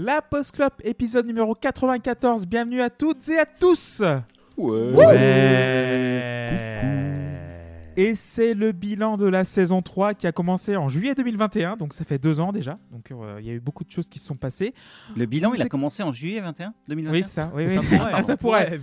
La 0.00 0.22
Post 0.22 0.52
Club, 0.52 0.70
épisode 0.84 1.26
numéro 1.26 1.56
94. 1.56 2.46
Bienvenue 2.46 2.80
à 2.80 2.88
toutes 2.88 3.28
et 3.30 3.38
à 3.40 3.44
tous. 3.44 4.00
Et 7.96 8.14
c'est 8.14 8.54
le 8.54 8.70
bilan 8.70 9.16
de 9.16 9.26
la 9.26 9.42
saison 9.42 9.80
3 9.80 10.14
qui 10.14 10.28
a 10.28 10.32
commencé 10.32 10.76
en 10.76 10.88
juillet 10.88 11.16
2021, 11.16 11.74
donc 11.74 11.94
ça 11.94 12.04
fait 12.04 12.18
deux 12.18 12.38
ans 12.38 12.52
déjà. 12.52 12.76
Donc 12.92 13.10
euh, 13.10 13.38
il 13.40 13.46
y 13.48 13.50
a 13.50 13.54
eu 13.54 13.58
beaucoup 13.58 13.82
de 13.82 13.90
choses 13.90 14.06
qui 14.06 14.20
se 14.20 14.26
sont 14.26 14.36
passées. 14.36 14.72
Le 15.16 15.26
bilan, 15.26 15.52
il 15.54 15.62
a 15.62 15.68
commencé 15.68 16.04
en 16.04 16.12
juillet 16.12 16.38
21 16.38 16.74
2021 16.86 17.12
Oui, 17.12 17.24
ça. 17.24 17.50
Oui, 17.52 17.64
oui. 17.66 17.76
Ça 17.82 17.82
pourrait, 17.82 18.22
ça 18.22 18.36
pourrait. 18.36 18.80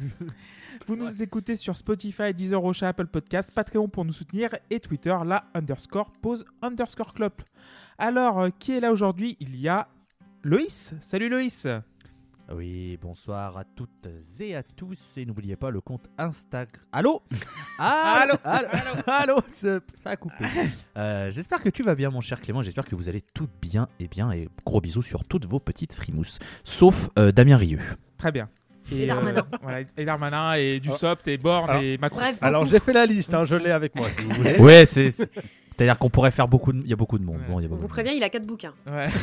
Vous 0.85 0.97
nous 0.97 1.23
écoutez 1.23 1.55
sur 1.55 1.77
Spotify, 1.77 2.33
Deezer, 2.33 2.61
Ocha, 2.61 2.89
Apple 2.89 3.07
Podcast, 3.07 3.53
Patreon 3.55 3.87
pour 3.87 4.03
nous 4.03 4.11
soutenir 4.11 4.49
et 4.69 4.81
Twitter, 4.81 5.15
la 5.25 5.45
underscore 5.53 6.09
pause 6.21 6.45
underscore 6.61 7.13
club. 7.13 7.31
Alors, 7.97 8.41
euh, 8.41 8.49
qui 8.59 8.73
est 8.73 8.81
là 8.81 8.91
aujourd'hui? 8.91 9.37
Il 9.39 9.55
y 9.55 9.69
a 9.69 9.87
Loïs. 10.45 10.93
Salut 11.01 11.27
Loïs. 11.27 11.65
Oui, 12.53 12.99
bonsoir 13.01 13.57
à 13.57 13.63
toutes 13.63 14.07
et 14.39 14.55
à 14.55 14.61
tous. 14.61 15.17
Et 15.17 15.25
n'oubliez 15.25 15.55
pas 15.55 15.71
le 15.71 15.81
compte 15.81 16.07
Instagram. 16.19 16.83
Allô 16.91 17.23
Allô 17.79 18.35
Allô 18.43 18.69
Allô 19.07 19.35
Ça 19.51 19.79
ça 20.03 20.11
a 20.11 20.15
coupé. 20.15 20.45
Euh, 20.97 21.31
j'espère 21.31 21.63
que 21.63 21.69
tu 21.69 21.81
vas 21.81 21.95
bien, 21.95 22.11
mon 22.11 22.21
cher 22.21 22.39
Clément. 22.41 22.61
J'espère 22.61 22.85
que 22.85 22.93
vous 22.95 23.09
allez 23.09 23.21
toutes 23.33 23.49
bien 23.59 23.89
et 23.99 24.07
bien. 24.07 24.31
Et 24.33 24.47
gros 24.67 24.81
bisous 24.81 25.01
sur 25.01 25.23
toutes 25.23 25.47
vos 25.47 25.57
petites 25.57 25.95
frimousses. 25.95 26.37
Sauf 26.63 27.09
euh, 27.17 27.31
Damien 27.31 27.57
Rieu. 27.57 27.79
Très 28.19 28.31
bien. 28.31 28.47
Et 28.91 29.07
Darmanin. 29.07 29.47
voilà, 29.63 29.79
et 29.97 30.05
Darmanin, 30.05 30.53
et 30.53 30.79
Dussopt, 30.79 31.27
et 31.27 31.39
Borne, 31.39 31.81
et 31.81 31.97
Macron. 31.97 32.19
Bref, 32.19 32.37
Alors 32.41 32.67
j'ai 32.67 32.79
fait 32.79 32.93
la 32.93 33.07
liste, 33.07 33.33
hein, 33.33 33.43
je 33.43 33.55
l'ai 33.55 33.71
avec 33.71 33.95
moi 33.95 34.07
si 34.11 34.21
vous 34.23 34.29
voulez. 34.35 34.57
Ouais, 34.59 34.85
c'est. 34.85 35.11
C'est- 35.75 35.83
C'est-à-dire 35.83 35.97
qu'on 35.99 36.09
pourrait 36.09 36.31
faire 36.31 36.47
beaucoup 36.47 36.71
de. 36.73 36.79
Il 36.81 36.87
y 36.87 36.93
a 36.93 36.95
beaucoup 36.95 37.17
de 37.19 37.23
monde. 37.23 37.37
Ouais. 37.41 37.47
Bon, 37.47 37.59
il 37.59 37.63
y 37.63 37.65
a 37.65 37.67
on 37.67 37.71
beaucoup 37.71 37.81
vous 37.81 37.87
de 37.87 37.91
prévient, 37.91 38.13
il 38.15 38.23
a 38.23 38.29
quatre 38.29 38.47
bouquins. 38.47 38.73
Ouais. 38.87 39.09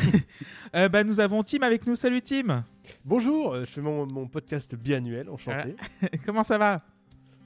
Euh, 0.75 0.89
bah, 0.89 1.05
nous 1.05 1.20
avons 1.20 1.42
Tim 1.42 1.61
avec 1.62 1.86
nous. 1.86 1.95
Salut 1.95 2.22
Tim. 2.22 2.64
Bonjour, 3.05 3.53
euh, 3.53 3.61
je 3.67 3.70
fais 3.70 3.83
mon, 3.83 4.06
mon 4.06 4.27
podcast 4.27 4.75
biannuel, 4.75 5.28
enchanté. 5.28 5.77
Comment 6.27 6.42
ça 6.42 6.56
va? 6.56 6.78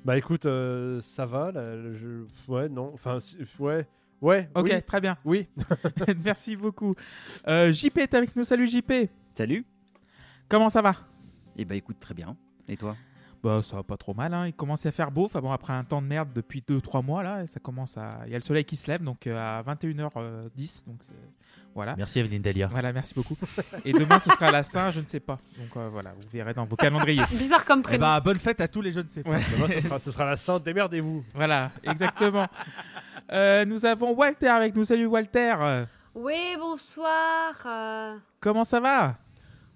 Bah 0.04 0.16
écoute, 0.16 0.46
euh, 0.46 1.00
ça 1.00 1.26
va, 1.26 1.50
là, 1.50 1.62
je... 1.92 2.24
ouais, 2.46 2.68
non, 2.68 2.92
enfin, 2.94 3.18
ouais, 3.58 3.84
ouais, 4.20 4.48
Ok, 4.54 4.68
oui, 4.72 4.82
très 4.82 5.00
bien. 5.00 5.16
oui. 5.24 5.48
Merci 6.24 6.54
beaucoup. 6.54 6.92
Euh, 7.48 7.72
JP 7.72 7.98
est 7.98 8.14
avec 8.14 8.36
nous. 8.36 8.44
Salut 8.44 8.68
JP. 8.68 8.92
Salut. 9.34 9.64
Comment 10.48 10.68
ça 10.68 10.82
va? 10.82 10.94
Eh 11.56 11.64
bah 11.64 11.74
écoute, 11.74 11.96
très 11.98 12.14
bien. 12.14 12.36
Et 12.68 12.76
toi? 12.76 12.96
Bah 13.46 13.62
ça 13.62 13.76
va 13.76 13.82
pas 13.82 13.96
trop 13.96 14.12
mal, 14.14 14.34
hein. 14.34 14.46
il 14.46 14.52
commence 14.54 14.84
à 14.86 14.92
faire 14.92 15.10
beau, 15.10 15.26
enfin 15.26 15.40
bon 15.40 15.52
après 15.52 15.72
un 15.72 15.84
temps 15.84 16.02
de 16.02 16.06
merde 16.06 16.30
depuis 16.34 16.64
2-3 16.68 17.04
mois 17.04 17.22
là, 17.22 17.46
ça 17.46 17.60
commence 17.60 17.96
à... 17.96 18.10
Il 18.26 18.32
y 18.32 18.34
a 18.34 18.38
le 18.38 18.42
soleil 18.42 18.64
qui 18.64 18.74
se 18.76 18.90
lève 18.90 19.02
donc 19.02 19.26
euh, 19.26 19.36
à 19.38 19.62
21h10, 19.62 20.86
donc 20.86 20.96
c'est- 21.06 21.14
voilà. 21.74 21.94
Merci 21.94 22.20
Evelyne 22.20 22.40
Delia. 22.40 22.68
Voilà, 22.68 22.90
merci 22.90 23.12
beaucoup. 23.14 23.36
Et 23.84 23.92
demain 23.92 24.18
ce 24.18 24.30
sera 24.30 24.50
la 24.50 24.62
Saint, 24.62 24.90
je 24.90 25.00
ne 25.00 25.04
sais 25.06 25.20
pas. 25.20 25.34
Donc 25.58 25.76
euh, 25.76 25.90
voilà, 25.90 26.12
vous 26.14 26.26
verrez 26.32 26.54
dans 26.54 26.64
vos 26.64 26.74
calendriers. 26.74 27.22
Bizarre 27.32 27.66
comme 27.66 27.80
Eh 27.80 27.82
prénom. 27.82 28.00
bah, 28.00 28.18
bonne 28.20 28.38
fête 28.38 28.62
à 28.62 28.66
tous 28.68 28.80
les 28.80 28.92
jeunes, 28.92 29.08
c'est 29.10 29.26
Ouais. 29.28 29.40
Demain, 29.54 29.68
ce, 29.68 29.80
sera, 29.82 29.98
ce 29.98 30.10
sera 30.10 30.24
la 30.24 30.36
sainte, 30.36 30.62
démerdez-vous. 30.64 31.22
Voilà, 31.34 31.70
exactement. 31.82 32.46
Euh, 33.30 33.66
nous 33.66 33.84
avons 33.84 34.12
Walter 34.14 34.48
avec 34.48 34.74
nous. 34.74 34.84
Salut 34.84 35.04
Walter. 35.06 35.54
Euh, 35.60 35.84
Oui, 36.14 36.56
bonsoir. 36.58 37.54
euh, 37.66 38.16
Comment 38.40 38.64
ça 38.64 38.80
va? 38.80 39.16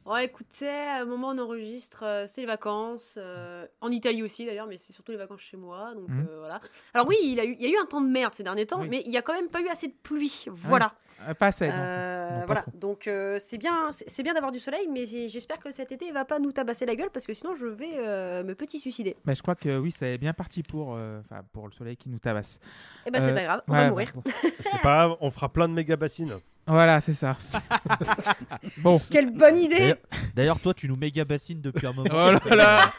Oh, 0.06 0.16
écoutez, 0.16 0.88
au 1.02 1.06
moment 1.06 1.28
où 1.28 1.32
on 1.32 1.38
enregistre, 1.38 2.02
euh, 2.04 2.24
c'est 2.26 2.40
les 2.40 2.46
vacances. 2.46 3.16
euh, 3.18 3.66
en 3.80 3.90
Italie 3.90 4.22
aussi 4.22 4.46
d'ailleurs, 4.46 4.66
mais 4.66 4.78
c'est 4.78 4.92
surtout 4.92 5.12
les 5.12 5.18
vacances 5.18 5.40
chez 5.42 5.56
moi. 5.56 5.94
Donc 5.94 6.08
Mhm. 6.08 6.26
euh, 6.30 6.38
voilà. 6.38 6.60
Alors 6.94 7.06
oui, 7.06 7.16
il, 7.22 7.38
a 7.38 7.44
eu, 7.44 7.54
il 7.58 7.62
y 7.62 7.66
a 7.66 7.70
eu 7.70 7.78
un 7.80 7.86
temps 7.86 8.00
de 8.00 8.08
merde 8.08 8.32
ces 8.34 8.42
derniers 8.42 8.66
temps, 8.66 8.80
Oui. 8.80 8.88
mais 8.88 9.02
il 9.04 9.10
n'y 9.10 9.18
a 9.18 9.22
quand 9.22 9.34
même 9.34 9.48
pas 9.48 9.60
eu 9.60 9.68
assez 9.68 9.88
de 9.88 9.94
pluie. 10.02 10.46
Voilà. 10.48 10.94
Euh, 11.28 11.34
Pas 11.34 11.48
assez. 11.48 11.68
non. 11.68 11.74
Euh, 11.76 12.30
Non, 12.30 12.40
pas 12.40 12.46
voilà. 12.46 12.62
trop. 12.62 12.70
Donc 12.78 13.06
euh, 13.06 13.38
c'est 13.40 13.58
bien, 13.58 13.92
c'est 13.92 14.08
c'est 14.08 14.22
bien 14.22 14.32
d'avoir 14.32 14.52
du 14.52 14.58
soleil, 14.58 14.88
mais 14.90 15.04
j'ai- 15.04 15.28
j'espère 15.28 15.58
que 15.58 15.70
cet 15.70 15.92
été 15.92 16.06
il 16.06 16.14
va 16.14 16.24
pas 16.24 16.38
nous 16.38 16.50
tabasser 16.50 16.86
la 16.86 16.96
gueule 16.96 17.10
parce 17.10 17.26
que 17.26 17.34
sinon 17.34 17.54
je 17.54 17.66
vais 17.66 17.98
euh, 17.98 18.42
me 18.42 18.54
petit 18.54 18.78
suicider. 18.80 19.16
Mais 19.26 19.34
je 19.34 19.42
crois 19.42 19.54
que 19.54 19.78
oui, 19.78 19.90
c'est 19.92 20.16
bien 20.16 20.32
parti 20.32 20.62
pour, 20.62 20.94
euh, 20.94 21.20
enfin, 21.20 21.42
pour 21.52 21.66
le 21.68 21.72
soleil 21.74 21.98
qui 21.98 22.08
nous 22.08 22.18
tabasse. 22.18 22.58
Et 23.04 23.10
ben 23.10 23.20
c'est 23.20 23.32
Euh, 23.32 23.34
pas 23.34 23.42
grave, 23.44 23.62
on 23.68 23.72
Ouais, 23.72 23.78
va 23.84 23.90
mourir. 23.90 24.12
bon. 24.14 24.22
C'est 24.60 24.80
pas 24.82 24.94
grave, 25.06 25.16
on 25.20 25.28
fera 25.28 25.50
plein 25.50 25.68
de 25.68 25.74
méga 25.74 25.96
bassines. 25.96 26.32
Voilà, 26.70 27.00
c'est 27.00 27.14
ça. 27.14 27.36
bon. 28.78 29.00
Quelle 29.10 29.30
bonne 29.36 29.58
idée 29.58 29.94
D'ailleurs- 30.34 30.60
toi, 30.60 30.72
tu 30.74 30.88
nous 30.88 30.96
méga 30.96 31.24
bassines 31.24 31.60
depuis 31.60 31.86
un 31.86 31.92
moment. 31.92 32.08
Oh 32.12 32.32
là 32.48 32.56
là 32.56 32.92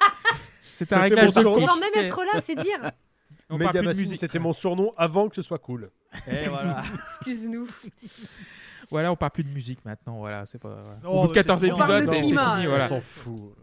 C'est 0.64 0.92
un 0.94 1.02
réglage 1.02 1.34
de. 1.34 1.42
Sans 1.42 1.80
même 1.80 1.92
être 1.96 2.24
là, 2.34 2.42
c'est 2.42 2.56
dire. 2.56 2.92
On 3.50 3.58
parle 3.58 3.68
méga 3.76 3.80
plus 3.80 3.94
de 3.96 4.02
musique. 4.02 4.20
c'était 4.20 4.40
mon 4.40 4.54
surnom 4.54 4.94
avant 4.98 5.28
que 5.30 5.36
ce 5.36 5.42
soit 5.42 5.60
cool. 5.60 5.90
Et 6.28 6.48
voilà. 6.48 6.84
Excuse-nous. 7.20 7.68
Voilà, 8.90 9.12
on 9.12 9.16
parle 9.16 9.32
plus 9.32 9.44
de 9.44 9.50
musique 9.54 9.84
maintenant. 9.86 10.18
Voilà, 10.18 10.46
c'est 10.46 10.58
pas. 10.62 10.70
voilà. 10.84 11.00
Oh, 11.06 11.08
Au 11.08 11.22
bout 11.22 11.28
de 11.28 11.32
mais 11.34 11.36
14 11.36 11.62
c'est- 11.62 11.72
on 11.72 11.78
parle 11.78 11.92
épisodes, 11.98 12.10
de 12.10 12.16
c'est 12.16 12.24
fini. 12.24 12.38
euh, 12.66 12.70
Voilà. 12.70 12.86
On 12.86 12.90
s'en 12.90 13.00
fout. 13.00 13.56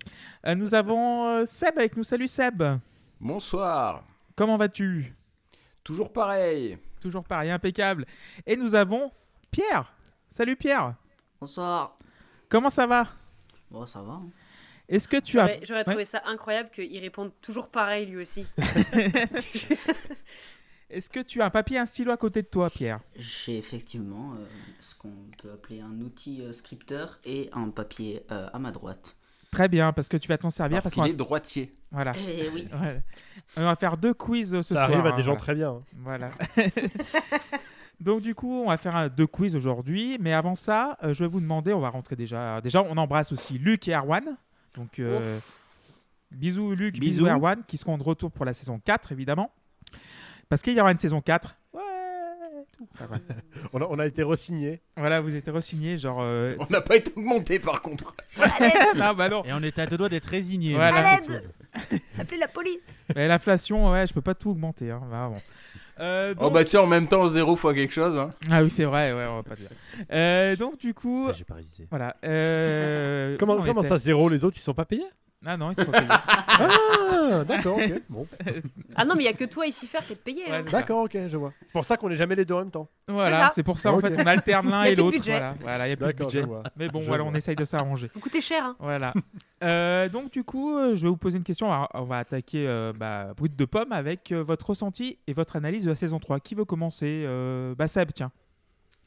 Euh, 0.46 0.54
nous 0.54 0.74
avons 0.74 1.28
euh, 1.28 1.44
Seb 1.46 1.76
avec 1.78 1.96
nous. 1.96 2.02
Salut 2.02 2.28
Seb. 2.28 2.62
Bonsoir. 3.20 4.04
Comment 4.36 4.56
vas-tu? 4.56 5.14
Toujours 5.84 6.12
pareil. 6.12 6.78
Toujours 7.00 7.24
pareil, 7.24 7.50
impeccable. 7.50 8.06
Et 8.46 8.56
nous 8.56 8.74
avons 8.74 9.10
Pierre. 9.50 9.92
Salut 10.30 10.56
Pierre. 10.56 10.94
Bonsoir. 11.40 11.96
Comment 12.48 12.70
ça 12.70 12.86
va? 12.86 13.06
Bon, 13.70 13.86
ça 13.86 14.02
va. 14.02 14.14
hein. 14.14 14.26
Est-ce 14.88 15.06
que 15.08 15.18
tu 15.18 15.38
as. 15.38 15.46
J'aurais 15.46 15.60
j'aurais 15.64 15.84
trouvé 15.84 16.04
ça 16.04 16.22
incroyable 16.24 16.70
qu'il 16.70 16.98
réponde 17.00 17.30
toujours 17.42 17.68
pareil 17.68 18.06
lui 18.06 18.22
aussi. 18.22 18.46
Est-ce 20.90 21.10
que 21.10 21.20
tu 21.20 21.42
as 21.42 21.46
un 21.46 21.50
papier 21.50 21.76
et 21.76 21.80
un 21.80 21.86
stylo 21.86 22.10
à 22.12 22.16
côté 22.16 22.40
de 22.40 22.46
toi, 22.46 22.70
Pierre? 22.70 23.00
J'ai 23.14 23.58
effectivement 23.58 24.32
euh, 24.34 24.46
ce 24.80 24.94
qu'on 24.94 25.12
peut 25.42 25.52
appeler 25.52 25.82
un 25.82 26.00
outil 26.00 26.40
euh, 26.40 26.54
scripteur 26.54 27.18
et 27.26 27.50
un 27.52 27.68
papier 27.68 28.22
euh, 28.32 28.48
à 28.50 28.58
ma 28.58 28.70
droite. 28.70 29.14
Très 29.50 29.68
bien, 29.68 29.92
parce 29.92 30.08
que 30.08 30.16
tu 30.16 30.28
vas 30.28 30.38
t'en 30.38 30.48
servir. 30.50 30.76
Parce 30.76 30.84
Parce, 30.86 30.94
qu'il 30.94 31.02
qu'on 31.02 31.08
est 31.08 31.12
va... 31.12 31.16
droitier. 31.24 31.74
Voilà. 31.90 32.12
Eh 32.16 32.48
oui. 32.54 32.68
Ouais. 32.80 33.02
On 33.58 33.64
va 33.64 33.76
faire 33.76 33.98
deux 33.98 34.14
quiz 34.14 34.54
euh, 34.54 34.62
ce 34.62 34.72
Ça 34.74 34.86
soir. 34.86 34.90
arrive 34.90 35.06
à 35.06 35.12
hein, 35.12 35.16
des 35.16 35.22
gens 35.22 35.32
voilà. 35.32 35.40
très 35.40 35.54
bien. 35.54 35.70
hein. 35.70 35.82
Voilà. 35.96 36.30
Donc 38.00 38.22
du 38.22 38.34
coup, 38.34 38.62
on 38.62 38.68
va 38.68 38.76
faire 38.76 38.94
un, 38.94 39.08
deux 39.08 39.26
quiz 39.26 39.56
aujourd'hui, 39.56 40.18
mais 40.20 40.32
avant 40.32 40.54
ça, 40.54 40.96
euh, 41.02 41.12
je 41.12 41.24
vais 41.24 41.28
vous 41.28 41.40
demander, 41.40 41.72
on 41.72 41.80
va 41.80 41.90
rentrer 41.90 42.14
déjà. 42.16 42.60
Déjà, 42.60 42.82
on 42.82 42.96
embrasse 42.96 43.32
aussi 43.32 43.58
Luc 43.58 43.88
et 43.88 43.92
Erwan. 43.94 44.36
Donc 44.76 44.98
euh, 45.00 45.38
bisous 46.30 46.74
Luc, 46.74 46.94
bisous. 46.98 47.24
Bisous. 47.24 47.26
Erwan, 47.26 47.62
qui 47.66 47.76
seront 47.76 47.98
de 47.98 48.02
retour 48.04 48.30
pour 48.30 48.44
la 48.44 48.52
saison 48.52 48.80
4 48.84 49.10
évidemment, 49.12 49.50
parce 50.48 50.62
qu'il 50.62 50.74
y 50.74 50.80
aura 50.80 50.92
une 50.92 50.98
saison 51.00 51.20
4. 51.20 51.56
Ouais. 51.72 51.80
tout. 52.76 52.86
Enfin, 52.94 53.06
voilà. 53.06 53.22
On 53.72 53.80
a, 53.82 53.86
on 53.90 53.98
a 53.98 54.06
été 54.06 54.22
re-signé. 54.22 54.80
voilà, 54.96 55.20
vous 55.20 55.34
êtes 55.34 55.48
re-signé, 55.48 55.96
genre. 55.98 56.18
euh, 56.20 56.54
On 56.60 56.66
n'a 56.70 56.80
pas 56.80 56.94
été 56.96 57.12
augmenté 57.16 57.58
par 57.58 57.82
contre. 57.82 58.14
non, 58.96 59.12
bah 59.14 59.28
non. 59.28 59.44
Et 59.44 59.52
on 59.52 59.62
était 59.64 59.82
à 59.82 59.86
deux 59.86 59.96
doigts 59.98 60.08
d'être 60.08 60.26
résignés. 60.26 60.74
Voilà. 60.74 61.18
Appelez 62.18 62.38
la 62.38 62.48
police. 62.48 62.86
Mais 63.16 63.26
L'inflation, 63.26 63.90
ouais, 63.90 64.06
je 64.06 64.14
peux 64.14 64.20
pas 64.22 64.34
tout 64.34 64.50
augmenter. 64.50 64.92
Hein, 64.92 65.00
vraiment. 65.08 65.40
Euh, 66.00 66.34
Oh 66.40 66.50
bah 66.50 66.64
tiens, 66.64 66.80
en 66.82 66.86
même 66.86 67.08
temps, 67.08 67.26
zéro 67.26 67.56
fois 67.56 67.74
quelque 67.74 67.92
chose. 67.92 68.16
Hein. 68.18 68.30
Ah 68.50 68.62
oui, 68.62 68.70
c'est 68.70 68.84
vrai, 68.84 69.12
ouais, 69.12 69.26
on 69.28 69.36
va 69.36 69.42
pas 69.42 69.54
dire. 69.56 69.68
Euh, 70.12 70.54
donc 70.56 70.78
du 70.78 70.94
coup, 70.94 71.26
Ah, 71.28 71.32
J'ai 71.36 71.44
pas 71.44 71.54
révisé. 71.54 71.86
voilà. 71.90 72.16
euh, 72.24 73.36
Comment, 73.40 73.62
comment 73.62 73.82
ça, 73.82 73.96
zéro 73.98 74.28
Les 74.30 74.44
autres, 74.44 74.56
ils 74.56 74.60
sont 74.62 74.74
pas 74.74 74.84
payés? 74.84 75.04
Ah 75.50 75.56
non, 75.56 75.70
ils 75.70 75.74
sont 75.76 75.84
pas 75.86 75.92
payés. 76.00 76.08
Ah, 76.60 77.44
d'accord, 77.44 77.76
ok. 77.78 78.02
Bon, 78.08 78.26
Ah 78.96 79.04
non, 79.04 79.14
mais 79.14 79.22
il 79.22 79.26
y 79.26 79.28
a 79.28 79.32
que 79.32 79.44
toi 79.44 79.64
ici 79.66 79.86
faire 79.86 80.04
qui 80.04 80.12
est 80.14 80.16
payé. 80.16 80.44
Ouais, 80.46 80.50
hein. 80.56 80.60
c'est 80.64 80.70
ça. 80.70 80.80
d'accord, 80.80 81.04
ok, 81.04 81.16
je 81.28 81.36
vois. 81.36 81.52
C'est 81.64 81.72
pour 81.72 81.84
ça 81.84 81.96
qu'on 81.96 82.10
est 82.10 82.16
jamais 82.16 82.34
les 82.34 82.44
deux 82.44 82.54
en 82.54 82.58
même 82.58 82.70
temps. 82.70 82.88
Voilà, 83.06 83.36
ça. 83.36 83.48
c'est 83.54 83.62
pour 83.62 83.78
ça 83.78 83.92
en 83.92 83.98
Ok. 83.98 84.06
fait 84.08 84.20
on 84.20 84.26
alterne 84.26 84.68
l'un 84.70 84.84
Y 84.84 84.88
a 84.88 84.90
et 84.90 84.94
plus 84.94 84.96
de 84.96 85.02
l'autre. 85.02 85.16
budget. 85.18 85.32
Voilà, 85.32 85.54
voilà, 85.60 85.86
il 85.86 85.90
y 85.90 85.92
a 85.92 85.96
plus 85.96 86.06
de 86.06 86.12
D'accord, 86.12 86.30
je 86.30 86.36
budget. 86.36 86.46
vois. 86.48 86.62
Mais 86.76 86.88
bon, 86.88 87.00
Je 87.00 87.06
voilà, 87.06 87.22
vois. 87.22 87.32
on 87.32 87.34
essaye 87.36 87.54
de 87.56 87.64
s'arranger. 87.64 88.10
Vous 88.14 88.20
coûtez 88.20 88.40
cher. 88.40 88.64
Hein. 88.64 88.76
Voilà. 88.80 89.14
Euh, 89.62 90.08
donc 90.08 90.32
du 90.32 90.42
coup, 90.44 90.76
euh, 90.76 90.96
je 90.96 91.02
vais 91.02 91.08
vous 91.08 91.16
poser 91.16 91.38
une 91.38 91.44
question. 91.44 91.66
On 91.68 91.70
va, 91.70 91.88
on 91.94 92.02
va 92.04 92.18
attaquer 92.18 92.66
euh, 92.66 92.92
bah, 92.94 93.32
brut 93.36 93.54
de 93.56 93.64
pomme 93.64 93.92
avec 93.92 94.32
euh, 94.32 94.42
votre 94.42 94.70
ressenti 94.70 95.18
et 95.26 95.32
votre 95.32 95.56
analyse 95.56 95.84
de 95.84 95.90
la 95.90 95.94
saison 95.96 96.18
3. 96.18 96.40
Qui 96.40 96.54
veut 96.56 96.64
commencer? 96.64 97.24
Euh, 97.26 97.74
Bah 97.76 97.88
Seb, 97.88 98.10
tiens. 98.12 98.30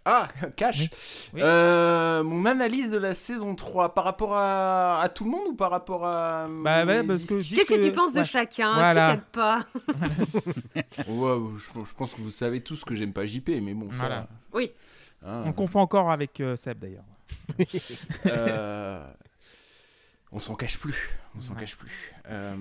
Ah, 0.05 0.27
cash. 0.55 0.89
Oui. 1.33 1.41
Euh, 1.43 2.23
mon 2.23 2.45
analyse 2.45 2.89
de 2.89 2.97
la 2.97 3.13
saison 3.13 3.53
3 3.55 3.93
par 3.93 4.03
rapport 4.03 4.35
à, 4.35 4.99
à 5.01 5.09
tout 5.09 5.25
le 5.25 5.29
monde 5.31 5.47
ou 5.49 5.55
par 5.55 5.69
rapport 5.69 6.05
à. 6.05 6.47
Bah 6.49 6.83
que 6.85 7.41
dis 7.41 7.53
Qu'est-ce 7.55 7.69
que 7.73 7.83
tu 7.83 7.91
penses 7.91 8.13
ouais. 8.13 8.21
de 8.21 8.25
chacun 8.25 8.73
Voilà. 8.73 9.17
Qui 9.17 9.23
pas 9.31 9.59
Ouais, 11.07 11.39
je, 11.57 11.85
je 11.85 11.93
pense 11.95 12.13
que 12.15 12.21
vous 12.21 12.31
savez 12.31 12.61
tous 12.61 12.83
que 12.83 12.95
j'aime 12.95 13.13
pas 13.13 13.25
JP, 13.25 13.49
mais 13.61 13.73
bon, 13.75 13.91
ça. 13.91 13.97
Voilà. 13.97 14.27
Oui. 14.53 14.71
hein, 15.25 15.43
On 15.45 15.53
confond 15.53 15.79
encore 15.81 16.09
avec 16.11 16.39
euh, 16.41 16.55
Seb 16.55 16.79
d'ailleurs. 16.79 17.03
euh, 18.25 19.05
on 20.31 20.39
s'en 20.39 20.55
cache 20.55 20.79
plus. 20.79 21.11
On 21.37 21.41
s'en 21.41 21.53
Ouais. 21.53 21.59
cache 21.61 21.77
plus. 21.77 22.13
Euh, 22.29 22.55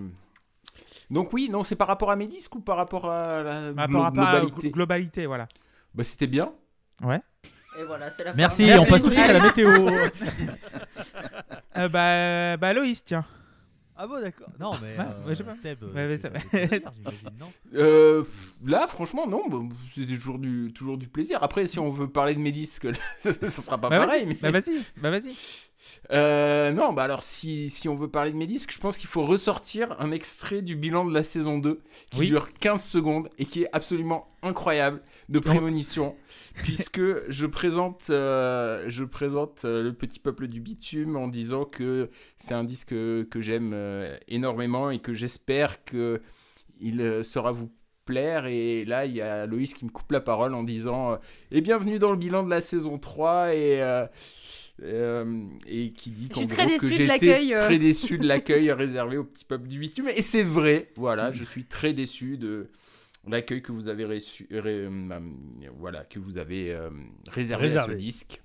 donc 1.11 1.33
oui, 1.33 1.49
non, 1.49 1.63
c'est 1.63 1.77
par 1.77 1.89
rapport 1.89 2.11
à 2.11 2.17
mes 2.17 2.27
disques 2.27 2.55
ou 2.55 2.61
par 2.61 2.77
rapport 2.77 3.11
à 3.11 3.43
la 3.43 3.73
Bah, 3.73 3.87
glo- 3.87 3.93
par 3.95 4.03
rapport 4.03 4.25
à 4.29 4.41
globalité 4.41 4.71
globalité, 4.71 5.27
voilà. 5.27 5.49
Bah 5.95 6.05
c'était 6.05 6.27
bien. 6.27 6.53
Et 7.79 7.85
voilà, 7.85 8.11
c'est 8.11 8.25
la 8.25 8.33
fin. 8.33 8.37
Merci, 8.37 8.65
Merci. 8.65 8.87
on 8.89 8.91
passe 8.93 9.03
tout 9.03 9.09
de 9.11 9.15
suite 9.15 9.29
à 9.29 9.33
la 9.33 9.41
météo. 9.41 9.71
Euh, 11.77 11.89
bah, 11.89 12.57
bah 12.57 12.73
Loïs, 12.73 13.03
tiens. 13.05 13.25
Ah 13.97 14.07
bon, 14.07 14.21
d'accord. 14.21 14.49
Non, 14.59 14.73
mais. 14.83 14.97
Ouais, 14.99 15.05
euh, 15.05 15.25
ouais, 15.29 15.31
je 15.31 15.35
sais 15.35 15.45
pas. 15.45 15.55
Seb, 15.55 15.83
Ouais, 15.83 15.93
ouais, 15.95 16.17
c'est 16.17 16.17
ça- 16.19 16.31
pas 16.31 16.39
des 16.41 16.59
choses 16.59 16.73
à 16.73 16.79
dire, 16.79 16.93
j'imagine, 16.97 17.29
non 17.39 17.53
Euh, 17.75 18.23
pff, 18.23 18.53
là, 18.67 18.87
franchement, 18.89 19.27
non, 19.27 19.49
bah, 19.49 19.59
c'est 19.95 20.07
toujours 20.07 20.39
du, 20.39 20.73
toujours 20.75 20.99
du 20.99 21.07
plaisir. 21.09 21.43
Après, 21.43 21.67
si 21.67 21.79
on 21.79 21.91
veut 21.91 22.09
parler 22.09 22.35
de 22.35 22.41
mes 22.41 22.51
disques, 22.53 22.89
ça, 23.21 23.33
ça 23.33 23.51
sera 23.51 23.79
pas 23.79 23.89
Bah 23.89 24.01
pareil. 24.01 24.25
vas-y, 24.25 24.29
mais- 24.29 24.39
bah 24.43 24.51
vas-y, 24.51 24.83
bah 25.01 25.11
vas-y. 25.11 25.35
Euh, 26.13 26.73
non, 26.73 26.93
bah 26.93 27.05
alors 27.05 27.23
si, 27.23 27.71
si 27.71 27.89
on 27.89 27.95
veut 27.95 28.09
parler 28.09 28.33
de 28.33 28.37
mes 28.37 28.47
disques, 28.47 28.73
je 28.73 28.79
pense 28.79 28.97
qu'il 28.97 29.09
faut 29.09 29.25
ressortir 29.25 29.97
un 30.01 30.11
extrait 30.13 30.63
du 30.63 30.77
bilan 30.77 31.05
de 31.05 31.15
la 31.15 31.23
saison 31.23 31.59
2 31.59 31.81
qui 32.11 32.21
Oui. 32.21 32.27
dure 32.29 32.53
15 32.55 32.83
secondes 32.83 33.29
et 33.39 33.47
qui 33.47 33.63
est 33.63 33.69
absolument 33.73 34.29
incroyable 34.43 35.03
de 35.29 35.39
prémonition 35.39 36.17
puisque 36.55 37.01
je 37.29 37.47
présente, 37.47 38.11
euh, 38.11 38.85
je 38.89 39.05
présente 39.05 39.63
euh, 39.65 39.83
le 39.83 39.93
petit 39.93 40.19
peuple 40.19 40.49
du 40.49 40.61
bitume 40.61 41.17
en 41.17 41.29
disant 41.29 41.65
que 41.65 42.11
c'est 42.37 42.55
un 42.55 42.65
disque 42.65 42.91
que, 42.91 43.27
j'aime 43.37 43.73
euh, 43.75 44.17
énormément 44.29 44.91
et 44.91 44.99
que 44.99 45.15
j'espère 45.15 45.85
que 45.85 46.21
il 46.81 47.23
saura 47.23 47.53
vous 47.53 47.71
plaire 48.07 48.47
et 48.47 48.87
là 48.87 49.05
il 49.05 49.15
y 49.15 49.21
a 49.21 49.45
Loïs 49.47 49.75
qui 49.75 49.85
me 49.85 49.91
coupe 49.91 50.11
la 50.13 50.21
parole 50.21 50.55
en 50.55 50.65
disant 50.65 51.19
et 51.53 51.61
bienvenue 51.61 51.99
dans 51.99 52.11
le 52.11 52.17
bilan 52.17 52.43
de 52.43 52.51
la 52.51 52.63
saison 52.63 52.99
3 52.99 53.55
et 53.55 54.07
euh, 54.83 55.45
et 55.67 55.93
qui 55.93 56.11
dit 56.11 56.29
Je 56.29 56.35
qu'en 56.35 56.41
suis 56.41 56.47
gros 56.49 56.57
très 56.57 56.77
que 56.77 57.03
l'accueil, 57.07 57.55
euh. 57.55 57.59
très 57.59 57.79
déçu 57.79 58.19
de 58.19 58.27
l'accueil 58.27 58.71
réservé 58.73 59.17
au 59.19 59.25
petit 59.25 59.45
peuple 59.45 59.69
du 59.69 59.79
bitume 59.79 60.09
et 60.09 60.23
c'est 60.23 60.43
vrai 60.43 60.89
voilà 60.97 61.33
je 61.33 61.45
suis 61.45 61.65
très 61.65 61.93
déçu 61.93 62.39
de 62.39 62.71
l'accueil 63.27 63.61
que 63.63 63.73
vous 63.73 63.89
avez 63.89 64.05
reçu 64.05 64.47
ré- 64.51 64.87
euh, 64.89 65.21
voilà 65.79 66.05
que 66.05 66.19
vous 66.19 66.39
avez 66.39 66.73
euh, 66.73 66.89
réservé, 67.31 67.75
à 67.77 67.85
ce 67.87 67.93
disque 67.93 68.41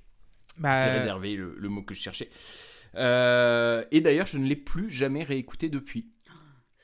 Bah, 0.57 0.73
c'est 0.75 0.97
réservé 0.99 1.35
le, 1.35 1.55
le 1.57 1.69
mot 1.69 1.81
que 1.83 1.93
je 1.93 2.01
cherchais 2.01 2.29
Euh, 2.95 3.83
et 3.91 4.01
d'ailleurs 4.01 4.27
je 4.27 4.38
ne 4.38 4.45
l'ai 4.47 4.55
plus 4.55 4.89
jamais 4.89 5.23
réécouté 5.23 5.69
depuis 5.69 6.07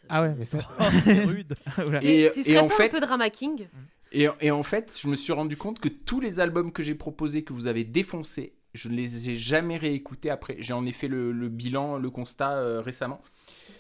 Ah 0.10 0.22
ouais, 0.24 0.36
mais 0.38 0.46
ça. 0.46 0.58
rude. 1.06 1.56
Voilà. 1.78 2.04
Et- 2.04 2.32
tu 2.34 2.42
et 2.50 2.58
en 2.60 2.68
fait- 2.68 2.86
un 2.88 2.90
peu 2.90 3.00
drama 3.00 3.30
king? 3.30 3.68
Et, 4.14 4.28
et 4.42 4.52
en 4.52 4.62
fait, 4.64 5.00
je 5.02 5.08
me 5.08 5.16
suis 5.16 5.32
rendu 5.32 5.56
compte 5.56 5.80
que 5.80 5.88
tous 5.88 6.20
les 6.20 6.42
albums 6.42 6.74
que 6.74 6.84
j'ai 6.84 6.96
proposés, 6.96 7.44
que 7.46 7.54
vous 7.54 7.68
avez 7.68 7.86
défoncés, 7.86 8.56
je 8.74 8.90
ne 8.90 8.96
les 8.96 9.30
ai 9.30 9.38
jamais 9.38 9.78
réécoutés 9.78 10.30
après. 10.30 10.56
J'ai 10.60 10.74
en 10.74 10.86
effet 10.86 11.08
le, 11.08 11.32
le 11.32 11.50
bilan, 11.50 11.98
le 11.98 12.10
constat 12.10 12.54
euh, 12.58 12.82
récemment. 12.82 13.22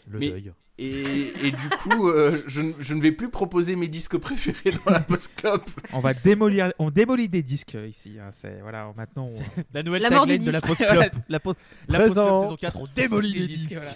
Le 0.09 0.19
Mais- 0.19 0.29
deuil. 0.31 0.51
Et, 0.77 1.33
et 1.47 1.51
du 1.51 1.69
coup, 1.83 2.07
euh, 2.09 2.35
je, 2.47 2.61
ne- 2.63 2.73
je 2.79 2.95
ne 2.95 3.01
vais 3.01 3.11
plus 3.11 3.29
proposer 3.29 3.75
mes 3.75 3.87
disques 3.87 4.17
préférés 4.17 4.71
dans 4.83 4.91
la 4.91 4.99
post-club. 5.01 5.61
On 5.93 5.99
va 5.99 6.15
démolir, 6.15 6.73
on 6.79 6.89
démolit 6.89 7.29
des 7.29 7.43
disques 7.43 7.75
euh, 7.75 7.87
ici. 7.87 8.13
hein, 8.19 8.29
C'est 8.31 8.61
voilà, 8.61 8.91
maintenant. 8.97 9.27
on- 9.29 9.63
La 9.73 9.83
nouvelle 9.83 10.01
La 10.01 10.09
tagline 10.09 10.43
de 10.43 10.49
la 10.49 10.61
post-club. 10.61 11.11
la 11.29 11.39
post 11.39 11.59
la 11.87 11.99
Présent. 11.99 12.41
saison 12.43 12.55
4, 12.55 12.77
on 12.77 12.87
démolit 12.95 13.31
les 13.33 13.45
disques. 13.47 13.73
voilà. 13.73 13.93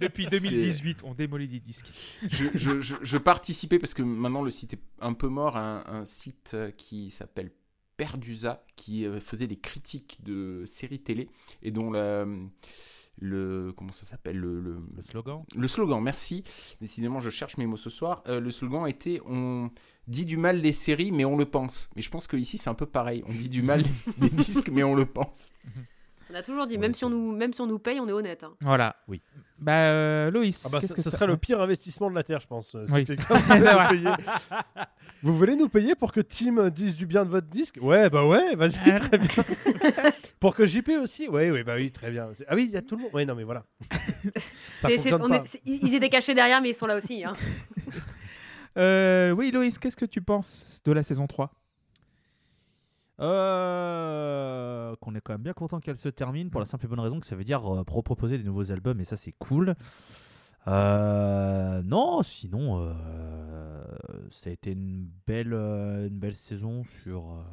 Depuis 0.00 0.26
C'est- 0.28 0.38
2018, 0.38 1.00
on 1.04 1.14
démolit 1.14 1.48
des 1.48 1.58
disques. 1.60 1.90
Je, 2.28 2.44
je- 2.54 2.80
je- 2.80 2.94
je 3.02 3.18
participais, 3.18 3.80
parce 3.80 3.94
que 3.94 4.02
maintenant 4.02 4.42
le 4.42 4.50
site 4.52 4.74
est 4.74 4.80
un 5.00 5.14
peu 5.14 5.26
mort, 5.28 5.56
à 5.56 5.90
un, 5.90 6.00
un 6.02 6.04
site 6.04 6.56
qui 6.76 7.10
s'appelle 7.10 7.50
Perdusa, 7.98 8.64
qui 8.76 9.04
euh, 9.04 9.20
faisait 9.20 9.46
des 9.46 9.58
critiques 9.58 10.18
de 10.24 10.62
séries 10.64 11.00
télé, 11.00 11.28
et 11.62 11.70
dont 11.70 11.90
la, 11.90 12.24
le... 13.20 13.72
Comment 13.76 13.92
ça 13.92 14.06
s'appelle 14.06 14.38
le- 14.38 14.60
le, 14.60 14.78
Le 14.96 15.02
slogan 15.02 15.42
Le 15.54 15.66
slogan, 15.68 16.00
merci. 16.02 16.42
Décidément, 16.80 17.20
je 17.20 17.28
cherche 17.30 17.56
mes 17.58 17.66
mots 17.66 17.76
ce 17.76 17.90
soir. 17.90 18.22
Euh, 18.28 18.40
le 18.40 18.50
slogan 18.50 18.86
était 18.88 19.20
on 19.26 19.70
dit 20.06 20.24
du 20.24 20.36
mal 20.38 20.62
des 20.62 20.72
séries, 20.72 21.12
mais 21.12 21.24
on 21.26 21.36
le 21.36 21.44
pense. 21.44 21.90
Mais 21.96 22.02
je 22.02 22.10
pense 22.10 22.26
qu'ici, 22.28 22.56
c'est 22.56 22.70
un 22.70 22.74
peu 22.74 22.86
pareil. 22.86 23.22
On 23.26 23.32
dit 23.32 23.48
du 23.50 23.60
mal 23.62 23.82
des 24.18 24.30
disques, 24.30 24.70
mais 24.70 24.82
on 24.84 24.94
le 24.94 25.04
pense. 25.04 25.52
On 26.30 26.34
a 26.34 26.42
toujours 26.42 26.66
dit, 26.66 26.74
Ouais, 26.74 26.80
même, 26.80 26.94
si 26.94 27.04
on 27.04 27.10
nous, 27.10 27.32
même 27.32 27.52
si 27.54 27.60
on 27.62 27.66
nous 27.66 27.78
paye, 27.78 27.98
on 28.00 28.08
est 28.08 28.12
honnête. 28.12 28.44
hein. 28.44 28.52
Voilà. 28.60 28.96
Oui. 29.08 29.22
Bah, 29.58 29.72
euh, 29.72 30.30
Loïs, 30.30 30.62
Ah 30.66 30.68
bah, 30.70 30.78
qu'est-ce 30.80 30.90
ce 30.92 30.94
que 30.96 31.02
ce 31.02 31.10
ça- 31.10 31.16
serait 31.16 31.26
le 31.26 31.36
pire 31.38 31.60
investissement 31.60 32.10
de 32.10 32.14
la 32.14 32.22
Terre, 32.22 32.38
je 32.40 32.46
pense. 32.46 32.74
euh, 32.74 32.86
si 32.86 32.92
Oui. 32.92 33.04
quelqu'un 33.06 33.34
voulait 33.34 33.60
C'est 33.60 33.72
nous 33.72 33.78
vrai. 33.78 33.88
payer. 33.88 34.10
Vous 35.22 35.34
voulez 35.36 35.56
nous 35.56 35.68
payer 35.68 35.94
pour 35.94 36.12
que 36.12 36.20
Tim 36.20 36.68
dise 36.70 36.94
du 36.96 37.06
bien 37.06 37.24
de 37.24 37.30
votre 37.30 37.48
disque? 37.48 37.78
Ouais, 37.80 38.08
bah 38.10 38.26
ouais, 38.26 38.54
vas-y, 38.56 38.78
Ah. 38.86 39.00
très 39.00 39.18
bien. 39.18 39.28
pour 40.40 40.54
que 40.54 40.64
JP 40.66 40.90
aussi? 41.02 41.28
Oui, 41.28 41.50
oui, 41.50 41.62
bah 41.64 41.74
oui, 41.76 41.90
très 41.90 42.10
bien. 42.10 42.28
C'est- 42.34 42.44
Ah 42.46 42.54
oui, 42.54 42.66
il 42.68 42.74
y 42.74 42.76
a 42.76 42.82
tout 42.82 42.96
le 42.96 43.02
monde. 43.02 43.10
Oui, 43.14 43.24
non, 43.26 43.34
mais 43.34 43.44
voilà. 43.44 43.64
Ça 43.90 43.98
C'est- 44.36 44.98
c'est- 44.98 45.10
fonctionne 45.10 45.22
on 45.22 45.28
pas. 45.30 45.36
est- 45.38 45.46
c'est- 45.46 45.62
ils 45.64 45.94
étaient 45.94 46.08
cachés 46.10 46.34
derrière, 46.34 46.60
mais 46.60 46.70
ils 46.70 46.74
sont 46.74 46.86
là 46.86 46.96
aussi. 46.96 47.24
hein. 47.24 47.32
Euh, 48.76 49.32
oui, 49.32 49.50
Loïs, 49.50 49.78
qu'est-ce 49.78 49.96
que 49.96 50.04
tu 50.04 50.20
penses 50.22 50.80
de 50.84 50.92
la 50.92 51.02
saison 51.02 51.26
3 51.26 51.50
Euh, 53.20 54.94
qu'on 55.00 55.14
est 55.16 55.20
quand 55.20 55.32
même 55.32 55.42
bien 55.42 55.52
content 55.52 55.80
qu'elle 55.80 55.98
se 55.98 56.08
termine 56.08 56.50
pour 56.50 56.60
la 56.60 56.66
simple 56.66 56.84
et 56.84 56.88
bonne 56.88 57.00
raison 57.00 57.18
que 57.18 57.26
ça 57.26 57.34
veut 57.34 57.42
dire 57.42 57.80
euh, 57.80 57.82
proposer 57.82 58.38
des 58.38 58.44
nouveaux 58.44 58.70
albums 58.70 59.00
et 59.00 59.04
ça 59.04 59.16
c'est 59.16 59.32
cool. 59.32 59.74
Euh, 60.68 61.82
non, 61.82 62.22
sinon 62.22 62.94
ça 64.30 64.50
a 64.50 64.52
été 64.52 64.72
une 64.72 65.08
belle, 65.26 65.52
une 65.52 66.18
belle 66.18 66.34
saison 66.34 66.84
sur, 66.84 67.44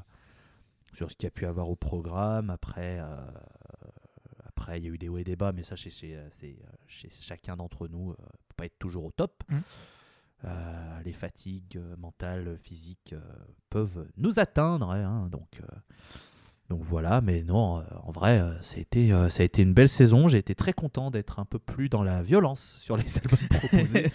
sur 0.94 1.10
ce 1.10 1.16
qu'il 1.16 1.26
y 1.26 1.28
a 1.28 1.32
pu 1.32 1.46
avoir 1.46 1.70
au 1.70 1.76
programme. 1.76 2.50
Après, 2.50 3.02
après 4.46 4.80
il 4.80 4.84
y 4.84 4.88
a 4.88 4.92
eu 4.92 4.98
des 4.98 5.10
hauts 5.10 5.18
et 5.18 5.24
des 5.24 5.36
bas, 5.36 5.52
mais 5.52 5.64
ça 5.64 5.76
chez, 5.76 5.90
chez, 5.90 6.20
c'est, 6.30 6.58
chez 6.88 7.10
chacun 7.10 7.56
d'entre 7.56 7.88
nous, 7.88 8.14
peut 8.14 8.56
pas 8.56 8.66
être 8.66 8.78
toujours 8.78 9.06
au 9.06 9.12
top. 9.12 9.44
Mhm. 9.50 9.62
Euh, 10.46 11.02
les 11.04 11.12
fatigues 11.12 11.78
euh, 11.78 11.96
mentales, 11.98 12.58
physiques 12.62 13.14
euh, 13.14 13.22
peuvent 13.70 14.08
nous 14.18 14.40
atteindre, 14.40 14.92
hein, 14.92 15.28
donc, 15.32 15.62
euh, 15.62 15.76
donc 16.70 16.82
voilà. 16.82 17.22
Mais 17.22 17.44
non, 17.44 17.84
en 18.04 18.12
vrai, 18.12 18.42
ça, 18.62 18.78
a 18.78 18.80
été, 18.80 19.10
ça 19.30 19.42
a 19.42 19.46
été 19.46 19.62
une 19.62 19.74
belle 19.74 19.90
saison. 19.90 20.28
J'ai 20.28 20.40
été 20.40 20.56
très 20.56 20.74
content 20.74 21.12
d'être 21.12 21.40
un 21.40 21.46
peu 21.46 21.60
plus 21.60 21.90
dans 21.90 22.04
la 22.04 22.24
violence 22.24 22.76
sur 22.80 22.98
les 22.98 23.18
albums 23.18 23.48
proposés. 23.50 24.12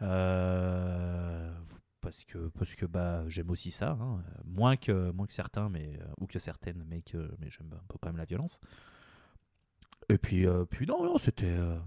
Euh, 0.00 1.52
parce 2.00 2.24
que, 2.24 2.48
parce 2.58 2.74
que 2.74 2.86
bah, 2.86 3.24
j'aime 3.28 3.50
aussi 3.50 3.70
ça, 3.70 3.96
hein. 4.00 4.22
moins, 4.44 4.76
que, 4.76 5.12
moins 5.12 5.26
que 5.26 5.32
certains, 5.32 5.68
mais, 5.68 5.98
ou 6.20 6.26
que 6.26 6.38
certaines, 6.38 6.84
mais, 6.88 7.02
que, 7.02 7.32
mais 7.38 7.48
j'aime 7.50 7.72
un 7.72 7.84
peu 7.88 7.98
quand 8.00 8.08
même 8.08 8.16
la 8.16 8.24
violence. 8.24 8.60
Et 10.08 10.18
puis, 10.18 10.46
euh, 10.46 10.64
puis 10.64 10.86
non, 10.86 11.04
non, 11.04 11.18
c'était, 11.18 11.46
euh, 11.46 11.78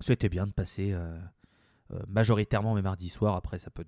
c'était 0.00 0.28
bien 0.28 0.46
de 0.46 0.52
passer 0.52 0.94
majoritairement 2.08 2.74
mes 2.74 2.82
mardis 2.82 3.08
soirs. 3.10 3.36
Après, 3.36 3.58
ça 3.58 3.70
peut, 3.70 3.84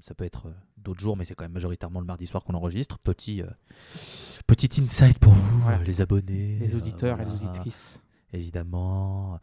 ça 0.00 0.14
peut 0.14 0.24
être 0.24 0.46
euh, 0.46 0.52
d'autres 0.78 1.00
jours, 1.00 1.16
mais 1.16 1.24
c'est 1.24 1.34
quand 1.34 1.44
même 1.44 1.52
majoritairement 1.52 2.00
le 2.00 2.06
mardi 2.06 2.26
soir 2.26 2.44
qu'on 2.44 2.54
enregistre. 2.54 2.98
Petit, 2.98 3.42
euh, 3.42 3.46
petit 4.46 4.80
insight 4.82 5.18
pour 5.18 5.32
vous, 5.32 5.60
Voilà. 5.60 5.78
euh, 5.78 5.84
les 5.84 6.00
abonnés, 6.00 6.58
Les 6.60 6.74
euh, 6.74 6.78
auditeurs 6.78 7.20
et 7.20 7.24
les 7.24 7.32
auditrices. 7.32 8.00
évidemment. 8.32 9.38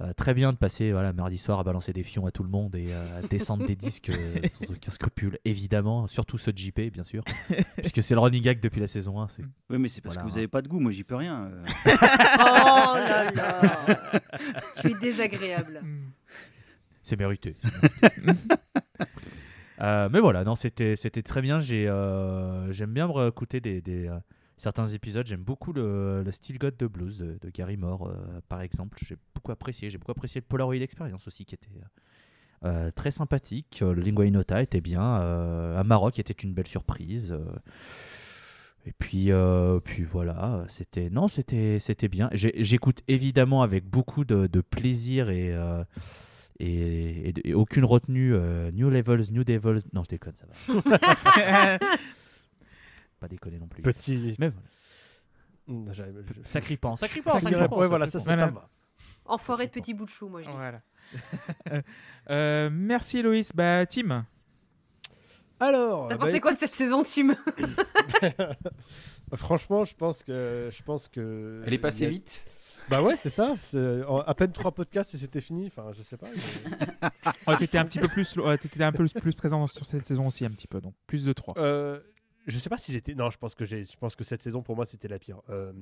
Euh, 0.00 0.12
très 0.14 0.32
bien 0.34 0.52
de 0.52 0.56
passer 0.56 0.90
voilà, 0.90 1.12
mardi 1.12 1.36
soir 1.38 1.60
à 1.60 1.64
balancer 1.64 1.92
des 1.92 2.02
fions 2.02 2.26
à 2.26 2.30
tout 2.32 2.42
le 2.42 2.48
monde 2.48 2.74
et 2.74 2.86
euh, 2.92 3.18
à 3.18 3.22
descendre 3.28 3.66
des 3.66 3.76
disques 3.76 4.08
euh, 4.08 4.40
sans 4.66 4.72
aucun 4.72 4.90
scrupule, 4.90 5.38
évidemment. 5.44 6.06
Surtout 6.06 6.38
ceux 6.38 6.50
de 6.52 6.58
JP, 6.58 6.80
bien 6.92 7.04
sûr. 7.04 7.22
puisque 7.76 8.02
c'est 8.02 8.14
le 8.14 8.20
running 8.20 8.42
gag 8.42 8.58
depuis 8.60 8.80
la 8.80 8.88
saison 8.88 9.20
1. 9.20 9.28
c'est- 9.28 9.42
Oui, 9.70 9.78
mais 9.78 9.88
c'est 9.88 10.00
parce 10.00 10.14
Voilà. 10.16 10.26
que 10.26 10.32
vous 10.32 10.38
avez 10.38 10.48
pas 10.48 10.62
de 10.62 10.68
goût, 10.68 10.80
moi 10.80 10.90
j'y 10.92 11.04
peux 11.04 11.14
rien. 11.16 11.44
euh. 11.44 11.64
Oh 12.40 12.96
là 12.96 13.30
là 13.32 13.86
Tu 14.80 14.90
es 14.90 14.94
désagréable. 14.94 15.82
C'est 17.02 17.18
mérité. 17.18 17.56
Euh, 19.80 20.08
mais 20.12 20.20
voilà, 20.20 20.44
non, 20.44 20.54
c'était 20.54 20.94
c'était 20.94 21.22
très 21.22 21.42
bien. 21.42 21.58
J'ai 21.58 21.88
euh, 21.88 22.72
j'aime 22.72 22.92
bien 22.92 23.08
écouter 23.26 23.60
des, 23.60 23.80
des, 23.80 24.06
euh, 24.06 24.16
certains 24.56 24.86
épisodes. 24.86 25.26
J'aime 25.26 25.42
beaucoup 25.42 25.72
le, 25.72 26.22
le 26.22 26.30
Still 26.30 26.58
God 26.58 26.76
de 26.76 26.86
Blues 26.86 27.18
de, 27.18 27.36
de 27.40 27.50
Gary 27.50 27.76
Moore, 27.76 28.08
par 28.48 28.60
exemple. 28.60 28.96
J'ai 29.02 29.16
beaucoup 29.34 29.50
apprécié. 29.50 29.90
J'ai 29.90 29.98
beaucoup 29.98 30.12
apprécié 30.12 30.40
le 30.40 30.46
Polaroid 30.46 30.76
Experience 30.76 31.26
aussi, 31.26 31.44
qui 31.44 31.56
était 31.56 31.70
très 32.94 33.10
sympathique. 33.10 33.80
Le 33.80 34.00
Lingua 34.00 34.26
Inota 34.26 34.62
était 34.62 34.80
bien. 34.82 35.02
Un 35.02 35.82
Maroc 35.82 36.20
était 36.20 36.32
une 36.34 36.54
belle 36.54 36.68
surprise. 36.68 37.36
et 38.86 38.92
puis, 38.92 39.30
euh, 39.30 39.78
puis 39.80 40.02
voilà, 40.02 40.64
c'était 40.68 41.08
non, 41.10 41.28
c'était 41.28 41.78
c'était 41.80 42.08
bien. 42.08 42.28
J'écoute 42.32 43.00
évidemment 43.08 43.62
avec 43.62 43.84
beaucoup 43.84 44.24
de, 44.24 44.46
de 44.46 44.60
plaisir 44.60 45.30
et 45.30 45.52
euh, 45.52 45.84
et, 46.58 47.28
et- 47.30 47.48
et 47.50 47.54
aucune 47.54 47.84
retenue. 47.84 48.34
euh, 48.34 48.70
New 48.72 48.90
Levels, 48.90 49.30
New 49.30 49.44
Devils. 49.44 49.84
Non, 49.92 50.02
je 50.04 50.08
déconne, 50.10 50.34
ça 50.36 50.46
va. 50.46 51.78
Pas 53.20 53.28
déconner 53.28 53.58
non 53.58 53.68
plus. 53.68 53.82
Petit. 53.82 54.34
Mais 54.38 54.48
voilà. 54.50 55.80
Mm, 55.80 55.92
j'avais- 55.92 56.12
je- 56.26 56.48
Sacripant, 56.48 56.96
sacripant, 56.96 57.32
Sacripant, 57.34 57.52
sacripant. 57.58 57.78
Ouais, 57.78 57.86
voilà, 57.88 58.06
ça, 58.06 58.18
ça, 58.18 58.24
ça 58.24 58.32
Voilà. 58.36 58.50
me 58.50 58.54
va. 58.56 58.68
Enfoiré 59.26 59.66
de 59.68 59.72
petit 59.72 59.94
bout 59.94 60.04
de 60.06 60.10
chou, 60.10 60.28
moi 60.28 60.42
je 60.42 60.48
dis. 60.48 60.54
Voilà. 60.56 60.80
Euh, 61.72 61.82
euh, 62.30 62.70
merci 62.72 63.22
Loïs. 63.22 63.52
Bah, 63.54 63.84
Tim. 63.86 64.26
Alors. 65.60 66.08
T'as 66.08 66.16
bah, 66.16 66.24
pensé 66.26 66.40
quoi 66.40 66.52
de 66.54 66.58
cette 66.58 66.70
saison, 66.72 67.02
Tim 67.04 67.34
Franchement, 69.34 69.84
je 69.84 69.94
pense 69.94 70.22
que. 70.22 70.68
Je 70.70 70.82
pense 70.82 71.08
que 71.08 71.62
Elle 71.66 71.74
est 71.74 71.78
passée 71.78 72.00
il 72.00 72.04
y 72.04 72.06
a- 72.06 72.10
vite. 72.10 72.44
Bah 72.88 73.02
ouais, 73.02 73.16
c'est 73.16 73.30
ça. 73.30 73.54
c'est- 73.58 74.02
à 74.26 74.34
peine 74.34 74.52
trois 74.52 74.72
podcasts 74.72 75.14
et 75.14 75.18
c'était 75.18 75.40
fini. 75.40 75.66
Enfin, 75.68 75.92
je 75.92 76.02
sais 76.02 76.16
pas. 76.16 76.26
mais- 76.30 77.08
Oh, 77.46 77.52
t'étais 77.58 77.78
un 77.78 77.84
petit 77.84 77.98
peu 77.98 78.08
plus, 78.08 78.36
ouais, 78.36 78.58
t'étais 78.58 78.82
un 78.84 78.92
peu 78.92 79.06
plus 79.06 79.34
présent 79.34 79.66
sur 79.66 79.86
cette 79.86 80.04
saison 80.04 80.26
aussi, 80.26 80.44
un 80.44 80.50
petit 80.50 80.66
peu. 80.66 80.80
Donc, 80.80 80.94
plus 81.06 81.24
de 81.24 81.32
3. 81.32 81.54
Euh, 81.58 82.00
je 82.46 82.58
sais 82.58 82.68
pas 82.68 82.76
si 82.76 82.92
j'étais. 82.92 83.14
Non, 83.14 83.30
je 83.30 83.38
pense 83.38 83.54
que 83.54 83.64
j'ai. 83.64 83.84
Je 83.84 83.96
pense 83.96 84.14
que 84.16 84.24
cette 84.24 84.42
saison 84.42 84.62
pour 84.62 84.74
moi 84.76 84.84
c'était 84.84 85.08
la 85.08 85.18
pire. 85.18 85.40
Euh, 85.48 85.72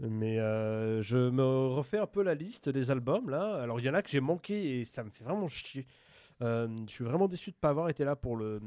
mais 0.00 0.38
euh, 0.38 1.00
je 1.02 1.30
me 1.30 1.42
refais 1.68 1.98
un 1.98 2.06
peu 2.06 2.22
la 2.22 2.34
liste 2.34 2.68
des 2.68 2.90
albums 2.90 3.30
là. 3.30 3.60
Alors 3.62 3.78
il 3.80 3.86
y 3.86 3.88
en 3.90 3.94
a 3.94 4.02
que 4.02 4.10
j'ai 4.10 4.20
manqué 4.20 4.80
et 4.80 4.84
ça 4.84 5.04
me 5.04 5.10
fait 5.10 5.24
vraiment 5.24 5.46
chier. 5.48 5.86
Euh, 6.42 6.68
je 6.88 6.92
suis 6.92 7.04
vraiment 7.04 7.26
déçu 7.28 7.50
de 7.50 7.56
pas 7.56 7.68
avoir 7.70 7.88
été 7.88 8.04
là 8.04 8.14
pour 8.16 8.36
le 8.36 8.60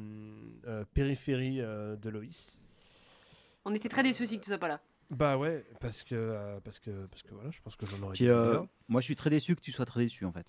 euh, 0.67 0.83
périphérie 0.93 1.61
euh, 1.61 1.95
de 1.97 2.09
Loïs. 2.09 2.61
On 3.65 3.73
était 3.75 3.89
très 3.89 4.03
déçus 4.03 4.23
aussi 4.23 4.39
que 4.39 4.43
tu 4.43 4.49
sois 4.49 4.57
pas 4.57 4.67
là. 4.69 4.81
Bah 5.11 5.37
ouais, 5.37 5.65
parce 5.81 6.03
que, 6.03 6.15
euh, 6.15 6.59
parce 6.63 6.79
que, 6.79 7.05
parce 7.07 7.21
que 7.21 7.33
voilà, 7.33 7.51
je 7.51 7.59
pense 7.61 7.75
que 7.75 7.85
j'en 7.85 8.01
aurais 8.01 8.15
Qui, 8.15 8.23
dit 8.23 8.29
euh, 8.29 8.51
bien. 8.59 8.67
moi, 8.87 9.01
je 9.01 9.05
suis 9.05 9.15
très 9.15 9.29
déçu 9.29 9.55
que 9.55 9.61
tu 9.61 9.71
sois 9.71 9.85
très 9.85 9.99
déçu 10.01 10.23
en 10.25 10.31
fait. 10.31 10.45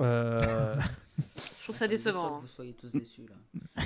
Euh, 0.00 0.76
Je 1.58 1.62
trouve 1.64 1.76
ça 1.76 1.86
décevant. 1.86 2.30
Que 2.30 2.34
hein. 2.34 2.38
vous 2.40 2.48
soyez 2.48 2.74
tous 2.74 2.90
déçus 2.92 3.22
là. 3.28 3.84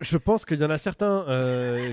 je 0.00 0.16
pense 0.18 0.44
qu'il 0.44 0.60
y 0.60 0.64
en 0.64 0.70
a 0.70 0.78
certains. 0.78 1.24
euh, 1.28 1.92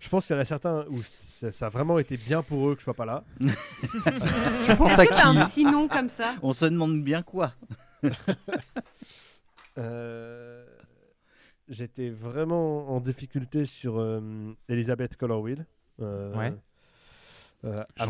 je 0.00 0.08
pense 0.08 0.26
qu'il 0.26 0.34
y 0.34 0.38
en 0.38 0.42
a 0.42 0.44
certains 0.44 0.86
où 0.88 1.00
ça, 1.04 1.52
ça 1.52 1.66
a 1.66 1.68
vraiment 1.68 2.00
été 2.00 2.16
bien 2.16 2.42
pour 2.42 2.68
eux 2.68 2.74
que 2.74 2.80
je 2.80 2.84
sois 2.84 2.94
pas 2.94 3.04
là. 3.06 3.22
Tu 3.38 4.76
penses 4.76 4.98
à 4.98 5.06
que 5.06 5.10
t'as 5.14 5.30
qui 5.32 5.38
un 5.38 5.46
petit 5.46 5.64
nom 5.64 5.86
comme 5.86 6.08
ça? 6.08 6.34
On 6.42 6.52
se 6.52 6.64
demande 6.66 7.02
bien 7.04 7.22
quoi. 7.22 7.52
Euh, 9.78 10.64
J'étais 11.68 12.08
vraiment 12.10 12.88
en 12.90 13.00
difficulté 13.00 13.64
sur 13.64 13.98
euh, 13.98 14.20
Elizabeth 14.68 15.16
Colorwell. 15.16 15.66
Euh, 16.00 16.34
Ouais. 16.36 16.52
euh, 17.64 17.76
à, 17.98 18.06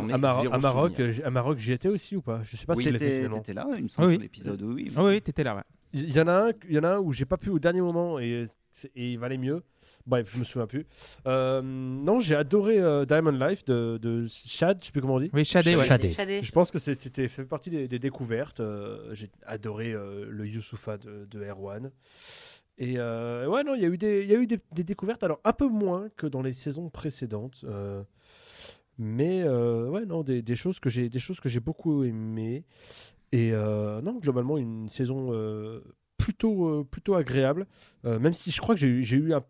Maroc, 0.58 1.00
à 1.22 1.30
Maroc, 1.30 1.58
j'y 1.58 1.72
étais 1.72 1.88
aussi 1.88 2.16
ou 2.16 2.22
pas? 2.22 2.40
Je 2.42 2.56
sais 2.56 2.66
pas 2.66 2.74
Oui, 2.74 2.84
si 2.84 2.92
T'étais 2.92 3.52
là, 3.54 3.66
il 3.76 3.84
me 3.84 3.88
semble, 3.88 4.08
Oui. 4.08 4.18
l'épisode. 4.18 4.60
Oui, 4.62 4.84
oui. 4.88 4.92
Ah 4.96 5.04
oui, 5.04 5.22
t'étais 5.22 5.44
là, 5.44 5.56
ouais. 5.56 5.62
Il 5.92 6.14
y 6.14 6.20
en 6.20 6.28
a 6.28 6.48
un, 6.48 6.52
il 6.68 6.74
y 6.74 6.78
en 6.78 6.84
a 6.84 6.88
un 6.96 6.98
où 6.98 7.12
j'ai 7.12 7.24
pas 7.24 7.36
pu 7.36 7.48
au 7.48 7.58
dernier 7.58 7.80
moment 7.80 8.18
et, 8.18 8.44
il 8.94 9.18
valait 9.18 9.38
mieux. 9.38 9.62
Bref, 10.06 10.30
je 10.32 10.38
me 10.38 10.44
souviens 10.44 10.66
plus. 10.66 10.84
Euh, 11.26 11.62
non, 11.62 12.20
j'ai 12.20 12.36
adoré 12.36 12.78
euh, 12.78 13.04
Diamond 13.04 13.30
Life 13.32 13.64
de, 13.64 13.98
de 14.00 14.24
Chad, 14.28 14.78
je 14.80 14.86
sais 14.86 14.92
plus 14.92 15.00
comment 15.00 15.14
on 15.14 15.20
dit. 15.20 15.30
Oui, 15.32 15.44
Shadé, 15.44 15.74
ouais. 15.74 15.84
Shadé. 15.84 16.12
Shadé. 16.12 16.42
Je 16.42 16.52
pense 16.52 16.70
que 16.70 16.78
c'était 16.78 17.26
fait 17.28 17.44
partie 17.44 17.70
des, 17.70 17.88
des 17.88 17.98
découvertes. 17.98 18.60
euh, 18.60 19.12
j'ai 19.14 19.30
adoré 19.46 19.92
euh, 19.92 20.26
le 20.28 20.46
Youssoufa 20.46 20.96
de, 20.98 21.26
de 21.28 21.42
Erwan. 21.44 21.90
Et 22.78 22.98
euh, 22.98 23.46
ouais, 23.48 23.64
non, 23.64 23.74
il 23.74 23.82
y 23.82 23.84
a 23.86 23.88
eu, 23.88 23.96
des, 23.98 24.24
y 24.26 24.34
a 24.34 24.38
eu 24.38 24.46
des, 24.46 24.60
des 24.72 24.84
découvertes, 24.84 25.22
alors 25.22 25.40
un 25.44 25.52
peu 25.52 25.66
moins 25.68 26.08
que 26.16 26.26
dans 26.26 26.42
les 26.42 26.52
saisons 26.52 26.90
précédentes. 26.90 27.64
euh, 27.64 28.02
mais 28.98 29.42
euh, 29.44 29.88
ouais, 29.88 30.04
non, 30.06 30.22
des, 30.22 30.42
des 30.42 30.56
choses 30.56 30.80
que 30.80 30.88
j'ai 30.90 31.08
des 31.08 31.18
choses 31.18 31.40
que 31.40 31.48
j'ai 31.48 31.60
beaucoup 31.60 32.04
aimées. 32.04 32.64
Et 33.32 33.50
non, 33.52 34.18
globalement, 34.18 34.56
une 34.56 34.88
saison 34.88 35.32
plutôt, 36.16 36.84
plutôt 36.84 37.14
agréable. 37.14 37.66
Même 38.04 38.32
si 38.32 38.50
je 38.50 38.60
crois 38.60 38.74
que 38.74 38.80
j'ai 38.80 39.02
j'ai 39.02 39.16
eu 39.18 39.34
un. 39.34 39.44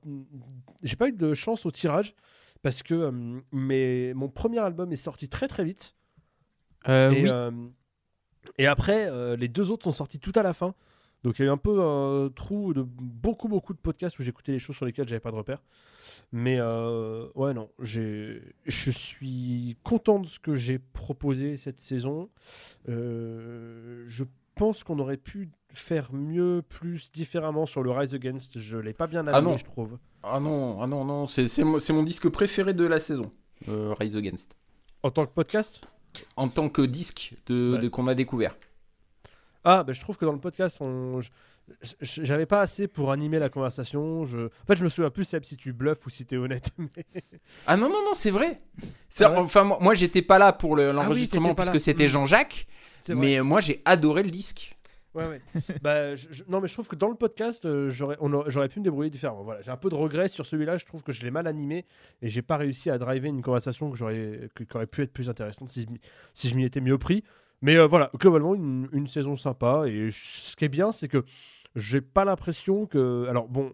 J'ai 0.82 0.96
pas 0.96 1.08
eu 1.08 1.12
de 1.12 1.34
chance 1.34 1.66
au 1.66 1.70
tirage. 1.70 2.14
Parce 2.62 2.82
que 2.82 3.12
mes- 3.52 4.14
mon 4.14 4.28
premier 4.28 4.58
album 4.58 4.90
est 4.90 4.96
sorti 4.96 5.28
très 5.28 5.46
très 5.46 5.62
vite. 5.62 5.94
Et, 6.88 7.24
oui. 7.24 7.30
et 8.58 8.66
après, 8.66 9.36
les 9.36 9.48
deux 9.48 9.70
autres 9.70 9.84
sont 9.84 9.92
sortis 9.92 10.18
tout 10.18 10.32
à 10.34 10.42
la 10.42 10.52
fin. 10.52 10.74
Donc 11.24 11.38
il 11.38 11.42
y 11.42 11.44
a 11.44 11.48
eu 11.48 11.52
un 11.52 11.56
peu 11.56 11.80
un 11.82 12.28
trou 12.34 12.72
de 12.72 12.82
beaucoup, 12.82 13.48
beaucoup 13.48 13.72
de 13.72 13.78
podcasts 13.78 14.18
où 14.18 14.22
j'écoutais 14.22 14.52
les 14.52 14.58
choses 14.58 14.76
sur 14.76 14.86
lesquelles 14.86 15.08
j'avais 15.08 15.20
pas 15.20 15.30
de 15.32 15.36
repères. 15.36 15.62
Mais 16.32 16.58
euh, 16.60 17.26
ouais, 17.34 17.52
non, 17.52 17.68
je 17.80 18.40
suis 18.66 19.76
content 19.82 20.20
de 20.20 20.26
ce 20.26 20.38
que 20.38 20.54
j'ai 20.54 20.78
proposé 20.78 21.56
cette 21.56 21.80
saison. 21.80 22.28
Euh, 22.88 24.04
je 24.06 24.24
pense 24.54 24.84
qu'on 24.84 24.98
aurait 24.98 25.16
pu 25.16 25.50
faire 25.72 26.12
mieux, 26.12 26.62
plus 26.66 27.12
différemment 27.12 27.66
sur 27.66 27.82
le 27.82 27.90
Rise 27.90 28.14
Against. 28.14 28.58
Je 28.58 28.78
l'ai 28.78 28.94
pas 28.94 29.06
bien 29.06 29.26
Ah 29.26 29.36
amené, 29.36 29.52
non. 29.52 29.56
je 29.56 29.64
trouve. 29.64 29.98
Ah 30.22 30.40
non, 30.40 30.80
ah 30.82 30.86
non, 30.86 31.04
non, 31.04 31.26
c'est 31.26 31.46
mon, 31.64 31.78
mon 31.90 32.02
disque 32.02 32.28
préféré 32.28 32.72
de 32.72 32.84
la 32.84 32.98
saison, 32.98 33.30
euh, 33.68 33.92
Rise 33.98 34.16
Against. 34.16 34.56
En 35.02 35.10
tant 35.10 35.26
que 35.26 35.32
podcast? 35.32 35.86
En 36.36 36.48
tant 36.48 36.68
que 36.70 36.82
disque 36.82 37.34
de, 37.46 37.72
Ouais. 37.74 37.82
de- 37.82 37.88
qu'on 37.88 38.06
a 38.06 38.14
découvert. 38.14 38.56
Ah, 39.68 39.82
bah, 39.82 39.92
je 39.92 40.00
trouve 40.00 40.16
que 40.16 40.24
dans 40.24 40.32
le 40.32 40.38
podcast, 40.38 40.78
on... 40.80 41.20
j'avais 42.00 42.46
pas 42.46 42.60
assez 42.60 42.86
pour 42.86 43.10
animer 43.10 43.38
la 43.40 43.48
conversation. 43.48 44.24
Je... 44.24 44.46
En 44.46 44.66
fait, 44.66 44.76
je 44.76 44.84
me 44.84 44.88
souviens 44.88 45.10
plus 45.10 45.24
Seb, 45.24 45.44
si 45.44 45.56
tu 45.56 45.72
bluffes 45.72 46.06
ou 46.06 46.10
si 46.10 46.24
t'es 46.24 46.36
honnête. 46.36 46.70
mais- 46.78 47.04
Ah 47.66 47.76
non, 47.76 47.88
non, 47.88 48.04
non, 48.04 48.14
c'est 48.14 48.30
vrai. 48.30 48.60
C'est- 49.08 49.24
Ah 49.24 49.40
Enfin, 49.40 49.64
moi, 49.64 49.94
j'étais 49.94 50.22
pas 50.22 50.38
là 50.38 50.52
pour 50.52 50.76
le- 50.76 50.92
l'enregistrement 50.92 51.48
t'étais 51.48 51.54
pas 51.54 51.56
parce 51.56 51.66
là. 51.68 51.72
que 51.72 51.78
c'était 51.80 52.04
Mm. 52.04 52.08
Jean-Jacques, 52.08 52.66
C'est 53.00 53.14
vrai. 53.14 53.26
mais 53.26 53.40
moi 53.40 53.58
j'ai 53.60 53.82
adoré 53.84 54.22
le 54.22 54.30
disque. 54.30 54.76
Ouais, 55.14 55.26
ouais. 55.26 55.40
bah, 55.82 56.14
je- 56.14 56.28
je- 56.30 56.44
Non, 56.46 56.60
mais 56.60 56.68
je 56.68 56.74
trouve 56.74 56.86
que 56.86 56.94
dans 56.94 57.08
le 57.08 57.14
podcast, 57.16 57.64
euh, 57.64 57.88
j'aurais 57.88 58.16
on 58.20 58.32
aurait- 58.34 58.50
j'aurais 58.50 58.68
pu 58.68 58.78
me 58.78 58.84
débrouiller 58.84 59.10
différemment. 59.10 59.42
Voilà, 59.42 59.62
j'ai 59.62 59.70
un 59.72 59.76
peu 59.76 59.88
de 59.88 59.94
regret 59.96 60.28
sur 60.28 60.44
celui-là. 60.46 60.76
Je 60.76 60.84
trouve 60.84 61.02
que 61.02 61.10
je 61.10 61.22
l'ai 61.22 61.30
mal 61.32 61.46
animé 61.48 61.86
et 62.22 62.28
j'ai 62.28 62.42
pas 62.42 62.56
réussi 62.58 62.90
à 62.90 62.98
driver 62.98 63.28
une 63.30 63.42
conversation 63.42 63.90
que 63.90 63.96
j'aurais 63.96 64.48
que- 64.54 64.62
qui 64.62 64.76
aurait 64.76 64.86
pu 64.86 65.02
être 65.02 65.12
plus 65.12 65.28
intéressante 65.30 65.68
si 65.70 65.82
je 65.82 65.88
m'y- 65.90 66.00
si 66.34 66.48
je 66.48 66.54
m'y 66.54 66.64
étais 66.64 66.80
mieux 66.82 66.98
pris. 66.98 67.24
Mais 67.62 67.76
euh, 67.76 67.86
voilà, 67.86 68.10
globalement, 68.18 68.54
une, 68.54 69.06
saison 69.06 69.36
sympa. 69.36 69.84
Et 69.86 70.08
ce 70.10 70.56
qui 70.56 70.64
est 70.64 70.68
bien, 70.68 70.92
c'est 70.92 71.08
que 71.08 71.24
j'ai 71.74 72.00
pas 72.00 72.24
l'impression 72.24 72.86
que. 72.86 73.26
Alors, 73.28 73.48
bon, 73.48 73.72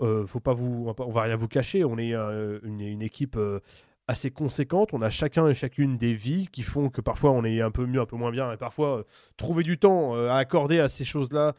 euh, 0.00 0.26
faut 0.26 0.40
pas 0.40 0.54
vous. 0.54 0.92
on 0.98 1.12
va 1.12 1.22
rien 1.22 1.36
vous 1.36 1.48
cacher. 1.48 1.84
On 1.84 1.98
est 1.98 2.14
euh, 2.14 2.58
une, 2.62 3.02
équipe. 3.02 3.36
euh, 3.36 3.60
assez 4.08 4.32
conséquente, 4.32 4.92
on 4.92 5.02
a 5.02 5.08
chacun 5.08 5.46
et 5.46 5.54
chacune 5.54 5.96
des 5.96 6.14
vies 6.14 6.48
qui 6.48 6.64
font 6.64 6.88
que 6.90 7.00
parfois 7.00 7.30
on 7.30 7.44
est 7.44 7.60
un 7.60 7.70
peu 7.70 7.86
mieux, 7.86 8.00
un 8.00 8.06
peu 8.06 8.16
moins 8.16 8.32
bien, 8.32 8.52
et 8.52 8.56
parfois 8.56 9.04
trouver 9.36 9.62
du 9.62 9.78
temps 9.78 10.14
à 10.14 10.34
accorder 10.34 10.80
à 10.80 10.88
ces 10.88 11.04
choses-là 11.04 11.54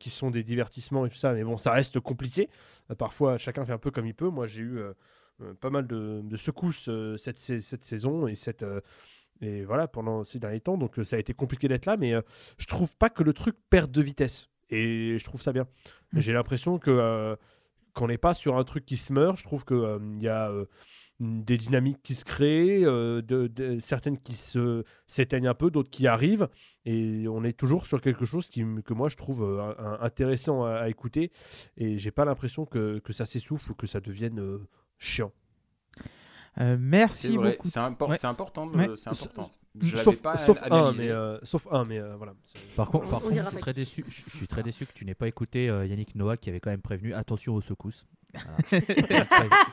qui 0.00 0.10
sont 0.10 0.32
des 0.32 0.42
divertissements 0.42 1.06
et 1.06 1.10
tout 1.10 1.16
ça, 1.16 1.32
mais 1.32 1.44
bon, 1.44 1.56
ça 1.56 1.70
reste 1.70 2.00
compliqué. 2.00 2.48
Parfois, 2.98 3.38
chacun 3.38 3.64
fait 3.64 3.72
un 3.72 3.78
peu 3.78 3.92
comme 3.92 4.06
il 4.06 4.14
peut. 4.14 4.30
Moi, 4.30 4.48
j'ai 4.48 4.62
eu 4.62 4.80
pas 5.60 5.70
mal 5.70 5.86
de, 5.86 6.24
secousses 6.34 6.90
cette, 7.18 7.38
cette 7.38 7.84
saison 7.84 8.26
et 8.26 8.34
cette. 8.34 8.64
Et 9.40 9.64
voilà, 9.64 9.88
pendant 9.88 10.24
ces 10.24 10.38
derniers 10.38 10.60
temps, 10.60 10.78
donc 10.78 10.98
euh, 10.98 11.04
ça 11.04 11.16
a 11.16 11.18
été 11.18 11.34
compliqué 11.34 11.68
d'être 11.68 11.86
là, 11.86 11.96
mais 11.96 12.14
euh, 12.14 12.22
je 12.58 12.66
trouve 12.66 12.96
pas 12.96 13.10
que 13.10 13.22
le 13.22 13.32
truc 13.32 13.56
perde 13.70 13.90
de 13.90 14.02
vitesse. 14.02 14.48
Et 14.70 15.16
je 15.18 15.24
trouve 15.24 15.40
ça 15.42 15.52
bien. 15.52 15.66
Mm. 16.12 16.20
J'ai 16.20 16.32
l'impression 16.32 16.78
que 16.78 16.90
euh, 16.90 17.36
qu'on 17.94 18.08
n'est 18.08 18.18
pas 18.18 18.34
sur 18.34 18.56
un 18.58 18.64
truc 18.64 18.84
qui 18.84 18.96
se 18.96 19.12
meurt. 19.12 19.36
Je 19.38 19.44
trouve 19.44 19.64
qu'il 19.64 20.18
y 20.20 20.28
a 20.28 20.50
des 21.18 21.56
dynamiques 21.56 22.02
qui 22.02 22.14
se 22.14 22.26
créent, 22.26 22.84
euh, 22.84 23.22
de, 23.22 23.46
de- 23.46 23.78
certaines 23.78 24.18
qui 24.18 24.34
se 24.34 24.84
s'éteignent 25.06 25.46
un 25.48 25.54
peu, 25.54 25.70
d'autres 25.70 25.88
qui 25.88 26.06
arrivent, 26.06 26.46
et 26.84 27.26
on 27.26 27.42
est 27.42 27.56
toujours 27.56 27.86
sur 27.86 28.02
quelque 28.02 28.26
chose 28.26 28.48
qui, 28.48 28.62
que 28.84 28.92
moi 28.92 29.08
je 29.08 29.16
trouve 29.16 29.42
euh, 29.42 29.72
un- 29.78 29.98
intéressant 30.02 30.64
à, 30.64 30.72
à 30.72 30.88
écouter, 30.90 31.30
et 31.78 31.96
j'ai 31.96 32.10
pas 32.10 32.26
l'impression 32.26 32.66
que, 32.66 32.98
que 32.98 33.14
ça 33.14 33.24
s'essouffle 33.24 33.70
ou 33.72 33.74
que 33.74 33.86
ça 33.86 34.00
devienne 34.00 34.40
euh, 34.40 34.58
chiant. 34.98 35.32
Euh, 36.60 36.76
merci 36.80 37.36
beaucoup. 37.36 37.66
c'est 37.68 37.78
impor- 37.80 38.08
Ouais. 38.10 38.18
c'est 38.18 38.26
important. 38.26 38.66
de- 38.66 38.76
Ouais. 38.76 38.88
C'est 38.96 39.10
important. 39.10 39.42
S- 39.42 39.50
Je 39.78 39.90
l'avais 39.92 40.04
Sauf, 40.04 40.22
pas 40.22 40.36
sauf 40.38 40.62
un, 40.62 40.66
analysé. 40.66 41.04
mais 41.04 41.10
euh, 41.10 41.38
sauf 41.42 41.66
un, 41.70 41.84
mais 41.84 41.98
euh, 41.98 42.16
voilà. 42.16 42.32
Par 42.76 42.88
contre, 42.88 43.10
par 43.10 43.20
je 43.30 43.42
suis 43.42 43.56
très 43.58 43.74
déçu. 43.74 44.04
Je 44.08 44.14
je 44.22 44.36
suis 44.36 44.46
très 44.46 44.62
déçu 44.62 44.86
que 44.86 44.92
tu 44.94 45.04
n'aies 45.04 45.14
pas 45.14 45.28
écouté 45.28 45.68
euh, 45.68 45.84
Yannick 45.84 46.14
Noah 46.14 46.38
qui 46.38 46.48
avait 46.48 46.60
quand 46.60 46.70
même 46.70 46.80
prévenu 46.80 47.12
attention 47.12 47.54
aux 47.54 47.60
secousses. 47.60 48.06
Voilà. 48.32 49.26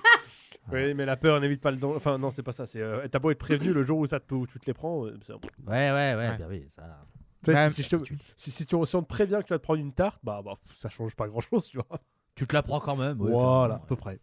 Oui, 0.72 0.94
mais 0.94 1.06
la 1.06 1.18
peur 1.18 1.42
n'évite 1.42 1.60
pas 1.62 1.72
le 1.72 1.78
danger. 1.78 1.98
Enfin, 1.98 2.18
non, 2.18 2.32
c'est 2.32 2.42
pas 2.44 2.54
ça. 2.54 2.66
C'est 2.66 2.80
euh, 2.82 3.06
t'as 3.10 3.20
beau 3.20 3.32
être 3.32 3.38
prévenu 3.38 3.74
le 3.74 3.84
jour 3.84 4.00
où 4.00 4.06
ça 4.08 4.20
te 4.22 4.26
peut, 4.26 4.36
où 4.36 4.48
tu 4.48 4.60
te 4.60 4.66
les 4.66 4.74
prends. 4.74 5.06
euh, 5.06 5.18
c'est- 5.26 5.34
ouais, 5.34 5.40
ouais, 5.68 5.92
ouais, 5.92 6.16
Ouais. 6.16 6.38
bien 6.38 6.48
oui, 6.48 6.66
ça. 6.76 7.06
Bah, 7.46 7.70
si, 7.70 7.84
si 7.84 7.90
je 7.90 7.98
te- 7.98 8.06
si, 8.38 8.50
si 8.52 8.66
tu, 8.66 8.86
si 8.86 8.96
on 8.96 9.02
te 9.04 9.08
prévient 9.08 9.40
que 9.42 9.48
tu 9.48 9.54
vas 9.54 9.60
te 9.60 9.64
prendre 9.64 9.82
une 9.82 9.92
tarte, 9.92 10.20
bah, 10.24 10.42
bah 10.44 10.54
ça 10.78 10.88
change 10.88 11.16
pas 11.18 11.28
grand 11.28 11.42
chose, 11.42 11.68
tu 11.68 11.78
vois. 11.78 12.00
Tu 12.36 12.48
te 12.48 12.54
la 12.56 12.64
prends 12.64 12.80
quand 12.80 12.96
même. 12.96 13.20
ouais, 13.20 13.30
voilà, 13.32 13.76
à 13.76 13.80
peu 13.80 13.98
près. 13.98 14.20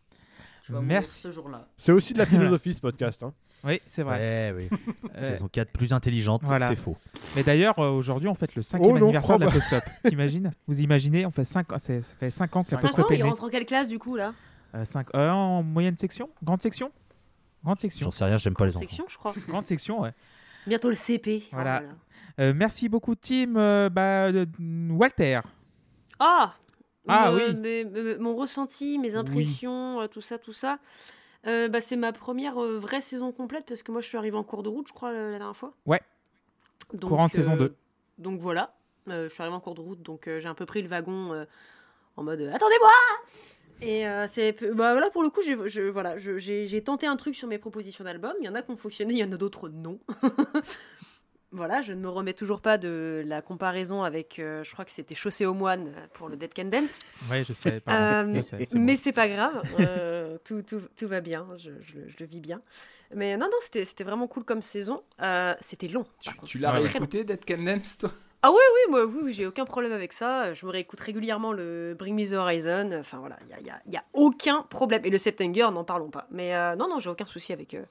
Tu 0.62 0.72
vas 0.72 0.80
mourir 0.80 0.98
Merci. 1.00 1.20
ce 1.22 1.30
jour-là. 1.30 1.66
C'est 1.76 1.92
aussi 1.92 2.12
de 2.12 2.18
la 2.18 2.26
philosophie 2.26 2.74
ce 2.74 2.80
podcast. 2.80 3.22
Hein. 3.22 3.32
Oui, 3.64 3.80
c'est 3.86 4.02
vrai. 4.02 4.52
Ouais, 4.52 4.68
oui. 4.70 4.78
Euh, 5.16 5.32
Saison 5.32 5.48
4 5.48 5.70
plus 5.72 5.92
intelligente, 5.92 6.42
Voilà. 6.44 6.68
c'est 6.68 6.76
faux. 6.76 6.96
mais 7.36 7.42
d'ailleurs, 7.42 7.78
euh, 7.78 7.90
aujourd'hui, 7.90 8.28
on 8.28 8.34
fête 8.34 8.54
le 8.54 8.62
cinquième 8.62 8.92
Oh 8.92 8.98
non, 8.98 9.06
anniversaire 9.06 9.38
de 9.38 9.44
la 9.44 9.50
crois 9.50 9.60
Postcop. 9.60 9.82
T'imagines 10.08 10.52
Vous 10.66 10.80
imaginez 10.80 11.26
On 11.26 11.30
fait 11.30 11.44
5 11.44 11.66
ça 11.78 11.78
fait 12.18 12.30
5 12.30 12.56
ans 12.56 12.60
que 12.62 12.70
la 12.70 12.78
Cinq 12.78 12.88
5 12.88 12.98
ans, 13.00 13.08
est 13.08 13.14
il 13.16 13.22
née. 13.22 13.28
rentre 13.28 13.44
en 13.44 13.48
quelle 13.48 13.66
classe 13.66 13.88
du 13.88 13.98
coup 13.98 14.16
là 14.16 14.32
Euh, 14.74 14.84
cinq- 14.84 15.08
euh, 15.14 15.28
en 15.30 15.62
moyenne 15.62 15.96
section 15.96 16.30
Grande 16.42 16.62
section 16.62 16.90
Grande 17.64 17.80
section. 17.80 18.04
J'en 18.04 18.10
sais 18.12 18.24
rien, 18.24 18.38
j'aime 18.38 18.54
pas 18.54 18.64
les 18.64 18.70
enfants. 18.76 18.80
Section, 18.80 19.04
je 19.08 19.18
crois. 19.18 19.34
Grande 19.48 19.66
section, 19.66 20.00
ouais. 20.00 20.12
Bientôt 20.66 20.88
le 20.88 20.94
CP. 20.96 21.42
Oh 21.46 21.48
Voilà. 21.52 21.80
là 21.80 21.86
là. 21.86 21.92
Euh, 22.38 22.52
merci 22.56 22.88
beaucoup, 22.88 23.14
Tim. 23.16 23.56
Euh, 23.56 23.90
bah, 23.90 24.26
euh, 24.28 24.46
Walter. 24.90 25.40
Ah 26.18 26.54
Ah, 27.10 27.30
Me- 27.32 27.48
oui. 27.48 27.54
mes- 27.56 27.84
me- 27.84 28.18
mon 28.18 28.34
ressenti, 28.36 28.98
mes 28.98 29.14
impressions, 29.16 30.00
euh, 30.00 30.06
tout 30.08 30.20
ça, 30.20 30.38
tout 30.38 30.52
ça. 30.52 30.78
Euh, 31.46 31.68
bah, 31.68 31.80
c'est 31.80 31.96
ma 31.96 32.12
première 32.12 32.58
euh, 32.62 32.78
vraie 32.78 33.00
saison 33.00 33.32
complète 33.32 33.64
parce 33.66 33.82
que 33.82 33.92
moi 33.92 34.00
je 34.02 34.06
suis 34.08 34.18
arrivée 34.18 34.36
en 34.36 34.44
cours 34.44 34.62
de 34.62 34.68
route, 34.68 34.88
je 34.88 34.92
crois, 34.92 35.12
la, 35.12 35.30
la 35.30 35.38
dernière 35.38 35.56
fois. 35.56 35.72
Ouais. 35.86 36.00
Donc, 36.92 37.10
Courant 37.10 37.26
de 37.26 37.32
saison 37.32 37.52
euh, 37.54 37.68
2. 37.68 37.76
Donc 38.18 38.40
voilà, 38.40 38.74
Euh, 39.08 39.28
je 39.28 39.32
suis 39.34 39.42
arrivée 39.42 39.56
en 39.56 39.60
cours 39.60 39.74
de 39.74 39.80
route, 39.80 40.02
donc 40.02 40.28
euh, 40.28 40.38
j'ai 40.40 40.48
un 40.48 40.54
peu 40.54 40.66
pris 40.66 40.82
le 40.82 40.88
wagon 40.88 41.32
euh, 41.32 41.44
en 42.16 42.22
mode 42.22 42.40
euh, 42.40 42.52
attendez-moi 42.52 42.90
Et 43.80 44.06
euh, 44.06 44.26
c'est 44.28 44.52
bah 44.74 44.92
voilà 44.92 45.08
pour 45.08 45.22
le 45.22 45.30
coup 45.30 45.40
j'ai 45.40 45.56
je- 45.66 45.88
voilà 45.88 46.18
je- 46.18 46.36
j'ai 46.36 46.66
j'ai 46.66 46.82
tenté 46.84 47.06
un 47.06 47.16
truc 47.16 47.34
sur 47.34 47.48
mes 47.48 47.56
propositions 47.58 48.04
d'album. 48.04 48.34
Il 48.40 48.44
y 48.44 48.48
en 48.50 48.54
a 48.54 48.60
qui 48.62 48.70
ont 48.72 48.76
fonctionné, 48.76 49.14
il 49.14 49.18
y 49.18 49.24
en 49.24 49.32
a 49.32 49.36
d'autres 49.38 49.70
non. 49.70 49.98
voilà, 51.52 51.80
je 51.82 51.92
ne 51.92 52.00
me 52.00 52.08
remets 52.08 52.32
toujours 52.32 52.60
pas 52.60 52.78
de 52.78 53.22
la 53.26 53.42
comparaison 53.42 54.02
avec, 54.02 54.38
euh, 54.38 54.62
je 54.62 54.72
crois 54.72 54.84
que 54.84 54.90
c'était 54.90 55.14
Chaussée 55.14 55.46
aux 55.46 55.54
moines 55.54 55.92
pour 56.12 56.28
le 56.28 56.36
Dead 56.36 56.52
Can 56.54 56.66
Dance. 56.66 57.00
Ouais, 57.30 57.44
je 57.44 57.52
sais. 57.52 57.80
pardon. 57.80 58.16
Euh, 58.24 58.34
Je 58.36 58.40
sais, 58.42 58.64
c'est 58.66 58.78
mais 58.78 58.92
bon. 58.92 58.96
c'est 58.96 59.12
pas 59.12 59.28
grave, 59.28 59.64
euh, 59.78 60.38
tout, 60.44 60.62
tout, 60.62 60.80
tout 60.96 61.08
va 61.08 61.20
bien, 61.20 61.46
je, 61.58 61.70
je 61.82 61.94
le- 61.98 62.08
je 62.08 62.16
le 62.20 62.26
vis 62.26 62.40
bien. 62.40 62.62
Mais 63.14 63.36
non, 63.36 63.46
non, 63.46 63.56
c'était 63.60 63.84
c'était 63.84 64.04
vraiment 64.04 64.28
cool 64.28 64.44
comme 64.44 64.62
saison. 64.62 65.02
Euh, 65.20 65.54
c'était 65.60 65.88
long. 65.88 66.04
Tu, 66.20 66.26
par 66.26 66.36
contre, 66.36 66.46
tu 66.52 66.58
c'était 66.58 66.62
l'as 66.66 66.72
réécouté, 66.72 67.24
Dead 67.24 67.44
Can 67.44 67.62
Dance, 67.64 67.98
toi? 67.98 68.12
Ah 68.42 68.50
oui, 68.50 68.56
oui, 68.56 68.90
moi, 68.90 69.04
oui, 69.04 69.20
oui, 69.24 69.32
j'ai 69.34 69.46
aucun 69.46 69.66
problème 69.66 69.92
avec 69.92 70.14
ça. 70.14 70.54
Je 70.54 70.64
me 70.64 70.70
réécoute 70.70 70.98
régulièrement 71.00 71.52
le 71.52 71.94
Bring 71.98 72.14
Me 72.18 72.26
the 72.26 72.32
Horizon. 72.32 72.90
Enfin 72.98 73.18
voilà, 73.18 73.36
il 73.42 73.46
n'y 73.48 73.52
a, 73.52 73.60
y 73.60 73.70
a- 73.70 73.82
y 73.92 73.96
a 73.98 74.04
aucun 74.14 74.62
problème. 74.70 75.04
Et 75.04 75.10
le 75.10 75.18
Septenger, 75.18 75.68
n'en 75.72 75.84
parlons 75.84 76.08
pas. 76.08 76.26
Mais 76.30 76.56
euh, 76.56 76.74
non, 76.74 76.88
non, 76.88 76.98
j'ai 76.98 77.10
aucun 77.10 77.26
souci 77.26 77.52
avec, 77.52 77.74
euh, 77.74 77.84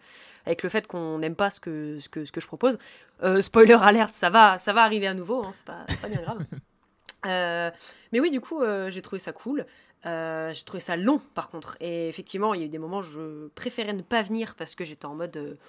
avec 0.48 0.64
le 0.64 0.70
fait 0.70 0.88
qu'on 0.88 1.20
n'aime 1.20 1.36
pas 1.36 1.52
ce 1.52 1.60
que, 1.60 2.00
ce, 2.00 2.10
que, 2.10 2.26
ce 2.26 2.32
que 2.32 2.42
je 2.42 2.48
propose. 2.48 2.80
Euh, 3.22 3.44
spoiler 3.44 3.74
alerte, 3.80 4.12
ça 4.12 4.32
va, 4.32 4.58
ça 4.58 4.74
va 4.74 4.82
arriver 4.84 5.06
à 5.06 5.14
nouveau, 5.14 5.44
hein, 5.46 5.52
c'est 5.54 5.66
pas, 5.66 5.86
pas 6.02 6.08
bien 6.08 6.22
grave. 6.22 6.40
Mais 8.12 8.20
oui, 8.20 8.32
du 8.32 8.42
coup, 8.42 8.64
j'ai 8.88 9.02
trouvé 9.04 9.20
ça 9.20 9.32
cool. 9.34 9.68
J'ai 10.04 10.64
trouvé 10.66 10.80
ça 10.80 10.96
long, 10.98 11.20
par 11.36 11.50
contre. 11.50 11.78
Et 11.80 12.08
effectivement, 12.10 12.56
il 12.56 12.62
y 12.62 12.64
a 12.64 12.66
eu 12.66 12.70
des 12.70 12.80
moments 12.80 13.00
où 13.00 13.04
je 13.04 13.50
préférais 13.50 13.94
ne 13.94 14.02
pas 14.02 14.24
venir 14.24 14.56
parce 14.56 14.74
que 14.74 14.84
j'étais 14.84 15.06
en 15.06 15.14
mode. 15.14 15.60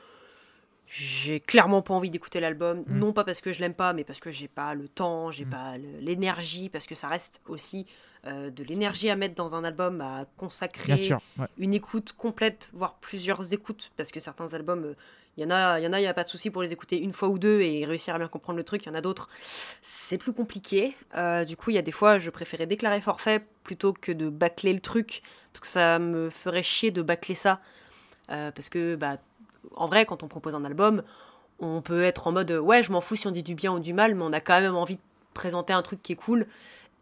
Euh, 0.91 1.23
j'ai 1.25 1.41
clairement 1.41 1.83
pas 1.83 1.95
envie 1.95 2.11
d'écouter 2.11 2.41
l'album, 2.41 2.85
Mm. 2.87 2.99
non 2.99 3.13
pas 3.13 3.25
parce 3.25 3.41
que 3.41 3.53
je 3.53 3.61
l'aime 3.61 3.75
pas, 3.75 3.93
mais 3.93 4.05
parce 4.05 4.21
que 4.21 4.31
j'ai 4.31 4.49
pas 4.49 4.75
le 4.75 4.89
temps, 4.89 5.31
j'ai 5.31 5.45
Mm. 5.45 5.51
pas 5.51 5.79
l'énergie, 6.01 6.69
parce 6.69 6.87
que 6.87 6.95
ça 6.95 7.09
reste 7.09 7.41
aussi 7.47 7.87
euh, 8.27 8.51
de 8.51 8.63
l'énergie 8.65 9.09
à 9.09 9.17
mettre 9.17 9.35
dans 9.35 9.55
un 9.55 9.65
album, 9.65 10.03
à 10.03 10.27
consacrer 10.37 10.85
Bien 10.85 10.97
sûr. 10.99 11.21
ouais. 11.39 11.47
une 11.57 11.73
écoute 11.73 12.13
complète, 12.13 12.69
voire 12.75 12.97
plusieurs 13.01 13.53
écoutes, 13.55 13.93
parce 13.97 14.11
que 14.13 14.21
certains 14.21 14.53
albums, 14.53 14.85
euh, 14.85 14.95
il 15.39 15.43
y 15.43 15.47
en 15.47 15.51
a, 15.51 15.81
il 15.81 15.85
y 15.85 15.87
en 15.87 15.93
a, 15.95 16.01
il 16.01 16.05
y 16.05 16.07
a 16.07 16.13
pas 16.13 16.25
de 16.25 16.29
souci 16.29 16.51
pour 16.51 16.63
les 16.63 16.71
écouter 16.71 16.99
une 16.99 17.15
fois 17.15 17.29
ou 17.29 17.39
deux 17.39 17.63
et 17.63 17.87
réussir 17.87 18.15
à 18.15 18.19
bien 18.19 18.29
comprendre 18.29 18.59
le 18.59 18.65
truc. 18.65 18.85
Il 18.85 18.89
y 18.89 18.93
en 18.93 18.95
a 18.95 19.01
d'autres, 19.01 19.31
c'est 19.81 20.19
plus 20.19 20.35
compliqué. 20.35 20.95
Euh, 21.17 21.45
du 21.47 21.57
coup, 21.57 21.71
il 21.71 21.77
y 21.77 21.79
a 21.79 21.83
des 21.83 21.93
fois, 21.93 22.19
je 22.19 22.29
préférais 22.29 22.67
déclarer 22.67 23.01
forfait 23.01 23.43
plutôt 23.65 23.95
que 23.95 24.13
de 24.13 24.29
bâcler 24.29 24.75
le 24.75 24.81
truc, 24.81 25.23
parce 25.55 25.61
que 25.61 25.67
ça 25.69 25.99
me 25.99 26.29
ferait 26.29 26.63
chier 26.63 26.91
de 26.91 27.01
bâcler 27.01 27.35
ça, 27.35 27.61
Euh, 28.29 28.51
parce 28.53 28.69
que, 28.69 28.97
bah, 28.97 29.17
en 29.77 29.87
vrai, 29.89 30.07
quand 30.07 30.23
on 30.23 30.29
propose 30.29 30.55
un 30.55 30.65
album, 30.65 31.03
on 31.61 31.83
peut 31.83 32.03
être 32.05 32.27
en 32.27 32.33
mode, 32.33 32.51
ouais, 32.53 32.83
je 32.83 32.93
m'en 32.93 33.01
fous 33.01 33.17
si 33.17 33.27
on 33.29 33.31
dit 33.33 33.43
du 33.43 33.55
bien 33.55 33.73
ou 33.73 33.81
du 33.81 33.93
mal, 33.95 34.15
mais 34.15 34.25
on 34.25 34.33
a 34.33 34.41
quand 34.41 34.61
même 34.61 34.77
envie 34.77 34.97
de 34.97 35.03
présenter 35.35 35.73
un 35.73 35.83
truc 35.83 36.03
qui 36.03 36.13
est 36.13 36.17
cool. 36.17 36.47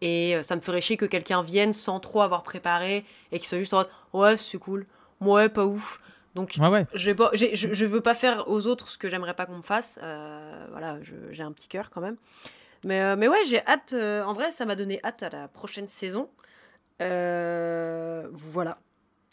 Et 0.01 0.37
euh, 0.37 0.43
ça 0.43 0.57
me 0.57 0.61
ferait 0.61 0.81
chier 0.81 0.97
que 0.97 1.07
quelqu'un 1.07 1.43
vienne 1.43 1.73
sans 1.73 2.01
trop 2.01 2.23
avoir 2.23 2.43
préparé 2.45 3.05
et 3.33 3.39
qu'il 3.39 3.49
soit 3.49 3.59
juste 3.59 3.75
en 3.75 3.79
mode 3.79 3.89
ouais 4.13 4.37
c'est 4.37 4.59
cool, 4.59 4.87
ouais 5.21 5.49
pas 5.49 5.65
ouf. 5.67 6.01
Donc 6.37 6.55
Ouais, 6.61 6.69
ouais. 6.69 6.87
je, 6.95 7.07
vais 7.07 7.15
pas- 7.17 7.31
j'ai- 7.33 7.57
je, 7.57 7.75
je 7.75 7.85
veux 7.87 8.01
pas 8.01 8.15
faire 8.15 8.49
aux 8.49 8.67
autres 8.69 8.89
ce 8.89 8.99
que 8.99 9.09
j'aimerais 9.09 9.35
pas 9.35 9.47
qu'on 9.47 9.57
me 9.57 9.63
fasse. 9.63 9.99
Euh, 10.03 10.67
voilà, 10.71 10.99
j'ai 11.33 11.43
un 11.43 11.51
petit 11.53 11.67
cœur 11.69 11.91
quand 11.91 12.01
même. 12.01 12.17
Mais, 12.85 13.01
euh, 13.03 13.17
mais 13.17 13.29
ouais, 13.29 13.45
j'ai 13.47 13.65
hâte. 13.67 13.93
euh, 13.93 14.23
en 14.25 14.35
vrai, 14.35 14.51
ça 14.53 14.65
m'a 14.67 14.77
donné 14.77 15.01
hâte 15.05 15.23
à 15.25 15.31
la 15.31 15.49
prochaine 15.49 15.89
saison. 15.89 16.29
Voilà. 18.33 18.79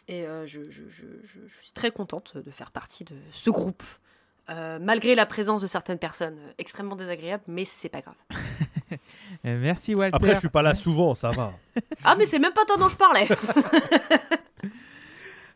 Et 0.07 0.25
euh, 0.25 0.45
je, 0.45 0.63
je- 0.69 0.87
je- 0.89 1.05
je- 1.23 1.47
je 1.47 1.61
suis 1.61 1.71
très 1.73 1.91
contente 1.91 2.37
de 2.37 2.51
faire 2.51 2.71
partie 2.71 3.03
de 3.03 3.15
ce 3.31 3.49
groupe. 3.49 3.83
Euh, 4.51 4.77
malgré 4.79 5.15
la 5.15 5.25
présence 5.25 5.63
de 5.63 5.67
certaines 5.67 5.97
personnes 5.97 6.37
euh, 6.37 6.51
extrêmement 6.59 6.95
désagréables, 6.95 7.43
mais 7.47 7.65
c'est 7.65 7.89
pas 7.89 8.01
grave. 8.01 8.15
Merci 9.43 9.95
Walter. 9.95 10.15
Après, 10.15 10.35
je 10.35 10.39
suis 10.39 10.49
pas 10.49 10.61
là 10.61 10.75
souvent, 10.75 11.15
ça 11.15 11.31
va. 11.31 11.51
Ah, 12.03 12.15
mais 12.15 12.25
c'est 12.25 12.37
même 12.37 12.53
pas 12.53 12.63
toi 12.65 12.77
dont 12.77 12.89
je 12.89 12.95
parlais! 12.95 13.27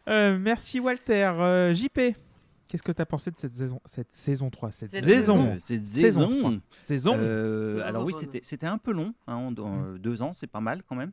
Euh, 0.07 0.39
merci 0.39 0.79
Walter. 0.79 1.31
Euh, 1.37 1.71
JP, 1.73 2.15
qu'est-ce 2.69 2.83
que 2.83 2.91
tu 2.93 3.01
as 3.01 3.05
pensé 3.05 3.31
de 3.31 3.37
cette 3.37 3.51
saison, 3.53 3.81
cette 3.85 4.13
saison 4.13 4.49
3 4.49 4.71
Cette 4.71 4.91
Cette 4.91 5.03
saison 5.03 5.57
Cette 5.59 5.85
Saison 5.87 6.27
saison. 6.29 6.61
Saison 6.77 7.15
Euh, 7.17 7.81
alors 7.83 8.05
oui, 8.05 8.13
c'était 8.43 8.67
un 8.67 8.77
peu 8.77 8.93
long, 8.93 9.13
hein, 9.27 9.33
en- 9.35 9.53
en, 9.61 9.83
euh, 9.83 9.97
deux 9.97 10.21
ans, 10.21 10.31
c'est 10.33 10.47
pas 10.47 10.61
mal 10.61 10.83
quand 10.87 10.95
même. 10.95 11.11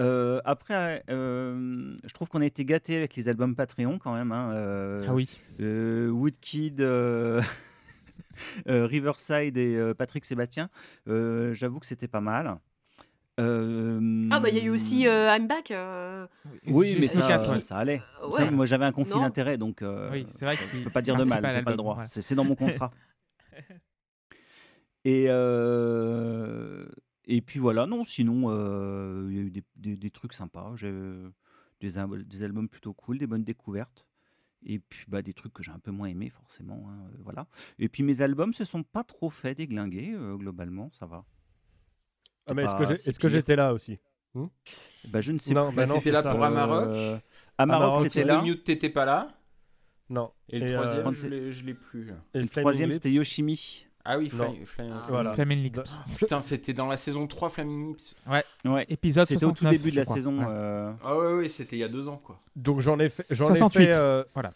Euh, 0.00 0.40
après, 0.46 1.04
euh, 1.10 1.94
je 2.04 2.12
trouve 2.14 2.28
qu'on 2.30 2.40
a 2.40 2.46
été 2.46 2.64
gâté 2.64 2.96
avec 2.96 3.14
les 3.16 3.28
albums 3.28 3.54
Patreon 3.54 3.98
quand 3.98 4.14
même. 4.14 4.32
hein, 4.32 4.52
euh, 4.54 5.04
Ah 5.06 5.12
oui. 5.12 5.28
euh, 5.60 6.08
Woodkid, 6.08 6.80
euh, 6.80 7.42
euh, 8.68 8.86
Riverside 8.86 9.56
et 9.56 9.76
euh, 9.76 9.94
Patrick 9.94 10.24
Sébastien. 10.24 10.70
Euh, 11.08 11.52
J'avoue 11.54 11.80
que 11.80 11.86
c'était 11.86 12.08
pas 12.08 12.20
mal. 12.20 12.56
Euh, 13.40 14.28
Ah, 14.30 14.40
bah, 14.40 14.50
il 14.50 14.56
y 14.56 14.60
a 14.60 14.62
eu 14.64 14.68
aussi 14.70 15.06
euh, 15.08 15.34
I'm 15.34 15.46
Back. 15.46 15.70
euh, 15.70 16.26
Oui, 16.66 16.96
mais 17.00 17.06
ça, 17.06 17.50
ouais. 17.50 17.60
ça 17.62 17.76
allait. 17.78 18.02
savez, 18.36 18.50
moi 18.50 18.66
j'avais 18.66 18.84
un 18.84 18.92
conflit 18.92 19.12
d'intérêt, 19.20 19.56
donc 19.58 19.82
euh, 19.82 20.10
Oui, 20.12 20.26
vrai 20.44 20.56
je 20.56 20.82
peux 20.84 20.90
pas 20.90 21.02
dire 21.02 21.16
de 21.16 21.24
mal, 21.24 21.42
j'ai 21.54 21.62
pas 21.62 21.70
le 21.70 21.76
droit. 21.76 21.94
voilà. 21.94 22.08
C'est 22.08 22.34
dans 22.34 22.44
mon 22.44 22.54
contrat. 22.54 22.90
et 25.04 25.26
euh, 25.28 26.86
et 27.26 27.40
puis 27.40 27.58
voilà, 27.58 27.86
non, 27.86 28.04
sinon 28.04 28.44
euh, 28.50 29.26
il 29.30 29.36
y 29.36 29.38
a 29.38 29.42
eu 29.42 29.50
des, 29.50 29.64
des- 29.76 29.96
des 29.96 30.10
trucs 30.10 30.32
sympas, 30.32 30.72
j'ai 30.76 30.92
des, 31.80 31.98
al- 31.98 32.24
des 32.26 32.42
albums 32.42 32.68
plutôt 32.68 32.92
cool, 32.92 33.18
des 33.18 33.26
bonnes 33.26 33.44
découvertes. 33.44 34.06
Et 34.64 34.78
puis 34.78 35.04
bah, 35.08 35.22
des 35.22 35.32
trucs 35.34 35.52
que 35.52 35.62
j'ai 35.64 35.72
un 35.72 35.80
peu 35.80 35.90
moins 35.90 36.06
aimés 36.06 36.30
forcément, 36.30 36.84
hein, 36.88 37.10
voilà. 37.24 37.46
Et 37.80 37.88
puis 37.88 38.04
mes 38.04 38.20
albums 38.22 38.52
se 38.52 38.64
sont 38.64 38.84
pas 38.84 39.02
trop 39.02 39.28
fait 39.28 39.56
déglinguer 39.56 40.12
euh, 40.14 40.36
globalement, 40.36 40.90
ça 40.92 41.04
va. 41.06 41.24
Ah, 42.46 42.54
mais 42.54 42.62
est-ce 42.64 42.72
pas 42.72 42.86
que 42.86 42.96
si 42.96 43.28
j'étais 43.30 43.56
là 43.56 43.72
aussi 43.72 43.98
Bah 45.08 45.20
je 45.20 45.32
ne 45.32 45.38
sais 45.38 45.54
Non, 45.54 45.68
plus. 45.68 45.76
bah 45.76 45.86
non, 45.86 45.94
t'étais 45.96 46.10
là 46.10 46.22
ça, 46.22 46.30
pour 46.32 46.42
Amarok 46.44 46.88
euh, 46.88 47.18
Amarok, 47.58 47.82
Amarok, 47.84 48.02
t'étais 48.04 48.20
C'est 48.20 48.24
là. 48.24 48.36
le 48.36 48.42
Mute, 48.42 48.64
t'étais 48.64 48.88
pas 48.90 49.04
là. 49.04 49.28
Non. 50.10 50.30
Et 50.48 50.58
le 50.58 50.68
Et, 50.68 50.72
troisième, 50.74 51.06
euh, 51.06 51.52
je 51.52 51.64
l'ai- 51.64 51.74
plus. 51.74 52.08
Et 52.34 52.40
Le 52.40 52.46
Flaming 52.46 52.48
troisième 52.50 52.92
c'était 52.92 53.10
Yoshimi. 53.10 53.86
Ah 54.04 54.18
oui, 54.18 54.28
Fly- 54.28 54.66
Ah. 54.90 55.06
Voilà. 55.08 55.32
Flaming 55.32 55.62
Lips. 55.62 55.80
Putain, 56.18 56.40
c'était 56.40 56.72
dans 56.72 56.88
la 56.88 56.96
saison 56.96 57.26
3, 57.28 57.50
Flaming 57.50 57.90
Lips. 57.92 58.16
Ouais. 58.64 58.84
Épisode 58.88 59.28
C'était 59.28 59.44
au 59.44 59.50
tout 59.52 59.58
69, 59.58 59.72
début 59.72 59.90
de 59.92 59.96
la 59.96 60.04
saison. 60.04 60.38
Ouais. 60.40 60.44
euh, 60.48 60.92
Ah 61.04 61.16
ouais, 61.16 61.32
ouais, 61.34 61.48
c'était 61.48 61.76
il 61.76 61.78
y 61.78 61.84
a 61.84 61.88
deux 61.88 62.08
ans, 62.08 62.16
quoi. 62.16 62.40
Donc 62.56 62.80
j'en 62.80 62.98
ai 62.98 63.08
fait, 63.08 63.24
j'en 63.34 63.46
ai 63.54 63.58
68. 63.58 63.86
fait, 63.86 63.92
euh, 63.92 64.24
Voilà. 64.34 64.50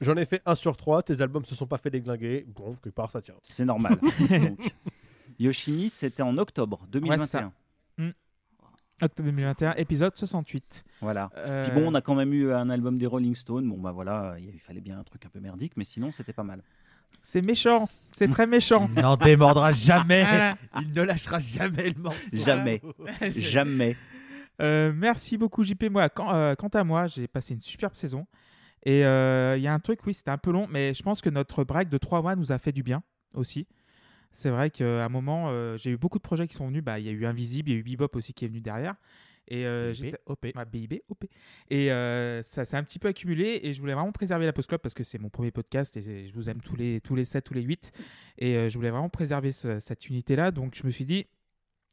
j'en 0.00 0.16
ai 0.16 0.24
fait 0.24 0.42
un 0.44 0.56
sur 0.56 0.76
trois. 0.76 1.02
Tes 1.04 1.20
albums 1.22 1.44
se 1.44 1.54
sont 1.54 1.66
pas 1.66 1.78
fait 1.78 1.90
déglinguer. 1.90 2.44
Bon, 2.48 2.74
quelque 2.82 2.94
part 2.94 3.10
ça 3.10 3.22
tient. 3.22 3.36
C'est 3.40 3.64
normal. 3.64 3.96
Donc, 4.30 4.58
Yoshimi, 5.38 5.88
c'était 5.90 6.22
en 6.22 6.36
octobre 6.38 6.86
2021. 6.90 7.52
Octobre 9.00 9.28
2021, 9.28 9.74
épisode 9.76 10.16
68. 10.16 10.84
voilà. 11.00 11.30
Euh, 11.36 11.62
Puis 11.62 11.72
bon, 11.72 11.86
on 11.92 11.94
a 11.94 12.00
quand 12.00 12.16
même 12.16 12.32
eu 12.34 12.52
un 12.52 12.68
album 12.68 12.98
des 12.98 13.06
Rolling 13.06 13.36
Stones. 13.36 13.68
Bon, 13.68 13.78
bah 13.78 13.92
voilà, 13.92 14.34
il 14.40 14.58
fallait 14.58 14.80
bien 14.80 14.98
un 14.98 15.04
truc 15.04 15.24
un 15.24 15.28
peu 15.28 15.38
merdique, 15.38 15.74
mais 15.76 15.84
sinon, 15.84 16.10
c'était 16.10 16.32
pas 16.32 16.42
mal. 16.42 16.64
C'est 17.22 17.46
méchant. 17.46 17.88
C'est 18.10 18.26
très 18.28 18.48
méchant. 18.48 18.90
Il 18.96 19.02
n'en 19.02 19.16
démordra 19.16 19.70
jamais. 19.70 20.26
Il 20.80 20.92
ne 20.92 21.02
lâchera 21.02 21.38
jamais 21.38 21.90
le 21.90 22.00
morceau. 22.02 22.18
Jamais. 22.32 22.82
Jamais. 23.30 23.96
Euh, 24.60 24.92
merci 24.92 25.38
beaucoup 25.38 25.62
JP. 25.62 25.84
Moi, 25.92 26.08
quand- 26.08 26.34
euh, 26.34 26.56
quant 26.56 26.66
à 26.68 26.82
moi, 26.82 27.06
j'ai 27.06 27.28
passé 27.28 27.54
une 27.54 27.60
superbe 27.60 27.94
saison. 27.94 28.26
Et 28.84 29.04
euh, 29.04 29.56
il 29.56 29.62
y 29.62 29.68
a 29.68 29.72
un 29.74 29.78
truc, 29.78 30.00
oui, 30.06 30.14
c'était 30.14 30.30
un 30.32 30.38
peu 30.38 30.50
long, 30.50 30.66
mais 30.68 30.92
je 30.94 31.02
pense 31.04 31.20
que 31.20 31.30
notre 31.30 31.62
break 31.62 31.88
de 31.88 31.98
3 31.98 32.22
mois 32.22 32.34
nous 32.34 32.50
a 32.50 32.58
fait 32.58 32.72
du 32.72 32.82
bien 32.82 33.04
aussi. 33.34 33.68
C'est 34.30 34.50
vrai 34.50 34.70
qu'à 34.70 35.04
un 35.04 35.08
moment, 35.08 35.46
euh, 35.48 35.76
j'ai 35.76 35.90
eu 35.90 35.96
beaucoup 35.96 36.18
de 36.18 36.22
projets 36.22 36.46
qui 36.46 36.54
sont 36.54 36.66
venus. 36.68 36.82
Bah, 36.84 36.98
Il 36.98 37.06
y 37.06 37.08
a 37.08 37.12
eu 37.12 37.24
Invisible, 37.26 37.70
il 37.70 37.72
y 37.74 37.76
a 37.76 37.80
eu 37.80 37.82
Bebop 37.82 38.10
aussi 38.14 38.32
qui 38.34 38.44
est 38.44 38.48
venu 38.48 38.60
derrière. 38.60 38.94
Et 39.50 39.66
euh, 39.66 39.92
BIB, 39.92 39.94
j'étais- 40.04 40.18
OP. 40.26 40.44
Ouais, 40.54 40.64
BIB, 40.66 40.94
OP. 41.08 41.24
Et 41.70 41.90
euh, 41.90 42.42
ça 42.42 42.66
s'est 42.66 42.76
un 42.76 42.82
petit 42.84 42.98
peu 42.98 43.08
accumulé 43.08 43.60
et 43.62 43.72
je 43.72 43.80
voulais 43.80 43.94
vraiment 43.94 44.12
préserver 44.12 44.44
la 44.44 44.52
Post 44.52 44.68
Club 44.68 44.82
parce 44.82 44.94
que 44.94 45.04
c'est 45.04 45.18
mon 45.18 45.30
premier 45.30 45.50
podcast 45.50 45.96
et 45.96 46.26
je 46.28 46.34
vous 46.34 46.50
aime 46.50 46.60
tous 46.60 46.76
les, 46.76 47.00
tous 47.00 47.14
les 47.14 47.24
7, 47.24 47.44
tous 47.44 47.54
les 47.54 47.62
8. 47.62 47.90
Et 48.36 48.68
je 48.68 48.74
voulais 48.76 48.90
vraiment 48.90 49.08
préserver 49.08 49.50
ce- 49.52 49.80
cette 49.80 50.06
unité-là. 50.08 50.50
Donc 50.50 50.74
je 50.74 50.84
me 50.84 50.90
suis 50.90 51.06
dit, 51.06 51.26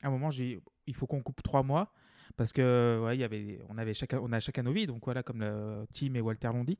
à 0.03 0.07
un 0.07 0.11
moment, 0.11 0.29
j'ai 0.29 0.59
il 0.87 0.93
faut 0.93 1.07
qu'on 1.07 1.21
coupe 1.23 1.41
3 1.41 1.63
mois 1.63 1.93
parce 2.35 2.51
que 2.51 3.01
ouais, 3.05 3.15
il 3.15 3.21
y 3.21 3.23
avait, 3.23 3.59
on, 3.69 3.77
avait 3.77 3.93
chacun, 3.93 4.19
on 4.21 4.33
a 4.33 4.41
chacun 4.41 4.61
nos 4.63 4.73
vies. 4.73 4.85
Donc 4.85 5.05
voilà, 5.05 5.23
comme 5.23 5.39
le, 5.39 5.87
Tim 5.93 6.13
et 6.15 6.21
Walter 6.21 6.49
l'ont 6.49 6.65
dit. 6.65 6.77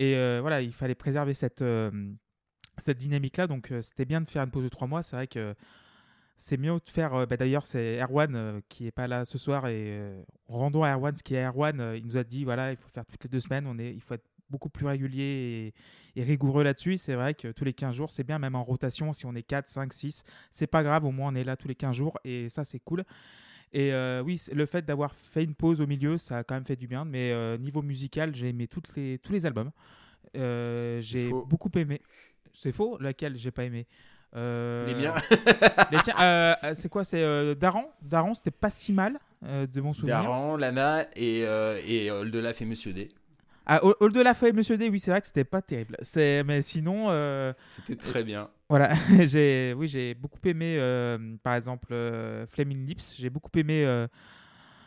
Et 0.00 0.16
euh, 0.16 0.38
voilà, 0.40 0.62
il 0.62 0.72
fallait 0.72 0.96
préserver 0.96 1.32
cette, 1.32 1.62
euh, 1.62 2.12
cette 2.82 2.98
dynamique-là. 2.98 3.46
Donc 3.46 3.72
euh, 3.72 3.82
c'était 3.82 4.04
bien 4.04 4.20
de 4.20 4.28
faire 4.30 4.44
une 4.44 4.50
pause 4.50 4.64
de 4.64 4.68
3 4.68 4.88
mois. 4.88 5.02
C'est 5.02 5.16
vrai 5.16 5.26
que 5.28 5.54
c'est 6.36 6.56
mieux 6.58 6.72
de 6.74 6.90
faire. 6.90 7.14
euh, 7.14 7.26
bah, 7.26 7.36
D'ailleurs, 7.36 7.66
c'est 7.66 8.00
Erwan 8.02 8.34
euh, 8.36 8.60
qui 8.68 8.86
est 8.86 8.92
pas 8.92 9.08
là 9.08 9.24
ce 9.24 9.38
soir 9.38 9.68
et 9.68 10.00
rendons 10.48 10.84
à 10.84 10.92
Erwan 10.94 11.16
ce 11.16 11.22
qui 11.22 11.34
est 11.34 11.44
Erwan. 11.46 11.94
il 11.96 12.04
nous 12.06 12.16
a 12.16 12.24
dit 12.24 12.44
voilà, 12.44 12.72
il 12.72 12.76
faut 12.76 12.88
faire 12.90 13.06
toutes 13.06 13.24
les 13.24 13.30
deux 13.30 13.40
semaines. 13.40 13.66
On 13.66 13.78
est, 13.78 13.92
il 13.94 14.00
faut 14.02 14.14
être 14.14 14.26
beaucoup 14.50 14.68
plus 14.70 14.86
régulier 14.86 15.72
et, 16.16 16.20
et 16.20 16.24
rigoureux 16.24 16.62
là-dessus. 16.64 16.96
C'est 16.98 17.14
vrai 17.14 17.34
que 17.34 17.48
tous 17.52 17.64
les 17.64 17.72
15 17.74 17.94
jours, 17.94 18.10
c'est 18.10 18.24
bien, 18.24 18.38
même 18.38 18.54
en 18.54 18.64
rotation, 18.64 19.12
si 19.14 19.26
on 19.26 19.34
est 19.34 19.42
4, 19.42 19.68
5, 19.68 19.92
6, 19.92 20.24
c'est 20.50 20.66
pas 20.66 20.82
grave, 20.82 21.04
au 21.04 21.10
moins 21.12 21.32
on 21.32 21.34
est 21.34 21.44
là 21.44 21.56
tous 21.56 21.68
les 21.68 21.74
15 21.74 21.96
jours 21.96 22.18
et 22.24 22.48
ça, 22.50 22.64
c'est 22.64 22.80
cool. 22.80 23.04
Et 23.72 23.92
euh, 23.94 24.22
oui, 24.22 24.40
le 24.52 24.66
fait 24.66 24.84
d'avoir 24.84 25.14
fait 25.14 25.44
une 25.44 25.54
pause 25.54 25.80
au 25.80 25.86
milieu, 25.86 26.18
ça 26.18 26.38
a 26.38 26.44
quand 26.44 26.54
même 26.54 26.64
fait 26.66 26.76
du 26.76 26.86
bien. 26.86 27.04
Mais 27.06 27.32
euh, 27.32 27.56
niveau 27.58 27.82
musical, 27.82 28.34
j'ai 28.34 28.48
aimé 28.50 28.68
toutes 28.68 28.94
les, 28.96 29.18
tous 29.18 29.32
les 29.32 29.46
albums. 29.46 29.70
Euh, 30.36 31.00
j'ai 31.00 31.30
beaucoup 31.30 31.70
aimé. 31.76 32.00
C'est 32.52 32.72
faux 32.72 32.98
Laquelle 33.00 33.36
j'ai 33.36 33.50
pas 33.50 33.64
aimé 33.64 33.86
Euh, 34.34 34.86
Les 34.86 34.94
miens. 34.94 35.14
les 35.90 35.98
tiens, 36.02 36.14
euh, 36.20 36.54
euh, 36.64 36.72
c'est 36.74 36.88
quoi 36.88 37.04
C'est 37.04 37.22
euh, 37.22 37.54
Daran 37.54 37.84
Daran, 38.00 38.34
c'était 38.34 38.50
pas 38.50 38.70
si 38.70 38.92
mal 38.92 39.18
euh, 39.44 39.66
de 39.66 39.80
mon 39.80 39.92
souvenir. 39.92 40.22
Daran, 40.22 40.56
Lana 40.56 41.06
et, 41.16 41.40
et 41.86 42.10
Oldelaf 42.10 42.62
et 42.62 42.64
Monsieur 42.64 42.92
D. 42.92 43.08
Ah, 43.66 43.80
la 44.24 44.34
feuille, 44.34 44.52
Monsieur 44.52 44.76
D, 44.76 44.88
oui, 44.88 44.98
c'est 44.98 45.10
vrai 45.12 45.20
que 45.20 45.26
c'était 45.26 45.44
pas 45.44 45.62
terrible. 45.62 45.96
Mais 46.16 46.62
sinon, 46.62 47.08
C'était 47.68 47.96
très 47.96 48.24
bien. 48.24 48.48
voilà, 48.68 48.92
j'ai, 49.24 49.72
oui, 49.76 49.86
j'ai 49.86 50.14
beaucoup 50.14 50.40
aimé, 50.44 50.78
par 51.42 51.54
exemple, 51.54 51.94
Flaming 52.48 52.86
Lips. 52.86 53.16
J'ai 53.18 53.30
beaucoup 53.30 53.50
aimé 53.56 54.06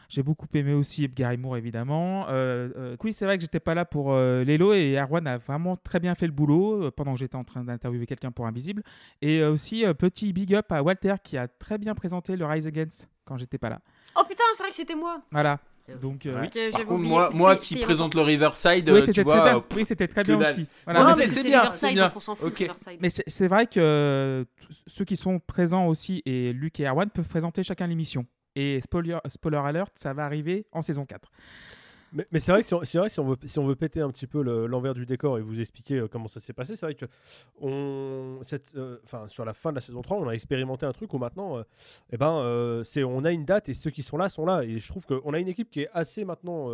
J'ai 0.09 0.23
beaucoup 0.23 0.47
aimé 0.53 0.73
aussi 0.73 1.07
Gary 1.07 1.37
Moore, 1.37 1.57
évidemment. 1.57 2.25
Euh, 2.29 2.69
euh, 2.75 2.95
oui, 3.03 3.13
c'est 3.13 3.25
vrai 3.25 3.37
que 3.37 3.41
j'étais 3.41 3.59
pas 3.59 3.73
là 3.73 3.85
pour 3.85 4.11
euh, 4.13 4.43
Lelo 4.43 4.73
et 4.73 4.97
Arwan 4.97 5.25
a 5.27 5.37
vraiment 5.37 5.75
très 5.75 5.99
bien 5.99 6.15
fait 6.15 6.25
le 6.27 6.31
boulot 6.31 6.85
euh, 6.85 6.91
pendant 6.91 7.13
que 7.13 7.19
j'étais 7.19 7.35
en 7.35 7.43
train 7.43 7.63
d'interviewer 7.63 8.05
quelqu'un 8.05 8.31
pour 8.31 8.45
Invisible. 8.47 8.83
Et 9.21 9.39
euh, 9.41 9.51
aussi, 9.51 9.85
euh, 9.85 9.93
petit 9.93 10.33
big 10.33 10.53
up 10.55 10.71
à 10.71 10.81
Walter 10.83 11.15
qui 11.23 11.37
a 11.37 11.47
très 11.47 11.77
bien 11.77 11.95
présenté 11.95 12.35
le 12.35 12.45
Rise 12.45 12.67
Against 12.67 13.07
quand 13.25 13.37
j'étais 13.37 13.57
pas 13.57 13.69
là. 13.69 13.79
Oh 14.17 14.21
putain, 14.27 14.43
c'est 14.53 14.63
vrai 14.63 14.69
que 14.69 14.75
c'était 14.75 14.95
moi. 14.95 15.21
Voilà. 15.31 15.59
Donc, 16.01 16.25
euh, 16.25 16.33
oui. 16.41 16.71
Par 16.71 16.85
contre, 16.87 17.03
moi, 17.03 17.29
moi 17.31 17.55
qui 17.57 17.75
présente 17.75 18.15
le 18.15 18.21
Riverside, 18.21 18.89
Oui, 18.89 19.03
tu 19.05 19.11
très 19.13 19.23
vois, 19.23 19.43
bien. 19.43 19.57
euh, 19.57 19.61
Oui, 19.75 19.85
c'était 19.85 20.07
très 20.07 20.23
bien 20.23 20.39
aussi. 20.39 20.65
Voilà, 20.83 21.03
Non, 21.03 21.13
mais 21.15 21.25
c'est- 21.29 21.43
bien, 21.47 21.59
Riverside, 21.59 21.89
c'est 21.89 21.93
bien. 21.93 22.05
donc 22.07 22.15
on 22.15 22.19
s'en 22.19 22.33
fout 22.33 22.51
Riverside. 22.57 22.97
Mais 23.01 23.09
c'est 23.11 23.47
vrai 23.47 23.67
que 23.67 24.47
ceux 24.87 25.05
qui 25.05 25.15
sont 25.15 25.37
présents 25.37 25.85
aussi, 25.85 26.23
et 26.25 26.53
Luc 26.53 26.79
et 26.79 26.87
Erwan, 26.87 27.07
peuvent 27.11 27.27
présenter 27.29 27.61
chacun 27.61 27.85
l'émission. 27.85 28.25
Et 28.55 28.79
spoiler, 28.81 29.19
alert, 29.53 29.91
ça 29.97 30.13
va 30.13 30.25
arriver 30.25 30.65
en 30.71 30.81
saison 30.81 31.05
4. 31.05 31.29
Mais, 32.31 32.39
c'est 32.39 32.51
vrai 32.51 32.61
que 32.61 32.67
si 32.85 33.19
on, 33.59 33.65
veut, 33.65 33.75
péter 33.75 33.99
un 33.99 34.09
petit 34.09 34.27
peu 34.27 34.41
le- 34.41 34.67
l'envers 34.67 34.93
du 34.93 35.05
décor 35.05 35.37
et 35.37 35.41
vous 35.41 35.59
expliquer 35.59 35.95
euh, 35.95 36.07
comment 36.07 36.29
ça 36.29 36.39
s'est 36.39 36.53
passé, 36.53 36.77
c'est 36.77 36.85
vrai 36.85 36.95
que 36.95 37.05
euh, 37.63 39.27
sur 39.27 39.43
la 39.43 39.53
fin 39.53 39.71
de 39.71 39.75
la 39.75 39.81
saison 39.81 40.01
3, 40.01 40.17
on 40.17 40.27
a 40.29 40.31
expérimenté 40.31 40.85
un 40.85 40.93
truc 40.93 41.13
où 41.13 41.17
maintenant, 41.17 41.57
euh, 41.57 41.63
eh 42.11 42.17
ben, 42.17 42.83
on 43.05 43.25
a 43.25 43.31
une 43.31 43.43
date 43.43 43.67
et 43.67 43.73
ceux 43.73 43.91
qui 43.91 44.01
sont 44.01 44.17
là 44.17 44.29
sont 44.29 44.45
là. 44.45 44.63
Et 44.63 44.79
je 44.79 44.87
trouve 44.87 45.05
qu'on 45.05 45.33
a 45.33 45.39
une 45.39 45.49
équipe 45.49 45.69
qui 45.69 45.81
est 45.81 45.89
assez 45.93 46.23
maintenant 46.23 46.69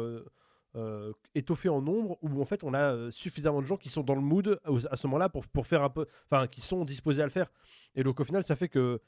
étoffée 1.33 1.69
en 1.69 1.81
nombre 1.81 2.17
où 2.21 2.41
en 2.41 2.45
fait 2.45 2.63
on 2.63 2.73
a 2.73 3.11
suffisamment 3.11 3.61
de 3.61 3.67
gens 3.67 3.77
qui 3.77 3.89
sont 3.89 4.03
dans 4.03 4.15
le 4.15 4.21
mood 4.21 4.59
à 4.63 4.95
ce 4.95 5.07
moment-là 5.07 5.29
pour, 5.29 5.65
faire 5.65 5.81
un 5.81 5.89
peu, 5.89 6.05
enfin, 6.29 6.47
qui 6.47 6.61
sont 6.61 6.85
disposés 6.85 7.23
à 7.23 7.25
le 7.25 7.31
faire. 7.31 7.51
Et 7.95 8.03
donc 8.03 8.19
au 8.19 8.23
final, 8.23 8.43
ça 8.43 8.55
fait 8.55 8.69
que 8.69 9.01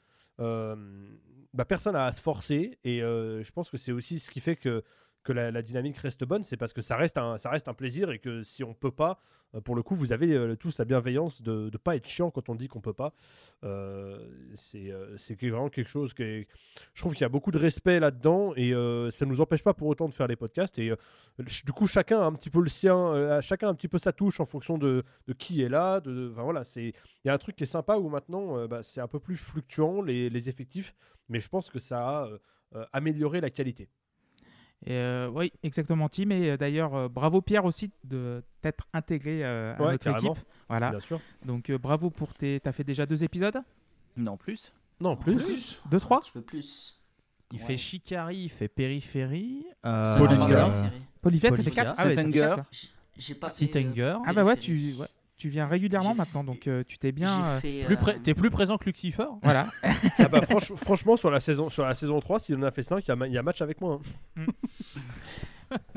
bah, 1.54 1.64
personne 1.64 1.96
à 1.96 2.10
se 2.12 2.20
forcer 2.20 2.78
et 2.84 3.02
euh, 3.02 3.42
je 3.42 3.52
pense 3.52 3.70
que 3.70 3.76
c'est 3.76 3.92
aussi 3.92 4.18
ce 4.18 4.30
qui 4.30 4.40
fait 4.40 4.56
que 4.56 4.82
que 5.24 5.32
la, 5.32 5.62
dynamique 5.62 5.96
reste 5.96 6.24
bonne, 6.24 6.42
c'est 6.42 6.56
parce 6.56 6.72
que 6.72 6.82
ça 6.82 6.96
reste 6.96 7.18
un, 7.18 7.38
ça 7.38 7.50
reste 7.50 7.66
un 7.66 7.74
plaisir 7.74 8.10
et 8.10 8.18
que 8.18 8.42
si 8.42 8.62
on 8.62 8.74
peut 8.74 8.90
pas, 8.90 9.18
euh, 9.54 9.60
pour 9.60 9.74
le 9.74 9.82
coup, 9.82 9.96
vous 9.96 10.12
avez 10.12 10.32
euh, 10.34 10.54
tous 10.54 10.78
la 10.78 10.84
bienveillance 10.84 11.40
de 11.42 11.70
ne 11.72 11.78
pas 11.78 11.96
être 11.96 12.06
chiant 12.06 12.30
quand 12.30 12.48
on 12.50 12.54
dit 12.54 12.68
qu'on 12.68 12.82
peut 12.82 12.92
pas. 12.92 13.14
Euh, 13.64 14.18
c'est 14.54 14.90
euh, 14.90 15.16
vraiment 15.42 15.70
quelque 15.70 15.88
chose 15.88 16.12
que 16.12 16.44
je 16.92 17.00
trouve 17.00 17.12
qu'il 17.14 17.22
y 17.22 17.24
a 17.24 17.30
beaucoup 17.30 17.50
de 17.50 17.58
respect 17.58 17.98
là-dedans 18.00 18.52
et 18.54 18.74
euh, 18.74 19.10
ça 19.10 19.24
nous 19.24 19.40
empêche 19.40 19.62
pas 19.62 19.72
pour 19.72 19.88
autant 19.88 20.08
de 20.08 20.14
faire 20.14 20.26
les 20.26 20.36
podcasts. 20.36 20.78
Et 20.78 20.92
du 21.38 21.72
coup, 21.72 21.86
chacun 21.86 22.20
a 22.20 22.24
un 22.24 22.32
petit 22.34 22.50
peu 22.50 22.60
le 22.60 22.68
sien, 22.68 23.40
chacun 23.40 23.68
a 23.68 23.70
un 23.70 23.74
petit 23.74 23.88
peu 23.88 23.98
sa 23.98 24.12
touche 24.12 24.40
en 24.40 24.46
fonction 24.46 24.76
de, 24.76 25.04
de 25.26 25.32
qui 25.32 25.62
est 25.62 25.68
là. 25.70 26.00
De, 26.00 26.12
de- 26.12 26.26
voilà, 26.28 26.62
il 26.76 26.92
y 27.24 27.28
a 27.30 27.32
un 27.32 27.38
truc 27.38 27.56
qui 27.56 27.64
est 27.64 27.66
sympa 27.66 27.96
où 27.96 28.08
maintenant, 28.10 28.66
bah, 28.66 28.82
c'est 28.82 29.00
un 29.00 29.08
peu 29.08 29.20
plus 29.20 29.38
fluctuant 29.38 30.02
les, 30.02 30.28
les 30.28 30.48
effectifs, 30.50 30.94
mais 31.30 31.40
je 31.40 31.48
pense 31.48 31.70
que 31.70 31.78
ça 31.78 32.28
a 32.74 32.86
amélioré 32.92 33.40
la 33.40 33.50
qualité. 33.50 33.88
Et, 34.86 34.92
euh, 34.92 35.28
oui, 35.32 35.50
exactement, 35.62 36.08
Tim. 36.08 36.30
Et 36.30 36.50
euh, 36.50 36.56
d'ailleurs, 36.56 36.94
euh, 36.94 37.08
bravo 37.08 37.40
Pierre 37.40 37.64
aussi 37.64 37.90
de 38.04 38.42
t'être 38.60 38.86
intégré 38.92 39.44
euh, 39.44 39.74
à 39.76 39.82
Ouais, 39.82 39.92
notre 39.92 40.04
carrément. 40.04 40.32
équipe. 40.34 40.44
Voilà. 40.68 40.90
Bien 40.90 41.00
sûr. 41.00 41.20
Donc 41.44 41.70
euh, 41.70 41.78
bravo 41.78 42.10
pour 42.10 42.34
tes. 42.34 42.60
T'as 42.60 42.72
fait 42.72 42.84
déjà 42.84 43.06
deux 43.06 43.24
épisodes? 43.24 43.58
Non, 44.16 44.36
plus. 44.36 44.72
Non, 45.00 45.16
plus. 45.16 45.80
Deux, 45.90 45.98
trois? 46.00 46.18
Un 46.18 46.20
petit 46.20 46.30
peu 46.32 46.42
plus. 46.42 47.00
Il 47.52 47.60
Ouais. 47.60 47.66
fait 47.66 47.76
Chicari, 47.76 48.36
il 48.36 48.48
fait 48.48 48.68
Périphérie. 48.68 49.64
préférée. 49.82 50.92
Polyphia, 51.20 51.50
ça 51.50 51.56
fait 51.56 51.62
Polyphia. 51.62 51.84
quatre. 51.84 52.00
Ah 52.00 52.06
ouais, 52.06 52.62
J'ai 53.16 53.34
pas 53.34 53.48
fait. 53.48 53.54
Sittinger. 53.66 54.16
Ah 54.26 54.32
bah 54.32 54.44
ouais, 54.44 54.56
tu, 54.56 54.94
ouais, 54.98 55.06
tu 55.44 55.50
viens 55.50 55.66
régulièrement 55.66 56.14
maintenant, 56.14 56.42
donc 56.42 56.66
euh, 56.68 56.84
tu 56.88 56.96
t'es 56.96 57.12
bien. 57.12 57.44
euh, 57.44 57.60
fait. 57.60 57.82
Plus 57.84 57.96
euh, 58.08 58.12
T'es 58.22 58.32
plus 58.32 58.48
présent 58.48 58.78
que 58.78 58.86
Lucifer 58.86 59.26
Voilà. 59.42 59.66
Ah 60.18 60.28
bah, 60.28 60.40
franch- 60.40 60.74
franchement, 60.74 61.16
sur 61.16 61.30
la 61.30 61.38
saison, 61.38 61.68
sur 61.68 61.84
la 61.84 61.92
saison 61.92 62.18
3, 62.18 62.40
s'il 62.40 62.56
en 62.56 62.62
a 62.62 62.70
fait 62.70 62.82
5, 62.82 63.04
il 63.04 63.08
y 63.08 63.12
a, 63.12 63.16
ma- 63.16 63.26
il 63.26 63.34
y 63.34 63.36
a 63.36 63.42
match 63.42 63.60
avec 63.60 63.78
moi. 63.82 64.00
hein. 64.38 64.46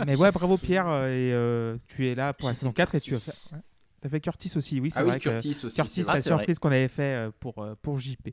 Mais 0.06 0.18
ouais, 0.18 0.32
bravo 0.34 0.58
Pierre. 0.58 0.88
Et 0.88 1.32
euh, 1.32 1.78
tu 1.88 2.08
es 2.08 2.16
là 2.16 2.34
pour 2.34 2.50
la 2.50 2.56
saison 2.56 2.72
fait 2.72 2.76
4 2.76 2.96
et 2.96 3.00
tu 3.00 3.16
as 3.16 3.20
fait. 3.20 3.56
ouais. 3.56 3.62
T'as 4.02 4.10
fait 4.10 4.20
Curtis 4.20 4.52
aussi, 4.58 4.82
oui, 4.82 4.92
c'est 4.92 5.00
Ah 5.00 5.04
vrai 5.06 5.14
oui, 5.16 5.20
que 5.22 5.30
Curtis 5.30 5.66
aussi. 5.66 5.76
Curtis, 5.78 6.04
c'est 6.04 6.08
la 6.08 6.14
vrai. 6.14 6.22
surprise 6.22 6.60
qu'on 6.60 6.70
avait 6.72 6.90
fait 6.90 7.30
pour, 7.40 7.66
pour 7.82 7.98
JP. 8.00 8.30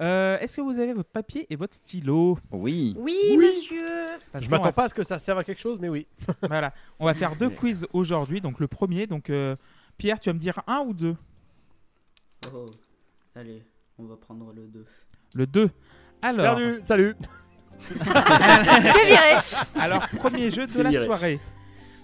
Euh, 0.00 0.38
Est-ce 0.38 0.58
que 0.58 0.60
vous 0.62 0.78
avez 0.78 0.92
votre 0.94 1.10
papier 1.10 1.46
et 1.50 1.56
votre 1.56 1.74
stylo? 1.74 2.38
Oui. 2.52 2.94
Oui, 2.96 3.36
monsieur. 3.36 3.80
Parce 4.32 4.44
Je 4.44 4.48
m'attends 4.50 4.62
va- 4.64 4.72
pas 4.72 4.84
à 4.84 4.88
ce 4.88 4.94
que 4.94 5.02
ça 5.02 5.18
serve 5.18 5.40
à 5.40 5.44
quelque 5.44 5.60
chose, 5.60 5.78
mais 5.80 5.88
oui. 5.88 6.06
Voilà, 6.42 6.72
on 7.00 7.04
va 7.06 7.14
faire 7.14 7.34
deux 7.34 7.50
quiz 7.50 7.84
aujourd'hui. 7.92 8.40
Donc 8.40 8.60
le 8.60 8.68
premier, 8.68 9.06
donc 9.08 9.28
euh, 9.30 9.56
Pierre, 9.98 10.20
tu 10.20 10.28
vas 10.30 10.34
me 10.34 10.38
dire 10.38 10.60
un 10.66 10.80
ou 10.80 10.94
deux 10.94 11.16
Oh. 12.52 12.70
Allez, 13.34 13.64
on 13.98 14.04
va 14.04 14.16
prendre 14.16 14.52
le 14.54 14.68
2. 14.68 14.86
Le 15.34 15.46
2. 15.46 15.70
Alors, 16.22 16.56
Perdu, 16.56 16.78
salut. 16.82 17.14
T'es 17.88 19.06
viré. 19.06 19.36
alors 19.76 20.08
premier 20.18 20.50
jeu 20.50 20.66
de 20.66 20.82
la 20.82 20.90
viré. 20.90 21.04
soirée. 21.04 21.40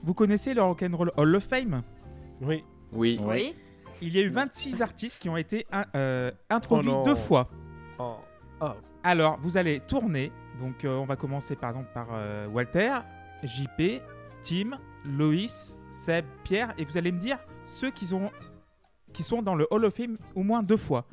Vous 0.03 0.13
connaissez 0.15 0.55
le 0.55 0.63
Rock'n'Roll 0.63 1.13
Hall 1.17 1.37
of 1.37 1.45
Fame? 1.45 1.83
Oui. 2.41 2.65
Oui. 2.93 3.19
Oui. 3.23 3.55
Il 4.03 4.15
y 4.15 4.19
a 4.19 4.23
eu 4.23 4.29
26 4.29 4.83
artistes 4.83 5.21
qui 5.23 5.29
ont 5.29 5.37
été 5.37 5.67
euh, 5.95 6.31
introduits 6.51 6.91
Oh 6.93 7.03
deux 7.05 7.15
fois. 7.15 7.49
Oh. 7.99 8.17
Alors, 9.03 9.39
vous 9.41 9.57
allez 9.57 9.81
tourner. 9.81 10.33
Donc, 10.61 10.85
euh, 10.85 10.97
on 10.97 11.05
va 11.07 11.17
commencer 11.17 11.57
par 11.57 11.71
exemple 11.71 11.91
par 11.95 12.09
euh, 12.13 12.47
Walter, 12.49 12.93
JP, 13.43 14.01
Tim, 14.43 14.79
Loïs, 15.05 15.79
Seb, 15.91 16.25
Pierre. 16.45 16.73
Et 16.79 16.85
vous 16.85 16.97
allez 16.99 17.13
me 17.13 17.19
dire 17.19 17.39
ceux 17.67 17.91
qui, 17.91 18.13
ont, 18.15 18.31
qui 19.13 19.23
sont 19.23 19.43
dans 19.43 19.55
le 19.55 19.67
Hall 19.71 19.85
of 19.85 19.95
Fame 19.95 20.17
au 20.35 20.43
moins 20.43 20.63
deux 20.63 20.77
fois. 20.77 21.07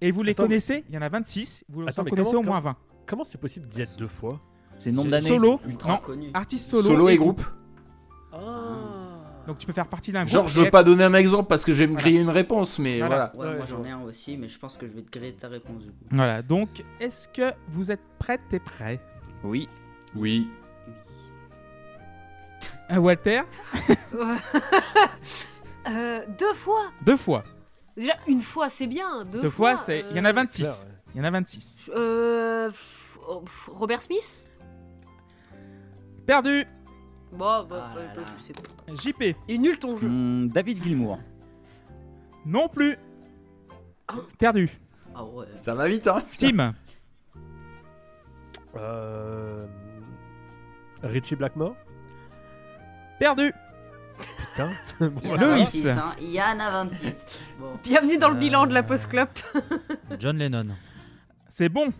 Et 0.00 0.12
vous 0.12 0.22
les 0.22 0.32
Attends, 0.32 0.44
connaissez, 0.44 0.84
il 0.88 0.94
y 0.94 0.98
en 0.98 1.02
a 1.02 1.08
26. 1.08 1.64
Vous 1.68 1.82
Attends, 1.86 2.02
en 2.02 2.04
mais 2.04 2.10
connaissez 2.10 2.30
comment- 2.32 2.40
au 2.42 2.44
moins 2.52 2.60
20. 2.60 2.76
Comment 3.06 3.24
c'est 3.24 3.40
possible 3.40 3.66
d'y 3.68 3.82
être 3.82 3.96
deux 3.96 4.06
fois? 4.06 4.40
C'est 4.76 4.90
le 4.90 4.96
nombre 4.96 5.10
d'années. 5.10 5.28
Solo, 5.28 5.58
Ultra 5.66 5.94
non, 5.94 5.98
connu. 5.98 6.30
artiste 6.34 6.70
solo, 6.70 6.82
Solo, 6.88 7.08
et 7.08 7.16
groupe. 7.16 7.42
Donc, 9.46 9.56
tu 9.58 9.66
peux 9.66 9.72
faire 9.72 9.88
partie 9.88 10.12
d'un 10.12 10.20
groupe. 10.24 10.32
Genre, 10.32 10.46
je 10.48 10.60
et 10.60 10.64
veux 10.64 10.70
pas 10.70 10.84
donner 10.84 11.04
un 11.04 11.14
exemple 11.14 11.48
parce 11.48 11.64
que 11.64 11.72
je 11.72 11.78
vais 11.78 11.86
me 11.86 11.92
Voilà. 11.92 12.02
griller 12.04 12.20
une 12.20 12.28
réponse, 12.28 12.78
mais 12.78 12.98
Voilà. 12.98 13.32
voilà. 13.34 13.48
Ouais, 13.50 13.52
Ouais, 13.52 13.56
moi 13.56 13.64
je 13.66 13.70
j'en 13.74 13.84
ai 13.84 13.90
un 13.90 14.02
aussi, 14.02 14.36
mais 14.36 14.46
je 14.48 14.58
pense 14.58 14.76
que 14.76 14.86
je 14.86 14.92
vais 14.92 15.00
te 15.02 15.10
griller 15.10 15.32
ta 15.32 15.48
réponse 15.48 15.82
du 15.84 15.88
coup. 15.88 16.04
Voilà, 16.10 16.42
donc 16.42 16.84
est-ce 17.00 17.26
que 17.28 17.50
vous 17.68 17.90
êtes 17.90 18.02
prêtes 18.18 18.42
et 18.52 18.58
prêts? 18.60 19.00
Oui. 19.42 19.68
Oui. 20.14 20.48
Oui. 22.90 22.96
Euh, 22.96 22.98
Walter 23.00 23.42
Euh, 25.88 26.20
deux 26.38 26.52
fois. 26.54 26.90
Deux 27.02 27.16
fois. 27.16 27.44
Déjà, 27.96 28.12
une 28.26 28.40
fois, 28.40 28.68
c'est 28.68 28.86
bien. 28.86 29.24
Deux, 29.24 29.40
Deux 29.40 29.48
fois, 29.50 29.78
c'est- 29.78 30.00
il 30.10 30.16
y 30.16 30.20
en 30.20 30.24
a 30.26 30.30
euh, 30.30 30.32
26. 30.32 30.62
Claire, 30.62 30.74
ouais. 30.86 30.94
Il 31.14 31.18
y 31.18 31.20
en 31.22 31.24
a 31.24 31.30
26. 31.30 31.80
Euh, 31.96 32.68
pff, 32.68 33.18
oh, 33.26 33.40
pff, 33.40 33.70
Robert 33.72 34.02
Smith 34.02 34.44
Perdu 36.26 36.66
Bon, 37.32 37.64
bah, 37.64 37.90
Ah 37.92 37.96
là 37.98 38.02
bah, 38.14 38.20
là. 38.20 38.28
je 38.38 38.42
sais 38.44 38.52
pas. 38.52 38.94
JP 38.94 39.36
Il 39.48 39.54
est 39.54 39.58
nul 39.58 39.78
ton 39.78 39.96
jeu. 39.96 40.06
Hmm, 40.08 40.48
David 40.48 40.82
Gilmour. 40.84 41.18
Non 42.44 42.68
plus 42.68 42.98
Perdu. 44.38 44.68
Ah 45.14 45.24
ouais. 45.24 45.46
Ça 45.56 45.74
va 45.74 45.88
vite, 45.88 46.06
hein. 46.06 46.22
Tim 46.38 46.74
Euh... 48.76 49.66
Richie 51.02 51.36
Blackmore 51.36 51.74
Perdu 53.18 53.52
Putain. 54.50 54.70
26, 55.00 55.86
hein. 55.88 56.14
Il 56.20 56.30
y 56.30 56.40
en 56.42 56.58
a 56.58 56.70
26. 56.70 57.50
Bon. 57.60 57.66
Bienvenue 57.84 58.18
dans 58.18 58.28
le 58.30 58.36
Euh, 58.36 58.38
bilan 58.40 58.66
de 58.66 58.74
la 58.74 58.82
post-clop. 58.82 59.28
John 60.18 60.36
Lennon. 60.38 60.64
C'est 61.48 61.68
bon 61.68 61.92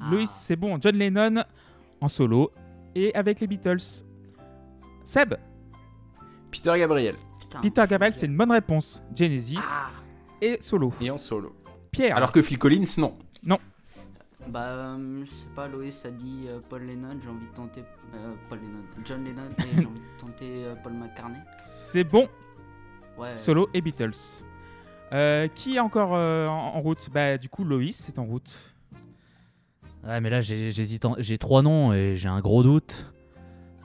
Ah. 0.00 0.04
Loïs, 0.10 0.30
c'est 0.30 0.56
bon. 0.56 0.78
John 0.80 0.96
Lennon 0.96 1.42
en 2.00 2.08
solo 2.08 2.52
et 2.94 3.12
avec 3.14 3.40
les 3.40 3.46
Beatles. 3.48 4.04
Seb 5.02 5.34
Peter 6.50 6.72
Gabriel. 6.78 7.16
Putain. 7.40 7.60
Peter 7.60 7.84
Gabriel, 7.88 8.14
c'est 8.14 8.26
une 8.26 8.36
bonne 8.36 8.52
réponse. 8.52 9.02
Genesis 9.14 9.58
Ah. 9.60 9.90
et 10.40 10.58
solo. 10.60 10.92
Et 11.00 11.10
en 11.10 11.18
solo. 11.18 11.54
Pierre 11.90 12.16
Alors 12.16 12.30
que 12.32 12.42
Phil 12.42 12.58
Collins, 12.58 12.84
non. 12.98 13.14
Bah, 14.48 14.68
euh, 14.70 15.24
je 15.24 15.30
sais 15.30 15.46
pas, 15.54 15.66
Loïs 15.68 16.04
a 16.04 16.10
dit 16.10 16.44
euh, 16.48 16.60
Paul 16.68 16.82
Lennon, 16.82 17.16
j'ai 17.22 17.28
envie 17.28 17.46
de 17.46 17.54
tenter. 17.54 17.84
euh, 18.14 18.34
Paul 18.48 18.58
Lennon. 18.60 18.84
John 19.04 19.24
Lennon, 19.24 19.50
et 19.58 19.62
j'ai 19.74 19.86
envie 19.86 19.98
de 20.00 20.20
tenter 20.20 20.64
euh, 20.64 20.74
Paul 20.82 20.92
McCartney. 20.92 21.38
c'est 21.78 22.04
bon. 22.04 22.28
Ouais. 23.18 23.34
Solo 23.36 23.68
et 23.74 23.80
Beatles. 23.80 24.42
Euh, 25.12 25.48
qui 25.48 25.76
est 25.76 25.80
encore 25.80 26.14
euh, 26.14 26.46
en, 26.46 26.80
route? 26.80 27.08
Bah 27.12 27.38
du 27.38 27.48
coup 27.48 27.62
Loïs 27.64 27.94
c'est 27.96 28.18
en 28.18 28.24
route. 28.24 28.74
Ouais, 30.02 30.20
mais 30.20 30.28
là, 30.28 30.40
j'ai- 30.40 30.70
j'hésite. 30.70 31.06
J'ai 31.18 31.38
trois 31.38 31.62
noms 31.62 31.92
et 31.94 32.14
j'ai 32.16 32.28
un 32.28 32.40
gros 32.40 32.62
doute. 32.62 33.10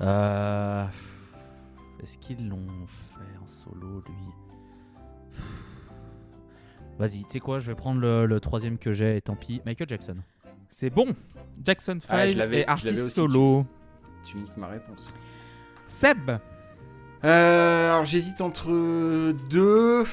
Euh... 0.02 0.86
Est-ce 2.04 2.18
qu'ils 2.18 2.48
l'ont 2.50 2.68
fait 2.88 3.38
en 3.42 3.48
solo, 3.48 4.04
lui? 4.08 5.44
Vas-y, 6.98 7.24
tu 7.24 7.30
sais 7.30 7.40
quoi, 7.40 7.60
je 7.60 7.68
vais 7.72 7.76
prendre 7.76 8.02
le, 8.02 8.26
le 8.26 8.40
troisième 8.42 8.78
que 8.78 8.92
j'ai 8.92 9.16
et 9.18 9.22
tant 9.22 9.36
pis. 9.36 9.62
Michael 9.66 9.88
Jackson. 9.88 10.18
C'est 10.70 10.90
bon. 10.90 11.14
Jackson 11.64 11.98
5 12.00 12.08
Ah, 12.10 12.28
et 12.28 12.66
artiste 12.68 13.02
aussi, 13.02 13.12
solo. 13.12 13.66
Tu 14.24 14.38
niques 14.38 14.56
ma 14.56 14.68
réponse. 14.68 15.14
Seb 15.88 16.32
Euh, 17.26 17.90
alors 17.92 18.06
j'hésite 18.06 18.40
entre 18.40 18.70
deux. 19.50 20.06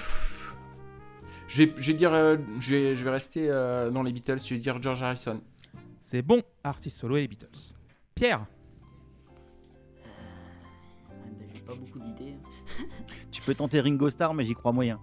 Je 1.48 1.62
vais, 1.62 1.74
je 1.76 1.92
vais 1.92 1.96
dire, 1.98 2.12
euh, 2.12 2.36
je 2.58 2.74
vais, 2.74 2.96
je 2.96 3.04
vais 3.04 3.10
rester 3.10 3.48
euh, 3.48 3.90
dans 3.90 4.02
les 4.02 4.12
Beatles. 4.12 4.38
Je 4.44 4.54
vais 4.54 4.60
dire 4.60 4.82
George 4.82 5.02
Harrison. 5.02 5.40
C'est 6.00 6.22
bon. 6.22 6.42
Artiste 6.64 6.98
solo 6.98 7.16
et 7.16 7.20
les 7.20 7.28
Beatles. 7.28 7.46
Pierre. 8.14 8.46
Bah, 11.08 11.14
J'ai 11.54 11.60
pas 11.60 11.74
beaucoup 11.74 12.00
d'idées. 12.00 12.34
Tu 13.30 13.42
peux 13.42 13.54
tenter 13.54 13.80
Ringo 13.80 14.10
Starr, 14.10 14.34
mais 14.34 14.42
j'y 14.42 14.54
crois 14.54 14.72
moyen. 14.72 14.98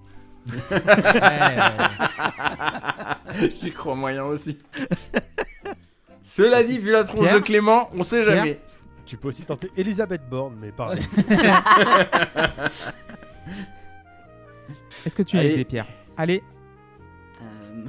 J'y 3.62 3.72
crois 3.72 3.96
moyen 3.96 4.24
aussi. 4.26 4.58
Cela 6.22 6.64
dit, 6.64 6.78
vu 6.80 6.92
la 6.92 7.04
tronche 7.04 7.22
Pierre 7.22 7.36
de 7.36 7.40
Clément, 7.42 7.90
on 7.96 8.04
sait 8.04 8.22
Pierre 8.22 8.36
jamais. 8.38 8.60
Tu 9.06 9.18
peux 9.18 9.28
aussi 9.30 9.44
tenter 9.46 9.70
Elisabeth 9.76 10.22
Borne, 10.30 10.56
mais 10.62 10.72
pareil. 10.72 11.02
Est-ce 15.06 15.16
que 15.16 15.24
tu 15.24 15.38
as 15.38 15.42
Allez. 15.42 15.50
aidé 15.54 15.66
Pierre 15.66 15.88
Allez, 16.16 16.42
Euh, 17.42 17.86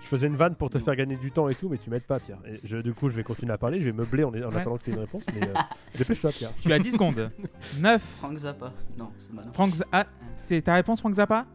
Je 0.00 0.06
faisais 0.06 0.26
une 0.28 0.36
vanne 0.36 0.54
pour 0.54 0.70
te 0.70 0.78
faire 0.78 0.94
gagner 0.94 1.16
du 1.16 1.32
temps 1.32 1.48
et 1.48 1.54
tout, 1.56 1.68
mais 1.68 1.78
tu 1.78 1.90
m'aides 1.90 2.04
pas, 2.06 2.20
Pierre. 2.20 2.38
Et 2.46 2.60
je, 2.62 2.78
du 2.78 2.92
coup, 2.94 3.08
je 3.08 3.16
vais 3.16 3.24
continuer 3.24 3.52
à 3.52 3.58
parler, 3.58 3.80
je 3.80 3.86
vais 3.86 3.92
meubler 3.92 4.22
en, 4.24 4.28
en 4.28 4.32
Ouais. 4.32 4.56
attendant 4.56 4.76
que 4.76 4.84
tu 4.84 4.90
aies 4.90 4.94
une 4.94 5.00
réponse, 5.00 5.24
mais 5.34 5.48
euh, 5.48 5.52
dépêche-toi, 5.98 6.30
Pierre. 6.30 6.50
tu 6.60 6.72
as 6.72 6.78
10 6.78 6.92
secondes. 6.92 7.30
9. 7.78 8.02
Frank 8.18 8.38
Zappa. 8.38 8.72
Non, 8.96 9.10
c'est 9.18 9.34
pas 9.34 9.42
non. 9.44 9.52
Frank 9.52 9.70
Z- 9.74 9.82
ah, 9.90 10.04
c'est 10.36 10.62
ta 10.62 10.74
réponse, 10.74 11.00
Frank 11.00 11.14
Zappa? 11.14 11.46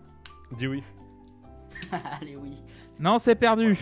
Dis 0.51 0.67
oui. 0.67 0.83
Allez, 2.21 2.35
oui. 2.35 2.61
Non, 2.99 3.19
c'est 3.19 3.35
perdu. 3.35 3.77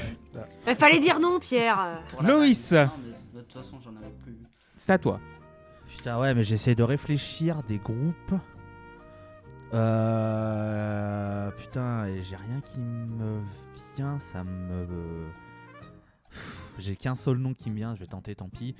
Il 0.67 0.75
fallait 0.75 0.99
dire 0.99 1.19
non, 1.19 1.39
Pierre. 1.39 2.01
Pour 2.09 2.21
la 2.23 2.29
Loïs. 2.29 2.71
vanne. 2.73 2.87
Non, 2.87 2.93
mais 3.05 3.39
de 3.39 3.41
toute 3.43 3.53
façon, 3.53 3.79
j'en 3.79 3.95
avais 3.95 4.11
plus. 4.23 4.37
C'est 4.75 4.91
à 4.93 4.97
toi. 4.97 5.19
Putain, 5.87 6.19
ouais, 6.19 6.33
mais 6.33 6.43
j'essaie 6.43 6.75
de 6.75 6.83
réfléchir 6.83 7.63
des 7.63 7.77
groupes. 7.77 8.33
Euh. 9.73 11.51
Putain, 11.51 12.05
et 12.07 12.23
j'ai 12.23 12.35
rien 12.35 12.61
qui 12.61 12.79
me 12.79 13.41
vient, 13.95 14.19
ça 14.19 14.43
me. 14.43 14.85
J'ai 16.77 16.95
qu'un 16.95 17.15
seul 17.15 17.37
nom 17.37 17.53
qui 17.53 17.69
me 17.69 17.75
vient, 17.77 17.95
je 17.95 18.01
vais 18.01 18.07
tenter, 18.07 18.35
tant 18.35 18.49
pis. 18.49 18.75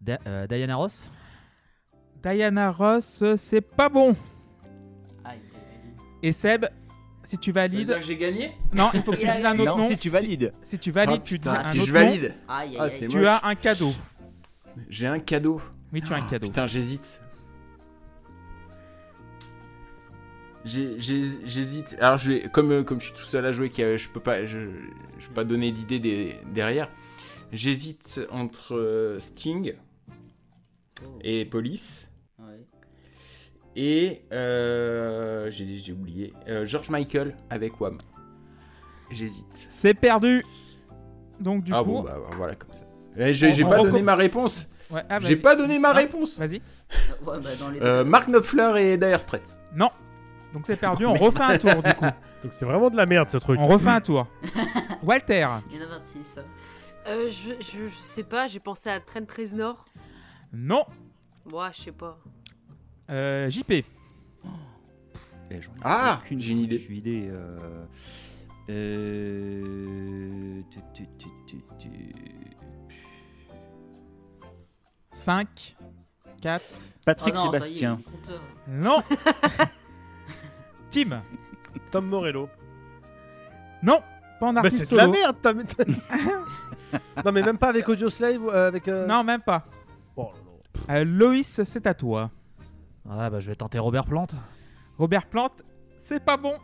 Da- 0.00 0.20
euh, 0.26 0.46
Diana 0.46 0.76
Ross 0.76 1.10
Diana 2.22 2.70
Ross, 2.70 3.24
c'est 3.36 3.60
pas 3.60 3.88
bon. 3.88 4.10
Aïe, 5.24 5.38
aïe, 5.38 5.40
aïe. 5.54 5.94
Et 6.22 6.32
Seb, 6.32 6.66
si 7.22 7.38
tu 7.38 7.52
Ça 7.52 7.60
veut 7.62 7.68
valides. 7.68 7.86
dire 7.86 7.96
que 7.98 8.04
j'ai 8.04 8.16
gagné 8.16 8.52
Non, 8.72 8.90
il 8.94 9.02
faut 9.02 9.12
que 9.12 9.16
tu 9.18 9.26
dises 9.26 9.44
un 9.44 9.54
autre 9.58 9.64
Non, 9.70 9.76
nom. 9.78 9.82
si 9.82 9.96
tu 9.98 10.10
valides. 10.10 10.52
Si, 10.62 10.70
si 10.70 10.78
tu 10.78 10.90
valides, 10.90 11.20
Ah, 11.20 11.24
tu 11.24 11.34
dis 11.38 11.38
putain, 11.40 11.54
un 11.58 11.62
si 11.62 11.78
autre 11.78 11.86
je 11.88 11.92
nom. 11.92 12.00
valide, 12.00 12.34
Aïe, 12.48 12.68
aïe, 12.70 12.76
Ah, 12.78 12.82
aïe. 12.84 13.08
Tu 13.08 13.16
moche. 13.18 13.26
as 13.26 13.46
un 13.46 13.54
cadeau. 13.54 13.92
j'ai 14.88 15.06
un 15.06 15.18
cadeau. 15.20 15.60
Oui, 15.92 16.00
tu 16.02 16.12
as 16.12 16.16
un 16.16 16.22
cadeau. 16.26 16.46
Putain, 16.46 16.66
j'hésite. 16.66 17.20
J'hésite. 20.64 21.96
Alors, 22.00 22.18
je 22.18 22.32
vais, 22.32 22.40
comme, 22.50 22.70
euh, 22.72 22.82
comme 22.84 23.00
je 23.00 23.06
suis 23.06 23.14
tout 23.14 23.24
seul 23.24 23.46
à 23.46 23.52
jouer, 23.52 23.70
je 23.74 24.08
peux 24.10 24.20
pas, 24.20 24.44
je, 24.44 24.58
je 25.18 25.26
peux 25.28 25.34
pas 25.34 25.44
donner 25.44 25.72
d'idée 25.72 26.36
derrière. 26.52 26.90
J'hésite 27.52 28.20
entre 28.30 28.76
euh, 28.76 29.18
Sting 29.18 29.74
et 31.22 31.44
Police. 31.46 32.09
Et 33.76 34.22
euh, 34.32 35.50
j'ai 35.50 35.92
oublié 35.92 36.32
euh, 36.48 36.64
George 36.64 36.90
Michael 36.90 37.36
avec 37.48 37.80
Wham. 37.80 37.98
J'hésite. 39.10 39.66
C'est 39.68 39.94
perdu. 39.94 40.44
Donc, 41.40 41.64
du 41.64 41.72
ah 41.74 41.82
coup. 41.82 41.90
bon, 41.90 42.02
bah 42.02 42.18
voilà 42.36 42.54
comme 42.54 42.72
ça. 42.72 42.84
Eh, 43.16 43.32
J'ai 43.32 43.64
On- 43.64 43.68
pas 43.68 43.80
on 43.80 43.84
donné 43.84 44.02
ma 44.02 44.14
réponse. 44.14 44.70
Ouais, 44.90 45.02
ah, 45.08 45.18
J'ai 45.20 45.36
pas 45.36 45.56
donné 45.56 45.78
ma 45.78 45.92
réponse. 45.92 46.38
Vas-y. 46.38 46.60
Ouais, 47.24 47.38
bah, 47.40 47.50
Euh, 47.80 48.04
Mark 48.04 48.28
Knopfler 48.28 48.72
et 48.92 48.96
Dire 48.96 49.20
Straits. 49.20 49.56
Non. 49.74 49.88
Donc, 50.52 50.64
c'est 50.66 50.76
perdu. 50.76 51.06
On 51.06 51.14
refait 51.14 51.42
un 51.42 51.58
tour, 51.58 51.82
du 51.82 51.94
coup. 51.94 52.04
Donc 52.42 52.54
c'est 52.54 52.64
vraiment 52.64 52.88
de 52.88 52.96
la 52.96 53.04
merde 53.04 53.30
ce 53.30 53.36
truc. 53.36 53.60
On 53.62 53.68
refait 53.68 53.90
un 53.90 54.00
tour. 54.00 54.26
Walter. 55.02 55.46
Il 55.70 55.76
y 55.76 55.80
en 55.80 55.86
a 55.86 55.98
26. 55.98 56.40
Euh, 57.06 57.28
je, 57.30 57.52
je, 57.62 57.88
je 57.88 58.00
sais 58.00 58.22
pas, 58.22 58.46
j'ai 58.46 58.60
pensé 58.60 58.88
à 58.88 58.98
Trent 59.00 59.20
Reznor. 59.36 59.84
Non. 60.52 60.84
Moi, 61.50 61.70
je 61.72 61.82
sais 61.82 61.92
pas. 61.92 62.18
Euh, 63.10 63.50
JP. 63.50 63.70
Eh, 63.72 65.60
j'en 65.60 65.72
ai 65.72 65.76
Ah, 65.82 66.20
aucune 66.22 66.40
j'ai 66.40 66.52
une 66.52 66.60
idée. 66.60 66.78
foutue 66.78 66.94
idée. 66.94 67.28
euh, 67.28 67.84
euh, 68.70 70.60
tu- 70.70 70.80
tu- 70.94 71.08
tu- 71.18 71.28
tu- 71.46 71.62
tu- 71.78 72.14
5, 75.10 75.76
4. 76.40 76.78
Patrick 77.04 77.34
oh 77.36 77.38
non, 77.46 77.52
Sébastien. 77.52 77.96
Ça 77.96 77.98
y 77.98 78.00
est, 78.00 78.04
compteur. 78.12 78.42
Non. 78.68 79.02
Tim. 80.90 81.22
Tom 81.90 82.06
Morello. 82.06 82.48
Non. 83.82 84.00
Pas 84.38 84.46
en 84.46 84.52
Bah 84.52 84.60
artiste 84.60 84.84
c'est 84.86 84.90
de 84.92 84.96
la 84.96 85.04
solo. 85.06 85.12
merde, 85.18 85.36
Tom. 85.42 85.62
non 87.24 87.32
mais 87.32 87.42
même 87.42 87.58
pas 87.58 87.68
avec 87.68 87.88
Audio 87.88 88.08
Slave 88.08 88.42
ou 88.42 88.50
euh, 88.50 88.68
avec. 88.68 88.88
euh, 88.88 89.06
Non, 89.06 89.22
même 89.24 89.40
pas. 89.42 89.66
Bon, 90.16 90.30
non. 90.44 90.94
Euh, 90.94 91.04
Loïs, 91.04 91.62
c'est 91.64 91.86
à 91.86 91.92
toi. 91.94 92.30
Ouais, 93.06 93.30
bah 93.30 93.40
je 93.40 93.48
vais 93.48 93.54
tenter 93.54 93.78
Robert 93.78 94.04
Plante. 94.04 94.34
Robert 94.98 95.26
Plante, 95.26 95.62
c'est 95.96 96.22
pas 96.22 96.36
bon. 96.36 96.54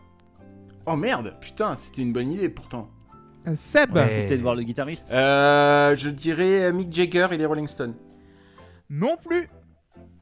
Oh 0.87 0.97
merde, 0.97 1.35
putain, 1.41 1.75
c'était 1.75 2.03
une 2.03 2.13
bonne 2.13 2.33
idée 2.33 2.49
pourtant. 2.49 2.91
Euh, 3.49 3.55
Seb. 3.55 3.95
Ouais. 3.95 4.27
Peut-être 4.27 4.41
voir 4.41 4.55
le 4.55 4.63
guitariste. 4.63 5.11
Euh, 5.11 5.95
je 5.97 6.09
dirais 6.11 6.73
Mick 6.73 6.93
Jagger 6.93 7.29
et 7.33 7.37
les 7.37 7.47
Rolling 7.47 7.67
Stones. 7.67 7.95
Non 8.91 9.17
plus. 9.17 9.49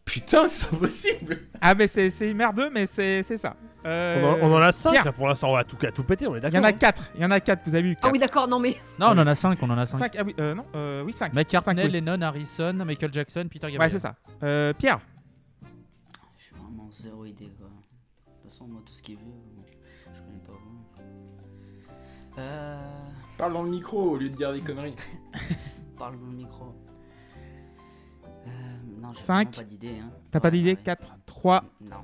Putain, 0.04 0.46
c'est 0.46 0.66
pas 0.68 0.76
possible. 0.76 1.38
Ah, 1.60 1.74
mais 1.74 1.88
c'est 1.88 2.10
c'est 2.10 2.32
merdeux, 2.34 2.70
mais 2.72 2.86
c'est 2.86 3.22
c'est 3.22 3.36
ça. 3.38 3.56
Euh, 3.86 4.22
On, 4.40 4.46
en, 4.46 4.50
on 4.50 4.54
en 4.56 4.62
a 4.62 4.72
5 4.72 4.92
Pierre. 4.92 5.12
pour 5.12 5.28
l'instant, 5.28 5.50
on 5.50 5.56
va 5.56 5.64
tout, 5.64 5.76
péter, 5.76 6.26
on 6.26 6.34
est 6.34 6.38
Il 6.38 6.40
d'accord. 6.40 6.56
y 6.56 6.60
en 6.60 6.64
a 6.64 6.68
hein. 6.68 6.72
4. 6.72 7.10
Il 7.16 7.20
y 7.20 7.24
en 7.26 7.30
a 7.30 7.40
4. 7.40 7.62
Vous 7.66 7.74
avez 7.74 7.90
eu 7.90 7.94
4. 7.94 8.06
Ah 8.06 8.10
oui, 8.12 8.18
d'accord, 8.18 8.48
non 8.48 8.58
mais. 8.58 8.76
Non, 8.98 9.08
on 9.08 9.18
en 9.18 9.26
a 9.26 9.34
5, 9.34 9.58
on 9.62 9.68
en 9.70 9.76
a 9.76 9.84
5. 9.84 9.98
5. 9.98 10.16
Ah 10.18 10.22
oui, 10.24 10.34
euh, 10.40 10.54
non. 10.54 10.64
Euh, 10.74 11.02
oui, 11.04 11.12
5. 11.12 11.34
McCartney, 11.34 11.76
Cinq, 11.82 11.84
oui. 11.84 11.90
Lennon, 11.92 12.20
Harrison, 12.22 12.72
Michael 12.72 13.12
Jackson, 13.12 13.42
Peter 13.50 13.70
Gabriel. 13.70 13.80
Ouais, 13.80 13.88
c'est 13.90 13.98
ça. 13.98 14.14
Euh, 14.42 14.72
Pierre. 14.72 15.00
Zéro 16.94 17.24
idée 17.24 17.50
quoi. 17.58 17.66
De 17.68 18.32
toute 18.42 18.50
façon, 18.52 18.66
moi, 18.68 18.80
tout 18.84 18.92
ce 18.92 19.02
qui 19.02 19.12
est 19.12 19.16
vieux, 19.16 19.32
bon, 19.54 19.62
je 20.14 20.20
connais 20.20 20.38
pas 20.38 20.52
vraiment. 20.52 20.84
Euh. 22.38 23.08
Parle 23.38 23.52
dans 23.52 23.62
le 23.62 23.70
micro 23.70 24.10
au 24.10 24.16
lieu 24.16 24.28
de 24.30 24.34
dire 24.36 24.52
des 24.52 24.60
conneries. 24.60 24.94
Parle 25.98 26.18
dans 26.20 26.26
le 26.26 26.32
micro. 26.32 26.74
Euh, 28.46 28.50
non, 29.00 29.12
j'ai 29.12 29.20
Cinq. 29.20 29.54
vraiment 29.54 29.56
pas 29.56 29.64
d'idée. 29.64 29.98
Hein. 30.00 30.10
T'as 30.30 30.40
pas 30.40 30.50
d'idée? 30.50 30.70
ouais. 30.72 30.76
4, 30.84 31.08
3. 31.26 31.64
Non. 31.80 31.96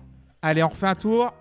Allez, 0.43 0.63
on 0.63 0.69
refait 0.69 0.87
un 0.87 0.95
tour. 0.95 1.33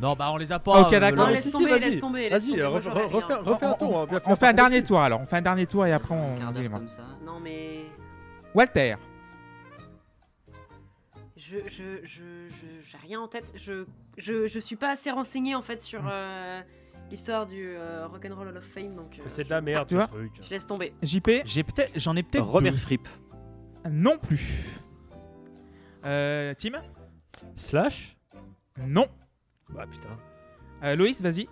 Non, 0.00 0.14
bah 0.14 0.30
on 0.32 0.36
les 0.36 0.50
a 0.52 0.58
pas. 0.58 0.82
Ok, 0.82 0.90
d'accord. 0.92 1.18
Non, 1.18 1.26
Si, 1.28 1.32
laisse 1.34 1.44
si, 1.46 1.52
tomber, 1.52 1.70
vas-y. 1.70 1.80
laisse 1.80 1.98
tomber. 2.00 2.28
laisse 2.30 2.42
Vas-y, 2.44 2.50
tomber, 2.50 2.62
euh, 2.62 2.68
refais 2.68 3.66
un 3.66 3.74
tour. 3.74 3.98
hein, 4.00 4.06
bien 4.06 4.16
On 4.18 4.20
faire 4.20 4.38
fait 4.38 4.46
un 4.46 4.52
dernier 4.52 4.82
tour 4.82 5.00
alors. 5.00 5.20
On 5.20 5.26
fait 5.26 5.36
un 5.36 5.42
dernier 5.42 5.66
tour 5.66 5.86
et 5.86 5.92
après 5.92 6.14
Un 6.14 6.18
on. 6.18 6.36
quart 6.38 6.48
on 6.48 6.52
d'heure 6.52 6.62
dit- 6.62 6.68
comme 6.70 6.88
ça. 6.88 7.02
Non 7.24 7.40
mais. 7.40 7.84
Walter. 8.54 8.96
Je, 11.44 11.58
je, 11.66 11.82
je, 12.04 12.22
je- 12.48 12.86
j'ai 12.90 12.98
rien 12.98 13.20
en 13.20 13.26
tête. 13.28 13.50
Je, 13.54 13.84
je, 14.16 14.46
je 14.46 14.58
suis 14.60 14.76
pas 14.76 14.90
assez 14.90 15.10
renseigné 15.10 15.54
en 15.54 15.62
fait 15.62 15.82
sur 15.82 16.02
euh, 16.06 16.60
l'histoire 17.10 17.46
du 17.46 17.64
euh, 17.74 18.06
Rock'n'Roll 18.06 18.48
Hall 18.48 18.56
of 18.56 18.64
Fame, 18.64 18.94
donc 18.94 19.18
euh, 19.18 19.22
C'est 19.26 19.44
de 19.44 19.50
la 19.50 19.60
merde 19.60 19.86
Tu 19.88 19.94
ce 19.94 19.98
vois 19.98 20.06
truc. 20.06 20.32
je 20.42 20.50
laisse 20.50 20.66
tomber. 20.66 20.92
JP. 21.02 21.30
J'ai 21.44 21.62
peut-être, 21.64 21.90
j'en 21.96 22.14
ai 22.16 22.22
peut-être. 22.22 22.60
Deux. 22.60 22.70
Fripp. 22.72 23.08
Non 23.90 24.18
plus. 24.18 24.66
Euh, 26.04 26.54
Tim? 26.58 26.72
Slash? 27.54 28.16
Non. 28.86 29.06
Bah 29.70 29.86
putain. 29.90 30.16
Euh, 30.84 30.96
Loïs, 30.96 31.20
vas-y. 31.22 31.48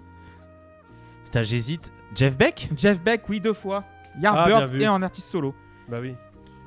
Putain, 1.25 1.43
j'hésite. 1.43 1.93
Jeff 2.15 2.37
Beck? 2.37 2.69
Jeff 2.77 3.01
Beck, 3.01 3.29
oui, 3.29 3.41
deux 3.41 3.53
fois. 3.55 3.85
Ah, 4.25 4.47
bien 4.47 4.65
vu. 4.65 4.83
et 4.83 4.89
en 4.89 5.03
artiste 5.03 5.29
solo. 5.29 5.55
Bah 5.89 5.99
oui. 6.01 6.15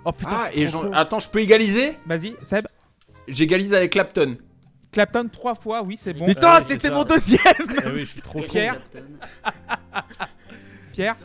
Oh 0.06 0.12
putain. 0.12 0.32
Ah, 0.34 0.46
je 0.48 0.52
suis 0.54 0.62
et 0.62 0.66
trop 0.68 0.82
j'en- 0.84 0.90
con. 0.90 0.94
attends, 0.94 1.20
je 1.20 1.30
peux 1.30 1.40
égaliser? 1.40 1.98
Vas-y, 2.06 2.36
Seb. 2.42 2.66
J'égalise 3.28 3.74
avec 3.74 3.92
Clapton. 3.92 4.38
Clapton, 4.92 5.28
trois 5.32 5.56
fois, 5.56 5.82
oui, 5.82 5.98
c'est 5.98 6.14
bon. 6.14 6.26
Putain, 6.28 6.48
Ah 6.48 6.58
oui, 6.60 6.66
c'est 6.68 6.74
c'était 6.76 6.92
mon 6.92 7.04
deuxième 7.04 7.40
Eh 7.86 7.90
oui, 7.90 8.02
je 8.02 8.12
suis 8.12 8.22
trop. 8.22 8.42
Pierre. 8.44 8.80
Clapton. 8.92 9.10
Pierre, 10.94 11.16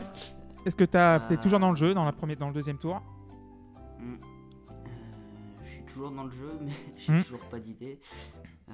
est-ce 0.65 0.75
que 0.75 0.85
t'as- 0.85 1.19
t'es 1.19 1.35
Ah. 1.37 1.41
toujours 1.43 1.59
dans 1.59 1.69
le 1.69 1.75
jeu, 1.75 1.93
dans, 1.93 2.05
la 2.05 2.11
première, 2.11 2.37
dans 2.37 2.47
le 2.47 2.53
deuxième 2.53 2.77
tour? 2.79 3.01
Hmm. 3.99 4.13
Euh, 4.13 4.75
je 5.65 5.69
suis 5.69 5.83
toujours 5.83 6.09
dans 6.11 6.23
le 6.23 6.31
jeu, 6.31 6.51
mais 6.61 6.71
j'ai 6.97 7.13
Hmm. 7.13 7.21
toujours 7.23 7.45
pas 7.45 7.59
d'idée. 7.59 7.99
Euh, 8.69 8.73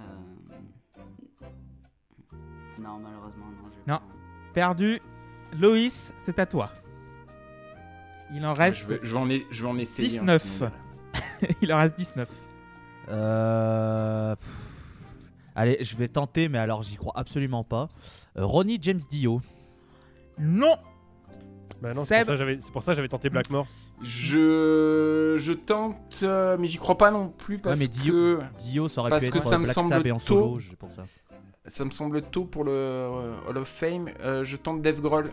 Non, 2.82 3.00
malheureusement, 3.00 3.46
non. 3.64 3.70
Non. 3.94 3.98
pas- 4.00 4.04
Perdu. 4.54 5.00
Loïs, 5.54 6.14
c'est 6.18 6.40
à 6.40 6.46
toi. 6.46 6.72
Il 8.34 8.46
en 8.46 8.54
reste, 8.54 8.80
Je 8.80 8.88
vais, 8.88 9.00
je 9.02 9.12
vais 9.14 9.18
en, 9.20 9.30
e- 9.30 9.46
je 9.52 9.64
vais 9.64 9.70
en 9.70 9.78
essayer. 9.78 10.08
19. 10.10 10.44
hein, 10.62 10.72
sinon. 11.42 11.50
il 11.62 11.74
en 11.74 11.78
reste 11.78 11.98
19. 11.98 12.28
Euh... 13.10 14.36
pff. 14.36 14.50
Allez, 15.58 15.78
je 15.82 15.96
vais 15.96 16.08
tenter, 16.10 16.50
mais 16.50 16.58
alors 16.58 16.84
j'y 16.84 16.96
crois 16.98 17.14
absolument 17.16 17.64
pas. 17.64 17.88
Euh, 18.38 18.46
Ronnie 18.46 18.78
James 18.82 19.00
Dio. 19.10 19.42
Non. 20.38 20.76
Bah 21.82 21.92
non, 21.94 22.04
c'est 22.04 22.18
Seb. 22.18 22.18
pour 22.20 22.26
ça 22.28 22.32
que 22.34 22.38
j'avais- 22.38 22.58
c'est 22.62 22.72
pour 22.72 22.84
ça 22.84 22.92
que 22.92 22.96
j'avais 22.98 23.08
tenté 23.08 23.30
Blackmore. 23.30 23.68
Je, 24.02 25.36
je 25.38 25.54
tente, 25.54 26.20
euh, 26.24 26.58
mais 26.60 26.68
j'y 26.68 26.78
crois 26.78 26.98
pas 26.98 27.12
non 27.12 27.30
plus 27.30 27.58
parce 27.58 27.78
Ouais, 27.80 27.86
mais 27.86 27.88
Dio- 27.88 28.14
que 28.14 28.40
Dio, 28.60 28.90
ça 28.90 29.02
aurait 29.02 29.10
Parce 29.12 29.24
pu 29.26 29.32
que 29.32 29.38
être 29.38 29.48
ça 29.48 29.58
me 29.58 29.64
Black 29.64 29.74
semble 29.76 29.90
Sabbath 29.90 30.06
et 30.08 30.12
en 30.12 30.18
tôt. 30.20 30.26
solo, 30.26 30.60
c'est 30.60 30.76
pour 30.78 30.92
ça. 30.92 31.04
ça 31.68 31.86
me 31.86 31.92
semble 31.92 32.22
tôt 32.22 32.44
pour 32.46 32.64
le 32.66 32.72
euh, 32.72 33.34
Hall 33.48 33.58
of 33.58 33.68
Fame. 33.68 34.10
Euh, 34.22 34.44
je 34.44 34.58
tente 34.58 34.82
Dave 34.82 35.00
Grohl 35.00 35.32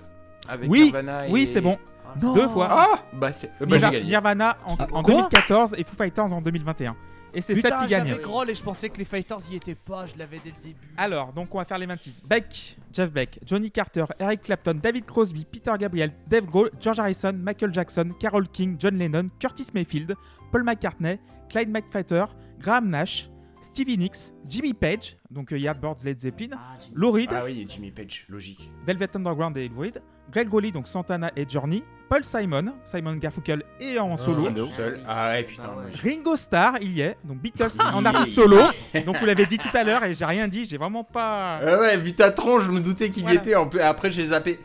Avec 0.48 0.70
Oui, 0.70 0.84
Nirvana 0.84 1.24
Oui, 1.30 1.42
et- 1.42 1.46
c'est 1.46 1.60
bon. 1.60 1.78
Deux 2.16 2.48
fois. 2.48 2.68
Ah 2.70 2.94
Bah, 3.14 3.32
c'est... 3.32 3.48
bah, 3.60 3.66
j'ai 3.70 3.76
Nirva- 3.78 3.90
gagné. 3.92 4.04
Nirvana 4.04 4.56
en, 4.66 4.76
Ah, 4.78 4.86
en 4.92 5.02
quoi 5.02 5.14
2014 5.14 5.74
et 5.78 5.84
Foo 5.84 5.96
Fighters 5.96 6.32
en 6.32 6.42
2021. 6.42 6.94
Et 7.34 7.40
c'est 7.40 7.54
Seth 7.54 7.64
Putain, 7.64 7.80
qui 7.84 7.86
gagne. 7.90 8.08
j'avais 8.08 8.22
Groll 8.22 8.50
et 8.50 8.54
je 8.54 8.62
pensais 8.62 8.88
que 8.90 8.98
les 8.98 9.04
Fighters 9.04 9.38
y 9.50 9.56
étaient 9.56 9.74
pas, 9.74 10.06
je 10.06 10.16
l'avais 10.18 10.38
dès 10.44 10.50
le 10.50 10.62
début. 10.62 10.88
Alors, 10.96 11.32
donc 11.32 11.54
on 11.54 11.58
va 11.58 11.64
faire 11.64 11.78
les 11.78 11.86
26. 11.86 12.22
Beck, 12.24 12.76
Jeff 12.92 13.10
Beck, 13.10 13.38
Johnny 13.46 13.70
Carter, 13.70 14.04
Eric 14.18 14.42
Clapton, 14.42 14.74
David 14.82 15.06
Crosby, 15.06 15.46
Peter 15.50 15.72
Gabriel, 15.78 16.12
Dave 16.28 16.44
Grohl, 16.44 16.70
George 16.78 16.98
Harrison, 17.00 17.32
Michael 17.32 17.72
Jackson, 17.72 18.10
Carole 18.20 18.48
King, 18.48 18.76
John 18.78 18.98
Lennon, 18.98 19.28
Curtis 19.38 19.68
Mayfield, 19.72 20.14
Paul 20.50 20.62
McCartney, 20.64 21.18
Clyde 21.48 21.70
McPhatter, 21.70 22.26
Graham 22.60 22.90
Nash, 22.90 23.28
Stevie 23.62 23.96
Nicks, 23.96 24.34
Jimmy 24.46 24.74
Page, 24.74 25.16
donc 25.30 25.52
euh, 25.52 25.58
Yardbirds, 25.58 26.04
Led 26.04 26.20
Zeppelin, 26.20 26.48
Ah, 26.58 26.76
Lou 26.92 27.12
Reed, 27.12 27.30
Ah 27.32 27.42
oui, 27.44 27.64
Jimmy 27.68 27.90
Page, 27.92 28.26
logique. 28.28 28.68
Velvet 28.84 29.08
Underground 29.16 29.56
et 29.56 29.68
Lou 29.68 29.80
Reed, 29.80 30.02
Greg 30.30 30.48
Rowley, 30.50 30.70
donc 30.72 30.88
Santana 30.88 31.30
et 31.36 31.46
Journey, 31.48 31.84
Paul 32.08 32.24
Simon, 32.24 32.74
Simon 32.84 33.14
Garfunkel 33.16 33.62
et 33.80 33.98
en 33.98 34.16
solo. 34.16 34.66
Seul. 34.66 35.00
Ah 35.08 35.30
ouais, 35.30 35.42
putain. 35.44 35.62
Ouais. 35.68 35.74
moi, 35.74 35.82
j'ai- 35.92 36.10
Ringo 36.10 36.36
Starr, 36.36 36.74
il 36.82 36.92
y 36.92 37.00
est, 37.00 37.16
donc 37.24 37.38
Beatles 37.38 37.70
en 37.94 38.04
artiste 38.04 38.32
solo. 38.34 38.58
Donc 39.06 39.16
vous 39.18 39.26
l'avez 39.26 39.46
dit 39.46 39.58
tout 39.58 39.74
à 39.74 39.82
l'heure 39.84 40.04
et 40.04 40.12
j'ai 40.14 40.24
rien 40.24 40.48
dit, 40.48 40.64
j'ai 40.64 40.76
vraiment 40.78 41.04
pas. 41.04 41.58
Ah 41.58 41.78
ouais, 41.80 41.96
vu 41.96 42.14
ta 42.14 42.30
tronche, 42.30 42.64
je 42.64 42.70
me 42.70 42.80
doutais 42.80 43.10
qu'il 43.10 43.22
Voilà. 43.24 43.38
y 43.40 43.42
était. 43.42 43.54
en 43.54 43.66
peu- 43.68 43.82
Après, 43.82 44.10
j'ai 44.10 44.28
zappé. 44.28 44.60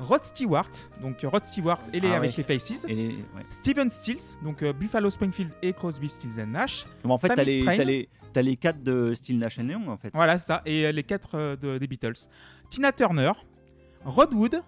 Rod 0.00 0.22
Stewart, 0.22 0.70
donc 1.02 1.16
Rod 1.24 1.44
Stewart 1.44 1.80
et 1.92 1.98
les 1.98 2.08
Ah 2.12 2.16
avec 2.18 2.30
ouais. 2.30 2.36
les 2.38 2.42
Faces. 2.44 2.84
Et 2.88 2.94
les- 2.94 3.08
ouais. 3.08 3.44
Steven 3.50 3.90
Stills, 3.90 4.36
donc 4.44 4.62
euh, 4.62 4.72
Buffalo 4.72 5.10
Springfield 5.10 5.50
et 5.60 5.72
Crosby, 5.72 6.08
Stills 6.08 6.40
and 6.40 6.46
Nash. 6.52 6.86
Bon, 7.02 7.14
en 7.14 7.18
fait, 7.18 7.28
t'as 7.34 7.42
les, 7.42 8.08
t'as 8.32 8.42
les, 8.42 8.56
quatre 8.56 8.80
de 8.80 9.12
Style 9.14 9.38
Nash 9.40 9.58
and 9.58 9.68
Young, 9.68 9.88
en 9.88 9.96
fait. 9.96 10.10
Voilà 10.14 10.38
ça, 10.38 10.62
et 10.66 10.86
euh, 10.86 10.92
les 10.92 11.02
quatre 11.02 11.30
euh, 11.34 11.56
de- 11.56 11.78
des 11.78 11.86
Beatles. 11.88 12.12
Tina 12.70 12.92
Turner, 12.92 13.32
Rod 14.04 14.32
Wood, 14.32 14.62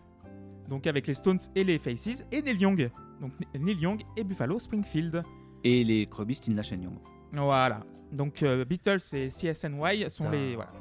donc 0.71 0.87
avec 0.87 1.07
les 1.07 1.15
Stones 1.15 1.41
et 1.55 1.65
les 1.65 1.79
Faces, 1.79 2.25
et 2.33 2.41
Neil 2.41 2.57
Young, 2.59 2.91
donc 3.21 3.33
Neil 3.59 3.77
Young 3.79 4.01
et 4.17 4.25
Buffalo 4.25 4.59
Springfield. 4.59 5.23
Et 5.63 5.85
les 5.85 6.07
Crosby, 6.07 6.35
Style 6.35 6.55
Nash 6.55 6.73
and 6.73 6.81
Young. 6.81 6.95
Voilà. 7.33 7.81
Donc 8.13 8.43
euh, 8.43 8.65
Beatles 8.65 8.99
et 9.13 9.29
CSNY 9.29 10.09
sont 10.09 10.25
Putain. 10.25 10.31
les. 10.37 10.55
Voilà. 10.55 10.73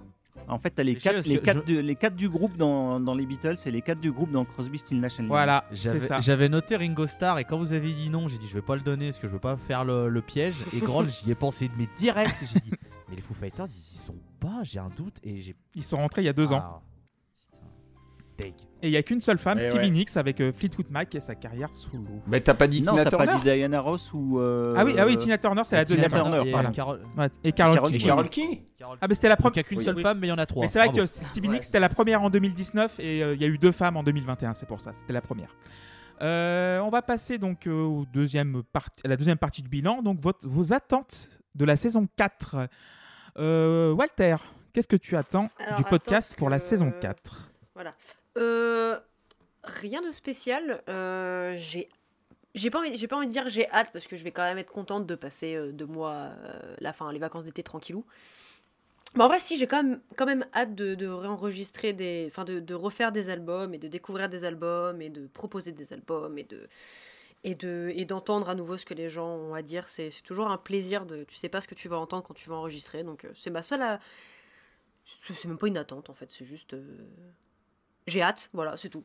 En 0.48 0.58
fait, 0.58 0.70
t'as 0.70 0.84
les 0.84 0.94
sais, 0.94 1.00
quatre, 1.02 1.26
les, 1.28 1.42
quatre 1.42 1.64
je- 1.68 1.74
les 1.74 1.96
quatre 1.98 2.16
du 2.16 2.30
groupe 2.30 2.56
dans, 2.56 3.00
dans 3.02 3.14
les 3.14 3.26
Beatles 3.26 3.56
et 3.66 3.72
les 3.72 3.82
quatre 3.82 4.00
du 4.00 4.10
groupe 4.12 4.32
dans 4.32 4.46
Crosby, 4.46 4.80
Style 4.80 5.02
Nash 5.02 5.16
and 5.20 5.24
Young. 5.24 5.28
Voilà, 5.32 5.66
c'est 5.72 5.76
J'avais 5.76 6.00
ça. 6.00 6.20
j'avais 6.22 6.48
noté 6.48 6.78
Ringo 6.78 7.06
Starr 7.08 7.40
et 7.40 7.44
quand 7.44 7.58
vous 7.58 7.74
avez 7.74 7.92
dit 7.92 8.10
non, 8.10 8.28
j'ai 8.30 8.38
dit 8.38 8.48
je 8.48 8.54
vais 8.54 8.62
pas 8.62 8.76
le 8.78 8.82
donner 8.82 9.08
parce 9.08 9.20
que 9.20 9.28
je 9.28 9.34
veux 9.34 9.40
pas 9.40 9.58
faire 9.58 9.84
le, 9.84 10.08
le 10.08 10.22
piège. 10.22 10.56
Et 10.74 10.80
Groll, 10.80 11.10
j'y 11.24 11.30
ai 11.30 11.36
pensé 11.36 11.70
mais 11.78 11.90
direct. 11.98 12.36
J'ai 12.42 12.60
dit 12.62 12.72
mais 13.10 13.16
les 13.18 13.22
Foo 13.22 13.34
Fighters 13.34 13.68
ils 13.68 13.96
y 13.96 13.98
sont 13.98 14.16
pas, 14.40 14.62
j'ai 14.64 14.80
un 14.80 14.90
doute 14.96 15.18
et 15.24 15.42
j'ai. 15.42 15.56
Ils 15.76 15.84
sont 15.84 15.98
rentrés 15.98 16.22
il 16.22 16.26
y 16.26 16.30
a 16.30 16.34
deux 16.34 16.54
ans. 16.54 16.62
Ah, 16.64 16.82
putain. 18.38 18.54
Et 18.82 18.88
il 18.88 18.92
y 18.92 18.98
a 18.98 19.04
qu'une 19.04 19.20
seule 19.20 19.38
femme, 19.38 19.58
Eh 19.62 19.70
Stevie 19.70 19.86
ouais. 19.86 19.90
Nicks, 19.92 20.16
avec 20.16 20.40
euh, 20.40 20.54
Fleetwood 20.54 20.90
Mac 20.90 21.14
et 21.14 21.20
sa 21.20 21.36
carrière 21.36 21.74
solo. 21.74 22.06
Mais 22.28 22.40
t'as 22.40 22.54
pas 22.54 22.68
dit 22.68 22.82
Non, 22.82 22.94
Tina 22.94 23.06
Turner 23.10 23.26
pas 23.26 23.36
dit 23.38 23.42
Diana 23.44 23.82
Ross 23.82 24.12
ou. 24.14 24.40
euh, 24.40 24.74
Ah 24.78 24.86
oui, 24.86 24.96
ah 24.98 25.06
oui, 25.06 25.18
Tina 25.18 25.38
Turner, 25.38 25.64
c'est 25.66 25.76
la 25.76 25.84
Tina 25.86 26.04
deuxième. 26.08 26.12
Turner, 26.24 26.48
et, 26.48 26.52
voilà. 26.52 26.72
Carol- 26.72 27.02
Ouais, 27.18 27.28
et 27.44 27.52
Carole 27.52 27.76
Carole 27.76 27.92
King. 27.92 28.08
Carole 28.08 28.30
King 28.30 28.62
Ah, 29.02 29.08
mais 29.10 29.16
c'était 29.16 29.28
la 29.30 29.36
première. 29.36 29.54
il 29.56 29.58
y 29.58 29.60
a 29.60 29.64
qu'une 29.64 29.78
Oui, 29.80 29.84
seule 29.84 29.96
oui. 29.98 30.02
femme, 30.02 30.20
mais 30.20 30.28
il 30.28 30.30
y 30.30 30.34
en 30.34 30.38
a 30.38 30.46
trois. 30.46 30.62
Mais 30.64 30.70
c'est 30.70 30.80
vrai 30.80 30.92
que 30.94 31.06
Stevie 31.06 31.48
Ouais, 31.50 31.56
Nicks, 31.56 31.64
c'était 31.66 31.80
la 31.82 31.90
première 31.90 32.22
en 32.24 32.30
2019 32.30 33.00
et 33.00 33.22
euh, 33.24 33.34
il 33.36 33.42
y 33.42 33.46
a 33.46 33.48
eu 33.48 33.58
deux 33.58 33.72
femmes 33.74 33.98
en 33.98 34.04
2021, 34.04 34.54
c'est 34.54 34.66
pour 34.66 34.80
ça, 34.80 34.94
c'était 34.94 35.12
la 35.14 35.22
première. 35.22 35.54
Euh, 36.22 36.80
on 36.80 36.90
va 36.90 37.02
passer 37.02 37.38
donc 37.38 37.66
euh, 37.68 37.72
au 37.84 38.06
deuxième 38.14 38.62
à 38.76 39.08
la 39.08 39.16
deuxième 39.18 39.38
partie 39.38 39.62
du 39.62 39.70
bilan, 39.70 40.02
donc 40.02 40.20
votre- 40.22 40.48
vos 40.48 40.74
attentes 40.74 41.30
de 41.56 41.66
la 41.66 41.76
saison 41.76 42.08
4. 42.18 42.68
Euh, 43.38 43.92
Walter, 43.94 44.36
qu'est-ce 44.74 44.88
que 44.88 44.96
tu 44.98 45.16
attends 45.16 45.50
Alors, 45.60 45.78
du 45.78 45.84
podcast 45.86 46.30
attends, 46.32 46.38
pour 46.38 46.50
la 46.50 46.60
saison 46.60 46.92
4 47.00 47.50
Voilà. 47.74 47.94
Euh, 48.40 48.98
rien 49.64 50.02
de 50.02 50.12
spécial. 50.12 50.82
Euh, 50.90 51.56
j'ai 51.58 51.90
j'ai 52.56 52.72
pas 52.72 52.80
envie, 52.80 52.98
j'ai 52.98 53.08
pas 53.08 53.18
envie 53.18 53.28
de 53.28 53.32
dire 53.32 53.48
j'ai 53.48 53.70
hâte 53.70 53.90
parce 53.94 54.08
que 54.08 54.18
je 54.18 54.24
vais 54.24 54.32
quand 54.32 54.44
même 54.44 54.58
être 54.58 54.72
contente 54.72 55.06
de 55.06 55.16
passer 55.16 55.56
euh, 55.56 55.72
deux 55.72 55.86
mois 55.86 56.32
la 56.80 56.94
fin, 56.94 57.12
les 57.12 57.20
vacances 57.20 57.46
d'été 57.46 57.64
tranquillou. 57.64 58.06
Mais 59.16 59.24
en 59.24 59.28
vrai, 59.28 59.40
si 59.40 59.58
j'ai 59.58 59.68
quand 59.68 59.84
même, 59.84 60.02
quand 60.16 60.26
même 60.26 60.46
hâte 60.54 60.76
de, 60.76 61.08
réenregistrer 61.08 61.94
des, 61.94 62.28
enfin 62.30 62.46
de, 62.46 62.74
refaire 62.74 63.12
des 63.12 63.30
albums 63.30 63.74
et 63.74 63.80
de 63.80 63.88
découvrir 63.88 64.30
des 64.30 64.44
albums 64.44 65.02
et 65.02 65.10
de 65.10 65.28
proposer 65.28 65.72
des 65.72 65.94
albums 65.94 66.38
et 66.38 66.44
de 66.44 66.70
et 67.44 67.56
de 67.56 67.92
et 67.96 68.06
d'entendre 68.06 68.50
à 68.50 68.56
nouveau 68.56 68.78
ce 68.78 68.86
que 68.86 68.94
les 68.94 69.10
gens 69.10 69.28
ont 69.30 69.54
à 69.54 69.62
dire. 69.62 69.88
C'est 69.90 70.12
toujours 70.24 70.50
un 70.50 70.58
plaisir 70.58 71.06
de, 71.06 71.24
tu 71.26 71.36
sais 71.36 71.50
pas 71.50 71.62
ce 71.62 71.68
que 71.68 71.76
tu 71.76 71.88
vas 71.90 71.98
entendre 71.98 72.24
quand 72.24 72.34
tu 72.34 72.50
vas 72.50 72.56
enregistrer. 72.56 73.04
Donc 73.04 73.28
c'est 73.36 73.50
ma 73.50 73.64
seule, 73.64 74.00
c'est 75.06 75.46
même 75.46 75.58
pas 75.58 75.68
une 75.68 75.78
attente 75.78 76.10
en 76.10 76.14
fait. 76.14 76.32
C'est 76.32 76.46
juste, 76.46 76.76
j'ai 78.10 78.22
hâte. 78.22 78.50
Voilà, 78.54 78.76
c'est 78.78 78.90
tout. 78.90 79.04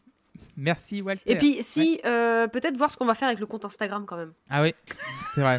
Merci 0.56 1.02
Walter. 1.02 1.22
Et 1.30 1.36
puis, 1.36 1.62
si, 1.62 2.00
euh, 2.04 2.46
peut-être 2.46 2.76
voir 2.76 2.88
ce 2.90 2.96
qu'on 2.96 3.06
va 3.06 3.14
faire 3.14 3.26
avec 3.26 3.40
le 3.40 3.46
compte 3.46 3.64
Instagram 3.64 4.04
quand 4.06 4.16
même. 4.16 4.32
Ah 4.48 4.62
oui, 4.62 4.72
c'est 5.34 5.40
vrai. 5.40 5.58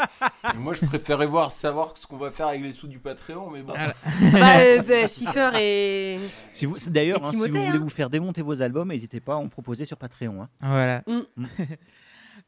Moi, 0.56 0.72
je 0.72 0.86
préférais 0.86 1.26
voir, 1.26 1.52
savoir 1.52 1.96
ce 1.96 2.06
qu'on 2.06 2.16
va 2.16 2.30
faire 2.30 2.46
avec 2.46 2.62
les 2.62 2.72
sous 2.72 2.86
du 2.88 2.98
Patreon, 2.98 3.50
mais 3.50 3.62
bon. 3.62 3.74
Ah, 3.76 3.92
bah, 4.32 4.60
euh, 4.60 4.82
bah, 4.82 5.06
Cipher 5.08 5.50
et. 5.60 6.18
Si 6.52 6.64
vous, 6.64 6.76
D'ailleurs, 6.88 7.20
hein, 7.22 7.30
si 7.30 7.36
vous 7.36 7.42
voulez 7.42 7.66
hein. 7.66 7.78
vous 7.78 7.90
faire 7.90 8.08
démonter 8.08 8.40
vos 8.40 8.62
albums, 8.62 8.88
n'hésitez 8.88 9.20
pas 9.20 9.34
à 9.34 9.36
en 9.36 9.48
proposer 9.48 9.84
sur 9.84 9.98
Patreon. 9.98 10.42
hein. 10.42 10.48
Voilà. 10.62 11.02
Mm. 11.06 11.20
Mm. 11.36 11.46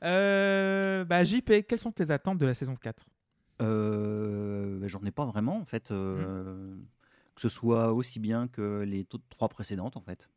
Euh, 0.04 1.04
bah, 1.04 1.24
JP, 1.24 1.66
quelles 1.68 1.78
sont 1.78 1.92
tes 1.92 2.10
attentes 2.10 2.38
de 2.38 2.46
la 2.46 2.54
saison 2.54 2.74
4 2.74 3.04
Euh, 3.60 4.78
ben, 4.80 4.88
J'en 4.88 5.00
ai 5.04 5.10
pas 5.10 5.24
vraiment, 5.26 5.58
en 5.58 5.64
fait. 5.64 5.90
euh, 5.90 6.74
Que 7.34 7.40
ce 7.40 7.48
soit 7.48 7.92
aussi 7.92 8.20
bien 8.20 8.48
que 8.48 8.80
les 8.86 9.06
trois 9.30 9.48
précédentes, 9.48 9.96
en 9.96 10.00
fait. 10.00 10.28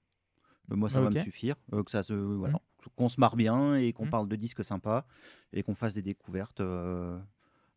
Euh, 0.71 0.75
moi, 0.75 0.89
ça 0.89 1.01
va 1.01 1.07
Ok. 1.07 1.15
me 1.15 1.19
suffire. 1.19 1.55
euh, 1.73 1.83
que 1.83 1.91
ça 1.91 2.03
se, 2.03 2.13
voilà, 2.13 2.59
qu'on 2.95 3.09
se 3.09 3.19
marre 3.19 3.35
bien 3.35 3.75
et 3.75 3.91
qu'on 3.93 4.05
Mm. 4.05 4.09
parle 4.11 4.27
de 4.29 4.35
disques 4.35 4.63
sympas 4.63 5.05
et 5.53 5.61
qu'on 5.63 5.75
fasse 5.75 5.93
des 5.93 6.01
découvertes 6.01 6.61
euh, 6.61 7.19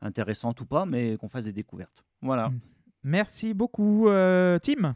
intéressantes 0.01 0.61
ou 0.61 0.67
pas, 0.67 0.87
mais 0.87 1.17
qu'on 1.17 1.29
fasse 1.29 1.45
des 1.45 1.53
découvertes. 1.53 2.05
Voilà. 2.23 2.51
Mm. 2.51 2.61
Merci 3.05 3.55
beaucoup, 3.55 4.09
euh, 4.09 4.59
Tim. 4.59 4.95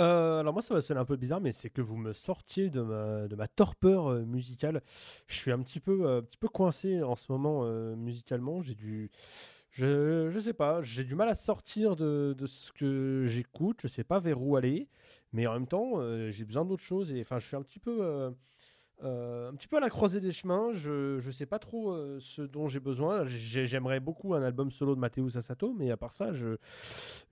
Euh, 0.00 0.40
alors 0.40 0.52
moi 0.52 0.60
ça 0.60 0.74
va 0.74 0.80
sonner 0.80 0.98
un 0.98 1.04
peu 1.04 1.14
bizarre 1.14 1.40
mais 1.40 1.52
c'est 1.52 1.70
que 1.70 1.80
vous 1.80 1.96
me 1.96 2.12
sortiez 2.12 2.68
de 2.68 2.82
ma, 2.82 3.28
de 3.28 3.36
ma 3.36 3.46
torpeur 3.46 4.08
euh, 4.10 4.24
musicale. 4.24 4.82
Je 5.28 5.36
suis 5.36 5.52
un 5.52 5.60
petit 5.62 5.78
peu, 5.78 6.04
euh, 6.04 6.18
un 6.18 6.22
petit 6.22 6.36
peu 6.36 6.48
coincé 6.48 7.00
en 7.04 7.14
ce 7.14 7.30
moment 7.30 7.60
euh, 7.62 7.94
musicalement. 7.94 8.60
J'ai 8.60 8.74
du... 8.74 9.12
Je, 9.74 10.30
je 10.30 10.38
sais 10.38 10.52
pas, 10.54 10.80
j'ai 10.82 11.04
du 11.04 11.14
mal 11.16 11.28
à 11.28 11.34
sortir 11.34 11.96
de, 11.96 12.34
de 12.38 12.46
ce 12.46 12.72
que 12.72 13.24
j'écoute. 13.26 13.78
Je 13.82 13.88
sais 13.88 14.04
pas 14.04 14.20
vers 14.20 14.40
où 14.40 14.56
aller. 14.56 14.88
Mais 15.32 15.46
en 15.48 15.52
même 15.54 15.66
temps 15.66 15.94
euh, 15.96 16.30
j'ai 16.30 16.44
besoin 16.44 16.64
d'autre 16.64 16.82
chose. 16.84 17.12
Et 17.12 17.20
enfin 17.20 17.38
je 17.38 17.46
suis 17.46 17.56
un 17.56 17.62
petit 17.62 17.78
peu... 17.80 17.98
euh, 18.00 18.30
euh, 19.02 19.50
un 19.50 19.54
petit 19.56 19.66
peu 19.66 19.76
à 19.76 19.80
la 19.80 19.90
croisée 19.90 20.20
des 20.20 20.30
chemins, 20.30 20.68
je 20.72 21.16
ne 21.16 21.30
sais 21.32 21.46
pas 21.46 21.58
trop 21.58 21.90
euh, 21.92 22.18
ce 22.20 22.42
dont 22.42 22.68
j'ai 22.68 22.78
besoin. 22.78 23.24
J'ai- 23.26 23.66
J'aimerais 23.66 23.98
beaucoup 23.98 24.34
un 24.34 24.42
album 24.44 24.70
solo 24.70 24.94
de 24.94 25.00
Matteo 25.00 25.28
Sassato, 25.28 25.74
mais 25.76 25.90
à 25.90 25.96
part 25.96 26.12
ça, 26.12 26.32
je 26.32 26.56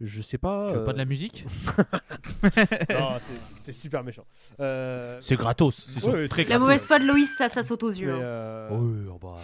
je 0.00 0.22
sais 0.22 0.38
pas. 0.38 0.70
Tu 0.72 0.78
veux 0.78 0.84
pas 0.84 0.92
de 0.92 0.98
la 0.98 1.04
musique 1.04 1.44
non, 2.90 3.18
c'est- 3.20 3.54
c'était 3.56 3.72
super 3.72 4.02
méchant. 4.02 4.26
Euh, 4.58 5.18
C'est 5.20 5.36
gratos, 5.36 5.86
c'est 5.88 6.04
Ouais, 6.04 6.26
très 6.26 6.42
La 6.44 6.58
mauvaise 6.58 6.84
foi 6.84 6.98
de 6.98 7.04
Loïs, 7.06 7.32
ça, 7.36 7.48
ça 7.48 7.62
saute 7.62 7.84
aux 7.84 7.90
yeux. 7.90 8.12
hein. 8.12 8.20
euh, 8.20 8.68
Oui, 8.72 9.06
oh 9.14 9.18
bah. 9.22 9.36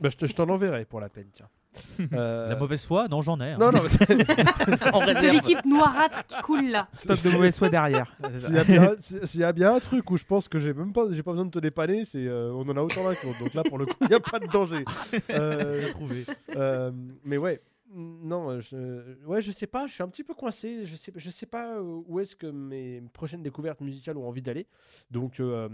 bah, 0.00 0.08
je 0.08 0.16
te- 0.16 0.26
je 0.26 0.34
t'en 0.34 0.48
enverrai 0.48 0.84
pour 0.84 0.98
la 1.00 1.08
peine, 1.08 1.28
tiens. 1.32 1.48
Euh, 2.12 2.48
La 2.48 2.56
mauvaise 2.56 2.84
foi 2.84 3.06
Non, 3.08 3.22
j'en 3.22 3.40
ai. 3.40 3.52
hein. 3.52 3.56
Non, 3.58 3.70
non, 3.72 3.80
En 4.92 5.00
C'est 5.06 5.20
ce 5.20 5.32
liquide 5.32 5.64
noirâtre 5.64 6.24
qui 6.26 6.34
coule 6.42 6.68
là. 6.70 6.88
Top 7.06 7.22
de 7.22 7.30
mauvaise 7.30 7.56
foi 7.56 7.68
derrière. 7.68 8.14
S'il 8.34 8.54
y, 8.54 8.58
a 8.58 8.64
bien- 8.64 8.94
s'il 8.98 9.26
s'il 9.26 9.40
y 9.40 9.44
a 9.44 9.52
bien 9.52 9.74
un 9.74 9.80
truc 9.80 10.10
où 10.10 10.16
je 10.16 10.24
pense 10.24 10.48
que 10.48 10.58
j'ai 10.58 10.72
même 10.74 10.92
pas, 10.92 11.06
j'ai 11.10 11.22
pas 11.22 11.30
besoin 11.32 11.46
de 11.46 11.50
te 11.50 11.58
dépanner, 11.58 12.04
c'est 12.04 12.26
euh, 12.26 12.52
on 12.54 12.68
en 12.68 12.76
a 12.76 12.82
autant 12.82 13.04
d'un 13.04 13.14
compte. 13.14 13.38
Donc 13.40 13.54
là, 13.54 13.62
pour 13.62 13.78
le 13.78 13.86
coup, 13.86 13.94
il 14.02 14.08
n'y 14.08 14.14
a 14.14 14.20
pas 14.20 14.38
de 14.38 14.46
danger. 14.46 14.84
Euh, 15.30 15.90
trouvé. 15.92 16.24
Euh, 16.56 16.90
mais 17.24 17.36
ouais, 17.38 17.60
non, 17.94 18.60
je, 18.60 19.22
ouais, 19.24 19.40
je 19.42 19.52
sais 19.52 19.66
pas, 19.66 19.86
je 19.86 19.92
suis 19.94 20.02
un 20.02 20.08
petit 20.08 20.24
peu 20.24 20.34
coincé. 20.34 20.84
Je 20.84 20.96
sais, 20.96 21.12
je 21.14 21.30
sais 21.30 21.46
pas 21.46 21.80
où 21.82 22.18
est-ce 22.20 22.34
que 22.36 22.46
mes 22.46 23.00
prochaines 23.12 23.42
découvertes 23.42 23.80
musicales 23.80 24.16
ont 24.16 24.26
envie 24.26 24.42
d'aller. 24.42 24.66
Donc 25.10 25.40
euh, 25.40 25.68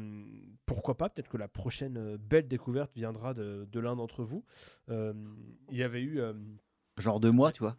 pourquoi 0.67 0.97
pas 0.97 1.09
Peut-être 1.09 1.29
que 1.29 1.37
la 1.37 1.49
prochaine 1.49 1.97
euh, 1.97 2.17
belle 2.19 2.49
découverte 2.49 2.91
viendra 2.95 3.35
de, 3.35 3.67
de 3.71 3.81
l'un 3.81 3.97
d'entre 3.97 4.23
vous. 4.25 4.45
Euh, 4.91 5.13
Il 5.71 5.77
y 5.79 5.83
avait 5.83 6.03
eu, 6.03 6.21
euh, 6.21 6.33
Genre 6.99 7.21
de 7.21 7.31
moi, 7.31 7.53
tu 7.53 7.61
vois. 7.63 7.77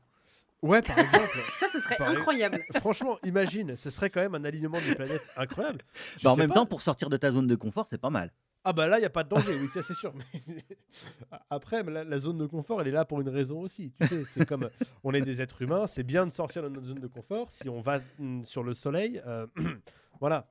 ouais, 0.62 0.82
par 0.82 0.98
exemple. 0.98 1.38
Ça, 1.60 1.68
ce 1.68 1.80
serait 1.80 1.96
Pareil. 1.98 2.16
incroyable. 2.18 2.60
Franchement, 2.80 3.18
imagine, 3.26 3.76
ce 3.76 3.90
serait 3.90 4.10
quand 4.10 4.22
même 4.22 4.36
un 4.36 4.46
alignement 4.46 4.80
des 4.80 4.96
planètes 4.96 5.28
incroyable. 5.38 5.80
Bah, 6.24 6.32
en 6.32 6.38
même 6.38 6.48
pas. 6.50 6.56
temps, 6.56 6.66
pour 6.66 6.82
sortir 6.82 7.10
de 7.10 7.18
ta 7.18 7.32
zone 7.32 7.48
de 7.48 7.56
confort, 7.56 7.88
c'est 7.88 7.98
pas 7.98 8.10
mal. 8.10 8.32
Ah 8.64 8.74
bah 8.74 8.88
là, 8.88 8.98
il 8.98 9.02
n'y 9.02 9.06
a 9.06 9.10
pas 9.10 9.24
de 9.24 9.30
danger, 9.30 9.54
oui, 9.60 9.68
ça 9.68 9.82
c'est 9.82 9.94
sûr. 9.94 10.14
Mais 10.16 10.58
Après, 11.50 11.82
la, 11.84 12.04
la 12.04 12.20
zone 12.20 12.38
de 12.38 12.46
confort, 12.46 12.82
elle 12.82 12.88
est 12.90 12.92
là 12.92 13.06
pour 13.06 13.22
une 13.22 13.30
raison 13.30 13.62
aussi. 13.62 13.94
Tu 14.02 14.08
sais, 14.08 14.24
c'est 14.26 14.46
comme, 14.46 14.70
on 15.04 15.14
est 15.14 15.22
des 15.22 15.42
êtres 15.42 15.62
humains, 15.62 15.88
c'est 15.88 16.04
bien 16.04 16.26
de 16.26 16.32
sortir 16.32 16.64
de 16.64 16.70
notre 16.70 16.86
zone 16.86 17.00
de 17.00 17.08
confort. 17.08 17.50
Si 17.52 17.70
on 17.70 17.82
va 17.82 18.02
mm, 18.20 18.44
sur 18.44 18.64
le 18.64 18.74
soleil, 18.74 19.22
euh, 19.26 19.48
voilà. 20.20 20.50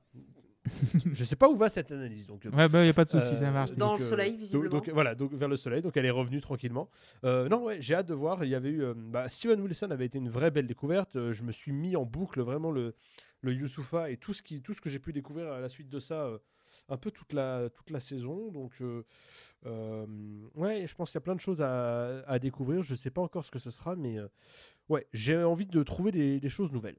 Je 1.13 1.23
sais 1.23 1.35
pas 1.35 1.49
où 1.49 1.55
va 1.55 1.69
cette 1.69 1.91
analyse. 1.91 2.27
Donc, 2.27 2.45
Ouais, 2.51 2.67
bah, 2.67 2.85
y 2.85 2.89
a 2.89 2.93
pas 2.93 3.05
de 3.05 3.09
souci, 3.09 3.33
euh, 3.33 3.35
ça 3.37 3.49
marche. 3.51 3.71
Dans 3.71 3.91
donc, 3.91 3.99
le 3.99 4.05
euh, 4.05 4.09
soleil, 4.09 4.31
donc- 4.31 4.39
visiblement. 4.39 4.75
Donc, 4.75 4.89
voilà, 4.89 5.15
donc 5.15 5.33
vers 5.33 5.47
le 5.47 5.55
soleil. 5.55 5.81
Donc 5.81 5.95
elle 5.97 6.05
est 6.05 6.09
revenue 6.11 6.41
tranquillement. 6.41 6.89
Euh, 7.23 7.47
non, 7.49 7.63
ouais, 7.63 7.77
j'ai 7.81 7.95
hâte 7.95 8.07
de 8.07 8.13
voir. 8.13 8.43
Il 8.43 8.49
y 8.49 8.55
avait 8.55 8.69
eu, 8.69 8.83
euh, 8.83 8.93
bah, 8.95 9.29
Steven 9.29 9.59
Wilson 9.61 9.89
avait 9.91 10.05
été 10.05 10.17
une 10.17 10.29
vraie 10.29 10.51
belle 10.51 10.67
découverte. 10.67 11.15
Euh, 11.15 11.31
je 11.31 11.43
me 11.43 11.51
suis 11.51 11.71
mis 11.71 11.95
en 11.95 12.05
boucle 12.05 12.41
vraiment 12.41 12.71
le 12.71 12.93
le 13.41 13.53
Youssoufa 13.53 14.09
et 14.11 14.17
tout 14.17 14.33
ce, 14.33 14.43
qui, 14.43 14.61
tout 14.61 14.73
ce 14.73 14.81
que 14.81 14.89
j'ai 14.89 14.99
pu 14.99 15.13
découvrir 15.13 15.49
à 15.53 15.61
la 15.61 15.69
suite 15.69 15.87
de 15.87 15.99
ça, 15.99 16.25
euh, 16.25 16.39
un 16.89 16.97
peu 16.97 17.11
toute 17.11 17.33
la, 17.33 17.69
toute 17.69 17.89
la 17.91 17.99
saison. 17.99 18.51
Donc, 18.51 18.73
euh, 18.81 19.03
euh, 19.65 20.05
ouais, 20.55 20.85
je 20.87 20.95
pense 20.95 21.09
qu'il 21.11 21.15
y 21.17 21.21
a 21.21 21.21
plein 21.21 21.35
de 21.35 21.39
choses 21.41 21.61
à, 21.61 22.21
à 22.27 22.39
découvrir. 22.39 22.81
Je 22.81 22.95
sais 22.95 23.09
pas 23.11 23.21
encore 23.21 23.43
ce 23.45 23.51
que 23.51 23.59
ce 23.59 23.71
sera, 23.71 23.95
mais 23.95 24.17
euh, 24.17 24.27
ouais, 24.89 25.07
j'ai 25.13 25.41
envie 25.43 25.65
de 25.65 25.83
trouver 25.83 26.11
des, 26.11 26.39
des 26.39 26.49
choses 26.49 26.71
nouvelles. 26.71 26.97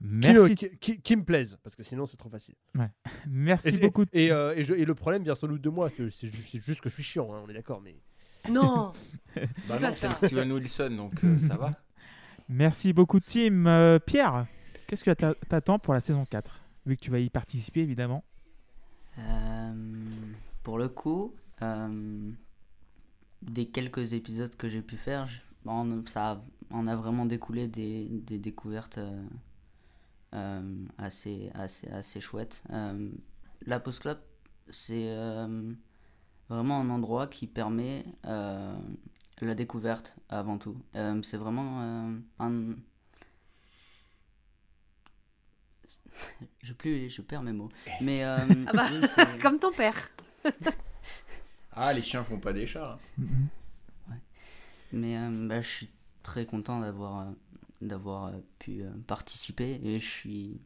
Qui, 0.00 0.04
Merci, 0.04 0.32
me- 0.50 0.54
qui, 0.54 0.70
qui- 0.78 1.00
qui 1.00 1.16
me 1.16 1.24
plaisent, 1.24 1.58
parce 1.64 1.74
que 1.74 1.82
sinon 1.82 2.06
c'est 2.06 2.16
trop 2.16 2.28
facile. 2.30 2.54
merci 3.28 3.68
Et, 3.70 3.78
beaucoup. 3.78 4.04
et, 4.12 4.30
euh, 4.30 4.54
et 4.54 4.62
je- 4.62 4.74
et 4.74 4.84
le 4.84 4.94
problème 4.94 5.24
vient 5.24 5.34
sans 5.34 5.48
doute 5.48 5.60
de 5.60 5.70
moi, 5.70 5.90
c'est 5.90 6.08
c'est 6.10 6.28
ju- 6.28 6.44
c'est 6.46 6.62
juste 6.62 6.80
que 6.80 6.88
je 6.88 6.94
suis 6.94 7.02
chiant, 7.02 7.34
hein, 7.34 7.42
on 7.44 7.48
est 7.50 7.54
d'accord, 7.54 7.80
mais. 7.80 7.96
Non 8.48 8.92
Bah 9.68 9.80
non, 9.80 9.92
c'est 9.92 10.08
Steven 10.14 10.52
Wilson, 10.52 10.90
donc 10.96 11.24
euh, 11.24 11.38
ça 11.40 11.56
va. 11.56 11.72
Merci 12.48 12.92
beaucoup, 12.92 13.18
Tim. 13.18 13.66
Euh, 13.66 13.98
Pierre, 13.98 14.46
qu'est-ce 14.86 15.02
que 15.02 15.10
t'a- 15.10 15.34
t'attends 15.34 15.80
pour 15.80 15.92
la 15.94 16.00
saison 16.00 16.24
4 16.24 16.60
Vu 16.86 16.96
que 16.96 17.00
tu 17.02 17.10
vas 17.10 17.18
y 17.18 17.28
participer, 17.28 17.80
évidemment. 17.80 18.24
Euh, 19.18 19.74
pour 20.62 20.78
le 20.78 20.88
coup, 20.88 21.34
euh, 21.62 22.30
des 23.42 23.66
quelques 23.66 24.12
épisodes 24.12 24.54
que 24.56 24.68
j'ai 24.68 24.82
pu 24.82 24.96
faire, 24.96 25.28
on, 25.64 26.04
ça 26.06 26.44
on 26.70 26.86
a 26.86 26.94
vraiment 26.94 27.24
découlé 27.24 27.68
des, 27.68 28.06
découvertes 28.38 29.00
euh, 30.34 30.84
assez, 30.98 31.50
assez, 31.54 31.88
assez 31.88 32.20
chouettes. 32.20 32.62
Euh, 32.70 33.10
la 33.66 33.80
Post 33.80 34.00
Club, 34.02 34.18
c'est 34.68 35.10
vraiment 36.48 36.80
un 36.80 36.90
endroit 36.90 37.26
qui 37.26 37.46
permet 37.46 38.04
la 38.24 39.54
découverte 39.54 40.16
avant 40.28 40.58
tout. 40.58 40.76
C'est 41.22 41.38
vraiment 41.38 42.20
un. 42.38 42.74
Je, 46.62 46.72
plus, 46.72 47.10
je 47.10 47.22
perds 47.22 47.42
mes 47.42 47.52
mots. 47.52 47.68
Mais 48.00 48.24
euh, 48.24 48.64
Ah 48.68 48.72
bah, 48.74 48.88
oui, 48.92 49.00
Comme 49.42 49.58
ton 49.58 49.72
père. 49.72 50.10
Ah, 51.72 51.92
les 51.92 52.02
chiens 52.02 52.24
font 52.24 52.38
pas 52.40 52.52
des 52.52 52.66
chats. 52.66 52.98
hein. 53.20 54.14
Mais 54.92 55.16
euh, 55.18 55.46
bah, 55.48 55.60
je 55.60 55.68
suis 55.68 55.88
très 56.22 56.46
content 56.46 56.80
d'avoir 56.80 57.20
euh, 57.28 57.30
d'avoir 57.82 58.26
euh, 58.26 58.32
pu 58.58 58.82
euh, 58.82 58.90
participer 59.06 59.78
et 59.84 60.00
je 60.00 60.06
suis 60.08 60.60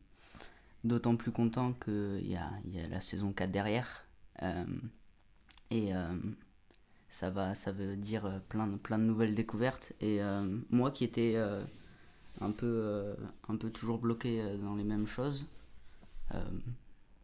d'autant 0.85 1.17
plus 1.17 1.33
content 1.33 1.73
qu'il 1.75 2.27
y 2.27 2.37
a, 2.37 2.51
il 2.65 2.73
y 2.75 2.81
a 2.81 2.89
la 2.89 3.01
saison 3.01 3.33
4 3.33 3.51
derrière. 3.51 4.07
Euh, 4.43 4.65
et 5.71 5.95
euh, 5.95 6.15
ça, 7.09 7.31
va, 7.31 7.55
ça 7.55 7.73
veut 7.73 7.97
dire 7.97 8.41
plein, 8.49 8.67
de- 8.67 8.77
plein 8.79 8.99
de 8.99 9.05
nouvelles 9.05 9.35
découvertes. 9.35 9.93
Et 10.01 10.23
euh, 10.23 10.47
moi 10.71 10.91
qui 10.91 11.05
étais 11.05 11.35
euh, 11.37 11.63
un, 12.43 12.51
peu, 12.53 12.67
euh, 12.67 13.15
un 13.49 13.57
peu 13.57 13.71
toujours 13.71 13.99
bloqué 13.99 14.41
euh, 14.41 14.57
dans 14.57 14.75
les 14.75 14.85
mêmes 14.85 15.07
choses, 15.07 15.47
euh, 16.35 16.43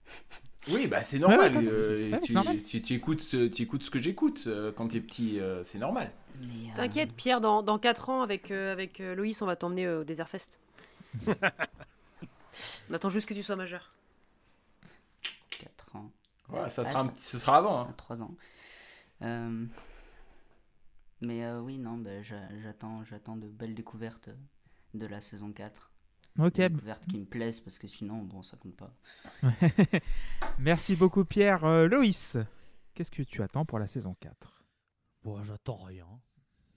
Oui, 0.70 0.86
bah 0.86 1.02
c'est 1.02 1.18
normal. 1.18 1.52
Ouais, 1.56 1.62
ouais, 1.64 1.68
euh, 1.70 2.10
ouais, 2.12 2.20
tu, 2.20 2.26
c'est 2.28 2.32
normal. 2.34 2.62
tu- 2.62 2.82
tu 2.82 2.94
écoutes, 2.94 3.26
tu 3.26 3.62
écoutes 3.62 3.82
ce 3.84 3.90
que 3.90 3.98
j'écoute 3.98 4.44
euh, 4.46 4.70
quand 4.72 4.88
t'es 4.88 5.00
petit, 5.00 5.40
euh, 5.40 5.64
c'est 5.64 5.78
normal. 5.78 6.10
euh, 6.42 6.46
T'inquiète, 6.76 7.12
Pierre, 7.14 7.40
dans, 7.40 7.62
dans 7.62 7.78
4 7.78 8.10
ans, 8.10 8.20
avec, 8.22 8.50
euh, 8.50 8.72
avec 8.72 9.00
euh, 9.00 9.14
Loïs, 9.14 9.40
on 9.40 9.46
va 9.46 9.56
t'emmener 9.56 9.86
euh, 9.86 10.00
au 10.00 10.04
Desert 10.04 10.28
Fest. 10.28 10.58
on 12.90 12.94
attend 12.94 13.08
juste 13.08 13.28
que 13.28 13.34
tu 13.34 13.42
sois 13.42 13.56
majeur. 13.56 13.92
4 15.50 15.96
ans. 15.96 16.10
Ouais, 16.50 16.68
ça 16.70 16.82
Ah, 16.84 16.90
sera, 16.90 17.00
un 17.00 17.04
ça- 17.04 17.10
petit- 17.10 17.38
sera 17.38 17.56
avant. 17.58 17.78
à 17.84 17.88
hein. 17.88 17.94
3 17.96 18.20
ans. 18.22 18.34
Euh, 19.22 19.64
mais 21.22 21.44
euh, 21.44 21.60
oui, 21.60 21.78
non, 21.78 21.96
bah, 21.96 22.22
j'a- 22.22 22.48
j'attends, 22.62 23.04
j'attends 23.04 23.36
de 23.36 23.46
belles 23.48 23.74
découvertes 23.74 24.30
de 24.94 25.06
la 25.06 25.20
saison 25.20 25.52
4. 25.52 25.90
Ok, 26.38 26.54
Des 26.54 26.68
découvertes 26.68 27.06
qui 27.06 27.18
me 27.18 27.24
plaisent 27.24 27.60
parce 27.60 27.78
que 27.78 27.88
sinon, 27.88 28.22
bon, 28.22 28.42
ça 28.42 28.56
compte 28.56 28.76
pas. 28.76 28.92
merci 30.58 30.96
beaucoup, 30.96 31.24
Pierre. 31.24 31.64
Euh, 31.64 31.88
Loïs, 31.88 32.36
qu'est-ce 32.94 33.10
que 33.10 33.22
tu 33.22 33.42
attends 33.42 33.64
pour 33.64 33.78
la 33.78 33.86
saison 33.86 34.14
4 34.20 34.62
Bon, 35.24 35.42
j'attends 35.42 35.76
rien. 35.78 36.06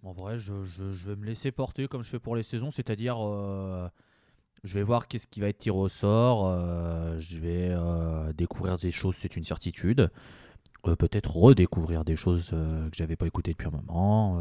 En 0.04 0.14
vrai, 0.14 0.40
je, 0.40 0.64
je- 0.64 0.92
je 0.92 1.10
vais 1.10 1.16
me 1.16 1.26
laisser 1.26 1.52
porter 1.52 1.88
comme 1.88 2.04
je 2.04 2.10
fais 2.10 2.20
pour 2.20 2.36
les 2.36 2.42
saisons, 2.44 2.72
c'est-à-dire 2.72 3.18
euh, 3.24 3.88
je 4.64 4.74
vais 4.74 4.84
voir 4.84 5.08
qu'est-ce 5.08 5.28
qui 5.28 5.40
va 5.42 5.48
être 5.50 5.60
tiré 5.60 5.78
au 5.78 5.90
sort, 5.90 6.48
euh, 6.48 7.20
je 7.20 7.38
vais 7.40 7.70
euh, 7.70 8.34
découvrir 8.34 8.78
des 8.78 8.92
choses, 8.92 9.16
c'est 9.20 9.36
une 9.36 9.46
certitude. 9.46 10.10
Euh, 10.88 10.96
Peut-être 10.96 11.36
redécouvrir 11.38 12.04
des 12.04 12.16
choses 12.16 12.50
euh, 12.54 12.90
que 12.90 12.96
j'avais 12.96 13.16
pas 13.16 13.28
écoutées 13.28 13.52
depuis 13.52 13.68
un 13.68 13.72
moment. 13.72 14.40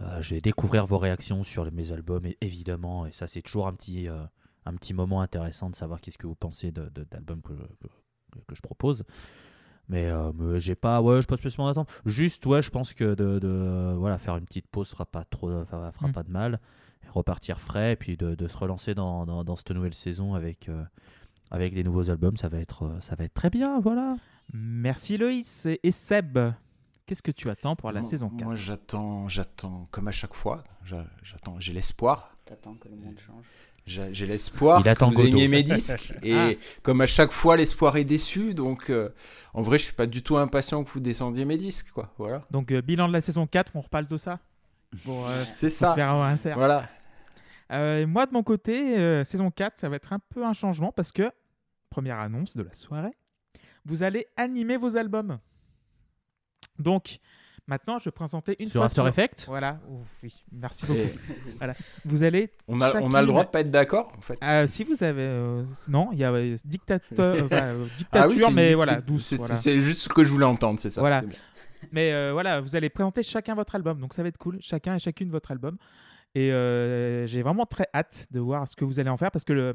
Euh, 0.00 0.04
euh, 0.04 0.22
je 0.22 0.34
vais 0.34 0.40
découvrir 0.40 0.86
vos 0.86 0.98
réactions 0.98 1.42
sur 1.42 1.70
mes 1.72 1.92
albums, 1.92 2.26
évidemment, 2.40 3.06
et 3.06 3.12
ça 3.12 3.26
c'est 3.26 3.42
toujours 3.42 3.66
un 3.66 3.72
petit, 3.74 4.08
euh, 4.08 4.22
un 4.64 4.74
petit 4.74 4.94
moment 4.94 5.20
intéressant 5.20 5.70
de 5.70 5.76
savoir 5.76 6.00
qu'est-ce 6.00 6.18
que 6.18 6.26
vous 6.26 6.34
pensez 6.34 6.70
de, 6.72 6.88
de- 6.94 7.04
d'albums 7.10 7.42
que, 7.42 7.54
je- 7.56 7.86
que- 8.38 8.44
que 8.46 8.54
je 8.54 8.60
propose. 8.62 9.04
Mais, 9.88 10.06
euh, 10.06 10.32
mais 10.34 10.58
j'ai 10.60 10.74
pas, 10.74 11.00
ouais, 11.00 11.22
je 11.22 11.26
pas 11.26 11.36
spécialement 11.36 11.68
d'attente. 11.68 11.88
Juste, 12.04 12.44
ouais, 12.46 12.60
je 12.60 12.70
pense 12.70 12.92
que 12.92 13.14
de, 13.14 13.38
de- 13.38 13.94
voilà, 13.96 14.18
faire 14.18 14.36
une 14.36 14.44
petite 14.44 14.66
pause 14.66 14.88
fera 14.90 15.06
pas 15.06 15.24
trop, 15.24 15.64
fera, 15.64 15.92
fera 15.92 16.08
Mm. 16.08 16.12
pas 16.12 16.22
de 16.24 16.30
mal. 16.30 16.60
Et 17.04 17.08
repartir 17.08 17.60
frais, 17.60 17.92
et 17.92 17.96
puis 17.96 18.16
de, 18.16 18.48
se 18.48 18.56
relancer 18.56 18.94
dans, 18.94 19.24
dans, 19.26 19.44
dans 19.44 19.54
cette 19.54 19.70
nouvelle 19.70 19.94
saison 19.94 20.34
avec, 20.34 20.68
euh, 20.68 20.82
avec 21.52 21.72
des 21.72 21.84
nouveaux 21.84 22.10
albums, 22.10 22.36
ça 22.36 22.48
va 22.48 22.58
être, 22.58 22.82
euh, 22.84 23.00
ça 23.00 23.14
va 23.14 23.24
être 23.24 23.34
très 23.34 23.48
bien, 23.50 23.78
voilà. 23.78 24.16
Merci, 24.52 25.16
Loïs. 25.16 25.66
Et 25.84 25.90
Seb, 25.92 26.36
qu'est-ce 27.06 27.22
que 27.22 27.30
tu 27.30 27.48
attends 27.50 27.76
pour 27.76 27.90
la 27.92 28.00
Moi- 28.00 28.08
saison 28.10 28.28
4 28.30 28.44
Moi, 28.44 28.54
j'attends, 28.54 29.28
j'attends, 29.28 29.88
comme 29.90 30.08
à 30.08 30.12
chaque 30.12 30.34
fois, 30.34 30.64
j'a- 30.84 31.06
j'attends, 31.22 31.58
j'ai 31.60 31.72
l'espoir. 31.72 32.36
T'attends 32.44 32.74
que 32.74 32.88
le 32.88 32.96
monde 32.96 33.18
change. 33.18 33.44
J'ai 33.86 34.26
l'espoir 34.26 34.82
Il 34.84 34.94
que 34.96 35.04
vous 35.04 35.20
aimiez 35.20 35.46
mes 35.46 35.62
disques. 35.62 36.12
Et 36.24 36.34
Ah. 36.34 36.50
comme 36.82 37.00
à 37.00 37.06
chaque 37.06 37.30
fois, 37.30 37.56
l'espoir 37.56 37.96
est 37.96 38.02
déçu. 38.04 38.52
Donc, 38.52 38.90
euh, 38.90 39.10
en 39.54 39.62
vrai, 39.62 39.78
je 39.78 39.84
suis 39.84 39.92
pas 39.92 40.06
du 40.06 40.22
tout 40.24 40.36
impatient 40.36 40.82
que 40.82 40.90
vous 40.90 40.98
descendiez 40.98 41.44
mes 41.44 41.56
disques. 41.56 41.92
Quoi. 41.92 42.12
Voilà. 42.18 42.42
Donc, 42.50 42.72
euh, 42.72 42.82
bilan 42.82 43.06
de 43.06 43.12
la 43.12 43.20
saison 43.20 43.46
4, 43.46 43.72
on 43.76 43.80
reparle 43.80 44.08
de 44.08 44.16
ça 44.16 44.40
euh, 45.08 45.44
C'est 45.54 45.68
ça. 45.68 45.94
faire 45.94 46.10
un 46.12 46.30
insert. 46.30 46.56
Voilà. 46.56 46.88
Euh, 47.72 48.06
moi, 48.08 48.26
de 48.26 48.32
mon 48.32 48.42
côté, 48.42 48.98
euh, 48.98 49.22
saison 49.22 49.52
4, 49.52 49.78
ça 49.78 49.88
va 49.88 49.94
être 49.96 50.12
un 50.12 50.18
peu 50.18 50.44
un 50.44 50.52
changement 50.52 50.90
parce 50.90 51.12
que, 51.12 51.30
première 51.88 52.18
annonce 52.18 52.56
de 52.56 52.64
la 52.64 52.72
soirée, 52.74 53.14
vous 53.84 54.02
allez 54.02 54.26
animer 54.36 54.76
vos 54.76 54.96
albums. 54.96 55.38
Donc, 56.78 57.18
maintenant, 57.66 57.98
je 57.98 58.04
vais 58.06 58.10
présenter 58.12 58.56
une 58.60 58.68
Sur 58.68 58.80
fois 58.80 58.86
After 58.86 59.06
Effects 59.08 59.44
Voilà, 59.48 59.78
Oh, 59.90 60.00
oui, 60.22 60.44
merci 60.52 60.86
beaucoup. 60.86 60.98
Et 61.00 61.72
Vous 62.04 62.22
allez. 62.22 62.50
on, 62.68 62.80
a, 62.80 62.94
on 63.00 63.12
a 63.14 63.20
le 63.20 63.26
droit 63.28 63.44
de 63.44 63.48
pas 63.50 63.60
être 63.60 63.70
d'accord, 63.70 64.12
en 64.16 64.20
fait. 64.20 64.38
Euh, 64.42 64.66
si 64.66 64.84
vous 64.84 65.02
avez. 65.02 65.22
euh, 65.22 65.64
non, 65.88 66.10
il 66.12 66.18
y 66.18 66.24
a 66.24 66.32
euh, 66.32 66.56
dictateur, 66.64 67.36
enfin, 67.46 67.66
Ah 67.66 67.72
dictature, 67.98 68.48
oui, 68.48 68.54
mais 68.54 68.70
une- 68.70 68.76
voilà, 68.76 69.00
douce. 69.00 69.24
C'est 69.24 69.36
voilà. 69.36 69.54
juste 69.56 70.02
ce 70.02 70.08
que 70.08 70.22
je 70.24 70.30
voulais 70.30 70.44
entendre, 70.46 70.78
c'est 70.78 70.90
ça. 70.90 71.00
Voilà. 71.00 71.22
Mais 71.92 72.12
euh, 72.12 72.30
voilà, 72.32 72.60
vous 72.60 72.74
allez 72.74 72.88
présenter 72.88 73.22
chacun 73.22 73.54
votre 73.54 73.74
album, 73.74 74.00
donc 74.00 74.14
ça 74.14 74.22
va 74.22 74.28
être 74.28 74.38
cool, 74.38 74.56
chacun 74.60 74.94
et 74.94 74.98
chacune 74.98 75.30
votre 75.30 75.50
album. 75.50 75.76
Et 76.36 76.52
euh, 76.52 77.26
j'ai 77.26 77.40
vraiment 77.40 77.64
très 77.64 77.88
hâte 77.94 78.26
de 78.30 78.40
voir 78.40 78.68
ce 78.68 78.76
que 78.76 78.84
vous 78.84 79.00
allez 79.00 79.08
en 79.08 79.16
faire 79.16 79.30
parce 79.30 79.46
que 79.46 79.54
euh, 79.54 79.72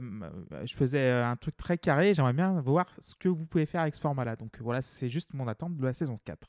je 0.64 0.76
faisais 0.76 1.10
euh, 1.10 1.26
un 1.26 1.36
truc 1.36 1.58
très 1.58 1.76
carré, 1.76 2.14
j'aimerais 2.14 2.34
bien 2.34 2.62
voir 2.62 2.86
ce 3.00 3.16
que 3.16 3.30
vous 3.30 3.48
pouvez 3.48 3.66
faire 3.66 3.82
avec 3.82 3.96
ce 3.96 4.00
format-là. 4.00 4.36
Donc 4.36 4.60
voilà, 4.62 4.84
c'est 4.84 5.10
juste 5.10 5.34
mon 5.34 5.48
attente 5.48 5.76
de 5.76 5.84
la 5.84 5.94
saison 5.94 6.20
4. 6.24 6.48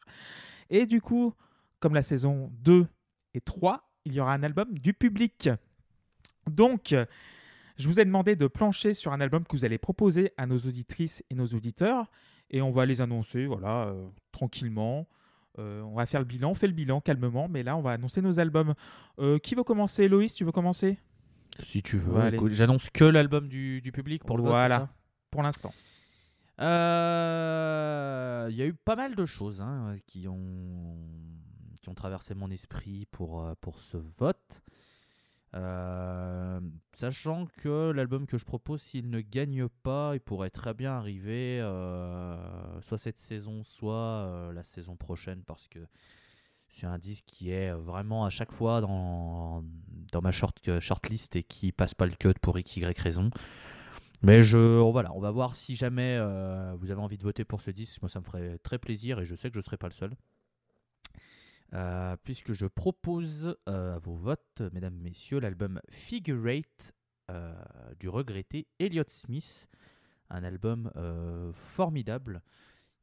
Et 0.68 0.84
du 0.84 1.00
coup, 1.00 1.32
comme 1.80 1.94
la 1.94 2.02
saison 2.02 2.52
2 2.60 2.86
et 3.32 3.40
3, 3.40 3.90
il 4.04 4.12
y 4.12 4.20
aura 4.20 4.34
un 4.34 4.42
album 4.42 4.78
du 4.78 4.92
public. 4.92 5.48
Donc, 6.46 6.94
je 7.78 7.88
vous 7.88 7.98
ai 7.98 8.04
demandé 8.04 8.36
de 8.36 8.46
plancher 8.48 8.92
sur 8.92 9.14
un 9.14 9.20
album 9.22 9.44
que 9.44 9.56
vous 9.56 9.64
allez 9.64 9.78
proposer 9.78 10.34
à 10.36 10.44
nos 10.44 10.58
auditrices 10.58 11.24
et 11.30 11.34
nos 11.34 11.46
auditeurs. 11.46 12.10
Et 12.50 12.60
on 12.60 12.70
va 12.70 12.84
les 12.84 13.00
annoncer, 13.00 13.46
voilà, 13.46 13.94
tranquillement. 14.30 15.08
Euh, 15.58 15.82
on 15.82 15.94
va 15.94 16.06
faire 16.06 16.20
le 16.20 16.24
bilan, 16.26 16.50
on 16.50 16.54
fait 16.54 16.66
le 16.66 16.72
bilan 16.72 17.00
calmement, 17.00 17.46
mais 17.48 17.62
là, 17.62 17.76
on 17.76 17.82
va 17.82 17.92
annoncer 17.92 18.22
nos 18.22 18.40
albums. 18.40 18.74
Euh, 19.18 19.38
qui 19.38 19.54
veut 19.54 19.64
commencer? 19.64 20.08
Loïs, 20.08 20.32
tu 20.34 20.44
veux 20.44 20.52
commencer? 20.52 20.98
Si 21.60 21.82
tu 21.82 21.98
veux. 21.98 22.14
Ouais, 22.14 22.38
J'annonce 22.54 22.88
que 22.88 23.04
l'album 23.04 23.48
du, 23.48 23.80
du 23.82 23.92
public 23.92 24.24
pour 24.24 24.36
le 24.38 24.42
vote, 24.42 24.52
Voilà. 24.52 24.78
c'est 24.78 24.84
ça 24.84 24.90
Pour 25.30 25.42
l'instant. 25.42 25.72
Euh, 27.12 28.48
Il 28.50 28.56
y 28.56 28.62
a 28.62 28.66
eu 28.66 28.74
pas 28.74 28.96
mal 28.96 29.14
de 29.14 29.24
choses 29.26 29.60
hein, 29.60 29.94
qui, 30.06 30.26
ont, 30.28 30.96
qui 31.80 31.88
ont 31.88 31.94
traversé 31.94 32.34
mon 32.34 32.50
esprit 32.50 33.06
pour, 33.10 33.46
pour 33.60 33.80
ce 33.80 33.98
vote. 34.18 34.62
Euh, 35.54 36.60
sachant 36.94 37.46
que 37.58 37.90
l'album 37.90 38.26
que 38.26 38.38
je 38.38 38.44
propose, 38.44 38.80
s'il 38.80 39.10
ne 39.10 39.20
gagne 39.20 39.68
pas, 39.68 40.12
il 40.14 40.20
pourrait 40.20 40.50
très 40.50 40.72
bien 40.72 40.92
arriver 40.92 41.60
euh, 41.60 42.80
soit 42.80 42.98
cette 42.98 43.20
saison, 43.20 43.62
soit 43.62 43.94
euh, 43.94 44.52
la 44.52 44.62
saison 44.62 44.96
prochaine, 44.96 45.42
parce 45.44 45.68
que 45.68 45.80
c'est 46.68 46.86
un 46.86 46.98
disque 46.98 47.24
qui 47.26 47.50
est 47.50 47.72
vraiment 47.72 48.24
à 48.24 48.30
chaque 48.30 48.52
fois 48.52 48.80
dans, 48.80 49.62
ma 50.22 50.30
short, 50.30 50.80
shortlist 50.80 51.36
et 51.36 51.42
qui 51.42 51.70
passe 51.70 51.92
pas 51.92 52.06
le 52.06 52.14
cut 52.14 52.34
pour 52.40 52.58
x, 52.58 52.76
y 52.76 52.98
raison. 52.98 53.30
Mais 54.22 54.42
je, 54.42 54.78
voilà, 54.78 55.12
on 55.14 55.20
va 55.20 55.32
voir 55.32 55.54
si 55.54 55.76
jamais 55.76 56.18
vous 56.78 56.90
avez 56.90 57.00
envie 57.00 57.18
de 57.18 57.24
voter 57.24 57.44
pour 57.44 57.60
ce 57.60 57.70
disque. 57.70 58.00
Moi, 58.00 58.08
ça 58.08 58.20
me 58.20 58.24
ferait 58.24 58.56
très 58.58 58.78
plaisir 58.78 59.20
et 59.20 59.26
je 59.26 59.34
sais 59.34 59.50
que 59.50 59.54
je 59.54 59.58
ne 59.58 59.64
serai 59.64 59.76
pas 59.76 59.88
le 59.88 59.92
seul. 59.92 60.14
Euh, 61.74 62.16
puisque 62.22 62.52
je 62.52 62.66
propose 62.66 63.56
euh, 63.68 63.96
à 63.96 63.98
vos 63.98 64.14
votes, 64.14 64.62
mesdames, 64.72 64.96
messieurs, 64.96 65.38
l'album 65.40 65.80
Figure 65.88 66.48
Eight 66.48 66.92
du 67.98 68.10
regretté 68.10 68.66
Elliott 68.78 69.08
Smith, 69.08 69.66
un 70.28 70.44
album 70.44 70.92
euh, 70.96 71.50
formidable 71.54 72.42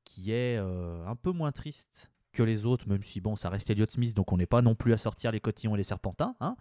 qui 0.03 0.32
est 0.32 0.57
un 0.57 1.15
peu 1.15 1.32
moins 1.32 1.51
triste 1.51 2.11
que 2.32 2.43
les 2.43 2.65
autres, 2.65 2.88
même 2.88 3.03
si 3.03 3.22
bon, 3.22 3.36
ça 3.36 3.49
reste 3.49 3.70
Elliott 3.70 3.91
Smith, 3.91 4.15
donc 4.15 4.32
on 4.32 4.38
n'est 4.38 4.45
pas 4.45 4.61
non 4.61 4.76
plus 4.76 4.93
à 4.93 4.97
sortir 4.97 5.32
les 5.32 5.39
cotillons 5.39 5.74
et 5.76 5.78
les 5.78 5.84
serpentins, 5.84 6.36
hein. 6.39 6.55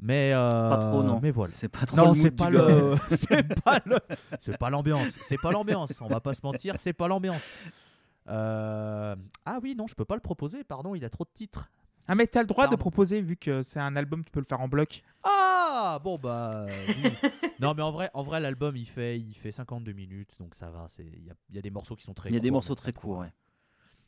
Mais 0.00 0.32
euh, 0.32 0.68
Pas 0.70 0.78
trop, 0.78 1.02
non. 1.02 1.20
Mais 1.22 1.30
voilà. 1.30 1.52
C'est 1.54 1.68
pas 1.68 1.86
trop 1.86 1.96
Non, 1.96 2.14
c'est 2.14 2.30
pas 2.30 2.50
le, 2.50 2.94
c'est 3.08 3.62
pas 3.62 3.80
le, 3.84 3.98
c'est 4.40 4.58
pas 4.58 4.70
l'ambiance, 4.70 5.10
c'est 5.28 5.40
pas 5.40 5.52
l'ambiance. 5.52 5.92
On 6.00 6.08
va 6.08 6.20
pas 6.20 6.34
se 6.34 6.40
mentir, 6.42 6.74
c'est 6.78 6.92
pas 6.92 7.08
l'ambiance. 7.08 7.40
Euh, 8.28 9.16
Ah 9.44 9.58
oui, 9.62 9.74
non, 9.74 9.86
je 9.86 9.94
peux 9.94 10.04
pas 10.04 10.14
le 10.14 10.20
proposer. 10.20 10.64
Pardon, 10.64 10.94
il 10.94 11.04
a 11.04 11.10
trop 11.10 11.24
de 11.24 11.30
titres. 11.34 11.70
Ah, 12.08 12.14
mais 12.14 12.26
t'as 12.26 12.40
le 12.40 12.46
droit 12.48 12.66
de 12.66 12.76
proposer 12.76 13.20
vu 13.20 13.36
que 13.36 13.62
c'est 13.62 13.78
un 13.80 13.94
album, 13.96 14.24
tu 14.24 14.30
peux 14.30 14.40
le 14.40 14.44
faire 14.46 14.60
en 14.60 14.68
bloc. 14.68 15.02
Ah 15.22 16.00
bon 16.02 16.18
bah. 16.18 16.66
oui. 16.88 16.94
non 17.60 17.74
mais 17.74 17.82
en 17.82 17.90
vrai, 17.92 18.10
en 18.12 18.22
vrai 18.22 18.40
l'album 18.40 18.76
il 18.76 18.86
fait, 18.86 19.18
il 19.18 19.34
fait 19.34 19.52
52 19.52 19.92
minutes, 19.92 20.30
donc 20.38 20.54
ça 20.54 20.68
va. 20.70 20.86
C'est, 20.90 21.04
il 21.04 21.24
y 21.24 21.30
a, 21.30 21.34
il 21.50 21.56
y 21.56 21.58
a 21.58 21.62
des 21.62 21.70
morceaux 21.70 21.94
qui 21.96 22.02
sont 22.02 22.12
très. 22.14 22.28
Il 22.28 22.34
y 22.34 22.36
a 22.36 22.40
des 22.40 22.50
morceaux 22.50 22.74
très 22.74 22.92
courts, 22.92 23.18
ouais. 23.18 23.32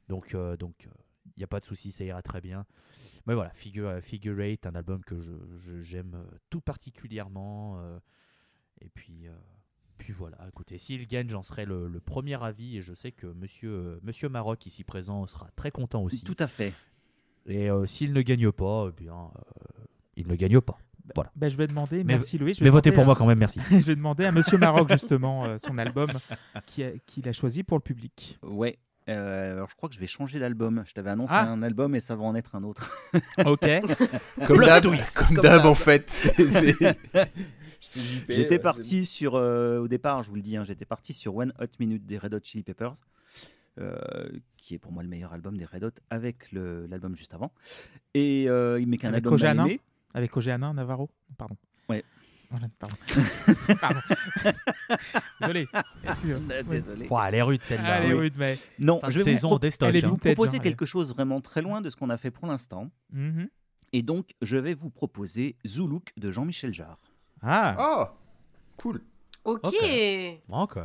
Donc 0.09 0.35
euh, 0.35 0.57
donc 0.57 0.75
euh, 0.87 0.91
il 1.37 1.41
n'y 1.41 1.45
a 1.45 1.49
pas 1.49 1.61
de 1.61 1.65
souci, 1.65 1.93
ça 1.93 2.05
ira 2.05 2.21
très 2.23 2.41
bien. 2.41 2.67
Mais 3.27 3.35
voilà, 3.35 3.51
Figure 3.51 4.01
Figure 4.03 4.41
Eight, 4.41 4.67
un 4.67 4.75
album 4.75 5.03
que 5.05 5.19
je, 5.21 5.33
je- 5.59 5.81
j'aime 5.83 6.25
tout 6.51 6.61
particulièrement. 6.61 7.79
euh, 7.79 7.99
et 8.81 8.89
puis. 8.89 9.27
euh, 9.29 9.33
puis 9.99 10.13
voilà, 10.13 10.37
écoutez, 10.49 10.79
s'il 10.79 11.07
gagne, 11.07 11.29
j'en 11.29 11.43
serai 11.43 11.65
le, 11.65 11.89
le 11.89 12.01
premier 12.01 12.43
avis 12.43 12.77
et 12.77 12.83
je 12.83 12.95
sais 12.95 13.13
que 13.13 13.27
monsieur, 13.27 13.71
euh, 13.71 14.01
monsieur 14.03 14.29
Maroc, 14.29 14.65
ici 14.67 14.85
présent, 14.85 15.27
sera 15.27 15.49
très 15.57 15.71
content 15.71 16.03
aussi. 16.03 16.25
Tout 16.25 16.37
à 16.39 16.47
fait. 16.47 16.73
Et 17.47 17.71
euh, 17.71 17.87
s'il 17.87 18.13
ne 18.13 18.23
gagne 18.23 18.51
pas, 18.53 18.89
eh 18.89 19.03
bien, 19.03 19.15
euh, 19.15 19.85
il 20.17 20.27
ne 20.29 20.35
gagne 20.35 20.61
pas. 20.61 20.79
Voilà. 21.15 21.31
Bah, 21.37 21.49
je 21.51 21.57
vais 21.57 21.67
demander, 21.67 21.99
Mais- 21.99 22.15
merci 22.15 22.39
Louis. 22.39 22.55
je 22.55 22.61
vais 22.61 22.65
Mais 22.65 22.71
votez 22.71 22.91
pour 22.91 23.03
à- 23.03 23.07
moi 23.07 23.15
quand 23.15 23.27
même, 23.27 23.39
merci. 23.39 23.61
je 23.71 23.77
vais 23.77 23.95
demander 23.97 24.25
à 24.25 24.33
Monsieur 24.33 24.57
Maroc 24.57 24.91
justement 24.91 25.45
euh, 25.45 25.59
son 25.59 25.77
album 25.79 26.11
a- 26.55 26.61
qu'il 27.07 27.29
a 27.29 27.33
choisi 27.35 27.63
pour 27.63 27.77
le 27.77 27.83
public. 27.83 28.39
Ouais. 28.43 28.79
Euh, 29.11 29.53
alors 29.53 29.69
je 29.69 29.77
crois 29.77 29.91
que 29.91 29.95
je 29.95 30.01
vais 30.01 30.07
changer 30.07 30.39
d'album. 30.39 30.83
Je 30.87 30.95
t'avais 30.95 31.11
annoncé 31.11 31.35
Ah. 31.37 31.47
un 31.51 31.63
album 31.63 31.95
et 31.95 32.01
ça 32.01 32.17
va 32.17 32.23
en 32.25 32.35
être 32.35 32.55
un 32.55 32.63
autre. 32.65 32.91
Ok. 33.45 33.67
Comme 34.47 34.65
d'hab, 35.43 35.67
en 35.67 35.75
fait. 35.75 36.33
JP, 36.39 36.85
J'étais 38.29 38.59
parti 38.59 39.05
sur, 39.07 39.35
euh, 39.35 39.79
au 39.79 39.89
départ, 39.89 40.23
je 40.23 40.31
vous 40.31 40.37
le 40.37 40.43
dis, 40.43 40.57
hein, 40.57 40.65
j'étais 40.65 40.85
parti 40.85 41.13
sur 41.13 41.37
One 41.37 41.53
Hot 41.61 41.67
Minute 41.81 42.05
des 42.07 42.19
Red 42.19 42.35
Hot 42.35 42.41
Chili 42.43 42.63
Peppers, 42.63 42.95
euh, 43.81 43.97
qui 44.57 44.75
est 44.75 44.79
pour 44.79 44.93
moi 44.93 45.03
le 45.03 45.09
meilleur 45.09 45.33
album 45.33 45.57
des 45.57 45.65
Red 45.65 45.85
Hot 45.85 45.91
avec 46.11 46.51
l'album 46.53 47.17
juste 47.17 47.35
avant. 47.35 47.53
Et 48.15 48.47
euh, 48.49 48.81
il 48.81 48.87
met 48.89 48.99
qu'un 48.99 49.09
Avec 49.09 49.25
album 49.27 49.39
Hanin 49.45 49.67
aimé. 49.67 49.81
Avec 50.15 50.33
Roger 50.33 50.53
Hanin, 50.53 50.75
Navarro 50.75 51.11
Pardon. 51.37 51.57
Ouais. 51.89 52.05
Voilà, 52.51 52.69
Pardon. 52.79 52.97
Pardon. 53.81 54.01
Désolé. 55.41 55.67
Excusez-moi. 56.05 56.41
Euh, 56.53 56.63
Désolé. 56.63 57.09
Ouah, 57.09 57.29
elle 57.29 57.35
est 57.35 57.43
rude 57.43 57.63
celle-là. 57.63 58.01
Rude, 58.15 58.35
mais. 58.37 58.57
Non, 58.79 59.01
je 59.09 59.19
vais 59.19 59.25
saison 59.25 59.49
vous, 59.49 59.55
pro- 59.55 59.59
des 59.59 59.71
stocks, 59.71 59.89
elle 59.89 59.97
est 59.97 60.05
hein. 60.05 60.09
vous 60.09 60.19
proposer 60.19 60.59
hein, 60.59 60.61
quelque 60.61 60.87
chose 60.87 61.13
vraiment 61.13 61.41
très 61.41 61.63
loin 61.63 61.81
de 61.81 61.91
ce 61.91 61.97
qu'on 61.97 62.11
a 62.11 62.17
fait 62.17 62.31
pour 62.31 62.47
l'instant. 62.47 62.91
Mhm. 63.11 63.49
Et 63.93 64.03
donc, 64.03 64.35
je 64.43 64.57
vais 64.57 64.75
vous 64.75 64.91
proposer 64.91 65.57
Zoulouk 65.67 66.13
de 66.17 66.31
Jean-Michel 66.31 66.73
Jarre. 66.73 67.01
Ah, 67.45 67.77
Oh, 67.79 68.05
cool. 68.79 69.01
Ok. 69.45 69.65
Ok. 69.65 69.75
Ok. 70.51 70.79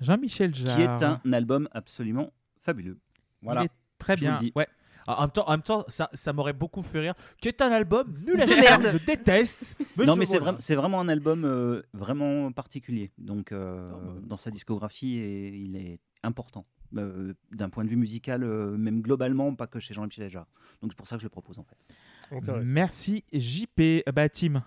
Jean-Michel 0.00 0.54
Jarre. 0.54 0.74
qui 0.76 0.82
est 0.82 1.02
un 1.04 1.20
album 1.32 1.68
absolument 1.72 2.32
fabuleux. 2.60 2.98
Voilà. 3.42 3.62
Il 3.62 3.64
est 3.66 3.70
très 3.98 4.16
Je 4.16 4.20
vous 4.20 4.26
bien. 4.26 4.32
le 4.34 4.38
dis. 4.40 4.52
Ouais. 4.56 4.66
Ah, 5.06 5.18
En 5.18 5.20
même 5.22 5.30
temps, 5.30 5.44
en 5.46 5.50
même 5.52 5.62
temps 5.62 5.84
ça, 5.88 6.08
ça 6.14 6.32
m'aurait 6.32 6.52
beaucoup 6.54 6.82
fait 6.82 7.00
rire. 7.00 7.14
Qui 7.38 7.48
est 7.48 7.60
un 7.62 7.70
album 7.70 8.18
nul 8.26 8.40
à 8.40 8.46
chier. 8.46 8.90
Je 8.92 9.04
déteste. 9.04 9.76
non, 10.06 10.16
mais 10.16 10.24
c'est 10.26 10.38
vraiment, 10.38 10.58
c'est 10.58 10.74
vraiment 10.74 11.00
un 11.00 11.08
album 11.08 11.44
euh, 11.44 11.82
vraiment 11.92 12.50
particulier. 12.52 13.12
Donc, 13.18 13.52
euh, 13.52 13.90
Ah 13.92 13.98
bah. 14.02 14.12
dans 14.22 14.36
sa 14.36 14.50
discographie, 14.50 15.16
et 15.18 15.48
il 15.50 15.76
est 15.76 16.00
important. 16.22 16.64
euh, 16.96 17.34
D'un 17.52 17.68
point 17.68 17.84
de 17.84 17.90
vue 17.90 17.96
musical, 17.96 18.42
euh, 18.44 18.76
même 18.76 19.00
globalement, 19.02 19.54
pas 19.54 19.66
que 19.66 19.78
chez 19.78 19.92
Jean-Michel 19.94 20.28
Jarre. 20.30 20.46
Donc, 20.82 20.92
c'est 20.92 20.96
pour 20.98 21.06
ça 21.06 21.16
que 21.16 21.20
je 21.20 21.26
le 21.26 21.30
propose 21.30 21.58
en 21.58 21.64
fait. 21.64 21.76
Merci 22.64 23.24
JP. 23.32 24.04
Bah, 24.12 24.28
Tim. 24.30 24.62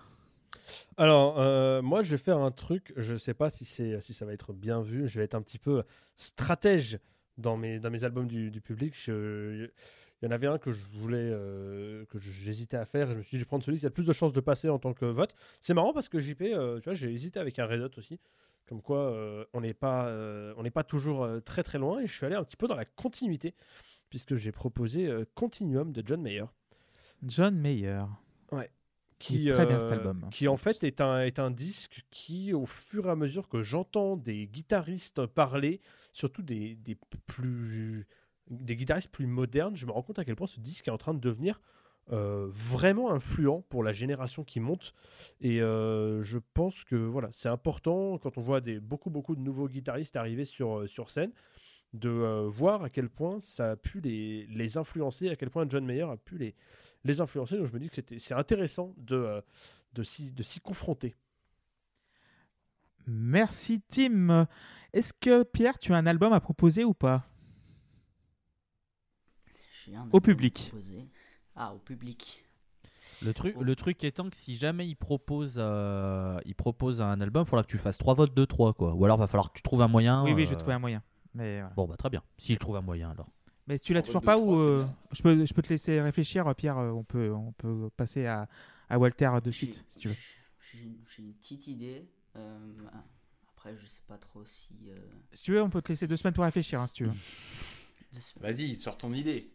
Alors, 0.96 1.38
euh, 1.40 1.82
moi, 1.82 2.02
je 2.02 2.10
vais 2.10 2.18
faire 2.18 2.38
un 2.38 2.50
truc. 2.50 2.92
Je 2.96 3.14
sais 3.16 3.34
pas 3.34 3.50
si, 3.50 3.64
si 3.64 4.14
ça 4.14 4.24
va 4.26 4.32
être 4.32 4.52
bien 4.52 4.80
vu. 4.82 5.08
Je 5.08 5.18
vais 5.18 5.24
être 5.24 5.34
un 5.34 5.42
petit 5.42 5.58
peu 5.58 5.82
stratège 6.16 6.98
dans 7.36 7.56
mes, 7.56 7.78
dans 7.78 7.90
mes 7.90 8.04
albums 8.04 8.26
du, 8.26 8.50
du 8.50 8.60
public. 8.60 8.94
Je- 8.96 9.70
il 10.20 10.24
y 10.24 10.28
en 10.28 10.32
avait 10.32 10.48
un 10.48 10.58
que 10.58 10.72
je 10.72 10.82
voulais, 10.94 11.30
euh, 11.30 12.04
que 12.06 12.18
j'hésitais 12.18 12.76
à 12.76 12.84
faire. 12.84 13.08
Et 13.10 13.12
je 13.12 13.18
me 13.18 13.22
suis 13.22 13.30
dit, 13.36 13.38
je 13.38 13.44
vais 13.44 13.48
prendre 13.48 13.62
celui 13.64 13.78
qui 13.78 13.86
a 13.86 13.88
le 13.88 13.92
plus 13.94 14.06
de 14.06 14.12
chances 14.12 14.32
de 14.32 14.40
passer 14.40 14.68
en 14.68 14.78
tant 14.80 14.92
que 14.92 15.04
vote. 15.04 15.32
C'est 15.60 15.74
marrant 15.74 15.92
parce 15.92 16.08
que 16.08 16.18
JP, 16.18 16.42
euh, 16.42 16.78
tu 16.80 16.84
vois, 16.84 16.94
j'ai 16.94 17.12
hésité 17.12 17.38
avec 17.38 17.58
un 17.60 17.66
Red 17.66 17.80
Hot 17.82 17.90
aussi. 17.98 18.18
Comme 18.68 18.82
quoi, 18.82 18.98
euh, 19.12 19.44
on 19.54 19.60
n'est 19.60 19.74
pas, 19.74 20.12
on 20.56 20.62
n'est 20.64 20.70
pas 20.72 20.82
toujours 20.84 21.26
très 21.44 21.62
très 21.62 21.78
loin. 21.78 22.00
Et 22.00 22.06
je 22.06 22.12
suis 22.14 22.26
allé 22.26 22.34
un 22.34 22.42
petit 22.44 22.56
peu 22.56 22.66
dans 22.66 22.74
la 22.74 22.84
continuité 22.84 23.54
puisque 24.10 24.34
j'ai 24.36 24.52
proposé 24.52 25.08
Continuum 25.34 25.92
de 25.92 26.02
John 26.04 26.20
Mayer. 26.20 26.44
John 27.22 27.56
Mayer. 27.56 28.02
Qui, 29.18 29.48
est 29.48 29.52
très 29.52 29.66
bien, 29.66 29.78
cet 29.78 29.90
euh, 29.90 29.94
album. 29.94 30.28
qui 30.30 30.48
en 30.48 30.56
fait 30.56 30.82
est 30.84 31.00
un, 31.00 31.22
est 31.22 31.38
un 31.38 31.50
disque 31.50 32.04
qui, 32.10 32.52
au 32.52 32.66
fur 32.66 33.06
et 33.06 33.10
à 33.10 33.16
mesure 33.16 33.48
que 33.48 33.62
j'entends 33.62 34.16
des 34.16 34.46
guitaristes 34.46 35.26
parler, 35.26 35.80
surtout 36.12 36.42
des, 36.42 36.76
des 36.76 36.96
plus 37.26 38.06
des 38.50 38.76
guitaristes 38.76 39.10
plus 39.10 39.26
modernes, 39.26 39.76
je 39.76 39.86
me 39.86 39.92
rends 39.92 40.02
compte 40.02 40.18
à 40.18 40.24
quel 40.24 40.36
point 40.36 40.46
ce 40.46 40.60
disque 40.60 40.88
est 40.88 40.90
en 40.90 40.98
train 40.98 41.14
de 41.14 41.20
devenir 41.20 41.60
euh, 42.10 42.46
vraiment 42.50 43.12
influent 43.12 43.62
pour 43.68 43.82
la 43.82 43.92
génération 43.92 44.42
qui 44.42 44.60
monte. 44.60 44.94
Et 45.42 45.60
euh, 45.60 46.22
je 46.22 46.38
pense 46.54 46.84
que 46.84 46.96
voilà, 46.96 47.28
c'est 47.32 47.50
important 47.50 48.16
quand 48.16 48.38
on 48.38 48.40
voit 48.40 48.62
des, 48.62 48.80
beaucoup, 48.80 49.10
beaucoup 49.10 49.36
de 49.36 49.42
nouveaux 49.42 49.68
guitaristes 49.68 50.16
arriver 50.16 50.46
sur, 50.46 50.88
sur 50.88 51.10
scène 51.10 51.32
de 51.94 52.08
euh, 52.08 52.48
voir 52.48 52.84
à 52.84 52.90
quel 52.90 53.08
point 53.08 53.40
ça 53.40 53.72
a 53.72 53.76
pu 53.76 54.00
les, 54.00 54.46
les 54.46 54.78
influencer, 54.78 55.28
à 55.28 55.36
quel 55.36 55.50
point 55.50 55.66
John 55.68 55.84
Mayer 55.84 56.02
a 56.02 56.16
pu 56.16 56.38
les, 56.38 56.54
les 57.04 57.20
influencer. 57.20 57.56
Donc 57.56 57.66
je 57.66 57.72
me 57.72 57.78
dis 57.78 57.88
que 57.88 57.94
c'était- 57.96 58.18
c'est 58.18 58.34
intéressant 58.34 58.94
de, 58.96 59.16
euh, 59.16 59.40
de 59.94 60.02
s'y 60.02 60.30
de 60.30 60.42
s'y 60.42 60.60
confronter. 60.60 61.16
Merci 63.06 63.80
Tim. 63.88 64.46
Est-ce 64.92 65.12
que 65.12 65.42
Pierre, 65.42 65.78
tu 65.78 65.92
as 65.94 65.96
un 65.96 66.06
album 66.06 66.32
à 66.32 66.40
proposer 66.40 66.84
ou 66.84 66.94
pas? 66.94 67.26
Au 70.12 70.20
public. 70.20 70.72
Ah, 71.56 71.74
au 71.74 71.78
public. 71.78 72.44
Le 73.24 73.32
truc, 73.34 73.56
le 73.58 73.74
truc 73.74 74.04
étant 74.04 74.28
que 74.30 74.36
si 74.36 74.54
jamais 74.56 74.86
il 74.86 74.94
propose, 74.94 75.54
euh, 75.58 76.38
il 76.44 76.54
propose 76.54 77.02
un 77.02 77.20
album, 77.20 77.42
il 77.44 77.48
faudra 77.48 77.64
que 77.64 77.68
tu 77.70 77.78
fasses 77.78 77.98
3 77.98 78.14
votes 78.14 78.34
de 78.34 78.44
3 78.44 78.74
quoi. 78.74 78.94
Ou 78.94 79.04
alors 79.04 79.16
va 79.18 79.26
falloir 79.26 79.50
que 79.50 79.56
tu 79.56 79.62
trouves 79.62 79.82
un 79.82 79.88
moyen. 79.88 80.22
Oui, 80.22 80.32
oui, 80.34 80.44
je 80.44 80.50
vais 80.50 80.54
euh, 80.54 80.58
trouver 80.58 80.74
un 80.74 80.78
moyen. 80.78 81.02
Mais, 81.34 81.60
voilà. 81.60 81.74
Bon 81.74 81.86
bah 81.86 81.96
très 81.96 82.10
bien. 82.10 82.22
S'il 82.36 82.58
trouve 82.58 82.76
un 82.76 82.80
moyen 82.82 83.10
alors. 83.10 83.28
Mais 83.68 83.78
tu 83.78 83.92
l'as 83.92 84.02
toujours 84.02 84.22
pas 84.22 84.38
ou 84.38 84.58
euh, 84.58 84.86
je, 85.12 85.22
peux, 85.22 85.44
je 85.44 85.52
peux 85.54 85.62
te 85.62 85.68
laisser 85.68 86.00
réfléchir, 86.00 86.52
Pierre. 86.56 86.78
euh, 86.78 86.90
On 86.90 87.04
peut, 87.04 87.30
on 87.32 87.52
peut 87.52 87.90
passer 87.96 88.24
à, 88.26 88.48
à 88.88 88.98
Walter 88.98 89.30
de 89.44 89.50
suite, 89.50 89.84
si 89.88 89.98
tu 89.98 90.08
veux. 90.08 90.16
J'ai 90.72 90.78
une- 90.84 90.96
j'ai 91.14 91.22
une 91.22 91.34
petite 91.34 91.66
idée. 91.68 92.08
euh, 92.36 92.58
après, 93.56 93.76
je 93.76 93.86
sais 93.86 94.00
pas 94.08 94.16
trop 94.16 94.42
si. 94.46 94.70
euh, 94.88 94.96
Si 95.34 95.42
tu 95.42 95.52
veux, 95.52 95.62
on 95.62 95.68
peut 95.70 95.82
te 95.82 95.88
laisser 95.88 96.06
deux 96.06 96.16
semaines 96.16 96.32
pour 96.34 96.44
réfléchir, 96.44 96.80
hein, 96.80 96.86
si 96.86 96.94
tu 96.94 97.04
veux. 97.04 97.12
Vas-y, 98.40 98.78
sors 98.78 98.96
ton 98.96 99.12
idée. 99.12 99.50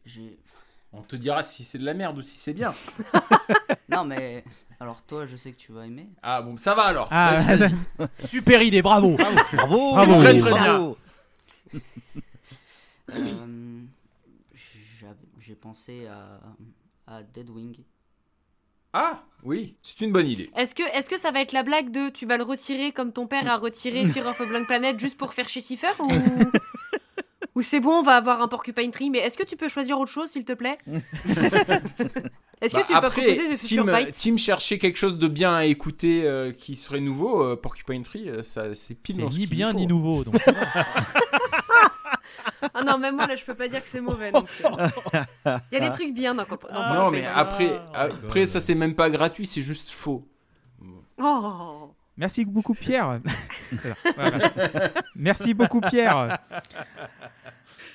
On 0.91 1.01
te 1.01 1.15
dira 1.15 1.41
si 1.43 1.63
c'est 1.63 1.79
de 1.79 1.85
la 1.85 1.95
merde 1.95 2.17
ou 2.19 2.21
si 2.21 2.37
c'est 2.37 2.53
bien. 2.53 2.73
Non, 3.89 4.05
mais. 4.05 4.43
Alors, 4.79 5.03
toi, 5.03 5.25
je 5.27 5.35
sais 5.35 5.51
que 5.51 5.57
tu 5.57 5.71
vas 5.71 5.85
aimer. 5.85 6.09
Ah 6.23 6.41
bon, 6.41 6.57
ça 6.57 6.73
va 6.73 6.83
alors. 6.83 7.07
Ah, 7.11 7.43
Vas-y, 7.43 7.69
vas-y. 7.99 8.07
Super 8.27 8.61
idée, 8.63 8.81
bravo. 8.81 9.17
Bravo, 9.17 9.37
Bravo. 9.93 10.15
Très, 10.21 10.35
très 10.37 10.49
bravo. 10.51 10.97
Euh, 13.11 13.83
J'ai 15.45 15.55
pensé 15.55 16.07
à, 16.07 16.39
à 17.05 17.21
Deadwing. 17.23 17.75
Ah 18.93 19.23
oui, 19.43 19.75
c'est 19.81 19.99
une 20.01 20.11
bonne 20.13 20.27
idée. 20.27 20.49
Est-ce 20.55 20.73
que, 20.73 20.83
est 20.83 21.09
que 21.09 21.17
ça 21.17 21.31
va 21.31 21.41
être 21.41 21.51
la 21.51 21.63
blague 21.63 21.91
de 21.91 22.09
tu 22.09 22.25
vas 22.25 22.37
le 22.37 22.43
retirer 22.43 22.91
comme 22.93 23.11
ton 23.11 23.27
père 23.27 23.47
a 23.49 23.57
retiré 23.57 24.05
Fear 24.07 24.25
of 24.27 24.39
a 24.39 24.45
Blank 24.45 24.67
Planet 24.67 24.97
juste 24.99 25.17
pour 25.17 25.33
faire 25.33 25.49
chez 25.49 25.59
Cipher 25.61 25.91
ou... 25.99 26.07
ou 27.55 27.61
c'est 27.61 27.79
bon, 27.81 27.99
on 27.99 28.03
va 28.03 28.15
avoir 28.15 28.41
un 28.41 28.47
Porcupine 28.47 28.91
Tree 28.91 29.09
Mais 29.09 29.19
est-ce 29.19 29.37
que 29.37 29.43
tu 29.43 29.57
peux 29.57 29.67
choisir 29.67 29.99
autre 29.99 30.11
chose, 30.11 30.29
s'il 30.29 30.45
te 30.45 30.53
plaît? 30.53 30.77
Est-ce 32.61 32.75
que 32.75 32.79
Bah, 32.79 32.85
tu 32.87 32.93
peux 32.93 32.97
après, 32.99 33.21
proposer 33.25 33.55
The 33.55 33.59
Future 33.59 33.85
Tim, 33.85 33.97
Bites? 34.05 34.15
Tim 34.17 34.37
cherchait 34.37 34.77
quelque 34.79 34.95
chose 34.97 35.17
de 35.17 35.27
bien 35.27 35.53
à 35.53 35.65
écouter 35.65 36.23
euh, 36.23 36.53
qui 36.53 36.77
serait 36.77 37.01
nouveau. 37.01 37.43
euh, 37.43 37.55
Porcupine 37.57 38.03
Tree, 38.03 38.29
euh, 38.29 38.41
ça, 38.41 38.73
c'est 38.73 38.95
pile 38.95 39.17
dans 39.17 39.29
ce 39.29 39.37
ni 39.39 39.47
bien 39.47 39.71
faut. 39.71 39.77
ni 39.77 39.85
nouveau. 39.87 40.23
Donc. 40.23 40.35
Ah 42.73 42.83
non, 42.83 42.97
même 42.97 43.15
moi 43.15 43.27
là, 43.27 43.35
je 43.35 43.43
peux 43.43 43.55
pas 43.55 43.67
dire 43.67 43.81
que 43.81 43.87
c'est 43.89 44.01
mauvais. 44.01 44.31
plus. 44.31 44.65
Il 45.45 45.73
y 45.73 45.75
a 45.77 45.79
des 45.79 45.91
trucs 45.91 46.13
bien 46.13 46.35
dans, 46.35 46.43
dans 46.43 46.57
Ah, 46.69 46.93
non, 46.95 47.11
mais 47.11 47.25
après, 47.25 47.79
après 47.93 48.47
ça 48.47 48.59
c'est 48.59 48.75
même 48.75 48.95
pas 48.95 49.09
gratuit, 49.09 49.45
c'est 49.45 49.61
juste 49.61 49.89
faux. 49.89 50.27
Oh. 51.21 51.93
Merci 52.17 52.45
beaucoup, 52.45 52.73
Pierre. 52.73 53.21
Voilà. 54.15 54.51
Merci 55.15 55.53
beaucoup, 55.53 55.81
Pierre. 55.81 56.39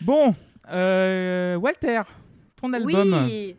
Bon, 0.01 0.35
euh, 0.71 1.57
Walter, 1.57 2.03
ton 2.57 2.73
album. 2.73 3.25
Oui. 3.27 3.57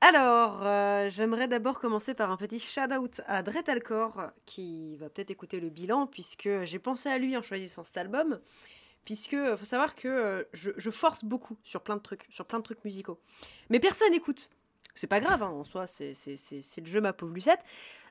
Alors, 0.00 0.60
euh, 0.62 1.10
j'aimerais 1.10 1.48
d'abord 1.48 1.80
commencer 1.80 2.14
par 2.14 2.30
un 2.30 2.36
petit 2.36 2.60
shout-out 2.60 3.20
à 3.26 3.42
Dretalcor, 3.42 4.30
qui 4.46 4.96
va 4.96 5.08
peut-être 5.08 5.30
écouter 5.30 5.58
le 5.58 5.70
bilan, 5.70 6.06
puisque 6.06 6.48
j'ai 6.62 6.78
pensé 6.78 7.08
à 7.08 7.18
lui 7.18 7.36
en 7.36 7.42
choisissant 7.42 7.82
cet 7.82 7.96
album. 7.96 8.38
Puisque 9.04 9.34
euh, 9.34 9.56
faut 9.56 9.64
savoir 9.64 9.94
que 9.94 10.08
euh, 10.08 10.44
je, 10.52 10.70
je 10.76 10.90
force 10.90 11.24
beaucoup 11.24 11.56
sur 11.64 11.82
plein 11.82 11.96
de 11.96 12.02
trucs, 12.02 12.26
sur 12.30 12.44
plein 12.44 12.58
de 12.58 12.64
trucs 12.64 12.84
musicaux. 12.84 13.18
Mais 13.70 13.80
personne 13.80 14.10
n'écoute. 14.10 14.50
C'est 14.94 15.06
pas 15.06 15.20
grave, 15.20 15.42
hein, 15.42 15.48
en 15.50 15.64
soi, 15.64 15.86
c'est 15.86 16.12
c'est- 16.14 16.36
c'est- 16.36 16.60
c'est 16.60 16.80
le 16.80 16.86
jeu, 16.88 17.00
ma 17.00 17.12
pauvre 17.12 17.32
Lucette. 17.32 17.60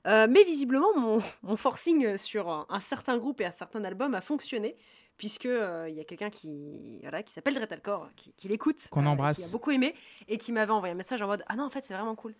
Euh, 0.08 0.26
mais 0.30 0.44
visiblement, 0.44 0.98
mon, 0.98 1.20
mon 1.44 1.56
forcing 1.58 2.18
sur 2.18 2.50
un, 2.50 2.66
un 2.70 2.80
certain 2.80 3.18
groupe 3.18 3.42
et 3.42 3.46
un 3.46 3.52
certain 3.52 3.84
album 3.84 4.14
a 4.16 4.22
fonctionné, 4.22 4.78
puisque 5.18 5.46
euh, 5.48 5.88
il 5.90 5.96
y 5.96 6.00
a 6.00 6.04
quelqu'un 6.06 6.30
qui, 6.30 7.00
voilà, 7.02 7.24
qui 7.24 7.34
s'appelle 7.34 7.56
Dretalcor, 7.56 8.10
qui, 8.16 8.32
qui 8.34 8.48
l'écoute, 8.48 8.88
Qu'on 8.90 9.06
euh, 9.06 9.10
embrasse. 9.10 9.38
qui 9.38 9.44
a 9.44 9.50
beaucoup 9.50 9.72
aimé, 9.72 9.96
et 10.30 10.38
qui 10.38 10.52
m'avait 10.54 10.72
envoyé 10.72 10.94
un 10.94 10.98
message 10.98 11.22
en 11.22 11.28
mode 11.28 11.44
Ah 11.48 11.56
non, 11.58 11.66
en 11.66 11.70
fait, 11.70 11.84
c'est 11.84 11.94
vraiment 11.94 12.16
cool. 12.16 12.34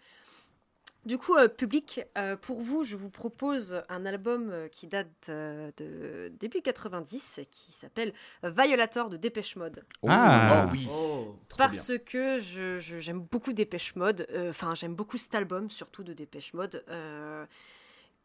Du 1.08 1.18
coup, 1.18 1.36
euh, 1.38 1.48
public, 1.48 2.02
euh, 2.18 2.36
pour 2.36 2.62
vous, 2.62 2.84
je 2.84 2.98
vous 2.98 3.10
propose 3.10 3.82
un 3.88 4.06
album 4.06 4.50
euh, 4.52 4.68
qui 4.68 4.88
date 4.88 5.08
euh, 5.30 5.72
de 5.78 6.28
début 6.38 6.62
90 6.62 7.38
et 7.38 7.46
qui 7.46 7.72
s'appelle 7.72 8.14
Violator 8.44 9.10
de 9.10 9.16
Dépêche 9.16 9.56
Mode. 9.56 9.86
Oh, 10.02 10.08
Ah. 10.12 10.66
oh 10.68 10.70
oui. 10.74 10.86
Oh. 10.92 11.36
Bien. 11.48 11.58
Parce 11.58 11.94
que 12.06 12.40
je- 12.40 12.78
je- 12.78 13.00
j'aime 13.00 13.22
beaucoup 13.22 13.54
Dépêche 13.54 13.96
Mode, 13.96 14.28
euh, 14.32 14.50
enfin 14.50 14.76
j'aime 14.76 14.96
beaucoup 14.96 15.16
cet 15.16 15.34
album, 15.34 15.70
surtout 15.70 16.04
de 16.04 16.12
Dépêche 16.12 16.54
Mode. 16.54 16.84
euh, 16.90 17.46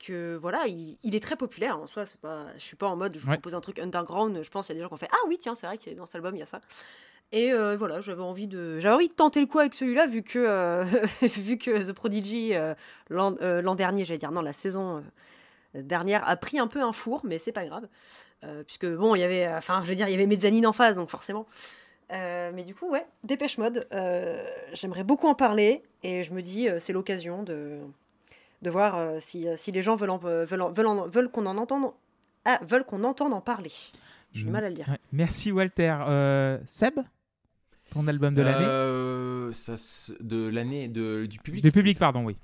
que 0.04 0.34
voilà, 0.34 0.66
il, 0.66 0.98
il 1.04 1.14
est 1.14 1.22
très 1.22 1.36
populaire 1.36 1.78
en 1.78 1.86
soi. 1.86 2.04
C'est 2.04 2.20
pas, 2.20 2.46
je 2.56 2.62
suis 2.64 2.74
pas 2.74 2.88
en 2.88 2.96
mode 2.96 3.14
je 3.14 3.20
vous 3.20 3.28
Ouais. 3.28 3.36
propose 3.36 3.54
un 3.54 3.60
truc 3.60 3.78
underground. 3.78 4.42
Je 4.42 4.50
pense 4.50 4.66
qu'il 4.66 4.74
y 4.74 4.76
a 4.76 4.80
des 4.80 4.82
gens 4.82 4.88
qui 4.88 4.94
ont 4.94 4.96
fait 4.96 5.08
ah 5.12 5.26
oui 5.28 5.38
tiens 5.38 5.54
c'est 5.54 5.68
vrai 5.68 5.78
que 5.78 5.90
dans 5.90 6.06
cet 6.06 6.16
album 6.16 6.34
il 6.34 6.40
y 6.40 6.42
a 6.42 6.46
ça. 6.46 6.60
Et 7.34 7.50
euh, 7.52 7.76
voilà, 7.76 8.00
j'avais 8.00 8.22
envie 8.22 8.46
de, 8.46 8.78
j'avais 8.78 8.94
envie 8.94 9.08
de 9.08 9.14
tenter 9.14 9.40
le 9.40 9.46
coup 9.46 9.58
avec 9.58 9.72
celui-là 9.74 10.06
vu 10.06 10.22
que 10.22 10.38
euh, 10.38 10.84
vu 11.22 11.56
que 11.56 11.82
The 11.90 11.92
Prodigy 11.94 12.54
euh, 12.54 12.74
l'an 13.08 13.34
l'an 13.40 13.74
dernier, 13.74 14.04
j'allais 14.04 14.18
dire 14.18 14.32
non 14.32 14.42
la 14.42 14.52
saison 14.52 15.02
dernière 15.74 16.28
a 16.28 16.36
pris 16.36 16.58
un 16.58 16.66
peu 16.66 16.82
un 16.82 16.92
four, 16.92 17.22
mais 17.24 17.38
c'est 17.38 17.52
pas 17.52 17.64
grave. 17.64 17.88
Puisque 18.66 18.86
bon, 18.86 19.14
il 19.14 19.20
y 19.20 19.22
avait, 19.22 19.46
enfin, 19.48 19.82
je 19.84 19.88
veux 19.88 19.94
dire, 19.94 20.08
il 20.08 20.10
y 20.10 20.14
avait 20.14 20.26
Mezzanine 20.26 20.66
en 20.66 20.72
face, 20.72 20.96
donc 20.96 21.08
forcément. 21.10 21.46
Mais 22.10 22.62
du 22.66 22.74
coup, 22.74 22.90
ouais, 22.90 23.06
Dépêche 23.24 23.56
Mode, 23.56 23.86
j'aimerais 24.74 25.04
beaucoup 25.04 25.28
en 25.28 25.34
parler 25.34 25.82
et 26.02 26.22
je 26.24 26.34
me 26.34 26.42
dis, 26.42 26.68
c'est 26.80 26.92
l'occasion 26.92 27.42
de, 27.44 27.78
de 28.60 28.70
voir 28.70 28.98
si, 29.20 29.46
si 29.56 29.72
les 29.72 29.80
gens 29.80 29.94
veulent, 29.94 30.10
en- 30.10 30.18
veulent, 30.18 30.60
en- 30.60 30.70
veulent, 30.70 30.86
en- 30.86 31.06
veulent 31.06 31.30
qu'on 31.30 31.46
en 31.46 31.56
entende, 31.56 31.92
ah, 32.44 32.58
veulent 32.62 32.84
qu'on 32.84 33.04
entende 33.04 33.32
en 33.32 33.40
parler. 33.40 33.70
J'ai 34.34 34.44
Mm. 34.46 34.50
mal 34.50 34.64
à 34.64 34.68
le 34.70 34.74
dire. 34.74 34.86
Merci 35.12 35.52
Walter. 35.52 35.94
Euh, 36.08 36.58
Seb, 36.66 36.98
ton 37.92 38.06
album 38.08 38.34
de 38.34 38.42
l'année 38.42 38.64
Euh, 38.66 39.52
ça 39.52 39.74
de 40.20 40.48
l'année 40.48 40.88
de, 40.88 41.26
du 41.26 41.38
public. 41.38 41.62
Du 41.62 41.72
public, 41.72 41.98
pardon, 41.98 42.24
oui. 42.24 42.36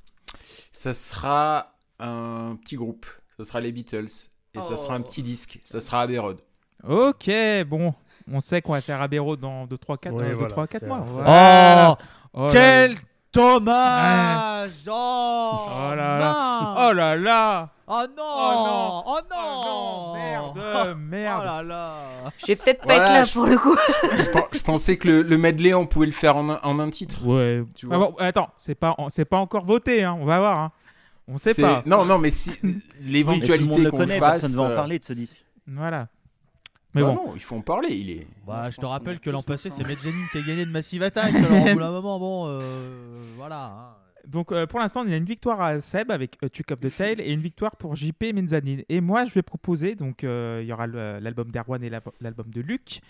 Ça 0.73 0.93
sera 0.93 1.75
un 1.99 2.57
petit 2.63 2.77
groupe. 2.77 3.07
Ça 3.39 3.45
sera 3.45 3.61
les 3.61 3.73
Beatles. 3.73 4.07
Et 4.55 4.61
ça 4.61 4.77
sera 4.77 4.95
un 4.95 5.01
Oh. 5.01 5.05
petit 5.05 5.23
disque. 5.23 5.61
Ça 5.65 5.81
sera 5.81 6.03
Abbey 6.03 6.19
Road. 6.19 6.41
Ok, 6.89 7.31
bon. 7.67 7.95
On 8.31 8.41
sait 8.41 8.61
qu'on 8.63 8.73
va 8.73 8.81
faire 8.81 9.01
Abbey 9.01 9.19
Road 9.19 9.41
dans 9.41 9.67
2-3-4 9.67 10.13
Ouais, 10.13 10.33
voilà, 10.33 10.51
3, 10.51 10.67
4 10.67 10.81
c'est- 10.81 10.87
mois. 10.87 11.03
c'est- 11.07 11.13
Voilà. 11.15 11.97
Oh, 12.01 12.05
Oh 12.35 12.45
là 12.47 12.51
quel 12.53 12.97
dommage 13.33 14.73
Oh, 14.89 15.67
Oh 15.71 15.95
là 15.95 16.19
là. 16.19 16.89
Oh 16.89 16.93
là 16.93 17.17
là 17.17 17.71
Oh 17.91 18.03
non 18.17 18.23
Oh 18.25 19.03
Oh 19.07 19.19
non 19.31 19.37
Oh 19.41 20.13
non 20.15 20.15
Merde 20.15 20.97
Merde 20.99 21.41
Oh 21.43 21.45
là 21.47 21.63
là 21.63 21.95
Je 22.39 22.47
vais 22.47 22.57
peut-être 22.57 22.81
pas 22.87 22.95
Voilà, 22.95 23.05
être 23.05 23.13
là 23.15 23.23
je- 23.25 23.33
pour 23.33 23.47
le 23.47 23.59
coup. 23.59 23.77
je, 24.19 24.31
pen- 24.31 24.45
je 24.53 24.61
pensais 24.61 24.97
que 24.99 25.09
le, 25.09 25.23
le 25.23 25.39
medley, 25.39 25.73
on 25.75 25.87
pouvait 25.87 26.07
le 26.07 26.13
faire 26.13 26.37
en 26.37 26.49
un, 26.51 26.61
en 26.63 26.79
un 26.79 26.91
titre. 26.91 27.25
Ouais. 27.27 27.65
Tu 27.75 27.87
vois. 27.87 27.97
Ah 27.97 27.99
bon, 27.99 28.15
attends, 28.19 28.51
c'est 28.59 28.75
pas, 28.75 28.95
c'est 29.09 29.25
pas 29.25 29.39
encore 29.39 29.65
voté, 29.65 30.05
hein. 30.05 30.17
on 30.21 30.25
va 30.27 30.39
voir. 30.39 30.59
Hein. 30.59 30.73
On 31.29 31.39
sait 31.39 31.55
pas. 31.61 31.83
Non, 31.87 32.05
non, 32.05 32.19
mais 32.19 32.31
si 32.31 32.53
l'éventualité 33.01 33.85
qu'on 33.91 33.99
connaît, 33.99 34.15
le 34.15 34.21
fasse. 34.21 34.41
personne 34.41 34.53
ne 34.53 34.57
va 34.57 34.63
en 34.63 34.71
euh, 34.71 34.77
parler 34.77 34.99
de 34.99 35.05
ce 35.05 35.13
disque. 35.13 35.45
Voilà. 35.67 36.09
Mais 36.95 37.03
bah 37.03 37.09
bon. 37.09 37.15
non, 37.15 37.33
il 37.35 37.43
faut 37.43 37.57
en 37.57 37.61
parler. 37.61 37.91
Il 37.91 38.11
est. 38.11 38.27
Bah, 38.47 38.65
je 38.71 38.77
je 38.77 38.81
te 38.81 38.87
rappelle 38.87 39.21
que 39.21 39.29
l'an 39.29 39.43
passé, 39.43 39.69
c'est. 39.71 39.87
Mezzanine 39.87 40.27
qui 40.33 40.39
a 40.39 40.41
gagné 40.41 40.65
de 40.65 40.71
Massive 40.71 41.03
Attack. 41.03 41.35
Alors, 41.35 41.67
au 41.67 41.73
bout 41.75 41.81
d'un 41.81 41.91
moment, 41.91 42.19
bon, 42.19 42.45
euh, 42.49 42.61
voilà. 43.37 43.65
hein. 43.65 43.95
Donc 44.29 44.53
euh, 44.53 44.67
pour 44.67 44.79
l'instant, 44.79 45.05
il 45.05 45.11
y 45.11 45.15
a 45.15 45.17
une 45.17 45.25
victoire 45.25 45.61
à 45.61 45.81
Seb 45.81 46.11
avec 46.11 46.37
A 46.43 46.49
Tuck 46.49 46.71
of 46.71 46.81
the 46.81 46.95
Tail 46.95 47.21
et 47.21 47.33
une 47.33 47.41
victoire 47.41 47.77
pour 47.77 47.97
JP 47.97 48.23
et 48.25 48.33
Mezzanine. 48.33 48.83
Et 48.89 49.01
moi, 49.01 49.25
je 49.25 49.33
vais 49.33 49.43
proposer, 49.43 49.95
donc 49.95 50.23
euh, 50.23 50.61
il 50.63 50.69
y 50.69 50.73
aura 50.73 50.87
le- 50.87 51.19
l'album 51.19 51.51
d'Erwan 51.51 51.83
et 51.83 51.89
la- 51.89 52.03
l'album 52.21 52.51
de 52.51 52.61
Luc. 52.61 53.01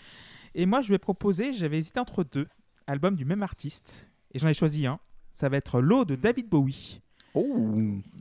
Et 0.55 0.65
moi, 0.65 0.81
je 0.81 0.89
vais 0.89 0.97
proposer, 0.97 1.51
j'avais 1.53 1.77
hésité 1.77 1.99
entre 1.99 2.23
deux 2.23 2.47
albums 2.87 3.15
du 3.15 3.25
même 3.25 3.43
artiste. 3.43 4.09
Et 4.33 4.39
j'en 4.39 4.47
ai 4.47 4.53
choisi 4.53 4.85
un. 4.87 4.99
Ça 5.31 5.49
va 5.49 5.57
être 5.57 5.81
L'eau 5.81 6.05
de 6.05 6.15
David 6.15 6.47
Bowie. 6.49 7.01
Oh 7.33 7.69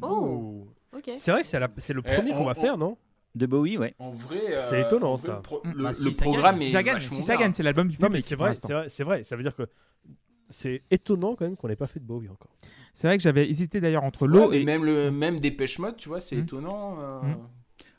Oh, 0.02 0.66
ok. 0.94 1.10
C'est 1.14 1.30
vrai 1.30 1.42
que 1.42 1.48
c'est 1.48 1.92
le 1.94 2.02
Eh, 2.04 2.14
premier 2.16 2.32
on- 2.32 2.38
qu'on 2.38 2.44
va 2.44 2.52
on- 2.56 2.60
faire, 2.60 2.76
non? 2.76 2.98
De 3.34 3.46
Bowie, 3.46 3.78
ouais. 3.78 3.94
En 3.98 4.10
vrai, 4.10 4.56
euh, 4.56 4.66
C'est 4.68 4.80
étonnant, 4.82 5.12
en 5.12 5.14
vrai, 5.14 5.26
ça. 5.28 5.36
Le, 5.36 5.42
pro- 5.42 5.60
le- 5.64 5.82
Bah, 5.84 5.90
le 5.90 5.94
si 5.94 6.14
ça 6.14 6.22
programme 6.24 6.54
gagne, 6.56 6.62
est 6.62 6.66
Si 6.66 6.72
ça 6.72 6.82
gagne, 6.82 6.94
vachement 6.94 7.16
si 7.16 7.22
ça 7.22 7.36
bien. 7.36 7.40
gagne, 7.46 7.52
c'est 7.54 7.62
l'album 7.62 7.86
du 7.88 7.96
public. 7.96 8.02
Non, 8.02 8.12
mais 8.12 8.18
vrai, 8.36 8.54
c'est 8.54 8.72
vrai, 8.72 8.88
c'est 8.88 9.04
vrai. 9.04 9.22
Ça 9.22 9.36
veut 9.36 9.42
dire 9.42 9.54
que 9.54 9.68
c'est 10.48 10.82
étonnant 10.90 11.34
quand 11.36 11.44
même 11.44 11.56
qu'on 11.56 11.68
n'ait 11.68 11.76
pas 11.76 11.86
fait 11.86 12.00
de 12.00 12.04
Bowie 12.04 12.28
encore. 12.28 12.50
C'est 12.92 13.06
vrai 13.06 13.16
que 13.16 13.22
j'avais 13.22 13.48
hésité 13.48 13.80
d'ailleurs 13.80 14.04
entre 14.04 14.26
L'eau 14.26 14.52
et. 14.52 14.64
même 14.64 14.84
le 14.84 15.10
même 15.10 15.40
Dépêche 15.40 15.78
Mode, 15.78 15.96
tu 15.96 16.08
vois, 16.08 16.20
c'est 16.20 16.36
Mm. 16.36 16.40
étonnant. 16.40 16.96
euh, 17.00 17.20
Mm. 17.22 17.36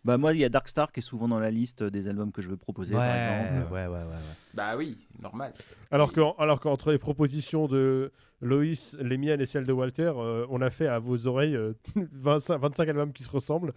Bah 0.06 0.18
moi, 0.18 0.34
il 0.34 0.40
y 0.40 0.46
a 0.46 0.50
Dark 0.50 0.68
Star 0.70 0.94
qui 0.94 1.02
est 1.02 1.04
souvent 1.04 1.28
dans 1.28 1.40
la 1.40 1.52
liste 1.52 1.84
des 1.84 2.08
albums 2.08 2.32
que 2.32 2.42
je 2.42 2.50
veux 2.50 2.56
proposer, 2.56 2.96
Ouais, 2.96 3.02
par 3.02 3.16
exemple. 3.18 3.74
ouais, 3.74 3.86
ouais, 3.88 4.04
ouais. 4.06 4.16
Bah 4.54 4.78
oui, 4.78 4.98
normal. 5.22 5.52
Alors 5.92 6.14
que, 6.14 6.22
alors 6.42 6.62
qu'entre 6.62 6.94
les 6.94 6.98
propositions 6.98 7.68
de 7.68 8.14
Loïs, 8.40 8.96
les 9.02 9.18
miennes 9.18 9.42
et 9.42 9.46
celles 9.46 9.66
de 9.66 9.74
Walter, 9.74 10.14
euh, 10.16 10.46
on 10.50 10.62
a 10.62 10.70
fait 10.70 10.88
à 10.88 11.00
vos 11.00 11.28
oreilles 11.28 11.56
euh, 11.58 11.74
25, 12.14 12.60
25 12.60 12.88
albums 12.90 13.12
qui 13.12 13.24
se 13.24 13.30
ressemblent. 13.30 13.74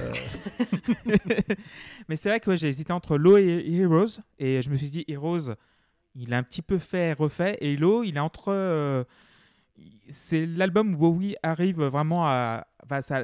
Euh, 0.00 0.12
Mais 2.08 2.16
c'est 2.16 2.28
vrai 2.28 2.40
que 2.40 2.50
ouais, 2.50 2.56
j'ai 2.56 2.68
hésité 2.68 2.92
entre 2.92 3.18
Low 3.18 3.36
et 3.36 3.64
Heroes. 3.70 4.20
Et 4.38 4.62
je 4.62 4.70
me 4.70 4.76
suis 4.76 4.88
dit, 4.90 5.04
Heroes, 5.08 5.52
il 6.18 6.32
a 6.34 6.38
un 6.38 6.42
petit 6.42 6.62
peu 6.62 6.78
fait 6.78 7.10
et 7.10 7.12
refait. 7.12 7.56
Et 7.60 7.76
Low, 7.76 8.02
il 8.04 8.16
est 8.16 8.20
entre. 8.20 8.48
euh, 8.52 9.04
c'est 10.08 10.46
l'album 10.46 10.94
où 10.94 10.98
Bowie 10.98 11.36
arrive 11.42 11.82
vraiment 11.82 12.26
à. 12.26 12.66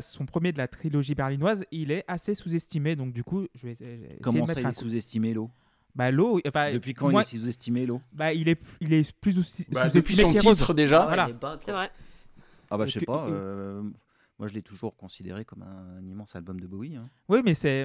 Son 0.01 0.27
premier 0.27 0.51
de 0.51 0.59
la 0.59 0.67
trilogie 0.67 1.15
berlinoise. 1.15 1.65
Il 1.71 1.93
est 1.93 2.05
assez 2.09 2.35
sous-estimé. 2.35 2.97
Donc, 2.97 3.13
du 3.13 3.23
coup, 3.23 3.47
je 3.55 3.67
vais 3.67 3.73
essayer, 3.73 3.95
essayer 3.95 4.19
Comment 4.21 4.43
de 4.45 4.49
ça, 4.49 4.55
mettre 4.57 4.61
il 4.61 4.67
un 4.67 4.71
est 4.71 4.75
sous-estimé, 4.75 5.35
l'eau 5.35 5.51
Bah, 5.95 6.11
Low. 6.11 6.41
Enfin, 6.47 6.73
Depuis 6.73 6.95
quand 6.95 7.11
moi, 7.11 7.23
il 7.33 7.37
est 7.37 7.41
sous-estimé, 7.41 7.87
l'eau 7.87 8.01
bah, 8.13 8.33
il, 8.33 8.49
est, 8.49 8.61
il 8.81 8.93
est 8.93 9.13
plus 9.21 9.39
aussi- 9.39 9.65
Bah, 9.71 9.85
depuis 9.89 10.15
sous-estimé 10.17 10.23
son 10.23 10.31
qu'Heroes. 10.33 10.55
titre 10.57 10.75
déjà. 10.75 11.05
Voilà. 11.05 11.27
il 11.29 11.31
est 11.31 11.35
bas, 11.35 11.51
quoi. 11.53 11.61
C'est 11.65 11.71
vrai. 11.73 11.91
Ah 11.95 12.41
bah 12.71 12.79
Parce 12.79 12.89
je 12.91 12.95
sais 12.95 13.01
que- 13.01 13.05
pas, 13.07 13.27
euh, 13.29 13.83
moi 14.43 14.49
je 14.49 14.55
l'ai 14.55 14.63
toujours 14.63 14.97
considéré 14.97 15.45
comme 15.45 15.63
un, 15.63 16.03
immense 16.05 16.35
album 16.35 16.59
de 16.59 16.67
Bowie. 16.67 16.97
hein. 16.97 17.09
Oui, 17.29 17.43
mais 17.45 17.55
c'est 17.55 17.85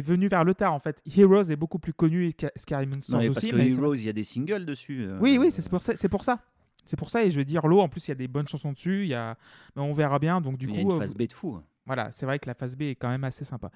venu 0.00 0.28
vers 0.28 0.44
le 0.44 0.54
tard 0.54 0.72
en 0.72 0.78
fait. 0.78 1.02
Heroes 1.16 1.50
est 1.50 1.56
beaucoup 1.56 1.80
plus 1.80 1.92
connu 1.92 2.26
et 2.28 2.30
Sca- 2.30 2.52
Scary 2.54 2.86
Monsters 2.86 3.18
mais 3.18 3.26
parce 3.26 3.38
aussi. 3.38 3.50
que 3.50 3.56
mais 3.56 3.72
Heroes, 3.72 3.96
il 3.96 4.04
y 4.04 4.08
a 4.08 4.12
des 4.12 4.22
singles 4.22 4.64
dessus. 4.64 5.02
euh, 5.04 5.18
Oui, 5.20 5.36
oui, 5.36 5.50
c'est 5.50 5.68
pour 5.68 5.82
ça. 5.82 5.96
C'est 5.96 6.08
pour 6.08 6.22
ça. 6.22 6.38
C'est 6.84 6.96
pour 6.96 7.10
ça. 7.10 7.24
Et 7.24 7.32
je 7.32 7.38
veux 7.38 7.44
dire, 7.44 7.66
l'eau, 7.66 7.80
en 7.80 7.88
plus, 7.88 8.06
il 8.06 8.10
y 8.10 8.12
a 8.12 8.14
des 8.14 8.28
bonnes 8.28 8.46
chansons 8.46 8.70
dessus. 8.70 9.02
Il 9.02 9.08
y 9.08 9.14
a... 9.14 9.36
mais 9.74 9.82
on 9.82 9.92
verra 9.92 10.20
bien. 10.20 10.40
Donc, 10.40 10.58
du 10.58 10.66
Il 10.66 10.70
coup, 10.70 10.76
y 10.76 10.78
a 10.78 10.82
une 10.82 10.92
euh, 10.92 10.98
phase 11.00 11.14
B 11.16 11.22
de 11.24 11.32
fou. 11.32 11.60
voilà, 11.86 12.12
c'est 12.12 12.24
vrai 12.24 12.38
que 12.38 12.46
la 12.46 12.54
phase 12.54 12.76
B 12.76 12.82
est 12.82 12.94
quand 12.94 13.08
même 13.08 13.24
assez 13.24 13.44
sympa. 13.44 13.72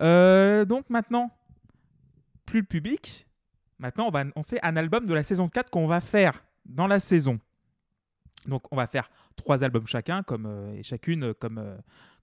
Euh, 0.00 0.64
donc, 0.64 0.88
maintenant, 0.90 1.32
plus 2.46 2.60
le 2.60 2.66
public. 2.66 3.26
Maintenant, 3.80 4.06
on 4.06 4.10
va 4.12 4.20
annoncer 4.20 4.60
un 4.62 4.76
album 4.76 5.06
de 5.06 5.12
la 5.14 5.24
saison 5.24 5.48
4 5.48 5.70
qu'on 5.70 5.88
va 5.88 6.00
faire 6.00 6.44
dans 6.66 6.86
la 6.86 7.00
saison. 7.00 7.40
Donc, 8.46 8.62
on 8.70 8.76
va 8.76 8.86
faire 8.86 9.10
trois 9.36 9.62
albums 9.64 9.86
chacun, 9.86 10.22
comme, 10.22 10.46
euh, 10.46 10.74
et 10.74 10.82
chacune 10.82 11.34
comme, 11.34 11.58
euh, 11.58 11.76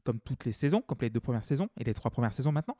comme 0.03 0.19
toutes 0.19 0.45
les 0.45 0.51
saisons, 0.51 0.81
comme 0.81 0.97
les 1.01 1.09
deux 1.09 1.19
premières 1.19 1.45
saisons 1.45 1.69
et 1.79 1.83
les 1.83 1.93
trois 1.93 2.11
premières 2.11 2.33
saisons 2.33 2.51
maintenant. 2.51 2.77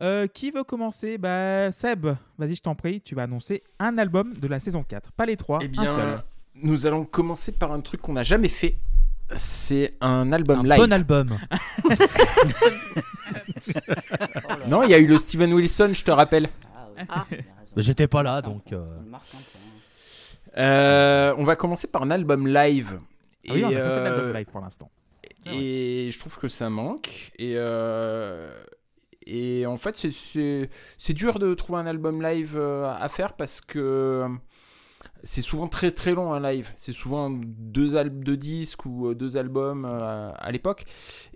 Euh, 0.00 0.26
qui 0.26 0.50
veut 0.50 0.64
commencer? 0.64 1.18
Bah, 1.18 1.70
Seb, 1.70 2.06
vas-y, 2.38 2.54
je 2.56 2.62
t'en 2.62 2.74
prie, 2.74 3.00
tu 3.02 3.14
vas 3.14 3.24
annoncer 3.24 3.62
un 3.78 3.98
album 3.98 4.32
de 4.34 4.48
la 4.48 4.58
saison 4.58 4.82
4. 4.82 5.12
Pas 5.12 5.26
les 5.26 5.36
trois, 5.36 5.58
Eh 5.62 5.66
un 5.66 5.68
bien, 5.68 5.94
seul. 5.94 6.18
nous 6.56 6.86
allons 6.86 7.04
commencer 7.04 7.52
par 7.52 7.72
un 7.72 7.80
truc 7.80 8.00
qu'on 8.00 8.14
n'a 8.14 8.22
jamais 8.22 8.48
fait. 8.48 8.78
C'est 9.34 9.94
un 10.00 10.32
album 10.32 10.60
Un 10.60 10.62
live. 10.64 10.78
bon 10.78 10.92
album. 10.92 11.38
non, 14.68 14.82
il 14.82 14.90
y 14.90 14.94
a 14.94 14.98
eu 14.98 15.06
le 15.06 15.16
Steven 15.16 15.52
Wilson, 15.52 15.90
je 15.94 16.04
te 16.04 16.10
rappelle. 16.10 16.48
Ah, 17.08 17.26
oui, 17.30 17.38
Ah. 17.40 17.72
j'étais 17.76 18.08
pas 18.08 18.22
là, 18.22 18.42
donc, 18.42 18.72
euh. 18.72 18.82
Euh, 20.58 21.34
on 21.38 21.44
va 21.44 21.56
commencer 21.56 21.86
par 21.86 22.02
un 22.02 22.10
album 22.10 22.46
live. 22.46 22.98
Ah 23.48 23.54
oui, 23.54 23.64
on 23.64 23.68
a 23.68 23.72
Et, 23.72 23.74
pas 23.74 23.80
fait 23.80 24.00
euh, 24.00 24.04
d'album 24.04 24.32
live 24.34 24.46
pour 24.46 24.60
l'instant. 24.60 24.90
Et 25.46 26.10
je 26.12 26.18
trouve 26.18 26.38
que 26.38 26.48
ça 26.48 26.70
manque. 26.70 27.32
Et, 27.38 27.54
euh, 27.56 28.62
et 29.26 29.66
en 29.66 29.76
fait, 29.76 29.96
c'est- 29.96 30.10
c'est 30.12 30.70
c'est 30.98 31.12
dur 31.12 31.38
de 31.38 31.54
trouver 31.54 31.78
un 31.80 31.86
album 31.86 32.22
live 32.22 32.56
euh, 32.56 32.92
à 32.94 33.08
faire 33.08 33.34
parce 33.34 33.60
que 33.60 34.26
c'est 35.24 35.42
souvent 35.42 35.68
très 35.68 35.90
très 35.92 36.12
long 36.14 36.32
un 36.32 36.40
live. 36.40 36.70
C'est 36.76 36.92
souvent 36.92 37.30
deux, 37.30 38.36
disques 38.36 38.86
ou 38.86 39.08
euh, 39.08 39.14
deux 39.14 39.36
albums 39.36 39.84
euh, 39.84 40.32
à 40.34 40.50
l'époque. 40.50 40.84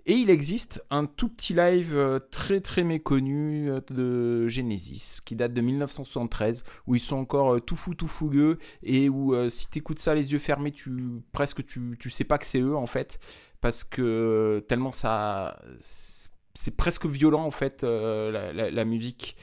Et 0.05 0.13
il 0.13 0.29
existe 0.29 0.83
un 0.89 1.05
tout 1.05 1.29
petit 1.29 1.53
live 1.53 1.95
euh, 1.95 2.19
très 2.31 2.59
très 2.61 2.83
méconnu 2.83 3.69
de 3.89 4.47
Genesis 4.47 5.19
qui 5.23 5.35
date 5.35 5.53
de 5.53 5.61
1973 5.61 6.63
où 6.87 6.95
ils 6.95 6.99
sont 6.99 7.17
encore 7.17 7.63
tout 7.63 7.75
fous 7.75 7.95
tout 7.95 8.07
fougueux 8.07 8.57
et 8.83 9.09
où 9.09 9.33
si 9.49 9.69
t'écoutes 9.69 9.99
ça 9.99 10.15
les 10.15 10.31
yeux 10.33 10.39
fermés, 10.39 10.71
tu 10.71 11.21
presque 11.31 11.65
tu, 11.65 11.97
tu 11.99 12.09
sais 12.09 12.23
pas 12.23 12.37
que 12.37 12.45
c'est 12.45 12.61
eux 12.61 12.75
en 12.75 12.87
fait 12.87 13.19
parce 13.61 13.83
que 13.83 14.63
tellement 14.67 14.93
ça 14.93 15.59
c'est 15.79 16.75
presque 16.75 17.05
violent 17.05 17.43
en 17.43 17.51
fait 17.51 17.83
la, 17.83 18.53
la- 18.53 18.85
musique 18.85 19.35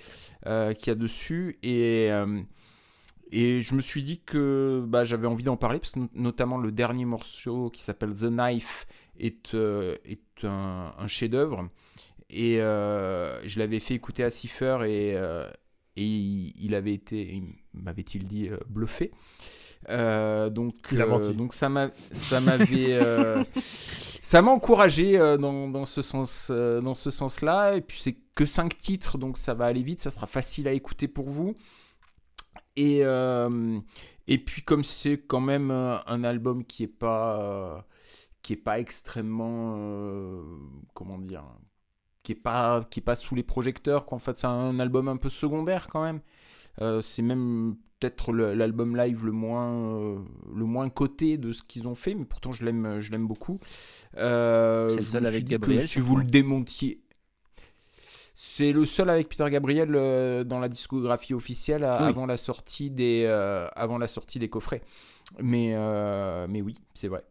qu'il 0.45 0.87
y 0.87 0.91
a 0.91 0.95
dessus 0.95 1.59
et 1.62 2.11
et 3.33 3.62
je 3.62 3.75
me 3.75 3.81
suis 3.81 4.03
dit 4.03 4.20
que 4.20 4.85
bah, 4.87 5.05
j'avais 5.05 5.27
envie 5.27 5.45
d'en 5.45 5.57
parler 5.57 5.79
parce 5.79 5.93
que 5.93 6.01
no- 6.01 6.09
notamment 6.14 6.59
le 6.59 6.72
dernier 6.72 7.05
morceau 7.05 7.70
qui 7.70 7.83
s'appelle 7.83 8.14
The 8.14 8.25
Knife 8.31 8.87
est, 9.18 9.55
euh, 9.55 9.97
est 10.05 10.45
un, 10.45 10.93
un 10.99 11.07
chef-d'œuvre 11.07 11.68
et 12.31 12.61
euh, 12.61 13.41
je 13.47 13.59
l'avais 13.59 13.81
fait 13.81 13.95
écouter 13.95 14.25
à 14.25 14.31
Cipher 14.31 14.79
et, 14.87 15.14
euh, 15.16 15.49
et 15.97 16.05
il, 16.05 16.53
il 16.59 16.75
avait 16.75 16.95
été, 16.95 17.35
il 17.35 17.45
m'avait-il 17.75 18.27
dit, 18.27 18.51
bluffé. 18.68 19.12
Donc, 20.51 20.93
donc 21.35 21.55
ça 21.55 21.68
m'a, 21.68 21.91
ça 22.12 22.41
m'avait, 22.41 22.99
ça 24.20 24.43
m'a 24.43 24.51
encouragé 24.51 25.18
dans, 25.39 25.68
dans 25.68 25.85
ce 25.87 26.03
sens, 26.03 26.51
dans 26.51 26.95
ce 26.95 27.11
sens-là. 27.11 27.77
Et 27.77 27.81
puis 27.81 27.99
c'est 28.01 28.16
que 28.35 28.47
cinq 28.47 28.79
titres, 28.79 29.18
donc 29.18 29.39
ça 29.39 29.55
va 29.55 29.66
aller 29.66 29.83
vite, 29.83 30.01
ça 30.03 30.11
sera 30.11 30.27
facile 30.27 30.68
à 30.68 30.72
écouter 30.72 31.07
pour 31.09 31.29
vous. 31.29 31.55
Et 32.77 33.05
euh, 33.05 33.81
et 34.27 34.39
puis 34.39 34.62
comme 34.62 34.85
c'est 34.85 35.18
quand 35.18 35.41
même 35.41 35.70
euh, 35.70 35.99
un 36.07 36.25
album 36.25 36.64
qui 36.64 36.85
est 36.85 36.89
pas, 36.89 37.41
euh, 37.41 37.81
qui 38.43 38.55
est 38.55 38.57
pas 38.57 38.79
extrêmement, 38.81 39.75
euh, 39.77 40.43
comment 40.95 41.18
dire, 41.18 41.45
qui 42.22 42.33
est 42.33 42.37
pas, 42.37 42.87
qui 42.91 43.01
est 43.01 43.03
pas 43.03 43.16
sous 43.16 43.35
les 43.35 43.43
projecteurs. 43.43 44.07
Quoi. 44.07 44.16
En 44.16 44.20
fait, 44.20 44.39
c'est 44.39 44.47
un 44.47 44.79
album 44.81 45.09
un 45.09 45.16
peu 45.16 45.29
secondaire 45.29 45.89
quand 45.89 46.03
même. 46.03 46.20
C'est 47.03 47.22
même 47.22 47.77
peut-être 48.01 48.33
l'album 48.33 48.97
live 48.97 49.25
le 49.25 49.31
moins, 49.31 50.25
le 50.53 50.64
moins 50.64 50.89
coté 50.89 51.39
de 51.39 51.53
ce 51.53 51.62
qu'ils 51.62 51.87
ont 51.87 51.95
fait, 51.95 52.14
mais 52.14 52.25
pourtant 52.25 52.51
je 52.51 52.64
l'aime, 52.64 52.99
je 52.99 53.12
l'aime 53.12 53.29
beaucoup. 53.29 53.61
C'est 54.14 54.20
le 54.20 55.07
seul 55.07 55.27
avec 55.27 55.45
Gabriel, 55.45 55.87
Si 55.87 56.01
vous 56.01 56.16
le 56.16 56.25
démontiez. 56.25 57.03
C'est 58.35 58.72
le 58.72 58.85
seul 58.85 59.11
avec 59.11 59.28
Peter 59.28 59.49
Gabriel 59.49 59.95
euh, 59.95 60.43
dans 60.45 60.59
la 60.59 60.68
discographie 60.68 61.35
officielle 61.35 61.85
à- 61.85 62.03
Oui. 62.03 62.09
avant 62.09 62.26
la 62.26 62.37
sortie 62.37 62.91
des 62.91 63.24
euh, 63.26 63.68
avant 63.76 63.97
la 63.99 64.09
sortie 64.09 64.39
des 64.41 64.49
coffrets. 64.49 64.82
Mais 65.41 65.72
euh, 65.74 66.47
mais 66.49 66.61
oui, 66.61 66.76
c'est 66.95 67.09
vrai. 67.09 67.22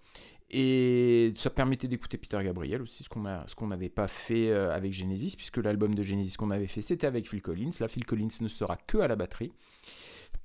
Et 0.55 1.33
ça 1.35 1.49
permettait 1.49 1.87
d'écouter 1.87 2.17
Peter 2.17 2.37
Gabriel 2.43 2.81
aussi, 2.83 3.03
ce 3.03 3.09
qu'on 3.09 3.67
n'avait 3.67 3.89
pas 3.89 4.07
fait 4.07 4.51
avec 4.51 4.93
Genesis, 4.93 5.33
puisque 5.35 5.57
l'album 5.57 5.95
de 5.95 6.03
Genesis 6.03 6.35
qu'on 6.37 6.51
avait 6.51 6.67
fait, 6.67 6.81
c'était 6.81 7.07
avec 7.07 7.27
Phil 7.27 7.41
Collins. 7.41 7.71
Là, 7.79 7.87
Phil 7.87 8.05
Collins 8.05 8.27
ne 8.39 8.47
sera 8.47 8.77
que 8.77 8.99
à 8.99 9.07
la 9.07 9.15
batterie, 9.15 9.51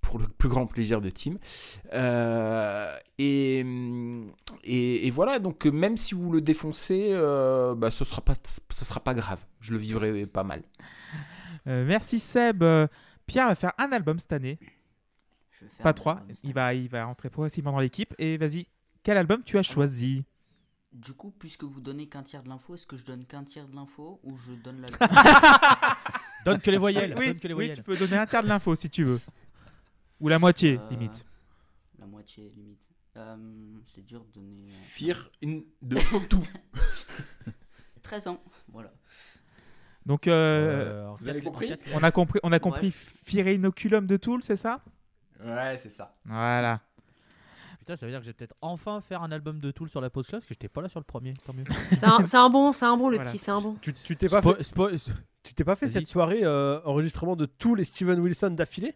pour 0.01 0.19
le 0.19 0.27
plus 0.27 0.49
grand 0.49 0.67
plaisir 0.67 1.01
de 1.01 1.11
Tim. 1.11 1.35
Euh, 1.93 2.97
et, 3.19 3.61
et, 4.65 5.07
et 5.07 5.11
voilà, 5.11 5.39
donc 5.39 5.67
euh, 5.67 5.71
même 5.71 5.97
si 5.97 6.15
vous 6.15 6.33
le 6.33 6.41
défoncez, 6.41 7.09
euh, 7.11 7.75
bah, 7.75 7.91
ce 7.91 8.05
sera 8.05 8.21
pas 8.23 8.35
ce 8.71 8.85
sera 8.85 9.01
pas 9.01 9.15
grave. 9.15 9.45
Je 9.61 9.73
le 9.73 9.79
vivrai 9.79 10.25
pas 10.27 10.45
mal. 10.45 10.63
Euh, 11.67 11.85
merci 11.87 12.21
Seb. 12.21 12.65
Pierre 13.27 13.49
va 13.49 13.55
faire 13.55 13.73
un 13.79 13.93
album 13.93 14.19
cette 14.19 14.33
année, 14.33 14.59
Je 15.61 15.65
vais 15.67 15.71
faire 15.73 15.83
pas 15.83 15.93
trois. 15.93 16.13
album, 16.19 16.35
Il 16.45 16.55
va, 16.55 16.73
il 16.73 16.89
va 16.89 17.05
rentrer 17.05 17.29
progressivement 17.29 17.73
dans 17.73 17.81
l'équipe. 17.81 18.15
Et 18.19 18.39
vas-y, 18.39 18.67
quel 19.03 19.19
album 19.19 19.43
tu 19.45 19.59
as 19.59 19.63
choisi 19.63 20.25
Du 20.93 21.13
coup, 21.13 21.31
puisque 21.39 21.65
vous 21.65 21.81
donnez 21.83 22.07
qu'un 22.09 22.23
tiers 22.23 22.43
de 22.43 22.49
l'info, 22.49 22.75
est-ce 22.75 22.87
que 22.87 22.97
je 22.97 23.05
donne 23.05 23.27
qu'un 23.27 23.45
tiers 23.45 23.69
de 23.69 23.77
l'info 23.77 24.19
ou 24.23 24.39
je 24.39 24.53
donne 24.53 24.81
l'album 24.81 25.09
Donne 26.47 26.61
que 26.61 26.71
les 26.71 26.79
voyelles. 26.79 27.15
oui, 27.19 27.27
donne 27.27 27.39
que 27.41 27.49
les 27.49 27.53
oui, 27.55 27.67
voyelles. 27.67 27.77
tu 27.77 27.83
peux 27.83 27.97
donner 27.97 28.17
un 28.17 28.25
tiers 28.27 28.43
de 28.43 28.49
l'info 28.49 28.75
si 28.75 28.89
tu 28.89 29.05
veux. 29.05 29.21
Ou 30.21 30.29
la 30.29 30.39
moitié, 30.39 30.79
Euh, 30.79 30.91
limite. 30.91 31.25
La 31.99 32.07
moitié, 32.07 32.53
limite. 32.57 32.79
Euh, 33.16 33.37
c'est 33.85 34.05
dur 34.05 34.25
de 34.25 34.33
donner. 34.41 34.69
euh, 34.69 34.83
Fear 34.85 35.31
in 35.45 35.61
de 35.83 35.99
tout. 36.29 36.43
13 38.03 38.29
ans, 38.29 38.43
voilà. 38.73 38.91
Donc, 40.07 40.27
euh, 40.27 40.33
Euh, 41.05 41.14
vous 41.19 41.29
avez 41.29 41.43
compris 41.43 41.73
on 41.95 42.03
a 42.03 42.11
compris, 42.11 42.41
on 42.43 42.49
a 42.53 42.57
Ouais. 42.57 42.61
compris 42.61 42.91
Fear 42.93 43.49
Inoculum 43.49 44.07
de 44.07 44.16
Tool, 44.16 44.43
c'est 44.43 44.57
ça? 44.57 44.81
Ouais, 45.45 45.77
c'est 45.79 45.91
ça. 45.91 46.16
Voilà. 46.25 46.81
Putain, 47.79 47.97
ça 47.97 48.07
veut 48.07 48.12
dire 48.12 48.21
que 48.21 48.27
j'ai 48.27 48.33
peut-être 48.33 48.55
enfin 48.62 49.01
faire 49.01 49.23
un 49.23 49.31
album 49.33 49.61
de 49.61 49.71
Tool 49.71 49.89
sur 49.91 50.01
la 50.01 50.11
post 50.11 50.31
parce 50.31 50.45
que 50.45 50.55
j'étais 50.55 50.69
pas 50.69 50.81
là 50.83 50.89
sur 50.89 51.01
le 51.01 51.05
premier. 51.05 51.35
Tant 51.45 51.53
mieux. 51.53 51.64
C'est 51.91 52.37
un, 52.37 52.49
bon, 52.51 52.73
c'est 52.73 52.85
un 52.87 52.97
bon 52.97 53.09
le 53.09 53.16
Voilà. 53.16 53.31
petit, 53.31 53.39
c'est 53.39 53.51
un 53.51 53.61
bon. 53.61 53.77
Tu 53.83 53.93
t'es 54.16 54.29
pas 54.29 54.43
fait, 54.43 54.61
spo- 54.62 55.11
tu 55.43 55.55
t'es 55.55 55.64
pas 55.64 55.75
fait 55.77 55.87
Vas-y. 55.87 55.93
cette 55.95 56.07
soirée 56.07 56.41
euh, 56.45 56.81
enregistrement 56.85 57.35
de 57.37 57.47
tous 57.47 57.75
les 57.75 57.85
Steven 57.85 58.21
Wilson 58.21 58.51
d'affilée? 58.51 58.95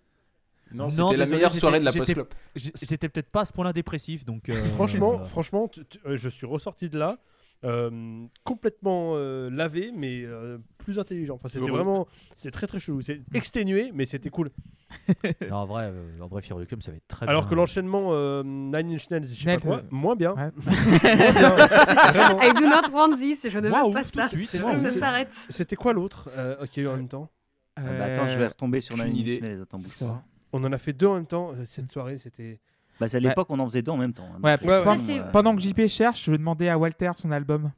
Non, 0.75 0.85
Non, 0.85 0.91
c'était 0.91 1.03
la 1.03 1.11
désolé, 1.25 1.31
meilleure 1.37 1.53
soirée 1.53 1.81
de 1.81 1.85
la 1.85 1.91
j'étais- 1.91 2.15
post-club. 2.15 2.29
J'ai- 2.57 2.73
J'étais 2.89 3.09
peut-être 3.09 3.31
pas 3.31 3.43
à 3.43 3.45
ce 3.47 3.53
point-là 3.53 3.73
dépressif, 3.73 4.25
donc. 4.25 4.49
euh, 4.49 4.55
Franchement, 4.75 5.23
franchement, 5.25 5.69
tu- 5.69 5.85
tu- 5.85 5.99
euh, 6.07 6.17
je 6.17 6.29
suis 6.29 6.47
ressorti 6.47 6.89
de 6.89 6.99
là 6.99 7.19
euh, 7.65 8.25
complètement 8.43 9.13
euh, 9.15 9.49
lavé, 9.49 9.93
mais 9.97 10.23
euh, 10.25 10.59
plus 10.79 10.99
intelligent. 10.99 11.37
Enfin, 11.37 11.47
c'était 11.47 11.61
Heureux. 11.61 11.77
vraiment, 11.79 12.09
c'est 12.35 12.51
très 12.51 12.67
très 12.67 12.81
chelou. 12.81 13.03
C'est 13.03 13.21
exténué, 13.35 13.93
mais 13.95 14.05
c'était 14.05 14.31
cool. 14.31 14.51
non, 15.49 15.57
en 15.59 15.67
vrai, 15.67 15.85
euh, 15.85 16.11
en 16.21 16.27
vrai, 16.27 16.43
Fear 16.43 16.59
of 16.59 16.65
the 16.65 16.67
Club, 16.67 16.83
ça 16.83 16.91
va 16.91 16.97
être 16.97 17.07
très 17.07 17.29
Alors 17.29 17.43
bien. 17.43 17.51
que 17.51 17.55
l'enchaînement 17.55 18.09
euh, 18.11 18.43
Nine 18.43 18.95
Inch 18.95 19.09
Nails, 19.11 19.25
je 19.27 19.35
sais 19.41 19.47
Nails, 19.47 19.61
pas 19.61 19.67
quoi, 19.69 19.77
euh, 19.77 19.83
moins 19.93 20.17
bien. 20.17 20.35
Ouais. 20.35 20.51
Moins 20.67 21.31
bien. 21.33 21.51
Vraiment. 21.57 22.43
I 22.43 22.53
do 22.53 22.63
not 22.69 22.91
want 22.93 23.17
this, 23.17 23.49
je 23.49 23.59
ne 23.59 23.71
Waouh, 23.71 23.89
veux 23.89 23.95
pas 23.95 24.03
tout 24.03 24.11
ça. 24.11 24.29
suite, 24.29 24.55
waouh. 24.61 24.81
Ça 24.81 24.91
s'arrête. 24.91 25.33
C'était 25.49 25.77
quoi 25.77 25.93
l'autre 25.93 26.31
euh, 26.37 26.67
qui 26.67 26.81
a 26.81 26.83
eu 26.83 26.89
en 26.89 26.97
même 26.97 27.07
temps 27.09 27.31
Ah 27.77 27.83
bah 27.83 28.05
attends, 28.07 28.27
je 28.27 28.39
vais 28.39 28.49
retomber 28.49 28.81
sur 28.81 28.97
aucune 28.97 29.13
Nine 29.13 29.29
Inch. 29.37 29.41
Nails, 29.41 29.61
attends, 29.63 29.79
bouge 29.79 29.93
ça 29.93 30.07
pas. 30.07 30.25
On 30.53 30.63
en 30.65 30.73
a 30.73 30.79
fait 30.79 30.93
deux 30.93 31.07
en 31.07 31.15
même 31.15 31.27
temps. 31.27 31.53
euh, 31.53 31.65
Cette 31.65 31.91
soirée, 31.91 32.19
c'était. 32.19 32.61
Bah, 33.01 33.09
c'est 33.09 33.17
à 33.17 33.21
Ouais. 33.21 33.29
l'époque, 33.29 33.49
on 33.51 33.59
en 33.59 33.65
faisait 33.67 33.83
deux 33.83 33.91
en 33.93 33.97
même 33.97 34.13
temps. 34.13 34.29
hein. 34.35 34.41
Ouais, 34.43 34.57
Donc, 34.59 34.67
ouais, 34.69 34.75
euh, 34.75 34.79
ouais. 34.81 34.85
Ça, 34.85 34.97
c'est- 34.97 35.23
Pendant 35.33 35.57
que 35.57 35.63
JP 35.63 35.87
cherche, 35.89 36.25
je 36.25 36.31
vais 36.31 36.39
demander 36.39 36.69
à 36.69 36.79
Walter 36.79 37.11
son 37.17 37.31
album. 37.33 37.73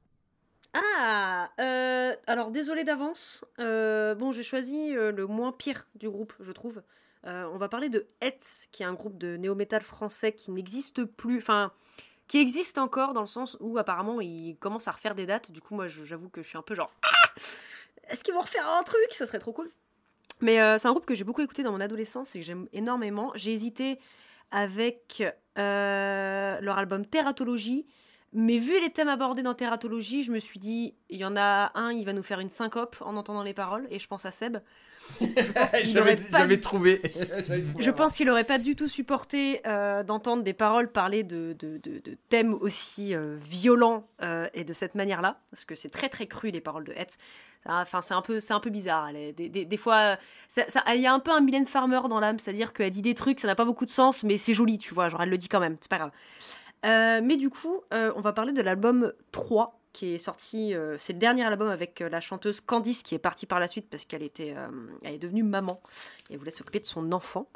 Ah, 0.72 1.51
euh, 1.61 2.14
alors 2.27 2.51
désolé 2.51 2.83
d'avance. 2.85 3.45
Euh, 3.61 4.14
bon, 4.14 4.33
j'ai 4.33 4.43
choisi 4.43 4.95
euh, 4.97 5.12
le 5.12 5.27
moins 5.27 5.53
pire 5.53 5.87
du 5.95 6.09
groupe, 6.11 6.33
je 6.41 6.51
trouve. 6.53 6.83
Euh, 7.27 7.49
on 7.53 7.59
va 7.59 7.68
parler 7.68 7.89
de 7.89 8.07
Hetz, 8.20 8.66
qui 8.72 8.83
est 8.83 8.87
un 8.87 8.93
groupe 8.93 9.16
de 9.18 9.37
néo-metal 9.37 9.83
français 9.83 10.33
qui 10.33 10.51
n'existe 10.51 11.05
plus, 11.05 11.39
enfin, 11.39 11.72
qui 12.27 12.39
existe 12.39 12.77
encore 12.79 13.12
dans 13.12 13.20
le 13.20 13.27
sens 13.27 13.57
où 13.61 13.79
apparemment 13.79 14.20
ils 14.20 14.57
commencent 14.59 14.89
à 14.89 14.93
refaire 14.93 15.14
des 15.14 15.27
dates. 15.27 15.51
Du 15.53 15.61
coup, 15.61 15.75
moi, 15.75 15.87
je- 15.87 16.05
j'avoue 16.05 16.29
que 16.29 16.43
je 16.43 16.49
suis 16.49 16.59
un 16.59 16.62
peu 16.62 16.75
genre, 16.75 16.91
ah 17.03 17.09
est-ce 18.09 18.25
qu'ils 18.25 18.35
vont 18.35 18.41
refaire 18.41 18.68
un 18.68 18.83
truc? 18.83 18.99
Ce 19.12 19.25
serait 19.27 19.39
trop 19.39 19.53
cool. 19.53 19.70
Mais 20.45 20.61
euh, 20.61 20.76
c'est 20.76 20.88
un 20.88 20.90
groupe 20.90 21.07
que 21.07 21.14
j'ai 21.14 21.24
beaucoup 21.24 21.40
écouté 21.40 21.62
dans 21.62 21.72
mon 21.72 21.80
adolescence 21.80 22.36
et 22.36 22.40
que 22.40 22.45
j'aime 22.45 22.68
énormément. 22.74 23.32
J'ai 23.34 23.51
hésité 23.51 23.99
avec 24.51 25.22
euh, 25.57 26.61
leur 26.61 26.76
album 26.76 27.07
Teratologie. 27.07 27.86
Mais 28.37 28.59
vu 28.59 28.72
les 28.80 28.91
thèmes 28.91 29.09
abordés 29.09 29.43
dans 29.43 29.55
Teratologie, 29.55 30.24
je 30.24 30.32
me 30.32 30.41
suis 30.41 30.59
dit, 30.59 30.95
il 31.09 31.18
y 31.18 31.24
en 31.24 31.37
a 31.37 31.70
un, 31.76 31.93
il 31.93 32.05
va 32.05 32.12
nous 32.12 32.24
faire 32.24 32.41
une 32.41 32.51
syncope 32.51 32.97
en 33.01 33.16
entendant 33.16 33.45
les 33.45 33.55
paroles, 33.55 33.87
et 33.91 33.99
je 34.01 34.09
pense 34.09 34.24
à 34.26 34.32
Seb. 34.32 34.59
J'avais 35.85 36.16
trouvé. 36.61 37.01
Je 37.78 37.91
pense 37.91 38.16
qu'il 38.16 38.28
aurait 38.30 38.45
pas 38.45 38.59
du 38.59 38.74
tout 38.74 38.89
supporté 38.89 39.61
euh, 39.66 40.03
d'entendre 40.03 40.43
des 40.43 40.53
paroles 40.55 40.91
parler 40.91 41.22
de, 41.22 41.55
de, 41.59 41.78
de- 41.78 41.99
de 42.01 42.16
thèmes 42.28 42.55
aussi 42.55 43.14
euh, 43.14 43.37
violents 43.39 44.07
euh, 44.22 44.49
et 44.55 44.64
de 44.64 44.72
cette 44.72 44.95
manière-là, 44.95 45.41
parce 45.51 45.64
que 45.64 45.74
c'est 45.74 45.91
très 45.91 46.09
très 46.09 46.26
cru 46.26 46.51
les 46.51 46.61
paroles 46.61 46.85
de 46.85 46.93
Hetz. 46.93 47.16
Enfin, 47.66 48.01
c'est 48.03 48.14
un 48.14 48.20
peu, 48.22 48.41
c'est 48.41 48.53
un 48.53 48.61
peu 48.61 48.70
bizarre. 48.70 49.11
Des, 49.12 49.32
des- 49.49 49.64
des 49.64 49.76
fois, 49.76 50.16
ça- 50.49 50.68
ça- 50.68 50.82
il 50.95 51.01
y 51.01 51.07
a 51.07 51.12
un 51.14 51.20
peu 51.20 51.30
un 51.30 51.41
Mylène 51.41 51.66
Farmer 51.66 52.01
dans 52.09 52.20
l'âme, 52.20 52.39
c'est-à-dire 52.39 52.72
qu'elle 52.72 52.91
dit 52.91 53.03
des 53.03 53.14
trucs, 53.14 53.41
ça 53.41 53.47
n'a 53.47 53.55
pas 53.55 53.64
beaucoup 53.64 53.85
de 53.87 53.91
sens, 53.91 54.22
mais 54.24 54.39
c'est 54.39 54.55
joli, 54.55 54.78
tu 54.78 54.93
vois. 54.95 55.09
Genre, 55.09 55.22
elle 55.22 55.30
le 55.30 55.39
dit 55.39 55.49
quand 55.49 55.61
même, 55.61 55.76
c'est 55.80 55.91
pas 55.91 55.99
grave. 55.99 56.11
Euh, 56.85 57.20
mais 57.22 57.37
du 57.37 57.51
coup, 57.51 57.82
euh, 57.93 58.12
on 58.16 58.20
va 58.20 58.32
parler 58.32 58.53
de 58.53 58.62
l'album 58.62 59.12
3 59.32 59.80
qui 59.93 60.14
est 60.14 60.18
sorti. 60.18 60.74
euh, 60.74 60.97
c'est 60.99 61.12
le 61.12 61.18
dernier 61.18 61.45
album 61.45 61.68
avec 61.68 62.01
euh, 62.01 62.09
la 62.09 62.20
chanteuse 62.20 62.61
Candice 62.61 63.03
qui 63.03 63.14
est 63.14 63.20
partie 63.20 63.47
par 63.47 63.61
la 63.61 63.68
suite 63.68 63.89
parce 63.89 64.05
qu'elle 64.05 64.22
était, 64.22 64.55
elle 65.03 65.14
est 65.14 65.18
devenue 65.18 65.45
maman 65.45 65.80
et 66.30 66.37
voulait 66.37 66.51
s'occuper 66.51 66.80
de 66.80 66.85
son 66.85 67.12
enfant. 67.12 67.49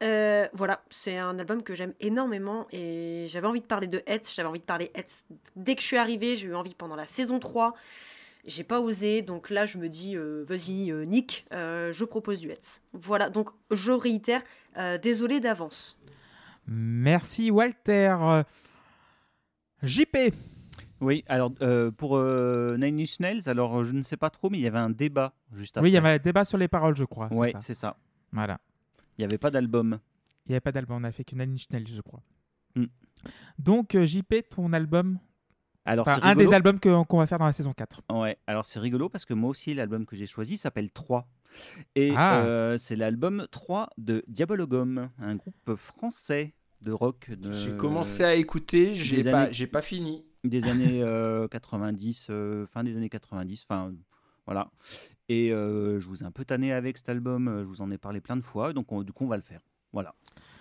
Voilà, 0.00 0.82
c'est 0.90 1.16
un 1.16 1.38
album 1.38 1.62
que 1.62 1.74
j'aime 1.74 1.94
énormément 2.00 2.66
et 2.72 3.26
j'avais 3.28 3.46
envie 3.46 3.60
de 3.60 3.66
parler 3.66 3.86
de 3.86 4.02
Hetz, 4.06 4.34
j'avais 4.34 4.48
envie 4.48 4.60
de 4.60 4.64
parler 4.64 4.90
Hetz 4.94 5.24
dès 5.56 5.74
que 5.74 5.82
je 5.82 5.86
suis 5.86 5.98
arrivée, 5.98 6.36
j'ai 6.36 6.48
eu 6.48 6.54
envie 6.54 6.74
pendant 6.74 6.96
la 6.96 7.04
saison 7.04 7.38
3, 7.38 7.74
j'ai 8.46 8.64
pas 8.64 8.80
osé, 8.80 9.20
donc 9.20 9.50
là 9.50 9.66
je 9.66 9.76
me 9.76 9.88
dis 9.90 10.16
vas-y 10.16 10.90
Nick, 11.06 11.46
je 11.52 12.04
propose 12.04 12.40
du 12.40 12.50
Hetz. 12.50 12.82
Voilà, 12.94 13.28
donc 13.28 13.50
je 13.70 13.92
réitère, 13.92 14.42
désolé 15.02 15.38
d'avance. 15.38 15.98
Merci 16.66 17.50
Walter. 17.50 18.44
JP. 19.82 20.16
Oui, 21.00 21.24
alors 21.28 21.52
euh, 21.62 21.90
pour 21.90 22.16
euh, 22.16 22.76
Nine 22.78 23.00
Inch 23.00 23.20
Nails, 23.20 23.48
alors 23.48 23.84
je 23.84 23.92
ne 23.92 24.02
sais 24.02 24.18
pas 24.18 24.28
trop, 24.28 24.50
mais 24.50 24.58
il 24.58 24.62
y 24.62 24.66
avait 24.66 24.78
un 24.78 24.90
débat 24.90 25.32
juste 25.54 25.76
après. 25.76 25.86
Oui, 25.86 25.90
il 25.90 25.94
y 25.94 25.96
avait 25.96 26.10
un 26.10 26.18
débat 26.18 26.44
sur 26.44 26.58
les 26.58 26.68
paroles, 26.68 26.94
je 26.94 27.04
crois. 27.04 27.28
c'est 27.32 27.52
ça. 27.52 27.60
c'est 27.60 27.74
ça. 27.74 27.96
Voilà. 28.32 28.60
Il 29.16 29.22
n'y 29.22 29.24
avait 29.24 29.38
pas 29.38 29.50
d'album. 29.50 29.98
Il 30.44 30.50
n'y 30.50 30.54
avait 30.54 30.60
pas 30.60 30.72
d'album, 30.72 30.98
on 31.00 31.04
a 31.04 31.12
fait 31.12 31.24
que 31.24 31.34
Nine 31.34 31.54
Inch 31.54 31.70
Nails, 31.70 31.88
je 31.88 32.00
crois. 32.02 32.22
Mm. 32.74 32.84
Donc, 33.58 33.94
euh, 33.94 34.04
JP, 34.04 34.34
ton 34.50 34.72
album, 34.74 35.18
Alors, 35.86 36.06
enfin, 36.06 36.20
un 36.22 36.34
des 36.34 36.52
albums 36.52 36.78
qu'on 36.78 37.18
va 37.18 37.26
faire 37.26 37.38
dans 37.38 37.46
la 37.46 37.52
saison 37.52 37.72
4. 37.72 38.02
Ouais, 38.10 38.38
alors 38.46 38.66
c'est 38.66 38.78
rigolo 38.78 39.08
parce 39.08 39.24
que 39.24 39.32
moi 39.32 39.48
aussi, 39.50 39.72
l'album 39.72 40.04
que 40.04 40.16
j'ai 40.16 40.26
choisi 40.26 40.58
s'appelle 40.58 40.90
3. 40.90 41.26
Et 41.96 42.12
Ah. 42.16 42.42
euh, 42.42 42.78
c'est 42.78 42.96
l'album 42.96 43.46
3 43.50 43.90
de 43.98 44.24
Diabologum, 44.28 45.08
un 45.18 45.34
groupe 45.36 45.74
français 45.76 46.54
de 46.82 46.92
rock 46.92 47.30
de- 47.30 47.52
J'ai 47.52 47.76
commencé 47.76 48.24
à 48.24 48.34
écouter, 48.34 48.94
j'ai 48.94 49.22
pas, 49.24 49.42
années- 49.42 49.52
j'ai 49.52 49.66
pas 49.66 49.82
fini. 49.82 50.24
des 50.44 50.64
années 50.66 51.02
euh, 51.02 51.46
90, 51.48 52.28
euh, 52.30 52.64
fin 52.66 52.82
des 52.84 52.96
années 52.96 53.10
90, 53.10 53.62
enfin 53.68 53.92
voilà. 54.46 54.70
Et 55.28 55.52
euh, 55.52 56.00
je 56.00 56.08
vous 56.08 56.22
ai 56.22 56.26
un 56.26 56.30
peu 56.30 56.44
tanné 56.44 56.72
avec 56.72 56.96
cet 56.98 57.08
album, 57.08 57.48
euh, 57.48 57.60
je 57.62 57.66
vous 57.66 57.82
en 57.82 57.90
ai 57.90 57.98
parlé 57.98 58.20
plein 58.20 58.36
de 58.36 58.42
fois, 58.42 58.72
donc 58.72 58.90
on- 58.92 59.02
du 59.02 59.12
coup 59.12 59.24
on 59.24 59.28
va 59.28 59.36
le 59.36 59.42
faire. 59.42 59.60
Voilà. 59.92 60.14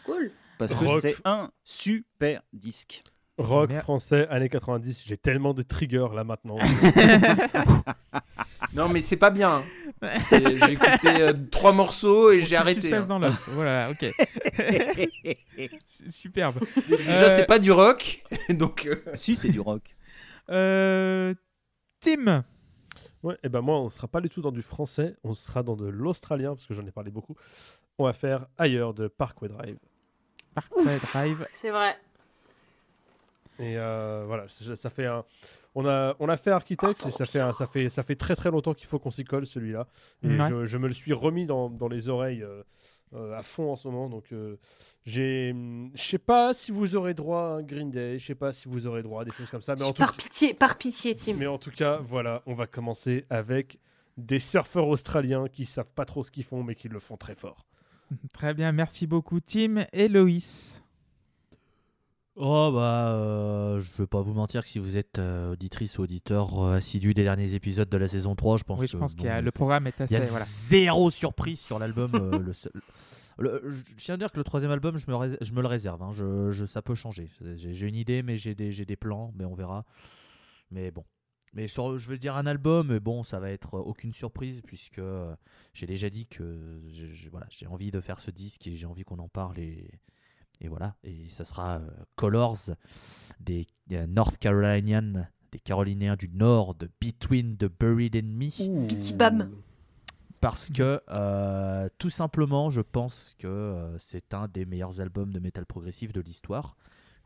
Cool. 0.06 0.32
Parce 0.58 0.74
que 0.76 0.84
Rock. 0.86 1.00
c'est 1.02 1.16
un 1.24 1.52
super 1.64 2.42
disque. 2.52 3.02
Rock 3.38 3.70
Merde. 3.70 3.84
français, 3.84 4.28
années 4.28 4.50
90. 4.50 5.06
J'ai 5.08 5.16
tellement 5.16 5.54
de 5.54 5.62
triggers 5.62 6.10
là 6.14 6.26
maintenant. 6.26 6.58
Non, 8.74 8.88
mais 8.90 9.02
c'est 9.02 9.18
pas 9.18 9.32
bien. 9.32 9.64
J'ai 10.32 10.72
écouté 10.74 11.22
euh, 11.22 11.34
trois 11.52 11.72
morceaux 11.74 12.32
et 12.32 12.42
j'ai 12.42 12.56
arrêté. 12.56 12.82
suspense 12.82 13.04
hein. 13.04 13.06
dans 13.08 13.20
l'œuf. 13.20 13.50
voilà, 13.50 13.90
ok. 13.92 14.06
C'est 15.86 16.10
Superbe. 16.10 16.60
Déjà, 16.88 17.24
Euh, 17.26 17.36
c'est 17.36 17.46
pas 17.46 17.60
du 17.60 17.72
rock, 17.72 18.24
donc. 18.50 18.86
euh, 18.86 19.02
si, 19.14 19.36
c'est 19.36 19.50
du 19.50 19.60
rock. 19.60 19.96
Euh, 20.50 21.34
Tim, 22.00 22.44
Ouais, 23.22 23.38
et 23.44 23.50
ben 23.50 23.60
moi, 23.60 23.78
on 23.82 23.90
sera 23.90 24.08
pas 24.08 24.22
du 24.22 24.30
tout 24.30 24.42
dans 24.42 24.52
du 24.54 24.62
français, 24.62 25.18
on 25.26 25.34
sera 25.34 25.62
dans 25.62 25.76
de 25.76 25.86
l'australien, 25.88 26.56
parce 26.56 26.66
que 26.66 26.74
j'en 26.74 26.86
ai 26.88 26.92
parlé 26.92 27.12
beaucoup. 27.12 27.36
On 27.98 28.06
va 28.06 28.14
faire 28.14 28.46
ailleurs 28.58 28.94
de 28.94 29.10
Parkway 29.10 29.50
Drive. 29.50 29.78
Parkway 30.56 30.84
Drive. 30.86 31.46
C'est 31.52 31.70
vrai. 31.72 31.98
Et 33.60 33.78
euh, 33.78 34.24
voilà, 34.26 34.46
c'est- 34.48 34.78
ça 34.78 34.90
fait 34.90 35.06
un. 35.06 35.26
On 35.82 35.88
a, 35.88 36.16
on 36.20 36.28
a 36.28 36.36
fait 36.36 36.52
Architect 36.52 37.06
et 37.08 37.12
ça 37.12 37.26
fait, 37.26 37.40
un- 37.40 37.54
ça, 37.54 37.66
fait, 37.68 37.88
ça 37.90 38.04
fait 38.04 38.16
très 38.16 38.36
très 38.36 38.52
longtemps 38.52 38.74
qu'il 38.74 38.88
faut 38.88 39.00
qu'on 39.00 39.12
s'y 39.12 39.24
colle 39.24 39.46
celui-là. 39.46 39.88
Et 40.24 40.28
Ouais. 40.28 40.50
je, 40.50 40.66
je 40.66 40.78
me 40.78 40.88
le 40.88 40.94
suis 40.94 41.14
remis 41.14 41.46
dans, 41.46 41.70
dans 41.70 41.88
les 41.88 42.10
oreilles 42.10 42.44
euh, 42.44 42.64
euh, 43.14 43.38
à 43.38 43.44
fond 43.44 43.72
en 43.72 43.76
ce 43.76 43.88
moment. 43.88 44.10
Donc 44.10 44.32
euh, 44.34 44.58
j'ai. 45.06 45.56
Je 45.96 46.02
sais 46.04 46.18
pas 46.18 46.54
si 46.54 46.72
vous 46.72 46.96
aurez 46.98 47.14
droit 47.14 47.40
à 47.42 47.48
un 47.60 47.62
Green 47.64 47.90
Day, 47.92 48.20
je 48.20 48.26
sais 48.26 48.36
pas 48.36 48.52
si 48.52 48.68
vous 48.68 48.88
aurez 48.88 49.04
droit 49.04 49.22
à 49.22 49.26
des 49.26 49.32
choses 49.32 49.50
comme 49.50 49.62
ça. 49.62 49.76
Mais 49.76 49.84
en, 49.84 49.94
tout, 49.94 50.02
Par 50.02 50.16
pitié, 50.16 50.54
par 50.54 50.78
pitié, 50.78 51.16
Tim. 51.16 51.36
mais 51.38 51.48
en 51.48 51.58
tout 51.58 51.72
cas, 51.72 51.98
voilà, 52.04 52.42
on 52.46 52.54
va 52.56 52.68
commencer 52.68 53.26
avec 53.30 53.80
des 54.18 54.40
surfeurs 54.40 54.88
australiens 54.88 55.48
qui 55.48 55.64
savent 55.66 55.94
pas 55.96 56.04
trop 56.06 56.24
ce 56.26 56.32
qu'ils 56.32 56.44
font 56.44 56.62
mais 56.62 56.76
qui 56.76 56.90
le 56.90 57.00
font 57.00 57.16
très 57.16 57.36
fort. 57.36 57.66
Très 58.34 58.54
bien, 58.56 58.72
merci 58.72 59.06
beaucoup, 59.08 59.40
Tim. 59.40 59.86
Et 59.94 60.08
Loïs. 60.10 60.84
Oh 62.42 62.72
bah, 62.74 63.10
euh, 63.16 63.82
je 63.82 63.92
vais 63.98 64.08
pas 64.08 64.22
vous 64.22 64.34
mentir 64.34 64.64
que 64.64 64.70
si 64.70 64.80
vous 64.80 64.96
êtes 64.96 65.20
euh, 65.20 65.52
auditrice 65.52 65.98
ou 65.98 66.04
auditeur 66.04 66.58
euh, 66.64 66.78
assidu 66.78 67.14
des 67.14 67.24
derniers 67.24 67.54
épisodes 67.54 67.90
de 67.90 67.98
la 67.98 68.08
saison 68.08 68.34
3, 68.34 68.56
je 68.58 68.64
pense 68.64 68.80
Oui, 68.80 68.86
que 68.86 68.92
je 68.94 68.98
pense 68.98 69.14
qu'il 69.14 69.26
y 69.26 69.28
bon, 69.28 69.34
a, 69.34 69.42
le 69.42 69.52
programme 69.52 69.88
est 69.88 69.96
il 70.00 70.04
assez. 70.04 70.14
y 70.14 70.18
a 70.18 70.22
Voilà. 70.22 70.46
zéro 70.46 71.12
surprise 71.12 71.60
sur 71.60 71.80
l'album. 71.80 72.12
euh, 72.16 72.40
le 72.40 72.54
seul- 72.54 72.72
le- 73.40 73.62
je 73.70 73.82
tiens 73.98 74.14
à 74.16 74.18
dire 74.18 74.32
que 74.32 74.38
le 74.38 74.46
troisième 74.46 74.72
album, 74.72 74.96
je 74.96 75.12
me, 75.12 75.38
je 75.42 75.52
me 75.52 75.62
le 75.62 75.68
réserve. 75.68 76.02
hein, 76.02 76.12
je, 76.14 76.50
je- 76.52 76.66
ça 76.66 76.82
peut 76.82 76.96
changer. 76.96 77.30
J'ai 77.56 77.74
j'ai 77.74 77.88
une 77.88 77.96
idée, 77.96 78.24
mais 78.24 78.38
j'ai 78.38 78.56
des, 78.56 78.72
j'ai 78.72 78.86
des 78.86 78.96
plans, 78.96 79.34
mais 79.36 79.44
on 79.44 79.54
verra. 79.54 79.84
Mais 80.72 80.92
bon. 80.92 81.04
Mais 81.54 81.68
sur, 81.68 81.98
je 82.00 82.08
veux 82.08 82.18
dire 82.18 82.38
un 82.38 82.46
album, 82.46 82.88
mais 82.88 83.00
bon, 83.02 83.24
ça 83.24 83.40
va 83.42 83.50
être 83.52 83.74
aucune 83.74 84.14
surprise 84.14 84.62
puisque 84.66 85.02
j'ai 85.74 85.88
déjà 85.88 86.10
dit 86.10 86.26
que 86.26 86.80
je- 86.90 87.30
voilà, 87.30 87.48
j'ai 87.50 87.68
envie 87.68 87.92
de 87.92 88.00
faire 88.00 88.20
ce 88.22 88.32
disque 88.32 88.66
et 88.68 88.78
j'ai 88.78 88.86
envie 88.86 89.04
qu'on 89.04 89.20
en 89.20 89.28
parle 89.28 89.60
et, 89.60 89.90
et 90.62 90.68
voilà. 90.68 90.96
Et 91.04 91.28
ce 91.30 91.44
sera 91.44 91.78
euh, 91.78 91.90
Colors 92.16 92.72
des 93.40 93.68
euh, 93.92 94.06
North 94.08 94.38
Carolinians, 94.38 95.26
des 95.52 95.60
Caroliniens 95.60 96.16
du 96.16 96.30
Nord, 96.30 96.76
de 96.76 96.90
Between 97.02 97.58
the 97.58 97.66
Buried 97.80 98.16
and 98.16 98.28
Me 98.28 98.88
Petit 98.88 99.14
bam. 99.14 99.50
parce 100.42 100.70
que 100.70 101.02
euh, 101.10 101.90
tout 101.98 102.10
simplement 102.10 102.70
je 102.70 102.82
pense 102.82 103.36
que 103.40 103.48
euh, 103.48 103.98
c'est 104.00 104.34
un 104.34 104.48
des 104.48 104.66
meilleurs 104.66 105.00
albums 105.02 105.32
de 105.34 105.40
métal 105.40 105.66
progressif 105.66 106.14
de 106.14 106.22
l'histoire 106.22 106.76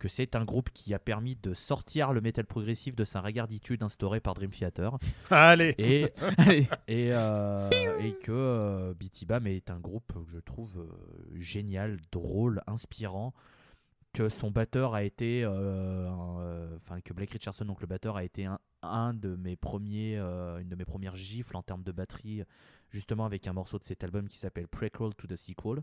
que 0.04 0.10
c'est 0.10 0.36
un 0.36 0.44
groupe 0.44 0.70
qui 0.72 0.94
a 0.94 1.00
permis 1.00 1.38
de 1.38 1.54
sortir 1.54 2.12
le 2.12 2.20
métal 2.20 2.46
progressif 2.46 2.94
de 2.94 3.06
sa 3.06 3.22
regarditude 3.22 3.84
instaurée 3.84 4.20
par 4.20 4.34
Dream 4.34 4.50
Theater. 4.50 4.98
Allez. 5.30 5.76
Et, 5.78 6.12
et, 6.90 7.14
euh, 7.14 7.70
et 8.02 8.12
que 8.22 8.34
euh, 8.34 8.94
est 9.46 9.70
un 9.70 9.80
groupe 9.80 10.12
que 10.26 10.30
je 10.34 10.40
trouve 10.40 10.78
euh, 10.78 11.40
génial, 11.40 12.02
drôle, 12.12 12.62
inspirant 12.68 13.34
que 14.12 14.28
son 14.28 14.52
batteur 14.52 14.94
a 14.94 15.04
été 15.04 15.44
euh, 15.46 16.78
enfin 16.86 17.00
que 17.00 17.14
Blake 17.14 17.32
Richardson 17.32 17.64
donc 17.64 17.80
le 17.80 17.88
batteur 17.88 18.18
a 18.18 18.26
été 18.26 18.44
un, 18.44 18.60
un 18.82 19.14
de 19.14 19.38
mes 19.38 19.56
premiers 19.56 20.18
une 20.18 20.68
de 20.68 20.76
mes 20.76 20.86
premières 20.86 21.16
gifles 21.16 21.56
en 21.56 21.64
termes 21.64 21.82
de 21.82 21.92
batterie 21.94 22.44
justement 22.92 23.26
avec 23.26 23.48
un 23.48 23.54
morceau 23.54 23.80
de 23.80 23.86
cet 23.86 24.04
album 24.04 24.28
qui 24.28 24.38
s'appelle 24.38 24.68
Prequel 24.68 25.16
to 25.16 25.28
the 25.28 25.36
Sequel 25.36 25.82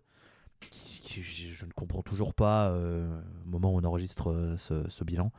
qui, 0.61 1.01
qui- 1.01 1.23
je, 1.23 1.55
je 1.55 1.67
ne 1.67 1.73
comprends 1.73 2.03
toujours 2.03 2.35
pas 2.35 2.69
euh, 2.71 3.21
au 3.47 3.49
moment 3.49 3.75
où 3.75 3.79
on 3.79 3.85
enregistre 3.85 4.31
euh, 4.31 4.57
ce, 4.59 4.89
ce 4.89 5.05
bilan 5.05 5.33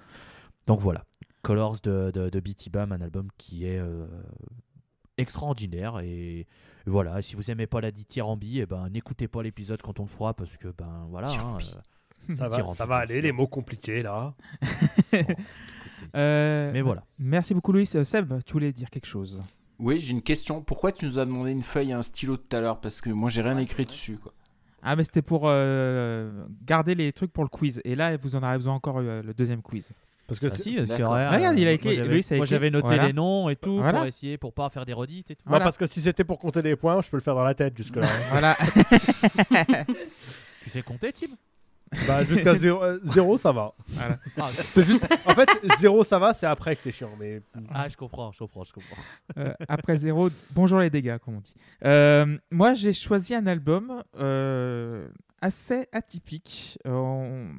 donc 0.67 0.79
voilà 0.79 1.05
Colors 1.43 1.77
de, 1.81 2.11
de, 2.13 2.29
de 2.29 2.39
BT 2.39 2.69
Bam, 2.71 2.91
un 2.91 3.01
album 3.01 3.27
qui 3.37 3.65
est 3.65 3.79
euh, 3.79 4.05
extraordinaire 5.17 5.99
et 5.99 6.45
voilà. 6.85 7.21
Si 7.21 7.35
vous 7.35 7.49
aimez 7.51 7.67
pas 7.67 7.81
la 7.81 7.91
dithyrambi, 7.91 8.59
et 8.59 8.65
ben 8.65 8.89
n'écoutez 8.89 9.27
pas 9.27 9.41
l'épisode 9.43 9.81
quand 9.81 9.99
on 9.99 10.03
le 10.03 10.07
fera 10.09 10.33
parce 10.33 10.57
que 10.57 10.67
ben 10.67 11.07
voilà. 11.09 11.29
hein, 11.31 11.57
euh, 12.29 12.33
Ça 12.35 12.47
va, 12.47 12.65
ça 12.67 12.85
va 12.85 12.97
aller, 12.97 13.21
les 13.21 13.31
mots 13.31 13.47
compliqués 13.47 14.03
là. 14.03 14.33
bon. 15.11 15.19
Euh, 16.15 16.71
Mais 16.73 16.81
voilà. 16.81 17.05
Merci 17.19 17.53
beaucoup. 17.53 17.73
Euh, 17.73 18.03
Seb, 18.03 18.33
tu 18.45 18.53
voulais 18.53 18.71
dire 18.73 18.89
quelque 18.89 19.05
chose? 19.07 19.41
Oui, 19.79 19.97
j'ai 19.99 20.11
une 20.11 20.21
question. 20.21 20.61
Pourquoi 20.61 20.91
tu 20.91 21.05
nous 21.05 21.17
as 21.19 21.25
demandé 21.25 21.51
une 21.51 21.61
feuille 21.63 21.89
et 21.89 21.93
un 21.93 22.03
stylo 22.03 22.37
tout 22.37 22.55
à 22.55 22.61
l'heure? 22.61 22.79
Parce 22.81 23.01
que 23.01 23.09
moi, 23.09 23.29
j'ai 23.29 23.41
rien 23.41 23.55
Ouais, 23.55 23.63
écrit 23.63 23.85
dessus. 23.85 24.17
Quoi. 24.17 24.31
Ah, 24.83 24.95
mais 24.95 25.03
c'était 25.03 25.21
pour 25.21 25.43
euh, 25.45 26.31
garder 26.65 26.95
les 26.95 27.11
trucs 27.13 27.31
pour 27.31 27.43
le 27.43 27.49
quiz. 27.49 27.81
Et 27.85 27.95
là, 27.95 28.15
vous 28.17 28.35
en 28.35 28.43
avez 28.43 28.57
besoin 28.57 28.73
encore 28.73 28.97
euh, 28.99 29.21
le 29.21 29.33
deuxième 29.33 29.61
quiz. 29.61 29.91
Parce 30.27 30.39
que 30.39 30.45
Ah 30.47 30.49
c'est- 30.55 30.63
si, 30.63 30.75
parce 30.75 30.89
que, 30.89 31.03
Regarde, 31.03 31.59
il 31.59 31.67
a 31.67 31.71
écrit- 31.73 31.87
Moi 32.37 32.45
j'avais, 32.45 32.69
moi, 32.71 32.79
noté 32.81 32.87
voilà. 32.95 33.07
les 33.07 33.13
noms 33.13 33.49
et 33.49 33.55
tout 33.57 33.77
Voilà. 33.77 33.99
pour 33.99 34.07
essayer 34.07 34.37
pour 34.37 34.53
pas 34.53 34.69
faire 34.69 34.85
des 34.85 34.93
redites 34.93 35.29
et 35.31 35.35
tout. 35.35 35.43
Non, 35.45 35.51
Voilà. 35.51 35.65
parce 35.65 35.77
que 35.77 35.85
si 35.85 35.99
c'était 36.01 36.23
pour 36.23 36.39
compter 36.39 36.61
les 36.61 36.75
points, 36.77 37.01
je 37.01 37.09
peux 37.09 37.17
le 37.17 37.21
faire 37.21 37.35
dans 37.35 37.43
la 37.43 37.53
tête 37.53 37.75
jusque-là. 37.77 38.07
hein. 38.07 38.21
Voilà. 38.29 38.57
Tu 40.63 40.69
sais 40.69 40.81
compter, 40.83 41.11
Tim? 41.11 41.27
Bah, 42.07 42.23
jusqu'à 42.23 42.55
0, 42.55 43.37
ça 43.37 43.51
va. 43.51 43.73
Voilà. 43.87 44.17
ah, 44.37 44.49
C'est 44.71 44.85
juste. 44.85 45.05
En 45.25 45.33
fait, 45.35 45.49
0, 45.79 46.03
ça 46.03 46.19
va, 46.19 46.33
c'est 46.33 46.45
après 46.45 46.75
que 46.75 46.81
c'est 46.81 46.91
chiant. 46.91 47.11
Mais 47.19 47.41
ah, 47.73 47.87
je 47.89 47.97
comprends, 47.97 48.31
je 48.31 48.39
comprends, 48.39 48.63
je 48.63 48.73
comprends. 48.73 48.97
Euh, 49.37 49.53
après 49.67 49.97
zéro, 49.97 50.29
bonjour 50.53 50.79
les 50.79 50.89
dégâts, 50.89 51.17
comme 51.17 51.35
on 51.35 51.41
dit. 51.41 51.55
Euh, 51.85 52.37
moi, 52.49 52.73
j'ai 52.73 52.93
choisi 52.93 53.35
un 53.35 53.45
album 53.47 54.03
euh, 54.17 55.07
assez 55.41 55.87
atypique. 55.91 56.77
Euh, 56.87 56.91
on- 56.91 57.49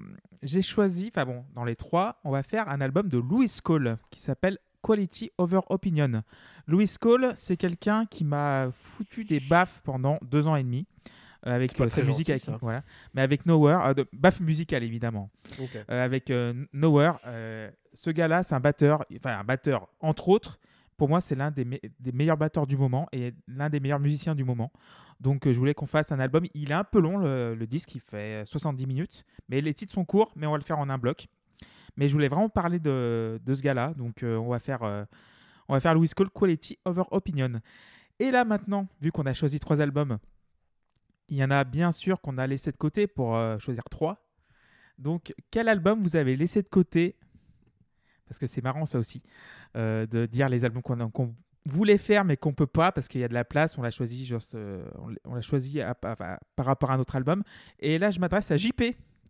J'ai 0.43 0.63
choisi, 0.63 1.11
enfin 1.15 1.25
bon, 1.27 1.45
dans 1.55 1.65
les 1.65 1.77
trois, 1.77 2.21
on 2.25 2.31
va 2.31 2.43
faire 2.43 2.69
un 2.69 2.81
album 2.81 3.09
de 3.09 3.19
Louis 3.19 3.51
Cole 3.63 3.97
qui 4.11 4.21
s'appelle 4.21 4.59
Quality 4.83 5.31
Over 5.39 5.61
Opinion. 5.69 6.23
Louis 6.67 6.91
Cole, 7.01 7.33
c'est 7.37 7.57
quelqu'un 7.57 8.07
qui 8.07 8.25
m'a 8.25 8.69
foutu 8.73 9.25
des 9.25 9.41
baffes 9.41 9.81
pendant 9.85 10.19
deux 10.23 10.47
ans 10.49 10.57
et 10.57 10.63
demi. 10.65 10.87
Euh, 11.47 11.55
avec 11.55 11.77
pas 11.77 11.85
euh, 11.85 11.89
très 11.89 12.03
sa 12.03 12.07
musique, 12.07 12.27
gentil, 12.29 12.33
avec, 12.33 12.43
ça. 12.43 12.59
voilà, 12.61 12.83
mais 13.15 13.23
avec 13.23 13.47
Nowhere, 13.47 13.85
euh, 13.87 13.95
de, 13.95 14.07
baffes 14.13 14.41
musicales 14.41 14.83
évidemment. 14.83 15.31
avec 15.89 16.33
Nowhere. 16.73 17.19
ce 17.93 18.11
gars-là, 18.11 18.43
c'est 18.43 18.55
un 18.55 18.61
batteur, 18.61 19.05
enfin 19.17 19.39
un 19.39 19.45
batteur, 19.45 19.89
entre 20.01 20.29
autres. 20.29 20.59
Pour 20.97 21.09
moi, 21.09 21.21
c'est 21.21 21.35
l'un 21.35 21.51
des, 21.51 21.65
me- 21.65 21.81
des 21.99 22.13
meilleurs 22.13 22.37
batteurs 22.37 22.67
du 22.67 22.77
moment 22.77 23.09
et 23.13 23.33
l'un 23.49 23.69
des 23.71 23.81
meilleurs 23.81 23.99
musiciens 23.99 24.35
du 24.37 24.45
moment. 24.45 24.71
Donc, 25.21 25.51
je 25.51 25.59
voulais 25.59 25.75
qu'on 25.75 25.87
fasse 25.87 26.13
un 26.13 26.21
album. 26.21 26.45
Il 26.55 26.71
est 26.71 26.75
un 26.75 26.85
peu 26.85 27.01
long, 27.01 27.17
le, 27.17 27.55
le 27.57 27.67
disque, 27.67 27.95
il 27.97 28.01
fait 28.01 28.45
70 28.45 28.87
minutes. 28.87 29.25
Mais 29.49 29.61
les 29.61 29.75
titres 29.75 29.93
sont 29.93 30.05
courts, 30.05 30.33
mais 30.37 30.47
on 30.47 30.53
va 30.53 30.59
le 30.59 30.63
faire 30.63 30.79
en 30.79 30.89
un 30.91 30.99
bloc. 30.99 31.27
Mais 31.97 32.09
je 32.09 32.13
voulais 32.13 32.29
vraiment 32.29 32.49
parler 32.49 32.79
de, 32.79 33.41
de 33.45 33.55
ce 33.55 33.63
gars-là. 33.63 33.95
Donc, 33.97 34.23
euh, 34.23 34.37
on 34.37 34.49
va 34.51 34.59
faire, 34.61 34.83
euh, 34.85 35.05
on 35.69 35.73
va 35.75 35.81
faire 35.81 35.95
Louis 35.95 36.09
Cole 36.09 36.31
Quality 36.31 36.79
Over 36.85 37.05
Opinion. 37.11 37.61
Et 38.21 38.31
là, 38.31 38.45
maintenant, 38.45 38.87
vu 39.01 39.11
qu'on 39.11 39.27
a 39.27 39.35
choisi 39.35 39.59
trois 39.59 39.81
albums, 39.81 40.19
il 41.33 41.39
y 41.39 41.45
en 41.45 41.51
a 41.51 41.65
bien 41.65 41.93
sûr 41.93 42.21
qu'on 42.21 42.37
a 42.37 42.47
laissé 42.47 42.71
de 42.73 42.77
côté 42.77 43.07
pour 43.07 43.37
euh, 43.37 43.59
choisir 43.59 43.85
trois. 43.91 44.27
Donc, 44.99 45.35
quel 45.51 45.69
album 45.69 46.01
vous 46.03 46.15
avez 46.17 46.37
laissé 46.37 46.61
de 46.63 46.69
côté 46.69 47.17
Parce 48.29 48.39
que 48.39 48.47
c'est 48.47 48.63
marrant 48.63 48.85
ça 48.87 48.99
aussi, 48.99 49.23
euh, 49.77 50.07
de 50.07 50.27
dire 50.27 50.49
les 50.51 50.65
albums 50.67 50.83
qu'on 50.83 51.35
voulait 51.65 51.97
faire 51.99 52.25
mais 52.25 52.37
qu'on 52.37 52.53
peut 52.53 52.67
pas 52.67 52.93
parce 52.93 53.09
qu'il 53.09 53.21
y 53.21 53.25
a 53.25 53.29
de 53.29 53.35
la 53.35 53.45
place. 53.45 53.79
On 53.79 53.83
l'a 53.83 53.91
choisi, 53.91 54.27
juste, 54.27 54.55
euh, 54.57 54.85
on 55.25 55.35
l'a- 55.35 55.41
choisi 55.41 55.81
à- 55.81 55.97
à- 56.03 56.35
à- 56.35 56.39
par 56.55 56.67
rapport 56.67 56.91
à 56.91 56.95
un 56.95 56.99
autre 57.01 57.17
album. 57.17 57.43
Et 57.81 57.99
là, 57.99 58.11
je 58.11 58.21
m'adresse 58.21 58.51
à 58.51 58.57
JP. 58.59 58.83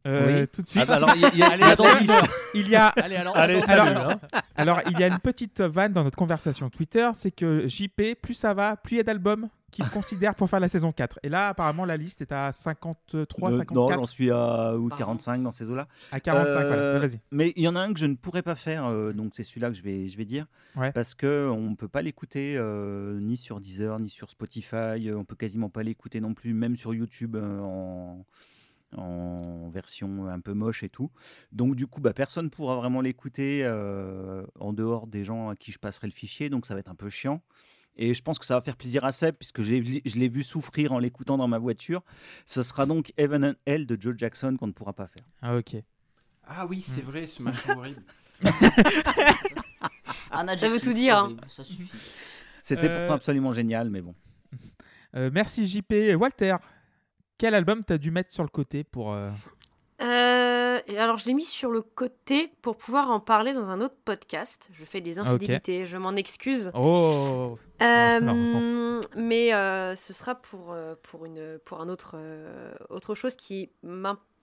Oui. 0.04 0.48
Tout 0.52 0.62
de 0.62 0.66
suite. 0.68 0.82
Ah 0.82 0.86
bah 0.86 0.96
alors, 0.96 1.12
il 1.14 1.20
y 1.22 1.24
a, 1.26 1.30
il 1.32 1.38
y 1.38 1.42
Allez, 2.96 3.14
alors, 3.16 3.36
Allez, 3.36 3.58
attends, 3.58 3.66
salut. 3.66 3.80
alors- 3.82 4.10
hein. 4.10 4.20
alors, 4.56 4.80
il 4.90 4.98
y 4.98 5.04
a 5.04 5.06
une 5.06 5.20
petite 5.20 5.60
vanne 5.60 5.92
dans 5.92 6.02
notre 6.02 6.18
conversation 6.18 6.68
Twitter, 6.70 7.08
c'est 7.14 7.30
que 7.30 7.68
JP, 7.68 8.16
plus 8.20 8.34
ça 8.34 8.52
va, 8.52 8.76
plus 8.76 8.94
il 8.94 8.98
y 8.98 9.00
a 9.00 9.04
d'albums, 9.04 9.48
qu'il 9.72 9.88
considère 9.88 10.36
pour 10.36 10.48
faire 10.48 10.60
la 10.60 10.68
saison 10.68 10.92
4. 10.92 11.18
Et 11.24 11.28
là, 11.28 11.48
apparemment, 11.48 11.84
la 11.84 11.96
liste 11.96 12.20
est 12.22 12.30
à 12.30 12.52
53, 12.52 13.48
Euh, 13.50 13.52
non, 13.52 13.58
54, 13.58 14.00
j'en 14.00 14.06
suis 14.06 14.30
à 14.30 14.76
ou 14.76 14.88
Pardon. 14.88 15.04
45 15.04 15.42
dans 15.42 15.50
ces 15.50 15.68
eaux-là. 15.70 15.88
à 16.12 16.20
45. 16.20 16.52
voilà. 16.66 16.82
Euh, 16.82 16.98
Vas-y. 17.00 17.18
Mais 17.32 17.52
il 17.56 17.62
y 17.64 17.68
en 17.68 17.74
a 17.74 17.80
un 17.80 17.92
que 17.92 17.98
je 17.98 18.06
ne 18.06 18.14
pourrais 18.14 18.42
pas 18.42 18.54
faire, 18.54 18.84
euh, 18.86 19.12
donc 19.12 19.32
c'est 19.34 19.42
celui-là 19.44 19.70
que 19.70 19.74
je 19.76 19.82
vais, 19.82 20.06
je 20.06 20.16
vais 20.16 20.24
dire. 20.24 20.46
Ouais. 20.76 20.92
Parce 20.92 21.14
qu'on 21.16 21.70
ne 21.70 21.74
peut 21.74 21.88
pas 21.88 22.02
l'écouter 22.02 22.54
euh, 22.56 23.18
ni 23.18 23.36
sur 23.36 23.60
Deezer, 23.60 23.98
ni 23.98 24.08
sur 24.08 24.30
Spotify. 24.30 25.10
on 25.14 25.24
peut 25.24 25.36
quasiment 25.36 25.68
pas 25.70 25.82
l'écouter 25.82 26.20
non 26.20 26.34
plus, 26.34 26.54
même 26.54 26.76
sur 26.76 26.94
YouTube 26.94 27.34
euh, 27.36 27.58
en, 27.60 28.24
en 28.96 29.68
version 29.70 30.26
un 30.28 30.40
peu 30.40 30.52
moche 30.52 30.82
et 30.82 30.88
tout. 30.90 31.10
Donc 31.50 31.76
du 31.76 31.86
coup, 31.86 32.00
bah, 32.00 32.12
personne 32.12 32.44
ne 32.46 32.50
pourra 32.50 32.76
vraiment 32.76 33.00
l'écouter 33.00 33.62
euh, 33.64 34.44
en 34.60 34.72
dehors 34.72 35.06
des 35.06 35.24
gens 35.24 35.48
à 35.48 35.56
qui 35.56 35.72
je 35.72 35.78
passerai 35.78 36.06
le 36.06 36.12
fichier. 36.12 36.50
Donc 36.50 36.66
ça 36.66 36.74
va 36.74 36.80
être 36.80 36.90
un 36.90 36.94
peu 36.94 37.08
chiant. 37.08 37.40
Et 37.96 38.14
je 38.14 38.22
pense 38.22 38.38
que 38.38 38.46
ça 38.46 38.54
va 38.54 38.60
faire 38.62 38.76
plaisir 38.76 39.04
à 39.04 39.12
Seb, 39.12 39.34
puisque 39.36 39.60
je 39.62 39.72
l'ai 40.18 40.28
vu 40.28 40.42
souffrir 40.42 40.92
en 40.92 40.98
l'écoutant 40.98 41.36
dans 41.36 41.48
ma 41.48 41.58
voiture. 41.58 42.02
Ce 42.46 42.62
sera 42.62 42.86
donc 42.86 43.12
Heaven 43.18 43.44
and 43.44 43.54
Hell 43.66 43.86
de 43.86 44.00
Joe 44.00 44.14
Jackson 44.16 44.56
qu'on 44.58 44.66
ne 44.68 44.72
pourra 44.72 44.92
pas 44.94 45.06
faire. 45.06 45.24
Ah, 45.42 45.56
ok. 45.56 45.76
Ah 46.46 46.66
oui, 46.66 46.80
c'est 46.80 47.02
Hmm. 47.02 47.06
vrai, 47.06 47.26
ce 47.26 47.42
machin 47.42 47.76
horrible. 47.76 48.02
Un 50.30 50.56
Ça 50.56 50.68
veut 50.68 50.80
tout 50.80 50.92
dire, 50.92 51.16
hein. 51.18 51.36
Ça 51.48 51.62
suffit. 51.64 51.98
C'était 52.62 52.88
Euh, 52.88 52.98
pourtant 53.06 53.14
absolument 53.14 53.52
génial, 53.52 53.90
mais 53.90 54.00
bon. 54.00 54.14
Euh, 55.14 55.30
merci 55.30 55.66
JP. 55.66 55.92
Walter, 56.18 56.56
quel 57.36 57.54
album 57.54 57.84
t'as 57.84 57.98
dû 57.98 58.10
mettre 58.10 58.32
sur 58.32 58.42
le 58.42 58.48
côté 58.48 58.82
pour. 58.82 59.12
euh, 59.12 59.30
Euh, 60.02 60.80
alors, 60.98 61.16
je 61.18 61.26
l'ai 61.26 61.34
mis 61.34 61.44
sur 61.44 61.70
le 61.70 61.80
côté 61.82 62.52
pour 62.60 62.76
pouvoir 62.76 63.10
en 63.10 63.20
parler 63.20 63.52
dans 63.52 63.68
un 63.68 63.80
autre 63.80 63.94
podcast. 64.04 64.68
Je 64.72 64.84
fais 64.84 65.00
des 65.00 65.18
Ah, 65.18 65.22
infidélités, 65.22 65.84
je 65.84 65.96
m'en 65.96 66.16
excuse. 66.16 66.70
Oh 66.74 67.56
Euh, 67.82 68.20
non, 68.20 68.60
je 68.60 69.18
mais 69.18 69.54
euh, 69.54 69.94
ce 69.96 70.12
sera 70.12 70.34
pour, 70.34 70.72
euh, 70.72 70.94
pour, 71.02 71.24
une, 71.24 71.58
pour 71.64 71.80
un 71.80 71.88
autre, 71.88 72.12
euh, 72.16 72.72
autre 72.90 73.14
chose 73.14 73.36
qui, 73.36 73.70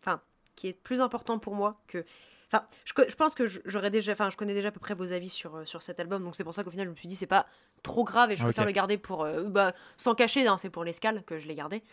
enfin, 0.01 0.21
qui 0.55 0.67
est 0.67 0.73
plus 0.73 1.01
important 1.01 1.39
pour 1.39 1.55
moi 1.55 1.81
que. 1.87 2.05
Enfin, 2.51 2.65
je, 2.83 2.93
je 3.07 3.15
pense 3.15 3.35
que 3.35 3.45
je- 3.45 3.59
j'aurais 3.65 3.91
déjà, 3.91 4.13
enfin, 4.13 4.29
je 4.31 4.37
connais 4.37 4.55
déjà 4.55 4.69
à 4.69 4.71
peu 4.71 4.79
près 4.79 4.95
vos 4.95 5.13
avis 5.13 5.29
sur, 5.29 5.55
euh, 5.57 5.65
sur 5.65 5.83
cet 5.83 5.99
album, 5.99 6.23
donc 6.23 6.35
c'est 6.35 6.43
pour 6.43 6.53
ça 6.53 6.63
qu'au 6.63 6.71
final, 6.71 6.87
je 6.87 6.91
me 6.91 6.95
suis 6.95 7.07
dit, 7.07 7.15
c'est 7.15 7.27
pas 7.27 7.45
trop 7.83 8.03
grave 8.03 8.31
et 8.31 8.35
je 8.35 8.41
Ok. 8.41 8.47
préfère 8.47 8.65
le 8.65 8.71
garder 8.71 8.97
pour, 8.97 9.23
euh, 9.23 9.43
bah, 9.43 9.73
sans 9.97 10.15
cacher, 10.15 10.47
hein, 10.47 10.57
c'est 10.57 10.71
pour 10.71 10.83
l'escale 10.83 11.23
que 11.27 11.37
je 11.37 11.47
l'ai 11.47 11.53
gardé. 11.53 11.83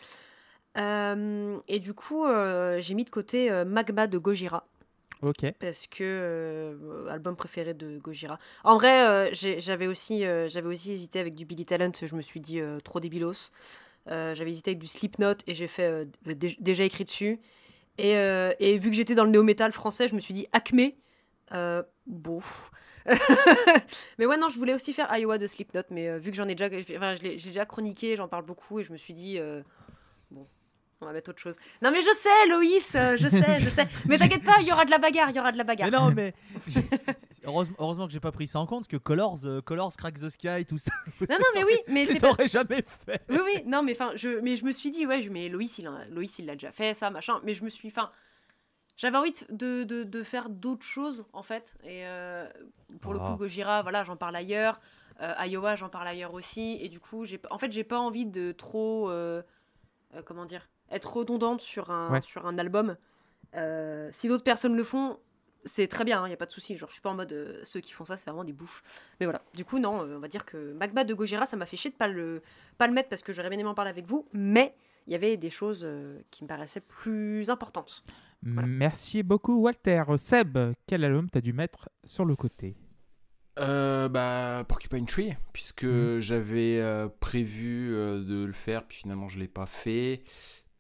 Euh, 0.77 1.59
et 1.69 1.79
du 1.81 1.95
coup, 1.95 2.25
euh, 2.25 2.79
j'ai 2.81 2.95
mis 2.95 3.05
de 3.05 3.11
côté 3.11 3.51
euh, 3.51 3.65
Magma 3.65 4.07
de 4.07 4.19
Gojira 4.19 4.67
Ok. 5.23 5.47
parce 5.59 5.87
que 5.87 7.07
album 7.09 7.37
préféré 7.37 7.73
de 7.73 7.99
Gojira. 7.99 8.39
En 8.65 8.77
vrai, 8.77 9.31
j'avais 9.33 9.87
aussi, 9.87 10.21
j'avais 10.21 10.69
aussi 10.69 10.93
hésité 10.93 11.19
avec 11.19 11.35
du 11.35 11.47
Billy 11.47 11.65
Talent. 11.65 11.93
Je 12.01 12.15
me 12.15 12.21
suis 12.21 12.41
dit 12.41 12.61
trop 12.85 13.01
débilos. 13.01 13.51
J'avais 14.07 14.51
hésité 14.51 14.73
avec 14.73 14.79
du 14.79 14.87
Slipknot 14.87 15.37
et 15.47 15.55
j'ai 15.55 15.69
fait 15.69 16.07
dé- 16.27 16.57
déjà 16.61 16.85
écrit 16.85 17.05
dessus. 17.05 17.41
Et, 17.97 18.11
et 18.13 18.77
vu 18.77 18.91
que 18.91 18.97
j'étais 18.97 19.15
dans 19.15 19.25
le 19.25 19.31
néo-metal 19.31 19.73
français, 19.73 20.07
je 20.07 20.15
me 20.15 20.21
suis 20.21 20.35
dit 20.35 20.47
Acme. 20.53 20.91
Bon. 22.07 22.41
mais 24.19 24.27
ouais, 24.27 24.37
non, 24.37 24.51
je 24.51 24.59
voulais 24.59 24.75
aussi 24.75 24.93
faire 24.93 25.09
Iowa 25.17 25.39
de 25.39 25.47
Slipknot, 25.47 25.83
mais 25.91 26.19
vu 26.19 26.31
que 26.31 26.37
j'en 26.37 26.47
ai 26.49 26.55
déjà, 26.55 26.69
enfin, 26.97 27.15
j'ai 27.15 27.37
déjà 27.37 27.65
chroniqué, 27.65 28.17
j'en 28.17 28.29
parle 28.29 28.45
beaucoup 28.45 28.81
et 28.81 28.85
je 28.85 28.93
me 28.93 28.99
suis 28.99 29.15
dit. 29.15 29.39
bon. 30.31 30.47
On 31.03 31.07
va 31.07 31.13
mettre 31.13 31.29
autre 31.31 31.41
chose. 31.41 31.59
Non 31.83 31.91
mais 31.91 32.01
je 32.01 32.11
sais, 32.15 32.49
Loïs, 32.49 32.95
euh, 32.95 33.17
je 33.19 33.29
sais, 33.29 33.61
je 33.61 33.69
sais. 33.69 33.87
Mais 34.07 34.17
t'inquiète 34.17 34.45
pas, 34.45 34.55
il 34.61 34.67
y 34.67 34.73
aura 34.73 34.87
de 34.87 34.91
la 34.91 34.97
bagarre, 34.99 35.29
il 35.29 35.37
y 35.37 35.39
aura 35.41 35.53
de 35.53 35.59
la 35.59 35.65
bagarre. 35.65 35.91
Mais 35.91 35.97
non, 35.99 36.11
mais 36.11 36.33
heureusement, 37.45 37.77
heureusement 37.79 38.07
que 38.07 38.13
j'ai 38.13 38.21
pas 38.21 38.33
pris 38.33 38.47
ça 38.47 38.61
en 38.61 38.67
compte, 38.67 38.89
que 38.89 38.97
Colors, 38.97 39.39
euh, 39.45 39.61
Colors, 39.61 39.95
Crack 39.97 40.19
the 40.19 40.31
Sky, 40.31 40.65
tout 40.67 40.79
ça. 40.79 40.91
Non, 41.21 41.37
non, 41.39 41.47
mais 41.55 41.65
oui, 41.65 41.79
mais 41.89 42.07
c'est 42.07 42.19
pas... 42.21 42.33
jamais 42.47 42.83
fait. 42.83 43.23
Oui, 43.29 43.39
oui, 43.45 43.63
non, 43.67 43.83
mais 43.83 43.93
enfin, 43.93 44.13
je, 44.15 44.41
mais 44.41 44.57
je 44.57 44.65
me 44.65 44.73
suis 44.73 44.91
dit, 44.91 45.07
ouais, 45.07 45.23
je- 45.23 45.29
mais 45.31 45.51
Loïs, 45.51 45.77
il, 45.79 45.87
a- 45.87 46.07
Loïs, 46.11 46.39
il 46.39 46.47
l'a 46.47 46.55
déjà 46.55 46.73
fait, 46.73 46.95
ça, 46.95 47.11
machin. 47.11 47.41
Mais 47.45 47.53
je 47.53 47.63
me 47.63 47.69
suis, 47.69 47.89
enfin, 47.89 48.11
j'avais 48.97 49.19
envie 49.19 49.33
de, 49.51 49.85
de, 49.85 50.03
de 50.03 50.23
faire 50.23 50.49
d'autres 50.49 50.87
choses, 50.87 51.27
en 51.35 51.43
fait. 51.43 51.77
Et 51.85 52.07
euh, 52.07 52.49
pour 53.03 53.13
le 53.13 53.19
coup, 53.19 53.37
Gojira, 53.37 53.83
voilà, 53.83 54.03
j'en 54.05 54.17
parle 54.17 54.35
ailleurs. 54.37 54.81
Euh, 55.21 55.35
Iowa, 55.45 55.77
j'en 55.77 55.91
parle 55.91 56.09
ailleurs 56.09 56.33
aussi. 56.33 56.79
Et 56.81 56.89
du 56.89 57.01
coup, 57.01 57.27
j'ai, 57.27 57.39
en 57.51 57.59
fait, 57.59 57.71
j'ai 57.71 57.85
pas 57.85 57.99
envie 57.99 58.25
de 58.25 58.53
trop, 58.53 59.11
comment 60.25 60.47
dire, 60.47 60.67
être 60.91 61.17
redondante 61.17 61.61
sur 61.61 61.91
un, 61.91 62.11
Ouais. 62.13 62.21
sur 62.21 62.47
un 62.47 62.59
album. 62.59 62.97
Euh, 63.55 64.11
si 64.13 64.29
d'autres 64.29 64.45
personnes 64.45 64.77
le 64.77 64.85
font, 64.85 65.19
c'est 65.65 65.89
très 65.89 66.05
bien, 66.05 66.25
il 66.27 66.29
n'y 66.29 66.35
a 66.35 66.37
pas 66.37 66.47
de 66.47 66.51
souci. 66.53 66.77
Genre, 66.77 66.89
je 66.89 66.95
suis 66.95 67.03
pas 67.03 67.11
en 67.11 67.15
mode 67.15 67.33
euh, 67.33 67.61
ceux 67.65 67.81
qui 67.81 67.93
font 67.93 68.05
ça, 68.05 68.17
c'est 68.17 68.27
vraiment 68.31 68.45
des 68.45 68.53
bouffes. 68.53 68.83
Mais 69.21 69.27
voilà, 69.27 69.43
du 69.55 69.65
coup, 69.65 69.79
non, 69.79 70.03
euh, 70.03 70.17
on 70.17 70.21
va 70.21 70.29
dire 70.29 70.45
que 70.45 70.73
Magma 70.75 71.05
de 71.05 71.13
Gojira, 71.15 71.45
ça 71.47 71.57
m'a 71.57 71.67
fait 71.67 71.77
chier 71.77 71.91
de 71.91 71.97
pas 71.97 72.07
le, 72.09 72.43
pas 72.79 72.87
le 72.87 72.93
mettre 72.93 73.09
parce 73.09 73.23
que 73.23 73.33
j'aurais 73.33 73.49
bien 73.51 73.59
aimé 73.59 73.69
en 73.69 73.75
parler 73.75 73.91
avec 73.91 74.07
vous, 74.07 74.27
mais 74.33 74.75
il 75.07 75.13
y 75.13 75.17
avait 75.17 75.37
des 75.37 75.51
choses 75.51 75.83
euh, 75.85 76.21
qui 76.31 76.45
me 76.45 76.49
paraissaient 76.49 76.81
plus 76.81 77.49
importantes. 77.51 78.05
Voilà. 78.43 78.69
Merci 78.69 79.23
beaucoup, 79.23 79.57
Walter. 79.61 80.05
Seb, 80.17 80.59
quel 80.87 81.05
album 81.05 81.29
t'as 81.31 81.41
dû 81.41 81.53
mettre 81.53 81.89
sur 82.05 82.25
le 82.25 82.37
côté? 82.37 82.77
Euh, 83.59 84.09
bah, 84.11 84.65
Porcupine 84.69 85.07
Tree, 85.07 85.35
puisque 85.55 85.85
Mhm. 85.85 86.21
j'avais 86.21 86.79
euh, 86.79 87.09
prévu 87.21 87.95
euh, 87.95 88.23
de 88.23 88.45
le 88.45 88.53
faire, 88.53 88.85
puis 88.87 88.99
finalement 88.99 89.29
je 89.29 89.39
l'ai 89.39 89.49
pas 89.49 89.65
fait 89.65 90.23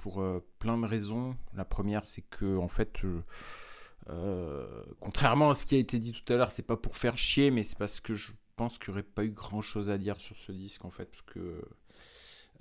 pour 0.06 0.20
euh, 0.20 0.38
plein 0.60 0.78
de 0.78 0.86
raisons. 0.86 1.34
La 1.56 1.64
première, 1.64 2.04
c'est 2.04 2.22
que 2.22 2.58
en 2.58 2.68
fait, 2.68 3.04
euh, 3.04 3.22
euh, 4.08 4.84
contrairement 5.00 5.50
à 5.50 5.54
ce 5.54 5.66
qui 5.66 5.74
a 5.74 5.78
été 5.78 5.98
dit 5.98 6.12
tout 6.12 6.32
à 6.32 6.36
l'heure, 6.36 6.52
c'est 6.52 6.62
pas 6.62 6.76
pour 6.76 6.96
faire 6.96 7.18
chier, 7.18 7.50
mais 7.50 7.64
c'est 7.64 7.76
parce 7.76 7.98
que 7.98 8.14
je 8.14 8.30
pense 8.54 8.78
qu'il 8.78 8.92
n'y 8.92 9.00
aurait 9.00 9.02
pas 9.02 9.24
eu 9.24 9.30
grand 9.30 9.62
chose 9.62 9.90
à 9.90 9.98
dire 9.98 10.20
sur 10.20 10.36
ce 10.36 10.52
disque 10.52 10.84
en 10.84 10.90
fait, 10.90 11.06
parce 11.06 11.22
que 11.22 11.60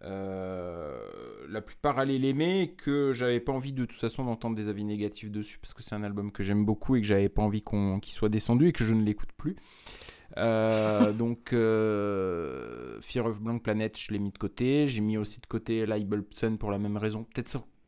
la 0.01 1.61
plupart 1.61 1.99
allaient 1.99 2.17
l'aimer 2.17 2.73
que 2.77 3.13
j'avais 3.13 3.39
pas 3.39 3.51
envie 3.51 3.73
de 3.73 3.85
toute 3.85 3.99
façon 3.99 4.23
d'entendre 4.23 4.55
des 4.55 4.67
avis 4.67 4.83
négatifs 4.83 5.29
dessus 5.29 5.59
parce 5.59 5.75
que 5.75 5.83
c'est 5.83 5.93
un 5.93 6.03
album 6.03 6.31
que 6.31 6.41
j'aime 6.41 6.65
beaucoup 6.65 6.95
et 6.95 7.01
que 7.01 7.07
j'avais 7.07 7.29
pas 7.29 7.43
envie 7.43 7.61
qu'on 7.61 7.99
qu'il 7.99 8.13
soit 8.13 8.29
descendu 8.29 8.69
et 8.69 8.71
que 8.71 8.83
je 8.83 8.95
ne 8.95 9.03
l'écoute 9.03 9.31
plus. 9.37 9.55
Euh, 10.37 11.11
donc 11.13 11.53
euh, 11.53 12.99
Fear 13.01 13.25
of 13.25 13.41
Blank 13.41 13.63
Planet, 13.63 13.97
je 13.97 14.11
l'ai 14.11 14.19
mis 14.19 14.31
de 14.31 14.37
côté. 14.37 14.87
J'ai 14.87 15.01
mis 15.01 15.17
aussi 15.17 15.39
de 15.39 15.45
côté 15.45 15.85
Libelton 15.85 16.57
pour 16.57 16.71
la 16.71 16.79
même 16.79 16.97
raison. 16.97 17.25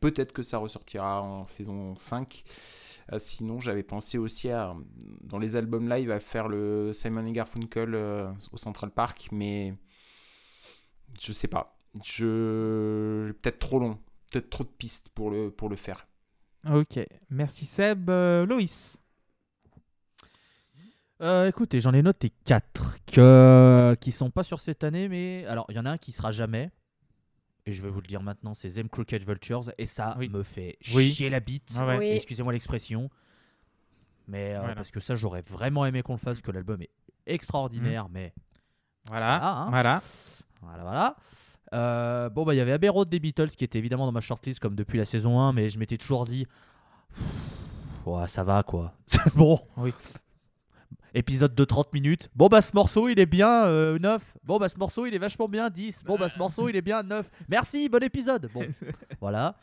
Peut-être 0.00 0.32
que 0.32 0.42
ça 0.42 0.58
ressortira 0.58 1.22
en 1.22 1.46
saison 1.46 1.96
5. 1.96 2.44
Euh, 3.12 3.18
sinon, 3.18 3.58
j'avais 3.58 3.82
pensé 3.82 4.18
aussi 4.18 4.50
à, 4.50 4.76
dans 5.22 5.38
les 5.38 5.56
albums 5.56 5.88
live, 5.88 6.10
à 6.10 6.20
faire 6.20 6.48
le 6.48 6.92
Simon 6.92 7.24
et 7.24 7.32
Garfunkel 7.32 7.94
au 7.94 8.56
Central 8.56 8.90
Park, 8.90 9.28
mais 9.32 9.74
je 11.20 11.32
sais 11.32 11.48
pas. 11.48 11.78
Je 12.04 13.32
peut-être 13.32 13.58
trop 13.58 13.78
long, 13.78 13.98
peut-être 14.30 14.50
trop 14.50 14.64
de 14.64 14.68
pistes 14.68 15.08
pour 15.08 15.30
le 15.30 15.50
pour 15.50 15.68
le 15.70 15.76
faire. 15.76 16.06
Ok, 16.70 17.00
merci 17.30 17.64
Seb. 17.64 18.10
Loïs 18.10 19.00
Euh, 21.20 21.48
écoutez, 21.48 21.80
j'en 21.80 21.92
ai 21.94 22.02
noté 22.02 22.30
4 22.44 22.98
que... 23.06 23.96
qui 24.00 24.12
sont 24.12 24.30
pas 24.30 24.44
sur 24.44 24.60
cette 24.60 24.84
année, 24.84 25.08
mais 25.08 25.44
alors 25.46 25.66
il 25.68 25.76
y 25.76 25.78
en 25.80 25.84
a 25.86 25.90
un 25.90 25.98
qui 25.98 26.12
sera 26.12 26.30
jamais. 26.30 26.70
Et 27.66 27.72
je 27.72 27.82
vais 27.82 27.90
vous 27.90 28.00
le 28.00 28.06
dire 28.06 28.22
maintenant, 28.22 28.54
c'est 28.54 28.70
Them 28.70 28.88
Crooked 28.88 29.24
Vultures. 29.26 29.70
Et 29.78 29.86
ça 29.86 30.14
Oui. 30.18 30.28
me 30.28 30.42
fait 30.42 30.78
Oui. 30.94 31.10
chier 31.10 31.28
la 31.28 31.40
bite. 31.40 31.74
Ah 31.76 31.86
ouais. 31.86 31.98
Oui. 31.98 32.06
Excusez-moi 32.10 32.52
l'expression. 32.52 33.10
Mais 34.28 34.54
euh, 34.54 34.60
Voilà. 34.60 34.74
parce 34.76 34.90
que 34.90 35.00
ça, 35.00 35.16
j'aurais 35.16 35.42
vraiment 35.42 35.84
aimé 35.86 36.02
qu'on 36.02 36.14
le 36.14 36.18
fasse, 36.18 36.40
que 36.40 36.50
l'album 36.52 36.80
est 36.82 36.90
extraordinaire. 37.26 38.08
Mais 38.10 38.32
Voilà, 39.06 39.38
Voilà, 39.38 39.56
hein. 39.58 39.70
voilà. 39.70 40.02
voilà, 40.62 40.82
voilà. 40.82 41.16
Euh, 41.74 42.30
bon, 42.30 42.44
bah, 42.44 42.54
il 42.54 42.58
y 42.58 42.60
avait 42.60 42.72
Abbey 42.72 42.88
Road 42.88 43.08
des 43.10 43.20
Beatles 43.20 43.48
qui 43.48 43.64
était 43.64 43.78
évidemment 43.78 44.06
dans 44.06 44.12
ma 44.12 44.20
shortlist 44.22 44.60
comme 44.60 44.74
depuis 44.76 44.96
la 44.98 45.04
saison 45.04 45.38
1, 45.40 45.52
mais 45.52 45.68
je 45.68 45.78
m'étais 45.78 45.98
toujours 45.98 46.24
dit, 46.26 46.46
ouais, 48.06 48.28
ça 48.28 48.44
va 48.44 48.62
quoi. 48.62 48.94
C'est 49.06 49.20
bon. 49.36 49.60
Oui. 49.76 49.92
Épisode 51.18 51.52
de 51.56 51.64
30 51.64 51.92
minutes. 51.94 52.28
Bon, 52.36 52.46
bah, 52.46 52.62
ce 52.62 52.70
morceau 52.74 53.08
il 53.08 53.18
est 53.18 53.26
bien 53.26 53.64
euh, 53.64 53.98
9. 53.98 54.34
Bon, 54.44 54.58
bah, 54.58 54.68
ce 54.68 54.78
morceau 54.78 55.04
il 55.04 55.14
est 55.16 55.18
vachement 55.18 55.48
bien 55.48 55.68
10. 55.68 56.04
Bon, 56.04 56.16
bah, 56.16 56.28
ce 56.28 56.38
morceau 56.38 56.68
il 56.68 56.76
est 56.76 56.80
bien 56.80 57.02
9. 57.02 57.28
Merci, 57.48 57.88
bon 57.88 58.00
épisode. 58.04 58.48
Bon, 58.54 58.64
voilà. 59.20 59.56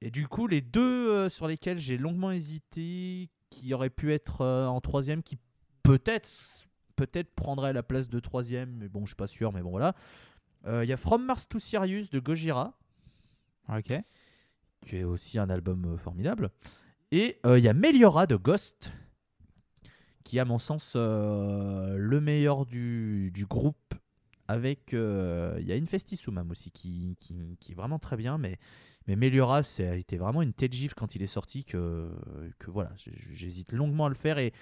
Et 0.00 0.12
du 0.12 0.28
coup, 0.28 0.46
les 0.46 0.60
deux 0.60 1.08
euh, 1.10 1.28
sur 1.28 1.48
lesquels 1.48 1.78
j'ai 1.78 1.98
longuement 1.98 2.30
hésité, 2.30 3.28
qui 3.50 3.74
auraient 3.74 3.90
pu 3.90 4.12
être 4.12 4.42
euh, 4.42 4.66
en 4.68 4.80
troisième, 4.80 5.24
qui 5.24 5.36
peut-être 5.82 6.28
peut-être 6.94 7.34
prendraient 7.34 7.72
la 7.72 7.82
place 7.82 8.08
de 8.08 8.20
troisième, 8.20 8.70
mais 8.76 8.88
bon, 8.88 9.00
je 9.00 9.08
suis 9.08 9.16
pas 9.16 9.26
sûr, 9.26 9.52
mais 9.52 9.62
bon, 9.62 9.70
voilà. 9.70 9.96
Euh, 10.68 10.84
Il 10.84 10.88
y 10.88 10.92
a 10.92 10.96
From 10.96 11.24
Mars 11.24 11.48
to 11.48 11.58
Sirius 11.58 12.08
de 12.10 12.20
Gojira, 12.20 12.78
Ok. 13.68 13.94
qui 14.86 14.96
est 14.96 15.02
aussi 15.02 15.40
un 15.40 15.50
album 15.50 15.98
formidable. 15.98 16.50
Et 17.10 17.40
il 17.44 17.64
y 17.64 17.68
a 17.68 17.74
Meliora 17.74 18.28
de 18.28 18.36
Ghost, 18.36 18.92
qui 20.28 20.36
est 20.36 20.40
à 20.40 20.44
mon 20.44 20.58
sens 20.58 20.92
euh, 20.94 21.96
le 21.96 22.20
meilleur 22.20 22.66
du, 22.66 23.30
du 23.32 23.46
groupe. 23.46 23.94
Avec, 24.46 24.92
euh, 24.94 25.56
il 25.60 25.66
y 25.66 25.72
a 25.72 25.76
Infestisumam 25.76 26.50
aussi 26.50 26.70
qui, 26.70 27.16
qui, 27.20 27.56
qui 27.60 27.72
est 27.72 27.74
vraiment 27.74 27.98
très 27.98 28.16
bien, 28.16 28.36
mais, 28.38 28.58
mais 29.06 29.14
Meliora, 29.16 29.62
ça 29.62 29.82
a 29.90 29.94
été 29.94 30.16
vraiment 30.18 30.40
une 30.42 30.52
tête 30.54 30.72
gifle 30.72 30.94
quand 30.94 31.14
il 31.14 31.22
est 31.22 31.26
sorti 31.26 31.64
que, 31.64 32.10
que 32.58 32.70
voilà, 32.70 32.90
j'hésite 32.96 33.72
longuement 33.72 34.06
à 34.06 34.08
le 34.10 34.14
faire 34.14 34.38
et 34.38 34.52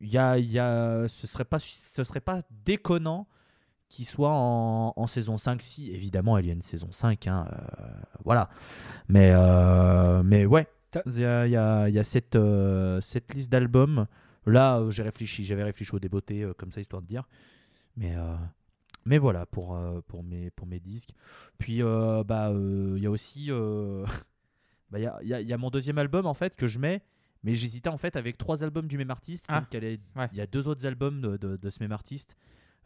y 0.00 0.18
a, 0.18 0.38
y 0.38 0.58
a, 0.58 1.08
ce 1.08 1.26
serait 1.28 1.44
pas, 1.44 1.58
ce 1.60 2.02
serait 2.04 2.20
pas 2.20 2.42
déconnant 2.64 3.26
qui 3.88 4.04
soit 4.04 4.32
en, 4.32 4.92
en 4.96 5.06
saison 5.06 5.36
5, 5.36 5.62
si 5.62 5.90
évidemment 5.92 6.38
il 6.38 6.46
y 6.46 6.50
a 6.50 6.52
une 6.54 6.62
saison 6.62 6.90
5, 6.92 7.26
hein, 7.28 7.46
euh, 7.52 7.86
voilà. 8.24 8.50
Mais, 9.08 9.30
euh, 9.34 10.22
mais 10.24 10.46
ouais, 10.46 10.66
il 11.06 11.20
y 11.20 11.24
a, 11.24 11.46
y 11.46 11.56
a- 11.56 11.88
y 11.88 11.98
a 11.98 12.04
cette, 12.04 12.34
euh, 12.36 13.00
cette 13.00 13.34
liste 13.34 13.50
d'albums. 13.52 14.06
Là, 14.46 14.78
euh, 14.80 14.90
j'ai 14.90 15.02
réfléchi, 15.02 15.44
j'avais 15.44 15.62
réfléchi 15.64 15.94
au 15.94 15.98
débeauté, 15.98 16.42
euh, 16.42 16.52
comme 16.54 16.72
ça, 16.72 16.80
histoire 16.80 17.02
de 17.02 17.06
dire. 17.06 17.28
Mais, 17.96 18.14
euh, 18.16 18.34
mais 19.04 19.18
voilà, 19.18 19.46
pour, 19.46 19.78
pour, 20.08 20.22
mes, 20.24 20.50
pour 20.50 20.66
mes 20.66 20.80
disques. 20.80 21.10
Puis, 21.58 21.82
euh, 21.82 22.24
bah, 22.24 22.50
il 22.54 22.98
y 23.02 23.06
a 23.06 23.10
aussi. 23.10 23.46
euh, 23.50 24.04
bah, 24.90 24.98
il 24.98 25.02
y, 25.02 25.06
a, 25.06 25.18
il 25.22 25.28
y 25.28 25.34
a- 25.34 25.40
il 25.40 25.46
y 25.46 25.52
a 25.52 25.58
mon 25.58 25.70
deuxième 25.70 25.98
album, 25.98 26.26
en 26.26 26.34
fait, 26.34 26.56
que 26.56 26.66
je 26.66 26.78
mets. 26.78 27.02
Mais 27.44 27.54
j'hésitais 27.56 27.88
en 27.88 27.96
fait 27.98 28.14
avec 28.14 28.38
trois 28.38 28.62
albums 28.62 28.86
du 28.86 28.96
même 28.96 29.10
artiste. 29.10 29.46
Ah, 29.48 29.64
il 29.72 29.74
y 29.74 29.76
a 29.76 29.80
les- 29.80 30.00
ouais. 30.14 30.28
il 30.30 30.38
y 30.38 30.40
a 30.40 30.46
deux 30.46 30.68
autres 30.68 30.86
albums 30.86 31.20
de, 31.20 31.36
de- 31.36 31.56
de 31.56 31.70
ce 31.70 31.82
même 31.82 31.90
artiste 31.90 32.36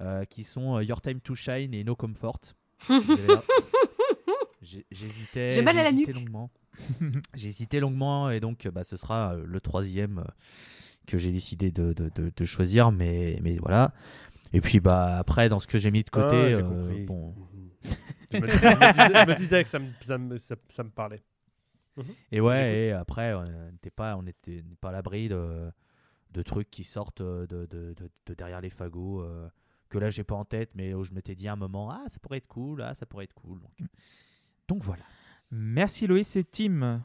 euh, 0.01 0.25
qui 0.25 0.45
sont 0.45 0.81
Your 0.81 1.03
Time 1.03 1.21
to 1.21 1.35
Shine 1.35 1.75
et 1.75 1.85
No 1.85 1.95
Comfort. 1.95 2.41
J'hésitais. 4.63 5.53
J'ai 5.53 5.63
mal 5.63 5.79
à 5.79 5.83
la 5.85 5.91
j'hésitais 5.91 6.13
nuque. 6.13 6.21
longuement. 6.21 6.51
Hésité 7.35 7.81
longuement 7.81 8.31
et 8.31 8.41
donc 8.41 8.67
bah, 8.69 8.83
ce 8.85 8.97
sera 8.97 9.35
le 9.37 9.61
troisième 9.61 10.25
que 11.07 11.19
j'ai 11.19 11.33
décidé 11.33 11.71
de, 11.71 11.93
de- 11.93 12.11
de- 12.15 12.33
de 12.35 12.45
choisir. 12.45 12.93
Mais, 12.93 13.39
mais 13.43 13.57
voilà. 13.59 13.93
Et 14.53 14.61
puis 14.61 14.81
bah 14.81 15.17
après 15.19 15.49
dans 15.49 15.61
ce 15.61 15.67
que 15.67 15.79
j'ai 15.79 15.91
mis 15.91 16.03
de 16.05 16.11
côté, 16.11 16.27
Ah, 16.37 16.49
j'ai 16.51 16.63
euh, 16.63 17.05
bon. 17.07 17.35
Je 18.33 18.39
me, 18.39 18.47
je 18.47 18.53
me 18.53 18.93
disais, 18.93 19.15
je 19.25 19.27
me 19.31 19.35
disais 19.37 19.63
que 19.63 19.69
ça 19.69 19.79
me, 19.79 19.89
ça 20.01 20.19
me- 20.19 20.39
ça- 20.39 20.57
ça 20.69 20.83
me 20.85 20.91
parlait. 20.91 21.23
Et 22.31 22.41
ouais, 22.41 22.89
et 22.89 22.93
après, 22.93 23.33
on 23.35 23.45
n'était 23.73 23.91
pas, 23.91 24.17
on 24.17 24.27
était 24.27 24.63
pas 24.81 24.91
à 24.91 24.93
l'abri 24.93 25.29
de, 25.29 25.71
de 26.33 26.43
trucs 26.43 26.71
qui 26.71 26.85
sortent 26.85 27.23
euh, 27.23 27.47
de, 27.47 27.67
de, 27.67 27.95
de- 27.95 28.11
de 28.27 28.35
derrière 28.35 28.61
les 28.61 28.69
fagots, 28.71 29.23
euh, 29.23 29.49
que 29.89 29.99
là 29.99 30.11
j'ai 30.11 30.25
pas 30.25 30.35
en 30.35 30.45
tête, 30.45 30.71
mais 30.75 30.93
où 30.95 31.05
je 31.05 31.13
m'étais 31.15 31.35
dit 31.35 31.49
à 31.49 31.53
un 31.55 31.57
moment, 31.57 31.91
ah 31.91 32.05
ça 32.09 32.19
pourrait 32.19 32.39
être 32.39 32.49
cool, 32.49 32.83
ah 32.83 32.95
ça 32.95 33.07
pourrait 33.07 33.25
être 33.25 33.35
cool. 33.35 33.61
Donc, 33.61 33.89
donc 34.69 34.83
voilà. 34.83 35.05
Merci 35.51 36.07
Loïs 36.07 36.35
et 36.37 36.45
Tim. 36.45 37.03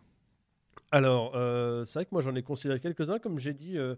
Alors, 0.92 1.32
euh, 1.36 1.86
c'est 1.86 2.00
vrai 2.00 2.06
que 2.06 2.10
moi 2.12 2.22
j'en 2.22 2.36
ai 2.36 2.44
considéré 2.44 2.80
quelques-uns. 2.80 3.18
Comme 3.20 3.40
j'ai 3.40 3.54
dit, 3.54 3.78
euh, 3.78 3.96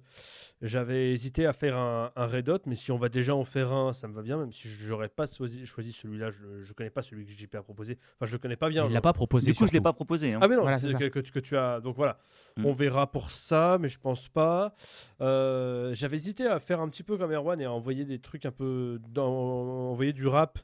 j'avais 0.62 1.12
hésité 1.12 1.46
à 1.48 1.54
faire 1.54 1.76
un, 1.76 2.12
un 2.16 2.28
Red 2.28 2.50
Hot, 2.50 2.60
mais 2.68 2.76
si 2.76 2.92
on 2.92 2.98
va 2.98 3.10
déjà 3.10 3.34
en 3.36 3.44
faire 3.44 3.74
un, 3.74 3.94
ça 3.94 4.08
me 4.08 4.14
va 4.14 4.22
bien, 4.22 4.38
même 4.38 4.52
si 4.54 4.68
j'aurais 4.68 5.10
pas 5.10 5.26
choisi, 5.26 5.66
choisi 5.66 5.92
celui-là. 5.92 6.30
Je, 6.30 6.62
je 6.64 6.74
connais 6.74 6.92
pas 6.92 7.02
celui 7.02 7.26
que 7.26 7.32
JP 7.32 7.56
a 7.56 7.64
proposé. 7.64 7.98
Enfin, 8.20 8.28
je 8.28 8.34
le 8.34 8.38
connais 8.38 8.56
pas 8.56 8.70
bien. 8.70 8.86
Il 8.88 8.94
l'a 8.94 9.02
pas 9.02 9.12
proposé. 9.14 9.52
Du 9.52 9.58
coup, 9.58 9.66
je 9.66 9.72
l'ai 9.72 9.78
surtout. 9.78 9.84
pas 9.84 9.94
proposé. 9.94 10.34
hein. 10.34 10.40
Ah 10.42 10.48
mais 10.48 10.56
non, 10.56 10.62
Voilà, 10.62 10.78
c'est 10.78 10.94
que, 10.94 11.06
que 11.08 11.20
tu- 11.20 11.32
que 11.32 11.40
tu 11.40 11.58
as. 11.58 11.80
Donc 11.82 11.96
voilà, 11.96 12.20
Mm. 12.58 12.66
on 12.68 12.74
verra 12.74 13.12
pour 13.12 13.32
ça, 13.32 13.78
mais 13.80 13.88
je 13.88 13.98
pense 14.00 14.30
pas. 14.30 14.76
Euh, 15.22 15.94
J'avais 15.96 16.18
hésité 16.18 16.46
à 16.46 16.60
faire 16.60 16.80
un 16.80 16.90
petit 16.90 17.04
peu 17.04 17.18
comme 17.18 17.32
Erwan 17.32 17.60
et 17.60 17.66
à 17.66 17.72
envoyer 17.72 18.06
des 18.06 18.20
trucs 18.20 18.46
un 18.46 18.52
peu, 18.52 19.00
dans, 19.10 19.90
envoyer 19.92 20.14
du 20.14 20.28
rap 20.28 20.60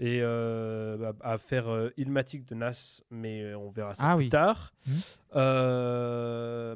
et 0.00 0.18
euh, 0.20 1.12
à, 1.22 1.32
à 1.32 1.38
faire 1.38 1.68
euh, 1.68 1.90
Ilmatic 1.96 2.44
de 2.46 2.54
Nas, 2.54 3.00
mais 3.10 3.54
on 3.54 3.70
verra 3.70 3.94
ça 3.94 4.02
Ah 4.06 4.16
plus 4.16 4.24
oui. 4.24 4.28
tard. 4.28 4.72
Mm. 4.86 4.90
Euh, 5.62 6.74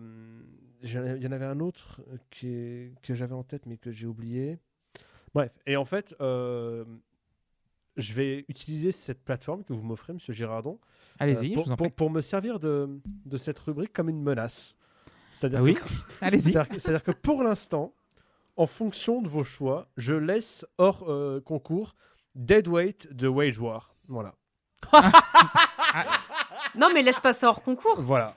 Il 0.83 1.23
y 1.23 1.27
en 1.27 1.33
avait 1.33 1.45
un 1.47 1.59
autre 1.61 2.01
qui 2.31 2.49
est- 2.49 2.93
que 3.03 3.13
j'avais 3.15 3.35
en 3.35 3.43
tête 3.43 3.67
mais 3.67 3.77
que 3.77 3.91
j'ai 3.91 4.07
oublié. 4.07 4.59
Bref, 5.35 5.51
et 5.67 5.77
en 5.77 5.85
fait, 5.85 6.15
euh, 6.21 6.85
je 7.97 8.13
vais 8.15 8.45
utiliser 8.49 8.93
cette 8.93 9.25
plateforme 9.25 9.65
que 9.65 9.73
vous 9.73 9.83
m'offrez, 9.83 10.13
Monsieur 10.13 10.33
Girardon, 10.33 10.79
Allez-y, 11.19 11.47
euh, 11.47 11.49
je 11.51 11.55
pour, 11.55 11.65
vous 11.65 11.73
en 11.73 11.77
pour- 11.77 11.87
prie. 11.89 11.95
pour 11.97 12.11
me 12.11 12.21
servir 12.21 12.59
de, 12.61 13.01
de 13.25 13.37
cette 13.37 13.59
rubrique 13.59 13.93
comme 13.93 14.09
une 14.09 14.23
menace. 14.23 14.77
C'est-à-dire 15.31 15.59
Ah 15.59 15.63
oui 15.63 15.75
que- 15.75 15.81
Allez-y. 16.21 16.43
c'est-à-dire 16.53 16.69
que, 16.69 16.79
c'est-à-dire 16.79 17.03
que 17.03 17.11
pour 17.11 17.43
l'instant, 17.43 17.93
en 18.57 18.67
fonction 18.67 19.23
de 19.23 19.29
vos 19.29 19.45
choix, 19.45 19.89
je 19.97 20.15
laisse 20.15 20.65
hors 20.79 21.05
euh, 21.11 21.41
concours 21.41 21.97
Deadweight 22.37 23.13
de 23.13 23.27
Wage 23.29 23.59
War. 23.59 23.95
Voilà. 24.09 24.35
Non, 26.77 26.91
mais 26.95 27.03
laisse 27.03 27.21
pas 27.21 27.33
ça 27.33 27.49
hors 27.49 27.63
concours. 27.63 28.01
Voilà. 28.01 28.35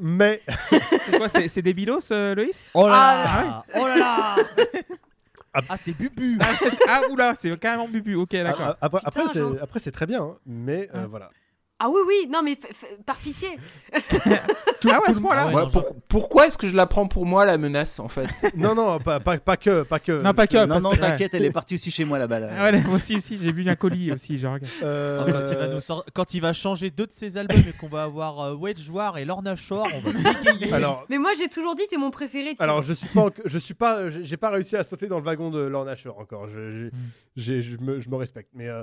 Mais 0.00 0.42
C'est 1.06 1.18
quoi 1.18 1.28
C'est 1.28 1.62
des 1.62 1.74
bilos, 1.74 2.10
euh, 2.12 2.34
Loïs? 2.34 2.68
Oh 2.74 2.88
là 2.88 2.94
Ah, 2.94 3.24
là 3.44 3.64
Oh 3.80 3.86
là 3.86 3.96
là 3.96 4.36
Ah 5.54 5.76
c'est 5.76 5.92
Bubu 5.92 6.38
ah, 6.40 6.46
c'est- 6.58 6.78
ah, 6.88 7.00
oula, 7.10 7.34
c'est 7.34 7.58
carrément 7.60 7.86
bubu. 7.88 8.14
Ok, 8.14 8.30
d'accord. 8.32 8.74
après, 8.80 8.98
Putain, 9.00 9.08
après, 9.20 9.32
c'est, 9.34 9.38
j'en- 9.40 9.56
après, 9.60 9.80
c'est 9.80 9.90
très 9.90 10.06
bien. 10.06 10.22
hein. 10.22 10.36
Mais 10.46 10.88
euh, 10.94 11.02
Ah. 11.04 11.06
voilà. 11.10 11.30
Ah 11.84 11.88
oui, 11.88 12.00
oui, 12.06 12.28
non, 12.30 12.42
mais 12.44 12.56
par 13.04 13.16
pitié. 13.16 13.48
Tout, 14.80 14.88
ah 14.92 15.00
ouais, 15.00 15.14
Ah 15.30 15.46
ouais, 15.48 15.54
Ouais, 15.54 15.62
non, 15.62 15.68
pour- 15.70 15.96
pourquoi 16.08 16.46
est-ce 16.46 16.56
que 16.56 16.68
je 16.68 16.76
la 16.76 16.86
prends 16.86 17.08
pour 17.08 17.26
moi, 17.26 17.44
la 17.44 17.58
menace, 17.58 17.98
en 17.98 18.06
fait? 18.08 18.28
Non, 18.56 18.74
non, 18.76 18.98
pas, 19.00 19.18
pas, 19.18 19.38
pas 19.38 19.56
que. 19.56 19.82
Pas 19.82 19.98
que 19.98 20.22
Non, 20.22 20.32
pas 20.32 20.46
que. 20.46 20.64
Non, 20.64 20.78
non, 20.78 20.90
que- 20.90 20.98
t'inquiète, 20.98 21.34
elle 21.34 21.44
est 21.44 21.50
partie 21.52 21.74
aussi 21.74 21.90
chez 21.90 22.04
moi 22.04 22.18
là-bas. 22.20 22.38
là. 22.38 22.48
Ah 22.56 22.64
ouais, 22.70 22.80
moi 22.82 22.96
aussi, 22.96 23.16
aussi 23.16 23.36
j'ai 23.36 23.50
vu 23.50 23.68
un 23.68 23.74
colis 23.74 24.12
aussi. 24.12 24.36
Je 24.38 24.46
regarde. 24.46 24.64
Euh, 24.84 25.24
Oh, 25.26 25.30
quand, 25.32 25.50
il 25.50 25.56
va 25.58 25.68
nous 25.68 25.80
sor- 25.80 26.04
quand 26.14 26.34
il 26.34 26.40
va 26.40 26.52
changer 26.52 26.90
deux 26.90 27.06
de 27.08 27.12
ses 27.12 27.36
albums 27.36 27.58
et 27.58 27.72
qu'on 27.72 27.88
va 27.88 28.04
avoir 28.04 28.38
euh, 28.40 28.54
Wedge 28.54 28.88
War 28.88 29.18
et 29.18 29.24
Lorna 29.24 29.56
Shore, 29.56 29.88
on 29.92 30.00
va. 30.10 30.10
Alors, 30.76 31.04
Mais 31.08 31.18
moi, 31.18 31.32
j'ai 31.36 31.48
toujours 31.48 31.74
dit, 31.74 31.82
t'es 31.90 31.96
mon 31.96 32.10
préféré. 32.12 32.54
Alors 32.60 32.82
je 32.82 32.92
suis 32.92 33.08
pas, 33.08 33.26
je 33.44 33.58
suis 33.58 33.74
pas, 33.74 34.08
j'ai 34.08 34.36
pas 34.36 34.50
réussi 34.50 34.76
à 34.76 34.84
sauter 34.84 35.06
dans 35.08 35.18
le 35.18 35.24
wagon 35.24 35.50
de 35.50 35.60
Lorna 35.60 35.94
Shore 35.96 36.18
encore. 36.20 36.46
Je, 36.48 36.86
Hmm. 36.86 36.90
j'ai- 37.36 37.60
je, 37.62 37.78
me, 37.78 37.98
je 37.98 38.08
me 38.08 38.16
respecte. 38.16 38.50
Mais 38.54 38.68
euh, 38.68 38.82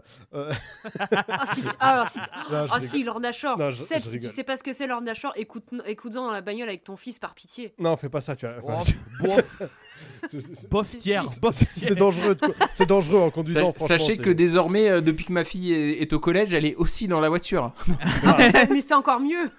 Ah, 0.99 1.45
si, 1.53 1.61
tu- 1.61 1.67
ah, 1.79 1.89
alors, 1.93 2.07
si, 2.07 2.19
tu- 2.19 2.29
Non, 2.53 2.67
je 2.67 2.71
ah. 2.73 2.79
Si, 2.89 3.03
Lorna 3.03 3.31
Shore. 3.31 3.57
Non, 3.57 3.69
je- 3.71 3.81
Seb, 3.81 3.99
je 4.01 4.05
si 4.05 4.11
tu 4.11 4.17
rigole. 4.19 4.31
sais 4.31 4.43
pas 4.43 4.57
ce 4.57 4.63
que 4.63 4.73
c'est 4.73 4.87
Lorna 4.87 5.13
Shore, 5.13 5.33
écoute, 5.35 5.63
écoute-en 5.85 6.25
dans 6.27 6.31
la 6.31 6.41
bagnole 6.41 6.69
avec 6.69 6.83
ton 6.83 6.95
fils 6.97 7.19
par 7.19 7.33
pitié. 7.33 7.73
non, 7.79 7.95
fais 7.95 8.09
pas 8.09 8.21
ça. 8.21 8.35
Tu 8.35 8.45
vois. 8.61 8.81
Enfin, 8.81 8.91
c'est- 10.27 10.69
bof 10.69 10.97
tiers, 10.97 11.29
c'est- 11.29 11.39
bof 11.41 11.55
c'est- 11.55 11.65
tiers. 11.65 11.87
c'est 11.89 11.95
dangereux. 11.95 12.35
de 12.35 12.47
C'est 12.73 12.85
dangereux 12.87 13.19
en 13.21 13.29
conduisant. 13.31 13.71
Franchement, 13.73 13.87
Sachez 13.87 14.15
c'est- 14.15 14.21
que 14.21 14.29
désormais, 14.29 14.89
euh, 14.89 15.01
depuis 15.01 15.25
que 15.25 15.33
ma 15.33 15.43
fille 15.43 15.73
est, 15.73 16.01
est 16.01 16.13
au 16.13 16.19
collège, 16.19 16.53
elle 16.53 16.65
est 16.65 16.75
aussi 16.75 17.07
dans 17.07 17.19
la 17.19 17.29
voiture. 17.29 17.73
mais 18.71 18.81
c'est 18.81 18.93
encore 18.93 19.19
mieux. 19.19 19.49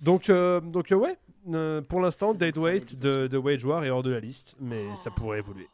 Donc, 0.00 0.30
euh, 0.30 0.60
donc 0.60 0.92
euh, 0.92 0.96
ouais. 0.96 1.16
euh, 1.54 1.80
pour 1.82 2.00
l'instant, 2.00 2.28
C'est 2.28 2.32
bon, 2.34 2.38
ça 2.40 2.46
Deadweight 2.46 2.98
de, 2.98 3.26
de 3.26 3.38
Wage 3.38 3.64
War 3.64 3.84
est 3.84 3.90
hors 3.90 4.02
de 4.02 4.10
la 4.10 4.20
liste, 4.20 4.56
mais 4.60 4.84
ça 4.96 5.10
pourrait 5.10 5.38
évoluer. 5.38 5.68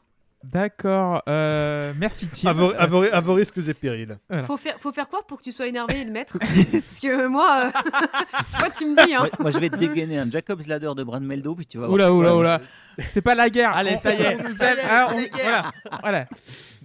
D'accord. 0.44 1.22
euh, 1.28 1.92
merci, 1.98 2.28
Tim. 2.28 2.50
À 2.50 2.52
vos, 2.52 2.72
à 2.78 2.86
vos- 2.86 3.02
à 3.12 3.20
vos 3.20 3.34
risques 3.34 3.58
et 3.58 3.74
périls. 3.74 4.16
Faut 4.46 4.56
faire, 4.56 4.76
faut 4.78 4.92
faire 4.92 5.08
quoi 5.08 5.26
pour 5.26 5.38
que 5.38 5.42
tu 5.44 5.52
sois 5.52 5.66
énervé 5.66 6.00
et 6.00 6.04
le 6.04 6.12
mettre 6.12 6.38
Parce 6.38 7.00
que 7.00 7.26
moi, 7.26 7.64
euh, 7.66 7.70
moi, 8.60 8.68
tu 8.76 8.86
me 8.86 9.04
dis, 9.06 9.14
hein. 9.14 9.18
Moi, 9.20 9.28
moi, 9.40 9.50
je 9.50 9.58
vais 9.58 9.68
te 9.70 9.76
dégainer 9.76 10.18
un 10.18 10.30
Jacob's 10.30 10.66
Ladder 10.68 10.90
de 10.96 11.02
Brad 11.02 11.22
Meldo, 11.22 11.54
puis 11.56 11.66
tu 11.66 11.78
vas 11.78 11.86
voir. 11.86 11.94
Oula, 11.94 12.12
oula, 12.12 12.36
oula. 12.36 12.60
C'est 13.06 13.20
pas 13.20 13.34
la 13.34 13.50
guerre. 13.50 13.76
Allez, 13.76 13.94
On- 13.94 13.98
ça 13.98 14.12
y 14.14 14.22
est. 14.22 14.36
on 14.40 14.48
nous 14.48 14.62
aime. 14.62 14.76
Ah, 14.88 15.08
on-. 15.12 15.20
Voilà. 15.42 15.70
voilà. 16.02 16.26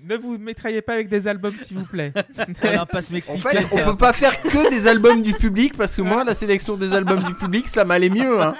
Ne 0.05 0.17
vous 0.17 0.37
métraillez 0.37 0.81
pas 0.81 0.93
avec 0.93 1.07
des 1.07 1.27
albums, 1.29 1.55
s'il 1.57 1.77
vous 1.77 1.85
plaît. 1.85 2.11
Un 2.63 2.85
passe 2.85 3.09
En 3.09 3.13
mexicain. 3.13 3.49
fait, 3.49 3.67
on 3.71 3.91
peut 3.91 3.97
pas 3.97 4.11
faire 4.11 4.41
que 4.41 4.69
des 4.69 4.87
albums 4.87 5.21
du 5.21 5.33
public 5.33 5.77
parce 5.77 5.95
que 5.95 6.01
moi, 6.01 6.23
la 6.25 6.33
sélection 6.33 6.75
des 6.75 6.93
albums 6.93 7.23
du 7.23 7.33
public, 7.35 7.67
ça 7.69 7.85
m'allait 7.85 8.09
mieux. 8.09 8.41
Hein. 8.41 8.53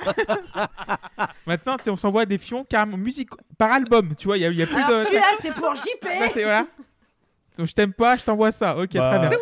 Maintenant, 1.46 1.76
on 1.88 1.96
s'envoie 1.98 2.26
des 2.26 2.38
fions 2.38 2.64
carrément 2.64 2.98
musique 2.98 3.30
par 3.58 3.72
album. 3.74 4.14
Tu 4.18 4.28
vois, 4.28 4.38
il 4.38 4.44
y, 4.44 4.46
a- 4.46 4.50
il 4.52 4.58
y 4.58 4.64
a 4.64 4.68
plus 4.68 4.78
Alors 4.78 4.90
de. 5.02 5.04
celui-là, 5.06 5.24
c'est 5.42 5.52
pour 5.54 5.76
JP. 5.76 6.06
Là, 6.06 6.30
c'est- 6.30 6.44
voilà. 6.44 6.66
Donc, 7.58 7.68
je 7.68 7.74
t'aime 7.74 7.94
pas, 7.94 8.16
je 8.16 8.24
t'envoie 8.24 8.52
ça. 8.52 8.78
Ok, 8.78 8.94
Bah, 8.94 9.18
très 9.20 9.28
bien. 9.30 9.38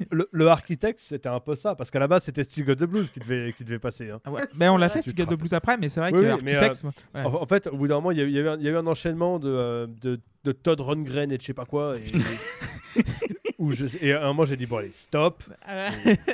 Le, 0.10 0.28
le 0.32 0.48
Architect, 0.48 0.98
c'était 0.98 1.28
un 1.28 1.40
peu 1.40 1.54
ça, 1.54 1.74
parce 1.74 1.90
qu'à 1.90 1.98
la 1.98 2.08
base, 2.08 2.24
c'était 2.24 2.42
Still 2.42 2.64
Got 2.64 2.76
the 2.76 2.84
Blues 2.84 3.10
qui 3.10 3.20
devait, 3.20 3.52
qui 3.52 3.64
devait 3.64 3.78
passer. 3.78 4.10
hein. 4.10 4.20
Ah 4.24 4.30
ouais. 4.30 4.42
Ben, 4.58 4.70
on 4.70 4.76
l'a 4.76 4.88
fait, 4.88 5.00
Gars 5.08 5.12
de 5.12 5.22
rappelles. 5.22 5.36
Blues 5.38 5.52
après, 5.52 5.76
mais 5.76 5.88
c'est 5.88 6.00
vrai 6.00 6.10
Oui, 6.12 6.22
que 6.22 6.32
oui, 6.34 6.40
mais, 6.42 6.56
Architects, 6.56 6.84
ouais. 7.14 7.22
En, 7.22 7.34
en 7.34 7.46
fait, 7.46 7.66
au 7.66 7.76
bout 7.76 7.86
d'un 7.88 7.96
moment, 7.96 8.10
il 8.10 8.18
y, 8.18 8.20
a 8.20 8.24
eu- 8.24 8.28
il 8.30 8.34
y 8.34 8.64
y 8.64 8.68
a 8.68 8.70
eu 8.72 8.76
un 8.76 8.86
enchaînement 8.86 9.38
de, 9.38 9.48
euh, 9.50 9.86
de, 10.00 10.20
de 10.44 10.52
Todd 10.52 10.80
Rundgren 10.80 11.30
et 11.32 11.36
de 11.36 11.40
je 11.42 11.46
sais 11.46 11.54
pas 11.54 11.66
quoi. 11.66 11.96
Et, 11.98 12.04
où 13.58 13.72
je, 13.72 13.84
et 14.00 14.12
à 14.12 14.24
un 14.24 14.28
moment, 14.28 14.44
j'ai 14.44 14.56
dit, 14.56 14.66
bon, 14.66 14.78
allez, 14.78 14.90
stop. 14.90 15.42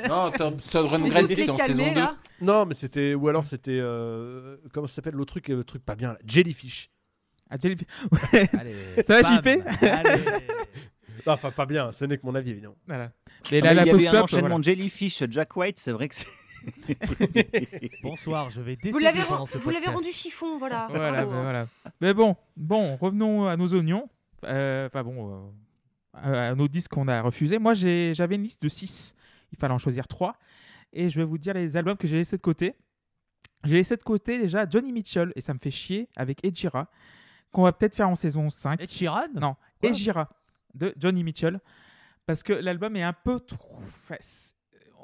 Non, 0.07 0.31
Todd 0.31 0.85
Rundgren, 0.85 1.27
c'était 1.27 1.49
en 1.49 1.55
saison 1.57 1.89
2. 1.93 1.99
là. 1.99 2.15
Non, 2.41 2.65
mais 2.65 2.73
c'était. 2.73 3.13
Ou 3.15 3.27
alors, 3.27 3.45
c'était. 3.45 3.77
euh, 3.81 4.57
comment 4.73 4.87
ça 4.87 4.95
s'appelle 4.95 5.13
l'autre 5.15 5.33
truc, 5.33 5.47
le 5.49 5.63
truc 5.63 5.83
pas 5.83 5.95
bien 5.95 6.13
là 6.13 6.19
Jellyfish. 6.25 6.89
Ah, 7.49 7.55
Jelly- 7.61 7.77
Allez, 8.59 8.75
Ça 9.03 9.21
va. 9.21 9.37
JP 9.37 9.47
Allez. 9.81 10.21
Non, 11.25 11.33
Enfin, 11.33 11.51
pas 11.51 11.65
bien, 11.65 11.91
ce 11.91 12.05
n'est 12.05 12.17
que 12.17 12.25
mon 12.25 12.35
avis, 12.35 12.51
évidemment. 12.51 12.75
Voilà. 12.87 13.11
Mais 13.51 13.59
Ah, 13.59 13.61
là, 13.61 13.69
mais 13.69 13.73
la 13.75 13.83
il 13.97 14.01
y 14.03 14.07
avait 14.07 14.17
un 14.17 14.21
enchaînement 14.23 14.47
voilà. 14.47 14.57
de 14.59 14.63
Jellyfish, 14.63 15.23
Jack 15.29 15.55
White, 15.55 15.79
c'est 15.79 15.91
vrai 15.91 16.09
que 16.09 16.15
c'est. 16.15 16.27
Bonsoir, 18.03 18.49
je 18.49 18.61
vais 18.61 18.75
décider 18.75 18.91
Vous 18.91 18.99
l'avez, 18.99 19.87
rendu 19.89 20.11
chiffon, 20.11 20.57
voilà. 20.57 20.87
Voilà, 20.89 21.25
ben 21.25 21.41
voilà. 21.41 21.65
Mais 22.01 22.13
bon, 22.13 22.35
bon, 22.55 22.95
revenons 22.97 23.47
à 23.47 23.55
nos 23.55 23.73
oignons. 23.73 24.09
Euh, 24.43 24.87
Enfin 24.87 25.03
bon, 25.03 25.51
euh, 26.25 26.51
à 26.51 26.55
nos 26.55 26.67
disques 26.67 26.91
qu'on 26.91 27.07
a 27.07 27.21
refusés. 27.21 27.57
Moi, 27.59 27.73
j'ai- 27.73 28.13
j'avais 28.13 28.35
une 28.35 28.43
liste 28.43 28.61
de 28.61 28.69
6. 28.69 29.15
Il 29.51 29.57
fallait 29.57 29.73
en 29.73 29.77
choisir 29.77 30.07
3. 30.07 30.35
Et 30.93 31.09
je 31.09 31.17
vais 31.19 31.25
vous 31.25 31.37
dire 31.37 31.53
les 31.53 31.77
albums 31.77 31.97
que 31.97 32.07
j'ai 32.07 32.17
laissés 32.17 32.37
de 32.37 32.41
côté. 32.41 32.75
J'ai 33.63 33.75
laissé 33.75 33.95
de 33.95 34.03
côté 34.03 34.39
déjà 34.39 34.65
Johnny 34.69 34.91
Mitchell, 34.91 35.31
et 35.35 35.41
ça 35.41 35.53
me 35.53 35.59
fait 35.59 35.71
chier, 35.71 36.09
avec 36.15 36.43
Ejira, 36.45 36.89
qu'on 37.51 37.63
va 37.63 37.71
peut-être 37.71 37.95
faire 37.95 38.09
en 38.09 38.15
saison 38.15 38.49
5. 38.49 38.81
Ed 38.81 38.89
Sheeran? 38.91 39.27
Non, 39.35 39.55
Ejira, 39.81 40.29
de 40.73 40.93
Johnny 40.97 41.23
Mitchell. 41.23 41.59
Parce 42.27 42.43
que 42.43 42.53
l'album 42.53 42.95
est 42.95 43.03
un 43.03 43.13
peu 43.13 43.39
trop... 43.39 43.79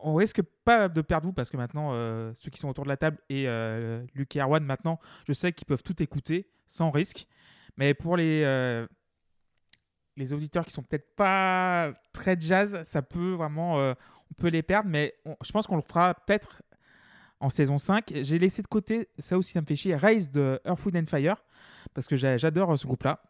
on 0.03 0.13
risque 0.15 0.41
pas 0.65 0.89
de 0.89 1.01
perdre 1.01 1.25
vous 1.27 1.33
parce 1.33 1.49
que 1.49 1.57
maintenant, 1.57 1.91
euh, 1.93 2.31
ceux 2.35 2.51
qui 2.51 2.59
sont 2.59 2.67
autour 2.69 2.83
de 2.83 2.89
la 2.89 2.97
table 2.97 3.17
et 3.29 3.47
euh, 3.47 4.05
Luc 4.13 4.35
et 4.35 4.39
Erwan, 4.41 4.63
maintenant, 4.63 4.99
je 5.25 5.33
sais 5.33 5.51
qu'ils 5.53 5.65
peuvent 5.65 5.81
tout 5.83 6.03
écouter 6.03 6.49
sans 6.67 6.91
risque. 6.91 7.25
Mais 7.77 7.93
pour 7.93 8.17
les, 8.17 8.43
euh, 8.43 8.85
les 10.17 10.33
auditeurs 10.33 10.65
qui 10.65 10.71
sont 10.71 10.83
peut-être 10.83 11.15
pas 11.15 11.93
très 12.11 12.37
jazz, 12.39 12.83
ça 12.83 13.01
peut 13.01 13.31
vraiment, 13.31 13.79
euh, 13.79 13.93
on 14.29 14.33
peut 14.35 14.49
les 14.49 14.61
perdre, 14.61 14.89
mais 14.89 15.15
je 15.43 15.51
pense 15.51 15.65
qu'on 15.65 15.77
le 15.77 15.81
fera 15.81 16.13
peut-être 16.13 16.61
en 17.39 17.49
saison 17.49 17.77
5. 17.77 18.11
J'ai 18.21 18.37
laissé 18.37 18.61
de 18.61 18.67
côté, 18.67 19.07
ça 19.17 19.37
aussi 19.37 19.53
ça 19.53 19.61
me 19.61 19.65
fait 19.65 19.75
chier, 19.75 19.95
Rise 19.95 20.29
de 20.29 20.59
Earth, 20.65 20.85
Wind 20.85 20.97
and 20.97 21.07
Fire, 21.09 21.37
parce 21.93 22.07
que 22.07 22.15
j'a- 22.17 22.37
j'adore 22.37 22.77
ce 22.77 22.85
groupe-là. 22.85 23.23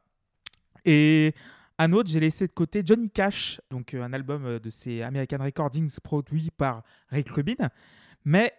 Et 0.86 1.34
un 1.84 1.94
autre, 1.94 2.10
j'ai 2.10 2.20
laissé 2.20 2.48
de 2.48 2.52
côté 2.54 2.82
Johnny 2.86 3.10
Cash, 3.10 3.60
donc 3.70 3.94
euh, 3.94 4.04
un 4.04 4.14
album 4.14 4.46
euh, 4.46 4.60
de 4.60 4.70
ces 4.70 5.02
American 5.02 5.38
Recordings 5.44 6.00
produit 6.02 6.50
par 6.52 6.84
Rick 7.10 7.30
Rubin. 7.30 7.70
Mais 8.26 8.52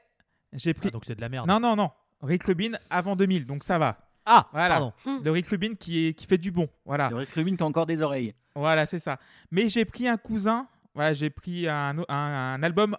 j'ai 0.52 0.74
pris. 0.74 0.88
Ah, 0.88 0.92
donc 0.92 1.04
c'est 1.04 1.14
de 1.14 1.20
la 1.20 1.28
merde. 1.28 1.48
non, 1.48 1.60
non, 1.60 1.74
non. 1.76 1.90
Rick 2.22 2.44
Rubin 2.44 2.72
avant 2.90 3.16
2000, 3.16 3.44
donc 3.44 3.64
ça 3.64 3.78
va. 3.78 3.98
Ah, 4.26 4.48
Voilà. 4.52 4.68
pardon. 4.76 4.92
Le 5.22 5.30
Rick 5.30 5.46
Rubin 5.48 5.74
qui, 5.74 6.06
est, 6.06 6.14
qui 6.14 6.26
fait 6.26 6.38
du 6.38 6.50
bon. 6.50 6.68
Voilà. 6.86 7.10
Le 7.10 7.16
Rick 7.16 7.30
Rubin 7.32 7.56
qui 7.56 7.62
a 7.62 7.66
encore 7.66 7.84
des 7.86 8.00
oreilles. 8.00 8.34
Voilà, 8.54 8.86
c'est 8.86 8.98
ça. 8.98 9.18
Mais 9.50 9.68
j'ai 9.68 9.84
pris 9.84 10.08
un 10.08 10.16
cousin. 10.16 10.66
Voilà, 10.94 11.12
j'ai 11.12 11.28
pris 11.28 11.68
un, 11.68 11.98
un- 11.98 12.04
un 12.08 12.62
album 12.62 12.96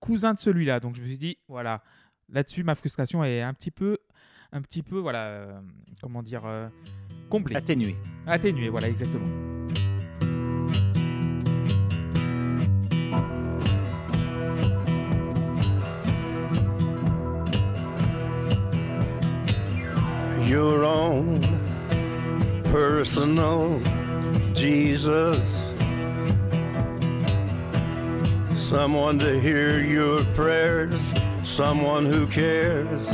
cousin 0.00 0.34
de 0.34 0.38
celui-là. 0.38 0.80
Donc 0.80 0.96
je 0.96 1.00
me 1.02 1.06
suis 1.06 1.16
dit, 1.18 1.38
voilà, 1.48 1.82
là-dessus, 2.28 2.62
ma 2.64 2.74
frustration 2.74 3.24
est 3.24 3.40
un 3.40 3.54
petit 3.54 3.70
peu, 3.70 3.96
un 4.52 4.60
petit 4.60 4.82
peu, 4.82 4.98
voilà, 4.98 5.24
euh, 5.26 5.60
comment 6.02 6.22
dire, 6.22 6.42
euh, 6.44 6.68
comblée. 7.30 7.56
Atténué. 7.56 7.96
Atténuée, 8.26 8.68
voilà, 8.68 8.88
exactement. 8.88 9.26
your 20.50 20.84
own 20.84 21.40
personal 22.64 23.78
Jesus. 24.52 25.62
Someone 28.54 29.16
to 29.20 29.38
hear 29.38 29.78
your 29.78 30.24
prayers, 30.34 31.00
someone 31.44 32.04
who 32.04 32.26
cares. 32.26 33.06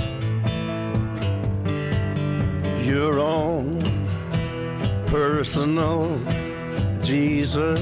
Your 2.86 3.20
own 3.20 3.85
personal 5.07 6.20
Jesus. 7.03 7.81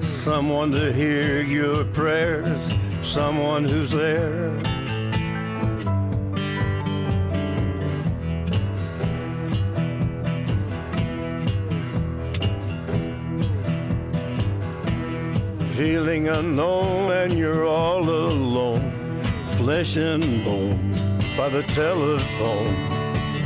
Someone 0.00 0.72
to 0.72 0.92
hear 0.92 1.40
your 1.42 1.84
prayers, 1.84 2.74
someone 3.02 3.64
who's 3.64 3.90
there. 3.90 4.58
feeling 15.78 16.26
unknown 16.26 17.12
and 17.12 17.38
you're 17.38 17.64
all 17.64 18.00
alone. 18.00 18.90
Flesh 19.52 19.96
and 19.96 20.24
bone 20.44 20.92
by 21.36 21.48
the 21.48 21.62
telephone. 21.62 22.97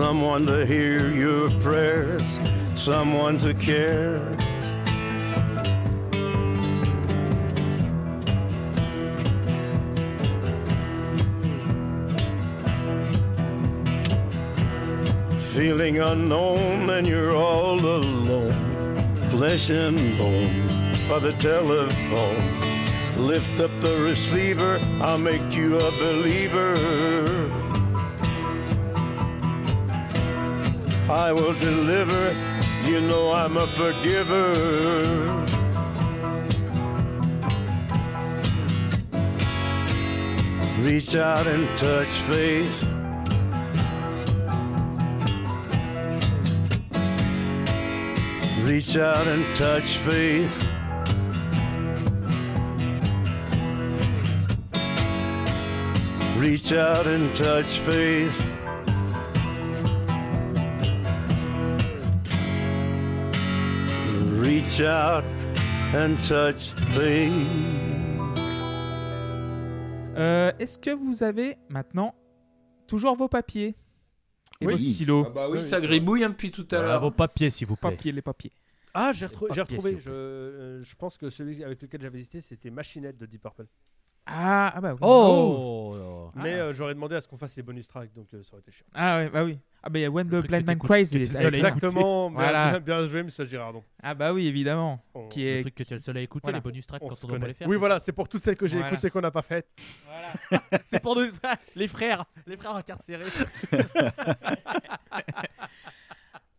Someone 0.00 0.46
to 0.46 0.64
hear 0.64 1.10
your 1.12 1.50
prayers, 1.60 2.22
someone 2.74 3.36
to 3.40 3.52
care. 3.52 4.18
Feeling 15.52 15.98
unknown 15.98 16.88
and 16.88 17.06
you're 17.06 17.36
all 17.36 17.78
alone, 17.78 18.54
flesh 19.28 19.68
and 19.68 19.98
bone 20.16 20.66
by 21.10 21.18
the 21.18 21.34
telephone. 21.38 22.60
Lift 23.18 23.60
up 23.60 23.70
the 23.82 24.02
receiver, 24.08 24.80
I'll 25.02 25.18
make 25.18 25.52
you 25.52 25.76
a 25.76 25.90
believer. 25.98 27.29
I 31.10 31.32
will 31.32 31.54
deliver, 31.54 32.36
you 32.84 33.00
know 33.00 33.32
I'm 33.32 33.56
a 33.56 33.66
forgiver. 33.66 34.52
Reach 40.82 41.16
out 41.16 41.48
and 41.48 41.66
touch 41.78 42.06
faith. 42.06 42.84
Reach 48.62 48.96
out 48.96 49.26
and 49.26 49.44
touch 49.56 49.96
faith. 49.96 50.66
Reach 56.38 56.72
out 56.72 57.06
and 57.08 57.34
touch 57.34 57.78
faith. 57.80 58.49
Reach 64.80 64.88
out 64.88 65.24
and 65.94 66.14
touch 66.26 66.72
faith. 66.94 67.30
Euh, 70.16 70.52
Est-ce 70.58 70.78
que 70.78 70.90
vous 70.90 71.22
avez 71.22 71.56
maintenant 71.68 72.14
toujours 72.86 73.14
vos 73.14 73.28
papiers 73.28 73.76
et 74.62 74.66
Oui. 74.66 74.72
vos 74.72 74.78
stylos 74.78 75.24
Ah 75.26 75.30
bah 75.30 75.48
oui, 75.50 75.58
Oui, 75.58 75.64
ça 75.64 75.82
gribouille 75.82 76.24
hein, 76.24 76.30
depuis 76.30 76.50
tout 76.50 76.66
à 76.70 76.76
Voilà, 76.76 76.92
l'heure. 76.92 77.00
vos 77.02 77.10
papiers, 77.10 77.50
s'il 77.50 77.66
vous 77.66 77.76
plaît. 77.76 77.90
Papiers, 77.90 78.12
les 78.12 78.22
papiers. 78.22 78.52
Ah, 78.94 79.12
j'ai 79.12 79.26
retrouvé. 79.26 79.52
Je, 79.98 80.10
euh, 80.10 80.82
je 80.82 80.94
pense 80.96 81.18
que 81.18 81.28
celui 81.28 81.62
avec 81.62 81.82
lequel 81.82 82.00
j'avais 82.00 82.18
hésité, 82.18 82.40
c'était 82.40 82.70
Machinette 82.70 83.18
de 83.18 83.26
Deep 83.26 83.42
Purple. 83.42 83.66
Ah, 84.26 84.72
ah 84.76 84.80
bah 84.80 84.92
oui. 84.92 84.98
Oh, 85.02 86.30
Mais 86.36 86.54
Ah. 86.54 86.64
euh, 86.64 86.72
j'aurais 86.72 86.94
demandé 86.94 87.16
à 87.16 87.20
ce 87.20 87.26
qu'on 87.28 87.36
fasse 87.38 87.56
les 87.56 87.62
bonus 87.62 87.88
tracks, 87.88 88.12
donc 88.14 88.32
euh, 88.34 88.42
ça 88.42 88.52
aurait 88.52 88.60
été 88.60 88.70
chiant. 88.70 88.86
Ah 88.94 89.16
ouais, 89.18 89.28
bah 89.30 89.42
oui. 89.44 89.58
Ah 89.82 89.88
bah 89.88 89.98
il 89.98 90.02
y 90.02 90.04
a 90.04 90.10
When 90.10 90.28
Le 90.28 90.40
the 90.42 90.46
Blind 90.46 90.66
Man 90.66 90.78
Cries. 90.78 91.08
il 91.12 91.22
est- 91.22 91.24
t'es 91.26 91.30
le 91.32 91.36
avec- 91.36 91.42
seul 91.42 91.54
à 91.54 91.68
écouter. 91.68 91.86
Exactement. 91.86 92.30
Bien, 92.30 92.38
Voilà. 92.38 92.70
bien, 92.70 92.80
bien 92.80 93.06
joué, 93.06 93.22
Monsieur 93.24 93.44
Girardon. 93.46 93.82
Ah 94.02 94.14
bah 94.14 94.32
oui, 94.32 94.46
évidemment. 94.46 95.02
On, 95.14 95.26
Qui 95.28 95.42
Le 95.42 95.48
est... 95.48 95.60
truc 95.62 95.74
que 95.74 95.82
tu 95.82 95.92
es 95.94 95.96
le 95.96 96.02
seul 96.02 96.16
à 96.18 96.20
écouter, 96.20 96.44
Voilà. 96.44 96.58
les 96.58 96.62
bonus 96.62 96.86
tracks 96.86 97.02
on 97.02 97.08
quand 97.08 97.16
on 97.24 97.26
doit 97.26 97.36
connaît. 97.38 97.48
les 97.48 97.54
faire. 97.54 97.66
Oui, 97.66 97.74
c'est 97.74 97.78
voilà, 97.78 97.98
c'est 97.98 98.12
pour 98.12 98.28
toutes 98.28 98.42
celles 98.44 98.56
que 98.56 98.66
j'ai 98.66 98.76
Voilà. 98.78 98.92
écoutées 98.92 99.10
qu'on 99.10 99.20
n'a 99.22 99.30
pas 99.32 99.42
faites. 99.42 99.66
C'est 100.84 101.00
pour 101.02 101.16
nous, 101.16 101.26
les 101.74 101.88
frères, 101.88 102.24
les 102.46 102.56
frères 102.56 102.76
incarcérés. 102.76 103.24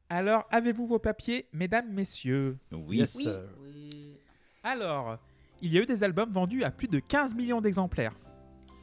Alors, 0.10 0.46
avez-vous 0.52 0.88
vos 0.88 1.00
papiers, 1.00 1.48
mesdames, 1.54 1.90
messieurs? 1.92 2.58
Oui. 2.72 2.98
Yes, 2.98 3.16
Oui. 3.16 3.24
sir. 3.24 3.40
Oui. 3.62 4.18
Alors, 4.64 5.18
il 5.62 5.72
y 5.74 5.78
a 5.78 5.82
eu 5.82 5.86
des 5.86 6.04
albums 6.04 6.32
vendus 6.32 6.64
à 6.64 6.72
plus 6.72 6.88
de 6.88 7.00
15 7.00 7.36
millions 7.36 7.62
d'exemplaires. 7.62 8.14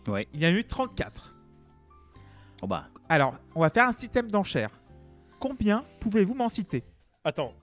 Ouais. 0.07 0.27
Il 0.33 0.41
y 0.41 0.47
en 0.47 0.49
a 0.49 0.53
eu 0.53 0.65
34. 0.65 1.35
Oh 2.63 2.67
bah, 2.67 2.89
Alors, 3.09 3.35
on 3.55 3.61
va 3.61 3.71
faire 3.71 3.89
un 3.89 3.93
système 3.93 4.31
d'enchères. 4.31 4.71
Combien 5.39 5.85
pouvez-vous 6.01 6.35
m'en 6.35 6.49
citer? 6.49 6.85
Attends. 7.25 7.55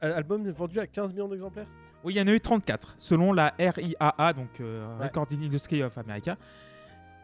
Un 0.00 0.10
album 0.10 0.48
vendu 0.50 0.80
à 0.80 0.86
15 0.86 1.12
millions 1.12 1.28
d'exemplaires? 1.28 1.66
Oui, 2.04 2.14
il 2.14 2.16
y 2.18 2.20
en 2.20 2.26
a 2.28 2.32
eu 2.32 2.40
34, 2.40 2.94
selon 2.96 3.32
la 3.32 3.54
RIAA, 3.58 4.32
donc 4.32 4.60
euh, 4.60 4.96
Ouais. 4.98 5.06
Recording 5.06 5.44
Industry 5.44 5.82
of 5.82 5.96
America. 5.98 6.36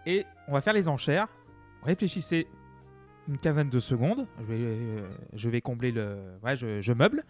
Et 0.04 0.26
on 0.48 0.52
va 0.52 0.60
faire 0.60 0.72
les 0.74 0.88
enchères. 0.88 1.28
Réfléchissez 1.82 2.46
une 3.28 3.38
quinzaine 3.38 3.70
de 3.70 3.78
secondes. 3.78 4.26
Je 4.40 4.44
vais, 4.44 4.58
euh, 4.60 5.08
je 5.32 5.48
vais 5.48 5.60
combler 5.60 5.92
le. 5.92 6.18
Ouais, 6.42 6.56
je, 6.56 6.80
je 6.80 6.92
meuble. 6.92 7.24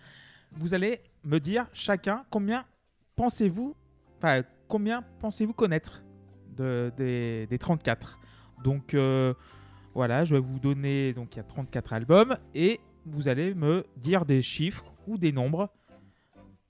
Vous 0.52 0.74
allez 0.74 1.00
me 1.24 1.38
dire 1.38 1.66
chacun 1.72 2.24
combien 2.30 2.64
pensez-vous. 3.16 3.74
Enfin, 4.18 4.42
combien 4.68 5.02
pensez-vous 5.20 5.52
connaître 5.52 6.02
de, 6.56 6.92
des, 6.96 7.46
des 7.46 7.58
34. 7.58 8.18
Donc, 8.62 8.94
euh, 8.94 9.34
voilà, 9.94 10.24
je 10.24 10.34
vais 10.34 10.40
vous 10.40 10.58
donner. 10.58 11.12
Donc, 11.12 11.34
il 11.34 11.38
y 11.38 11.40
a 11.40 11.44
34 11.44 11.92
albums. 11.92 12.36
Et 12.54 12.80
vous 13.06 13.28
allez 13.28 13.54
me 13.54 13.84
dire 13.96 14.24
des 14.24 14.40
chiffres 14.42 14.84
ou 15.06 15.18
des 15.18 15.32
nombres. 15.32 15.68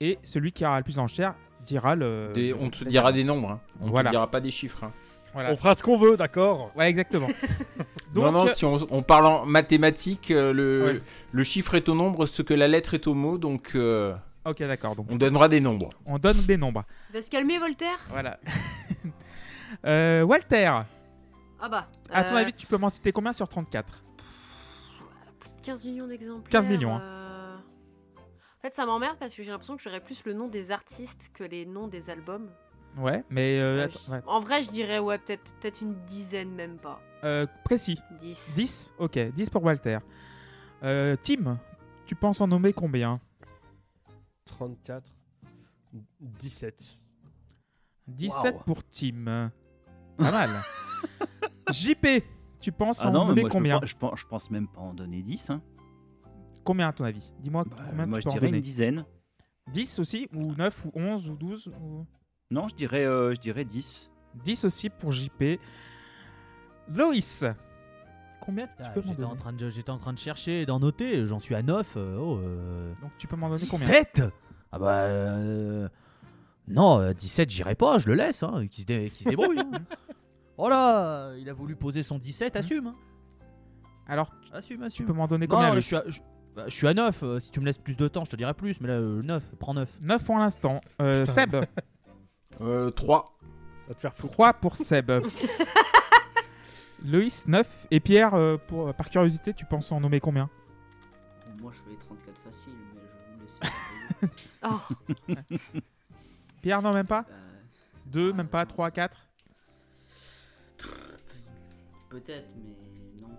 Et 0.01 0.19
celui 0.23 0.51
qui 0.51 0.65
aura 0.65 0.77
le 0.77 0.83
plus 0.83 0.99
en 0.99 1.07
chair 1.07 1.35
dira 1.65 1.95
le. 1.95 2.31
Des- 2.33 2.53
on 2.53 2.69
te 2.69 2.83
dira 2.83 3.13
des 3.13 3.23
nombres. 3.23 3.51
hein. 3.51 3.61
On 3.81 3.89
Voilà. 3.89 4.09
te 4.09 4.13
dira 4.13 4.29
pas 4.29 4.41
des 4.41 4.51
chiffres. 4.51 4.83
hein. 4.83 4.91
Voilà. 5.33 5.51
On 5.51 5.55
fera 5.55 5.75
ce 5.75 5.83
qu'on 5.83 5.97
veut, 5.97 6.15
d'accord? 6.15 6.71
Ouais, 6.77 6.89
exactement. 6.89 7.27
non, 8.15 8.23
Donc, 8.23 8.33
non, 8.33 8.45
euh, 8.45 8.47
si 8.47 8.63
on, 8.65 8.77
on 8.89 9.01
parle 9.03 9.25
en 9.25 9.45
mathématiques, 9.45 10.31
euh, 10.31 10.53
le, 10.53 10.85
Ouais. 10.85 11.01
le 11.31 11.43
chiffre 11.43 11.75
est 11.75 11.89
au 11.89 11.95
nombre, 11.95 12.25
ce 12.25 12.41
que 12.41 12.53
la 12.53 12.67
lettre 12.69 12.93
est 12.93 13.05
au 13.07 13.13
mot, 13.13 13.37
donc 13.37 13.71
euh, 13.75 14.15
Ok, 14.45 14.59
d'accord. 14.59 14.95
Donc, 14.95 15.07
on 15.09 15.15
donnera 15.15 15.47
des 15.49 15.59
nombres. 15.59 15.89
on 16.05 16.17
donne 16.19 16.37
des 16.45 16.57
nombres. 16.57 16.83
Va 17.11 17.21
se 17.21 17.29
calmer, 17.29 17.57
Voltaire? 17.59 17.99
Voilà. 18.09 18.39
Euh, 19.83 20.21
Walter, 20.23 20.71
Ah 21.59 21.67
bah. 21.69 21.87
à 22.11 22.23
ton 22.23 22.35
euh, 22.35 22.37
avis, 22.39 22.53
tu 22.53 22.65
peux 22.65 22.77
m'en 22.77 22.89
citer 22.89 23.11
combien 23.11 23.33
sur 23.33 23.47
34 23.49 24.03
15 25.63 25.85
millions 25.85 26.07
d'exemplaires. 26.07 26.49
15 26.49 26.67
millions, 26.67 26.95
hein. 26.95 27.01
euh, 27.01 27.55
En 28.59 28.61
fait, 28.61 28.69
ça 28.73 28.85
m'emmerde 28.85 29.17
parce 29.19 29.33
que 29.35 29.43
j'ai 29.43 29.49
l'impression 29.51 29.75
que 29.75 29.81
j'aurais 29.83 29.99
plus 29.99 30.23
le 30.25 30.33
nom 30.33 30.47
des 30.47 30.71
artistes 30.71 31.31
que 31.33 31.43
les 31.43 31.65
noms 31.65 31.87
des 31.87 32.09
albums. 32.09 32.49
Ouais, 32.97 33.23
mais 33.29 33.59
euh, 33.59 33.79
Euh, 33.81 33.85
attends, 33.85 33.99
je- 34.05 34.11
ouais. 34.11 34.21
En 34.27 34.39
vrai, 34.39 34.63
je 34.63 34.69
dirais, 34.71 34.99
ouais, 34.99 35.17
peut-être 35.17 35.51
peut 35.59 35.71
une 35.81 35.95
dizaine, 36.05 36.51
même 36.51 36.77
pas. 36.77 37.01
Euh, 37.23 37.45
précis. 37.65 37.99
10. 38.19 38.53
10 38.55 38.93
Ok, 38.99 39.17
10 39.17 39.49
pour 39.49 39.63
Walter. 39.63 39.97
Euh, 40.83 41.15
Tim, 41.21 41.57
tu 42.05 42.15
penses 42.15 42.39
en 42.39 42.47
nommer 42.47 42.71
combien? 42.71 43.19
34, 44.45 45.11
17. 46.21 46.99
17 48.07 48.53
Waouh. 48.53 48.63
pour 48.63 48.83
Tim. 48.87 49.51
Pas 50.17 50.31
mal. 50.31 50.49
JP, 51.71 52.07
tu 52.59 52.71
penses 52.71 52.99
Ah 53.01 53.09
en 53.09 53.11
non, 53.11 53.25
moi, 53.25 53.35
peux 53.35 53.49
combien 53.49 53.79
je, 53.83 53.95
pense, 53.95 54.19
je 54.19 54.25
pense 54.25 54.51
même 54.51 54.67
pas 54.67 54.81
en 54.81 54.93
donner 54.93 55.21
10. 55.21 55.49
hein. 55.49 55.61
Combien 56.63 56.89
à 56.89 56.93
ton 56.93 57.03
avis? 57.05 57.31
Dis-moi 57.39 57.63
Bah, 57.65 57.75
combien 57.89 58.05
moi, 58.05 58.17
tu 58.19 58.21
je 58.21 58.25
peux 58.25 58.29
en 58.29 58.33
dirais 58.33 58.47
donner 58.47 58.57
une 58.57 58.63
dizaine. 58.63 59.05
10 59.73 59.99
aussi 59.99 60.29
Ou 60.33 60.53
9 60.53 60.85
ou 60.85 60.91
11 60.93 61.27
ou 61.29 61.35
12 61.35 61.67
ou... 61.81 62.05
Non, 62.51 62.67
je 62.67 62.75
dirais, 62.75 63.05
euh, 63.05 63.33
je 63.33 63.39
dirais 63.41 63.65
10. 63.65 64.11
10 64.43 64.65
aussi 64.65 64.89
pour 64.89 65.11
JP. 65.11 65.59
Loïs, 66.87 67.43
combien 68.45 68.67
tu 68.67 68.73
Ah, 68.79 68.91
J'étais 68.95 69.09
en, 69.23 69.29
donner 69.29 69.35
train 69.39 69.53
de- 69.53 69.69
j'étais 69.69 69.89
en 69.89 69.97
train 69.97 70.13
de 70.13 70.17
chercher, 70.19 70.65
d'en 70.65 70.79
noter, 70.79 71.25
j'en 71.27 71.39
suis 71.39 71.55
à 71.55 71.61
9. 71.63 71.93
euh, 71.97 72.17
oh, 72.17 72.37
euh, 72.37 72.93
Donc 73.01 73.11
tu 73.17 73.27
peux 73.27 73.35
m'en 73.35 73.49
donner 73.49 73.65
combien? 73.69 73.85
17 73.87 74.23
Ah 74.71 74.79
bah. 74.79 74.91
euh, 75.03 75.87
Non, 76.67 76.99
euh, 76.99 77.13
17, 77.13 77.49
j'irai 77.49 77.75
pas, 77.75 77.97
je 77.99 78.07
le 78.07 78.13
laisse, 78.15 78.43
hein, 78.43 78.65
qui 78.69 78.81
se, 78.81 78.85
dé- 78.85 79.09
qui 79.13 79.23
se 79.23 79.29
débrouille. 79.29 79.59
hein. 79.59 79.71
Oh 80.57 80.69
là, 80.69 81.33
il 81.37 81.49
a 81.49 81.53
voulu 81.53 81.75
poser 81.75 82.01
son 82.01 82.17
17, 82.17 82.55
assume. 82.55 82.87
hein. 82.87 82.95
Alors, 84.07 84.33
Assume, 84.53 84.77
tu 84.79 84.83
assume. 84.85 85.05
peux 85.07 85.11
m'en 85.13 85.27
donner 85.27 85.47
Non, 85.47 85.55
combien 85.57 85.75
je 85.75 85.79
suis 85.81 85.95
à, 85.97 86.03
je, 86.07 86.19
bah, 86.55 86.63
je 86.67 86.73
suis 86.73 86.87
à 86.87 86.93
9. 86.93 87.23
euh, 87.23 87.39
si 87.41 87.51
tu 87.51 87.59
me 87.59 87.65
laisses 87.65 87.77
plus 87.77 87.97
de 87.97 88.07
temps, 88.07 88.23
je 88.23 88.29
te 88.31 88.35
dirai 88.37 88.53
plus. 88.53 88.79
Mais 88.79 88.87
là, 88.87 88.93
euh, 88.93 89.21
9, 89.21 89.43
prends 89.59 89.73
9. 89.73 89.89
9 90.01 90.23
pour 90.23 90.37
l'instant. 90.37 90.79
Euh, 91.01 91.21
Putain. 91.25 91.33
Seb, 91.33 91.55
Euh, 92.61 92.89
3. 92.91 93.37
Va 93.89 93.95
te 93.95 93.99
faire 93.99 94.13
foutre. 94.15 94.31
3 94.31 94.53
pour 94.53 94.77
Seb. 94.77 95.11
Loïs, 97.05 97.47
9. 97.47 97.87
Et 97.91 97.99
Pierre, 97.99 98.33
euh, 98.33 98.57
pour, 98.57 98.93
par 98.93 99.09
curiosité, 99.09 99.53
tu 99.53 99.65
penses 99.65 99.91
en 99.91 99.99
nommer 99.99 100.19
combien? 100.19 100.49
Moi, 101.61 101.71
je 101.73 101.79
fais 101.79 101.97
34 101.97 102.41
facile, 102.41 102.73
mais 102.93 103.01
je 103.29 104.27
vous 104.27 104.29
laisse. 105.31 105.51
Oh, 105.51 105.55
Pierre, 106.61 106.81
non, 106.81 106.93
même 106.93 107.07
pas? 107.07 107.21
Bah, 107.23 107.27
2, 108.07 108.33
même 108.33 108.47
pas 108.47 108.65
3, 108.65 108.91
4 108.91 109.17
Peut-être, 112.09 112.49
mais 112.63 113.21
non. 113.21 113.29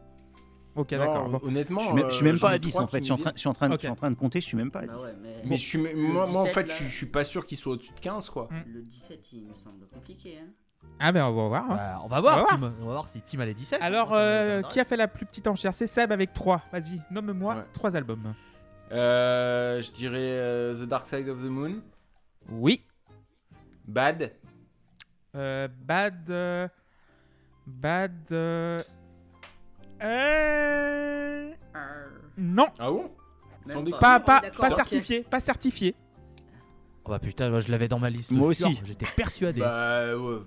Ok, 0.74 0.93
Non, 0.93 0.98
d'accord. 0.98 1.28
Bon. 1.28 1.40
Honnêtement, 1.43 1.80
Je 1.80 1.86
suis 1.86 1.94
même, 1.94 2.10
je 2.10 2.14
suis 2.14 2.24
euh, 2.26 2.28
même 2.32 2.38
pas 2.38 2.51
à 2.51 2.59
10 2.59 2.70
trois 2.70 2.82
en 2.82 2.86
fait. 2.86 2.98
Je 2.98 3.05
suis 3.05 3.12
en 3.12 3.16
train, 3.16 3.32
je 3.34 3.38
suis 3.40 3.48
en 3.48 3.55
train, 3.55 3.68
de- 3.68 3.74
Ok. 3.74 3.80
je 3.80 3.86
suis 3.86 3.90
en 3.93 3.97
train 3.97 4.10
de 4.10 4.16
compter, 4.16 4.40
je 4.40 4.47
suis 4.47 4.56
même 4.56 4.70
pas 4.70 4.80
à 4.80 4.86
10. 4.86 4.88
Bah 4.88 5.02
ouais, 5.02 5.14
mais, 5.22 5.36
Mais 5.47 5.56
je 5.56 5.66
suis, 5.66 5.78
moi, 5.78 6.26
moi, 6.26 6.40
en 6.40 6.44
17, 6.44 6.55
fait, 6.55 6.62
là. 6.66 6.74
je, 6.74 6.84
je 6.84 6.94
suis 6.97 7.06
pas 7.06 7.24
sûr 7.24 7.47
qu'il 7.47 7.56
soit 7.59 7.72
au-dessus 7.74 7.94
de 7.94 8.01
15, 8.01 8.28
quoi. 8.30 8.48
Mm. 8.51 8.62
le 8.72 8.82
17, 8.82 9.32
il 9.32 9.47
me 9.47 9.55
semble 9.55 9.86
compliqué. 9.88 10.38
Hein. 10.38 10.48
Ah, 10.99 11.13
ben 11.13 11.25
on 11.27 11.35
va 11.35 11.49
voir. 11.49 11.71
hein. 11.71 11.77
Bah, 11.77 12.01
on 12.05 12.09
va 12.09 12.21
voir, 12.21 12.39
On 12.39 12.41
va 12.41 12.47
Tim. 12.69 12.75
On 12.81 12.87
va 12.87 12.93
voir 12.93 13.09
si 13.09 13.21
Tim 13.21 13.41
a 13.41 13.45
les 13.45 13.55
17. 13.55 13.81
Alors, 13.83 14.11
euh, 14.15 14.63
qui 14.63 14.81
a 14.81 14.85
fait 14.85 14.97
la 14.97 15.09
plus 15.09 15.27
petite 15.27 15.47
enchère? 15.47 15.75
C'est 15.75 15.87
Seb 15.87 16.11
avec 16.13 16.33
3. 16.33 16.63
Vas-y, 16.73 17.01
nomme-moi 17.11 17.55
Ouais. 17.57 17.65
3 17.75 17.97
albums. 17.97 18.35
Euh, 18.93 19.83
je 19.83 19.91
dirais 19.91 20.17
euh, 20.21 20.75
The 20.75 20.89
Dark 20.89 21.07
Side 21.07 21.29
of 21.29 21.41
the 21.43 21.47
Moon, 21.47 21.83
Oui. 22.51 22.83
Bad, 23.87 24.33
Euh, 25.35 25.69
bad. 25.85 26.31
euh, 26.31 26.67
bad. 27.67 28.13
euh, 28.33 28.79
euh, 30.03 31.51
Non, 32.39 32.69
Ah 32.79 32.91
bon? 32.91 33.11
Même 33.67 33.91
pas. 33.91 33.99
pas, 33.99 34.21
pas, 34.21 34.41
d'accord, 34.41 34.61
pas 34.61 34.69
ok. 34.71 34.77
certifié. 34.77 35.23
Pas 35.23 35.41
certifié. 35.41 35.95
Oh 37.05 37.11
bah 37.11 37.19
putain, 37.19 37.51
moi, 37.51 37.61
je 37.61 37.71
l'avais 37.71 37.89
dans 37.89 37.99
ma 37.99 38.11
liste. 38.11 38.31
Moi 38.33 38.55
sûre, 38.55 38.69
aussi. 38.69 38.81
J'étais 38.85 39.07
persuadé. 39.17 39.61
Bah 39.61 40.17
ouais. 40.17 40.39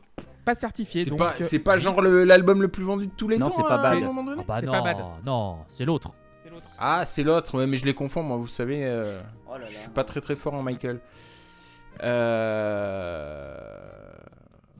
Pas 0.45 0.55
certifié. 0.55 1.03
C'est 1.03 1.09
donc, 1.11 1.19
pas, 1.19 1.33
euh, 1.39 1.43
c'est 1.43 1.59
pas 1.59 1.77
genre 1.77 2.01
le- 2.01 2.23
l'album 2.23 2.61
le 2.61 2.67
plus 2.69 2.83
vendu 2.83 3.07
de 3.07 3.11
tous 3.11 3.27
les 3.27 3.37
Non, 3.37 3.47
temps 3.47 3.51
c'est 3.51 3.63
pas 3.63 3.75
hein, 3.77 3.81
Bad. 3.81 3.93
à 3.93 3.97
un 3.97 3.99
moment 4.01 4.23
donné 4.23 4.41
Ah 4.41 4.45
bah 4.47 4.57
c'est 4.59 4.65
non, 4.65 4.71
pas 4.71 4.81
bad. 4.81 4.97
non, 5.25 5.59
c'est 5.67 5.85
l'autre. 5.85 6.13
c'est 6.43 6.49
l'autre. 6.49 6.65
Ah, 6.79 7.05
c'est 7.05 7.23
l'autre, 7.23 7.57
ouais, 7.57 7.67
mais 7.67 7.77
je 7.77 7.85
les 7.85 7.93
confonds, 7.93 8.23
moi, 8.23 8.37
vous 8.37 8.47
savez. 8.47 8.83
euh, 8.85 9.21
Oh 9.47 9.53
là 9.53 9.59
là. 9.59 9.65
je 9.69 9.77
suis 9.77 9.89
pas 9.89 10.03
très 10.03 10.21
très 10.21 10.35
fort 10.35 10.53
en 10.55 10.63
Michael. 10.63 10.99
Euh... 12.01 13.55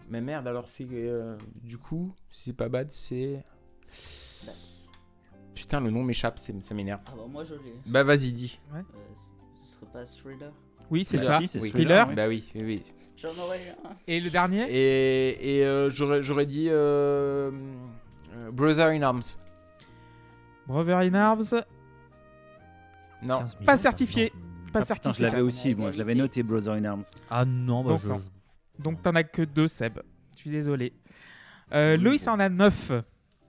Mais 0.09 0.21
merde, 0.21 0.47
alors 0.47 0.67
c'est. 0.67 0.87
euh, 0.91 1.35
Du 1.63 1.77
coup, 1.77 2.13
si 2.29 2.45
c'est 2.45 2.53
pas 2.53 2.69
bad, 2.69 2.87
c'est. 2.91 3.43
Putain, 5.53 5.81
le 5.81 5.91
nom 5.91 6.03
m'échappe, 6.03 6.39
c'est- 6.39 6.59
ça 6.61 6.73
m'énerve. 6.73 7.01
Ah 7.07 7.11
bah 7.17 7.23
moi 7.29 7.43
je 7.43 7.55
l'ai. 7.55 7.75
Bah 7.85 8.03
vas-y, 8.03 8.31
dis. 8.31 8.59
Euh, 8.73 8.81
ce 9.61 9.73
serait 9.75 9.85
pas 9.91 10.05
Thriller 10.05 10.51
Oui, 10.91 11.03
c'est 11.03 11.17
Thriller, 11.17 11.33
ça. 11.33 11.39
si, 11.41 11.47
c'est 11.47 11.61
Oui. 11.61 11.71
Thriller. 11.71 12.07
oui. 12.09 12.15
Bah 12.15 12.27
oui, 12.27 12.43
oui, 12.55 12.61
oui. 12.65 12.83
J'en 13.17 13.29
aurais 13.43 13.59
un. 13.83 13.89
Et 14.07 14.19
le 14.19 14.29
dernier? 14.29 14.63
Et, 14.69 15.57
et 15.59 15.65
euh, 15.65 15.89
j'aurais, 15.89 16.23
j'aurais 16.23 16.45
dit 16.45 16.67
euh, 16.69 17.51
euh, 18.35 18.51
Brother 18.51 18.87
in 18.87 19.01
Arms. 19.01 19.21
Brother 20.67 20.97
in 20.99 21.13
Arms. 21.15 21.43
Non. 23.21 23.39
15 23.39 23.55
millions, 23.55 23.65
Pas 23.65 23.77
certifié. 23.77 24.31
Pas 24.71 24.79
Ah, 24.79 24.81
putain, 24.81 24.81
je 24.81 24.85
certifié. 24.85 25.25
l'avais 25.25 25.41
aussi, 25.41 25.75
moi 25.75 25.91
je 25.91 25.97
l'avais 25.97 26.15
noté 26.15 26.43
Brother 26.43 26.73
in 26.73 26.85
Arms. 26.85 27.03
Ah 27.29 27.43
non, 27.45 27.83
bah 27.83 27.89
Donc, 27.91 27.99
je. 28.01 28.07
non. 28.07 28.21
Donc 28.77 29.01
t'en 29.01 29.15
as 29.15 29.23
que 29.23 29.41
2, 29.41 29.67
Seb. 29.67 29.99
Je 30.35 30.39
suis 30.41 30.49
désolé. 30.49 30.93
Euh, 31.73 31.97
Oui, 31.97 32.03
Loïs 32.03 32.25
bon. 32.25 32.31
en 32.33 32.39
a 32.39 32.49
9. 32.49 32.91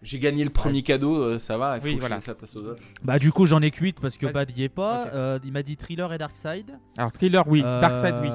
J'ai 0.02 0.18
gagné 0.18 0.44
le 0.44 0.50
premier 0.50 0.82
cadeau, 0.82 1.14
euh, 1.16 1.38
ça 1.38 1.58
va, 1.58 1.76
il 1.76 1.80
faut 1.80 1.86
Oui, 1.88 1.94
que 1.96 2.00
voilà. 2.00 2.14
je 2.16 2.20
laisse 2.20 2.26
la 2.28 2.34
place 2.34 2.56
aux 2.56 2.64
autres. 2.64 2.82
Bah 3.02 3.18
du 3.18 3.32
coup 3.32 3.44
j'en 3.44 3.60
ai 3.60 3.70
que 3.70 3.80
8 3.80 4.00
parce 4.00 4.16
que. 4.16 4.26
Bad 4.26 4.50
y 4.56 4.62
est 4.64 4.68
pas. 4.70 5.08
Euh, 5.08 5.38
il 5.44 5.52
m'a 5.52 5.62
dit 5.62 5.76
Thriller 5.76 6.10
et 6.12 6.18
Darkside. 6.18 6.78
Alors, 6.96 7.12
Thriller, 7.12 7.46
oui. 7.46 7.62
Euh, 7.64 7.80
Darkseid, 7.80 8.14
oui. 8.22 8.30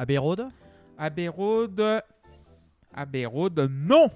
Abbey 0.00 0.16
Road. 0.18 0.46
Abbey 0.98 1.28
Road. 1.28 2.02
Abbey 2.94 3.26
Road, 3.26 3.68
non. 3.70 4.10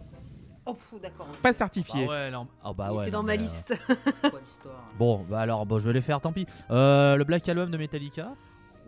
Oh, 0.69 0.77
d'accord. 1.01 1.27
Pas 1.43 1.53
certifié. 1.53 2.07
Bah 2.07 2.11
ouais, 2.13 2.31
non. 2.31 2.49
Ah 2.65 2.73
bah 2.73 2.89
Il 2.91 2.97
ouais. 2.97 3.03
était 3.05 3.11
non, 3.13 3.19
dans 3.19 3.23
ma 3.25 3.33
mais, 3.35 3.39
euh, 3.39 3.43
liste. 3.43 3.75
C'est 4.23 4.31
quoi 4.31 4.41
l'histoire? 4.45 4.75
Hein 4.89 4.95
Bon, 4.99 5.25
bah 5.29 5.41
alors 5.41 5.65
bon, 5.65 5.79
je 5.79 5.87
vais 5.87 5.93
les 5.95 6.01
faire, 6.01 6.21
tant 6.21 6.33
pis. 6.33 6.47
Euh, 6.71 7.17
le 7.17 7.25
Black 7.25 7.49
Album 7.49 7.71
de 7.71 7.77
Metallica. 7.77 8.33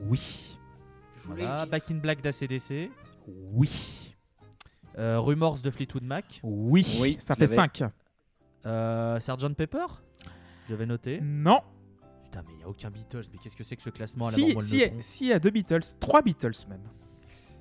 Oui. 0.09 0.57
Je 1.16 1.27
Voilà. 1.28 1.66
Back 1.66 1.85
in 1.90 1.97
Black 1.97 2.20
d'ACDC. 2.20 2.90
Oui. 3.53 4.07
Euh, 4.98 5.20
Rumors 5.20 5.59
de 5.59 5.70
Fleetwood 5.70 6.05
Mac. 6.05 6.40
Oui. 6.43 6.98
Oui, 7.01 7.16
ça 7.20 7.35
je 7.35 7.39
fait 7.39 7.44
l'avais. 7.56 7.56
5. 7.56 7.85
Euh, 8.66 9.19
Sgt 9.20 9.55
Pepper. 9.55 9.86
Je 10.69 10.74
vais 10.74 10.86
noter. 10.86 11.20
Non. 11.23 11.60
Putain, 12.24 12.43
mais 12.47 12.52
il 12.55 12.59
n'y 12.59 12.65
a 12.65 12.69
aucun 12.69 12.90
Beatles. 12.90 13.23
Mais 13.32 13.39
qu'est-ce 13.39 13.56
que 13.56 13.65
c'est 13.65 13.77
que 13.77 13.82
ce 13.82 13.90
classement 13.90 14.27
à 14.27 14.31
la 14.31 14.36
Si, 14.36 14.90
si, 15.01 15.24
il 15.24 15.28
y 15.28 15.32
a 15.32 15.39
deux 15.39 15.51
Beatles. 15.51 15.81
Trois 16.01 16.23
Beatles 16.23 16.52
même. 16.69 16.82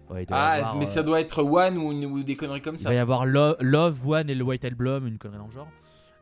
Ouais, 0.09 0.23
il 0.23 0.25
doit 0.25 0.37
y 0.37 0.39
Ah, 0.39 0.51
avoir, 0.53 0.75
mais 0.77 0.85
euh, 0.85 0.89
ça 0.89 1.03
doit 1.03 1.19
être 1.21 1.43
One 1.43 1.77
ou, 1.77 1.89
ou 1.91 2.23
des 2.23 2.35
conneries 2.35 2.61
comme 2.61 2.75
Il 2.75 2.79
ça. 2.79 2.89
va 2.89 2.95
y 2.95 2.97
avoir 2.97 3.25
Lo- 3.25 3.55
Love, 3.59 4.07
One 4.07 4.29
et 4.29 4.35
le 4.35 4.43
White 4.43 4.63
Album, 4.65 5.05
une 5.05 5.17
connerie 5.17 5.37
dans 5.39 5.47
le 5.47 5.51
genre. 5.51 5.67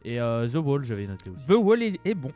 Et 0.03 0.19
euh, 0.19 0.48
The 0.49 0.56
Wall, 0.56 0.84
je 0.84 0.94
vais 0.95 1.06
noter 1.07 1.30
aussi. 1.30 1.45
The 1.48 1.52
Wall 1.56 1.84
est, 1.84 1.99
est 2.03 2.15
bon. 2.15 2.32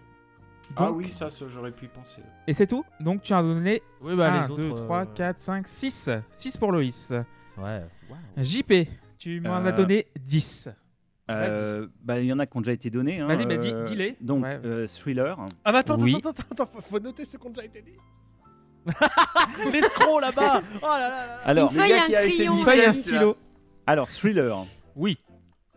Ah 0.78 0.92
oui, 0.92 1.12
ça, 1.12 1.30
ça, 1.30 1.46
j'aurais 1.48 1.72
pu 1.72 1.86
y 1.86 1.88
penser. 1.88 2.22
Et 2.48 2.54
c'est 2.54 2.68
tout 2.68 2.84
Donc 3.00 3.22
tu 3.22 3.34
as 3.34 3.42
donné 3.42 3.82
Oui, 4.02 4.16
bah 4.16 4.32
1, 4.34 4.48
les 4.48 4.56
2, 4.56 4.70
autres. 4.72 4.84
3, 4.86 5.02
euh, 5.02 5.06
4, 5.16 5.40
5, 5.42 5.68
6. 5.68 6.10
6 6.32 6.58
pour 6.58 6.72
Loïs. 6.72 7.14
Ouais. 7.58 7.82
JP, 8.38 8.74
tu 9.18 9.42
m'en 9.42 9.56
as 9.56 9.68
Euh, 9.68 9.72
donné 9.72 10.08
10. 10.20 10.70
Euh, 11.30 11.88
bah, 12.02 12.20
il 12.20 12.26
y 12.26 12.34
en 12.34 12.40
a 12.40 12.46
qui 12.48 12.58
ont 12.58 12.62
déjà 12.62 12.72
été 12.72 12.90
donnés. 12.90 13.20
hein, 13.20 13.28
Vas-y, 13.28 13.46
bah, 13.46 13.58
dis- 13.58 13.72
euh, 13.72 13.84
dis-les. 13.84 14.16
Donc, 14.22 14.44
Ouais. 14.44 14.60
euh, 14.66 14.88
Thriller. 14.88 15.38
Ah, 15.64 15.72
mais 15.72 15.78
attends, 15.80 16.00
Oui. 16.00 16.16
attends, 16.18 16.30
attends, 16.32 16.44
attends, 16.52 16.66
faut, 16.66 16.82
faut 16.82 17.00
noter 17.00 17.26
ce 17.26 17.38
qu'on 17.38 17.50
a 17.50 17.52
déjà 17.52 17.66
été 17.66 17.82
dit. 17.84 17.98
L'escroc 19.72 20.20
là-bas 20.22 20.62
Oh 20.82 20.86
là 20.86 21.00
là 21.00 21.10
là 21.28 21.40
Alors, 21.46 21.72
Une 21.72 21.80
feuille, 21.80 21.90
gars 21.90 22.04
un 22.04 22.08
qui 22.08 22.16
a 22.16 22.20
avec 22.20 22.32
ses 22.32 22.38
crayon. 22.46 22.58
Une 22.58 22.64
feuille 22.64 22.86
un 22.86 22.94
stylo. 22.94 23.38
alors, 23.86 24.08
Thriller. 24.10 24.58
Oui. 24.96 25.18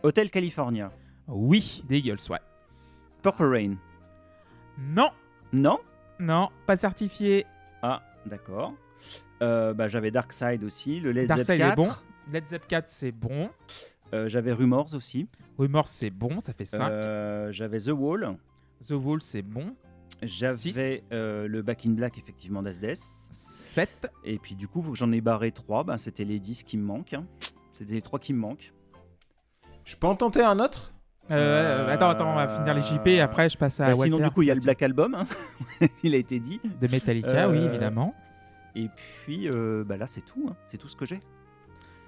Hotel 0.03 0.31
California. 0.31 0.91
Oui, 1.29 1.85
des 1.89 1.99
Eagles, 1.99 2.17
ouais. 2.31 2.41
Purple 3.23 3.45
Rain. 3.45 3.75
Non, 4.79 5.11
Non 5.53 5.79
non, 6.19 6.51
pas 6.67 6.77
certifié. 6.77 7.47
Ah, 7.83 8.01
d'accord. 8.27 8.75
Euh, 9.43 9.75
bah, 9.75 9.89
j'avais 9.89 10.13
Dark 10.13 10.33
Side 10.33 10.63
aussi, 10.63 11.01
le 11.01 11.11
Led 11.11 11.27
Dark 11.27 11.43
Zepp 11.43 11.57
Side 11.57 11.65
est 11.65 11.69
4. 11.71 11.77
bon. 11.77 11.89
Led 12.31 12.47
Zepp 12.47 12.69
4, 12.69 12.89
c'est 12.89 13.11
bon. 13.11 13.51
Euh, 14.15 14.29
j'avais 14.29 14.53
Rumors 14.53 14.95
aussi. 14.95 15.27
Rumors, 15.59 15.89
c'est 15.89 16.11
bon, 16.11 16.39
ça 16.39 16.53
fait 16.53 16.65
5. 16.65 16.81
Euh, 16.91 17.51
j'avais 17.51 17.81
The 17.81 17.89
Wall. 17.89 18.37
The 18.87 18.93
Wall, 18.93 19.21
c'est 19.21 19.43
bon. 19.43 19.75
J'avais 20.23 21.03
euh, 21.13 21.49
le 21.49 21.63
Back 21.63 21.85
in 21.87 21.91
Black, 21.93 22.19
effectivement, 22.19 22.63
d'Asdes. 22.63 22.95
7. 23.33 24.13
Et 24.25 24.39
puis 24.39 24.55
du 24.55 24.69
coup, 24.69 24.81
faut 24.81 24.93
que 24.93 24.99
j'en 24.99 25.11
ai 25.11 25.21
barré 25.21 25.51
3. 25.51 25.83
Bah, 25.83 25.99
C'était 25.99 26.25
les 26.25 26.39
10 26.39 26.63
qui 26.63 26.77
me 26.79 26.85
manquent. 26.85 27.15
hein. 27.15 27.27
C'était 27.73 27.95
les 27.95 28.03
3 28.03 28.21
qui 28.21 28.33
me 28.33 28.39
manquent. 28.39 28.73
Je 29.85 29.97
peux 29.97 30.07
en 30.07 30.15
tenter 30.15 30.43
un 30.43 30.61
autre? 30.61 30.93
Euh, 31.33 31.89
attends, 31.89 32.11
attends, 32.11 32.33
on 32.33 32.37
va 32.37 32.49
finir 32.49 32.75
les 32.75 32.83
JP 32.83 33.07
et 33.07 33.21
après 33.21 33.49
je 33.49 33.57
passe 33.59 33.81
à 33.81 33.87
Bah, 33.87 33.95
sinon, 33.95 34.19
du 34.19 34.31
coup, 34.31 34.43
il 34.43 34.49
y 34.49 34.51
a 34.51 34.55
le 34.55 34.61
Black 34.61 34.83
Album. 34.83 35.15
hein. 35.15 35.27
il 36.03 36.15
a 36.15 36.19
été 36.19 36.39
dit. 36.41 36.61
de 36.81 36.87
Metallica, 36.89 37.49
oui, 37.49 37.59
Euh, 37.59 37.69
évidemment. 37.69 38.15
Et 38.75 38.89
puis, 39.25 39.49
euh, 39.49 39.85
bah, 39.85 39.97
là, 39.97 40.07
c'est 40.07 40.23
tout. 40.23 40.47
hein. 40.51 40.57
C'est 40.67 40.79
tout 40.79 40.89
ce 40.89 40.97
que 40.97 41.05
j'ai. 41.07 41.21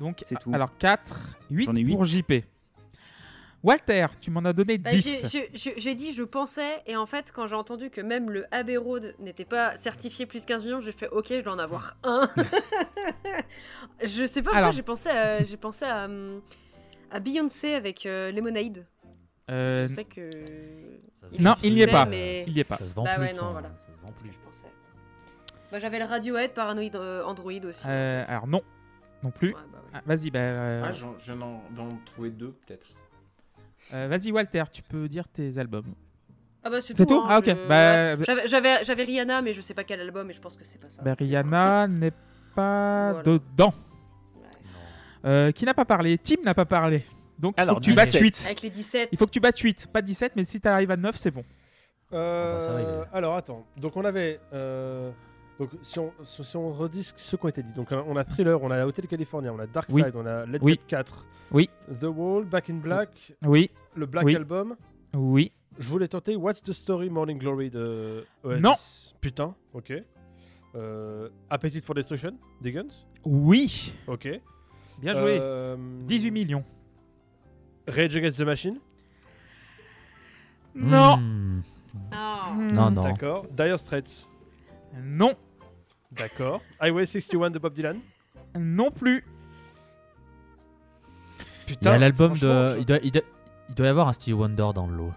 Donc, 0.01 0.23
c'est 0.27 0.39
tout. 0.39 0.51
alors 0.53 0.77
4, 0.79 1.37
8 1.51 1.65
J'en 1.67 1.75
ai 1.75 1.85
pour 1.85 2.05
JP. 2.05 2.33
Walter, 3.63 4.07
tu 4.21 4.31
m'en 4.31 4.41
as 4.45 4.53
donné 4.53 4.77
Bah, 4.77 4.91
10. 4.91 5.27
j'ai- 5.55 5.95
dit 5.95 6.13
je 6.13 6.23
pensais 6.23 6.83
et 6.87 6.97
en 6.97 7.07
fait 7.07 7.33
quand 7.35 7.47
j'ai 7.47 7.55
entendu 7.55 7.89
que 7.89 8.03
même 8.03 8.29
le 8.31 8.45
Abbey 8.51 8.77
Road 8.77 9.15
n'était 9.21 9.47
pas 9.47 9.75
certifié 9.77 10.27
plus 10.27 10.45
15 10.45 10.63
millions 10.65 10.83
j'ai 10.83 10.93
fait 10.93 11.09
ok 11.09 11.29
je 11.31 11.41
dois 11.41 11.55
en 11.55 11.59
avoir 11.59 11.97
un. 12.05 12.29
je 14.03 14.27
sais 14.27 14.43
pas 14.43 14.51
pourquoi 14.51 14.59
Alors. 14.59 14.73
j'ai 14.73 14.83
pensé 14.83 15.09
à, 15.09 15.43
j'ai 15.43 15.57
pensé 15.57 15.87
à, 15.87 16.05
hum, 16.05 16.43
à 17.11 17.21
Beyoncé 17.21 17.73
avec 17.75 18.05
euh, 18.07 18.31
Lemonade. 18.33 18.85
Euh, 19.51 19.87
Je 19.89 19.95
sais 19.95 20.05
que 20.05 20.31
Non, 21.39 21.55
il 21.63 21.73
n'y 21.75 21.81
est 21.83 21.87
pas. 21.87 22.07
mais- 22.07 22.45
Il 22.47 22.53
n'y 22.55 22.61
est 22.61 22.65
pas. 22.65 22.77
Ça 22.77 22.85
se 22.87 22.95
vend 22.95 23.05
Bah 23.05 23.15
plus. 23.17 23.23
ouais, 23.25 23.33
non, 23.35 23.49
voilà. 23.51 23.69
Ça 23.77 23.87
se 23.93 24.01
vend 24.07 24.13
plus. 24.13 24.33
je 24.33 24.39
pensais. 24.39 24.69
Bah, 25.71 25.79
j'avais 25.79 25.99
le 25.99 26.05
Radiohead 26.05 26.53
Paranoid 26.55 26.95
euh, 26.95 27.25
Android 27.25 27.53
aussi. 27.65 27.85
Euh, 27.87 28.25
alors 28.29 28.47
non, 28.47 28.63
non 29.23 29.31
plus. 29.31 29.49
Ouais, 29.49 29.61
bah 29.73 29.79
ouais. 29.83 29.91
Ah, 29.95 30.01
Vas-y, 30.07 30.31
bah, 30.31 30.39
euh, 30.41 30.83
Ah, 30.87 30.93
j'en- 30.93 31.19
je 31.19 31.33
viens 31.33 31.37
d'en 31.75 31.89
trouver 32.07 32.31
deux, 32.31 32.53
peut-être. 32.67 32.87
euh, 33.93 34.07
vas-y 34.09 34.33
Walter, 34.33 34.65
tu 34.73 34.83
peux 34.83 35.09
dire 35.09 35.29
tes 35.29 35.59
albums. 35.59 35.95
Ah 36.67 36.71
bah 36.71 36.81
c'est 36.81 36.97
C'est 36.97 37.05
tout. 37.05 37.15
tout 37.17 37.21
hein, 37.21 37.27
Ah, 37.29 37.39
ok. 37.41 37.45
je- 37.49 37.69
Bah. 37.69 38.47
J'avais- 38.47 39.05
Rihanna 39.05 39.43
mais 39.43 39.53
je 39.53 39.61
sais 39.61 39.75
pas 39.75 39.85
quel 39.85 40.01
album 40.01 40.31
et 40.31 40.33
je 40.33 40.41
pense 40.41 40.57
que 40.57 40.65
c'est 40.65 40.79
pas 40.81 40.89
ça. 40.89 41.03
Bah, 41.03 41.15
Rihanna 41.19 41.87
n'est 41.89 42.13
pas 42.55 43.13
Voilà. 43.13 43.23
dedans. 43.25 43.75
Ouais. 44.37 44.43
Euh, 45.27 45.51
qui 45.53 45.65
n'a 45.67 45.75
pas 45.75 45.85
parlé? 45.85 46.17
Tim 46.17 46.37
n'a 46.45 46.55
pas 46.55 46.65
parlé. 46.65 47.05
Donc 47.39 47.55
Alors, 47.59 47.75
il 47.75 47.75
faut 47.77 47.81
que 47.81 47.85
tu 47.91 47.95
battes 47.97 48.07
17. 48.07 48.23
8. 48.23 48.43
Avec 48.47 48.63
les 48.63 48.71
17. 48.71 49.09
Il 49.13 49.19
faut 49.19 49.27
que 49.27 49.31
tu 49.31 49.41
battes 49.41 49.59
8, 49.59 49.87
pas 49.93 50.03
17, 50.03 50.33
mais 50.37 50.45
si 50.45 50.61
tu 50.61 50.69
arrives 50.69 50.91
à 50.91 50.97
9, 50.97 51.17
c'est 51.17 51.31
bon. 51.31 51.43
Euh, 52.13 52.53
Ah 52.53 52.59
bah, 52.59 52.63
ça 52.67 52.73
va, 52.73 52.81
il 52.83 52.87
est- 52.89 53.17
Alors 53.17 53.35
attends, 53.37 53.65
donc 53.77 53.97
on 53.97 54.05
avait. 54.05 54.41
euh, 54.53 55.11
Donc 55.59 55.71
si 55.83 55.99
on, 56.01 56.13
si 56.25 56.43
si 56.45 56.57
on 56.57 56.73
redit 56.73 57.03
ce 57.05 57.37
qui 57.37 57.45
ont 57.45 57.49
été 57.49 57.63
dit, 57.63 57.73
donc 57.75 57.89
on 57.93 58.17
a 58.17 58.25
Thriller, 58.25 58.61
on 58.63 58.71
a 58.71 58.85
Hotel 58.85 59.07
California, 59.07 59.53
on 59.53 59.59
a 59.61 59.67
Dark 59.67 59.89
Oui. 59.91 60.03
Side, 60.03 60.15
on 60.17 60.27
a 60.27 60.47
Led 60.47 60.63
Oui. 60.63 60.73
Zepp 60.73 60.87
4, 60.89 61.27
Oui. 61.53 61.71
The 62.01 62.05
Wall, 62.05 62.45
Back 62.45 62.71
in 62.71 62.75
Black, 62.75 63.11
Oui, 63.45 63.71
le 63.97 64.07
Black 64.07 64.25
Oui. 64.27 64.35
Album. 64.37 64.77
oui. 65.15 65.53
Je 65.79 65.89
voulais 65.89 66.07
tenter 66.09 66.37
What's 66.37 66.63
the 66.63 66.73
Story 66.73 67.09
Morning 67.11 67.37
Glory 67.39 67.69
de 67.71 68.25
Oasis. 68.45 68.63
Non. 68.63 68.75
Putain, 69.21 69.55
ok. 69.73 69.93
Euh, 70.77 71.29
Appetite 71.51 71.85
for 71.85 71.95
Destruction, 71.95 72.33
des 72.61 72.73
Guns. 72.73 73.05
Oui. 73.25 73.93
Ok. 74.07 74.29
Bien 75.01 75.15
joué. 75.15 75.39
Euh, 75.41 75.77
18 76.07 76.31
millions. 76.31 76.65
Rage 77.87 78.17
Against 78.17 78.39
the 78.39 78.43
Machine. 78.43 78.79
Non. 80.75 81.17
Hmm. 81.19 81.63
Ah. 82.13 82.53
Non, 82.57 82.91
non. 82.91 83.03
D'accord. 83.03 83.47
Dire 83.51 83.79
Straits. 83.79 84.27
Non. 85.03 85.35
D'accord. 86.13 86.61
Highway 86.81 87.05
61 87.05 87.51
de 87.51 87.59
Bob 87.59 87.75
Dylan. 87.75 88.01
Non 88.59 88.91
plus. 88.91 89.25
Il 91.67 91.73
y 91.73 91.77
Putain. 91.77 91.93
a 91.93 91.99
l'album 91.99 92.35
de. 92.39 92.77
Il 92.79 92.85
doit, 92.87 92.99
il, 93.03 93.11
doit, 93.11 93.23
il 93.69 93.75
doit 93.75 93.87
y 93.87 93.89
avoir 93.89 94.09
un 94.09 94.13
Stevie 94.13 94.35
Wonder 94.35 94.69
dans 94.75 94.87
le 94.87 94.97
lot. 94.97 95.13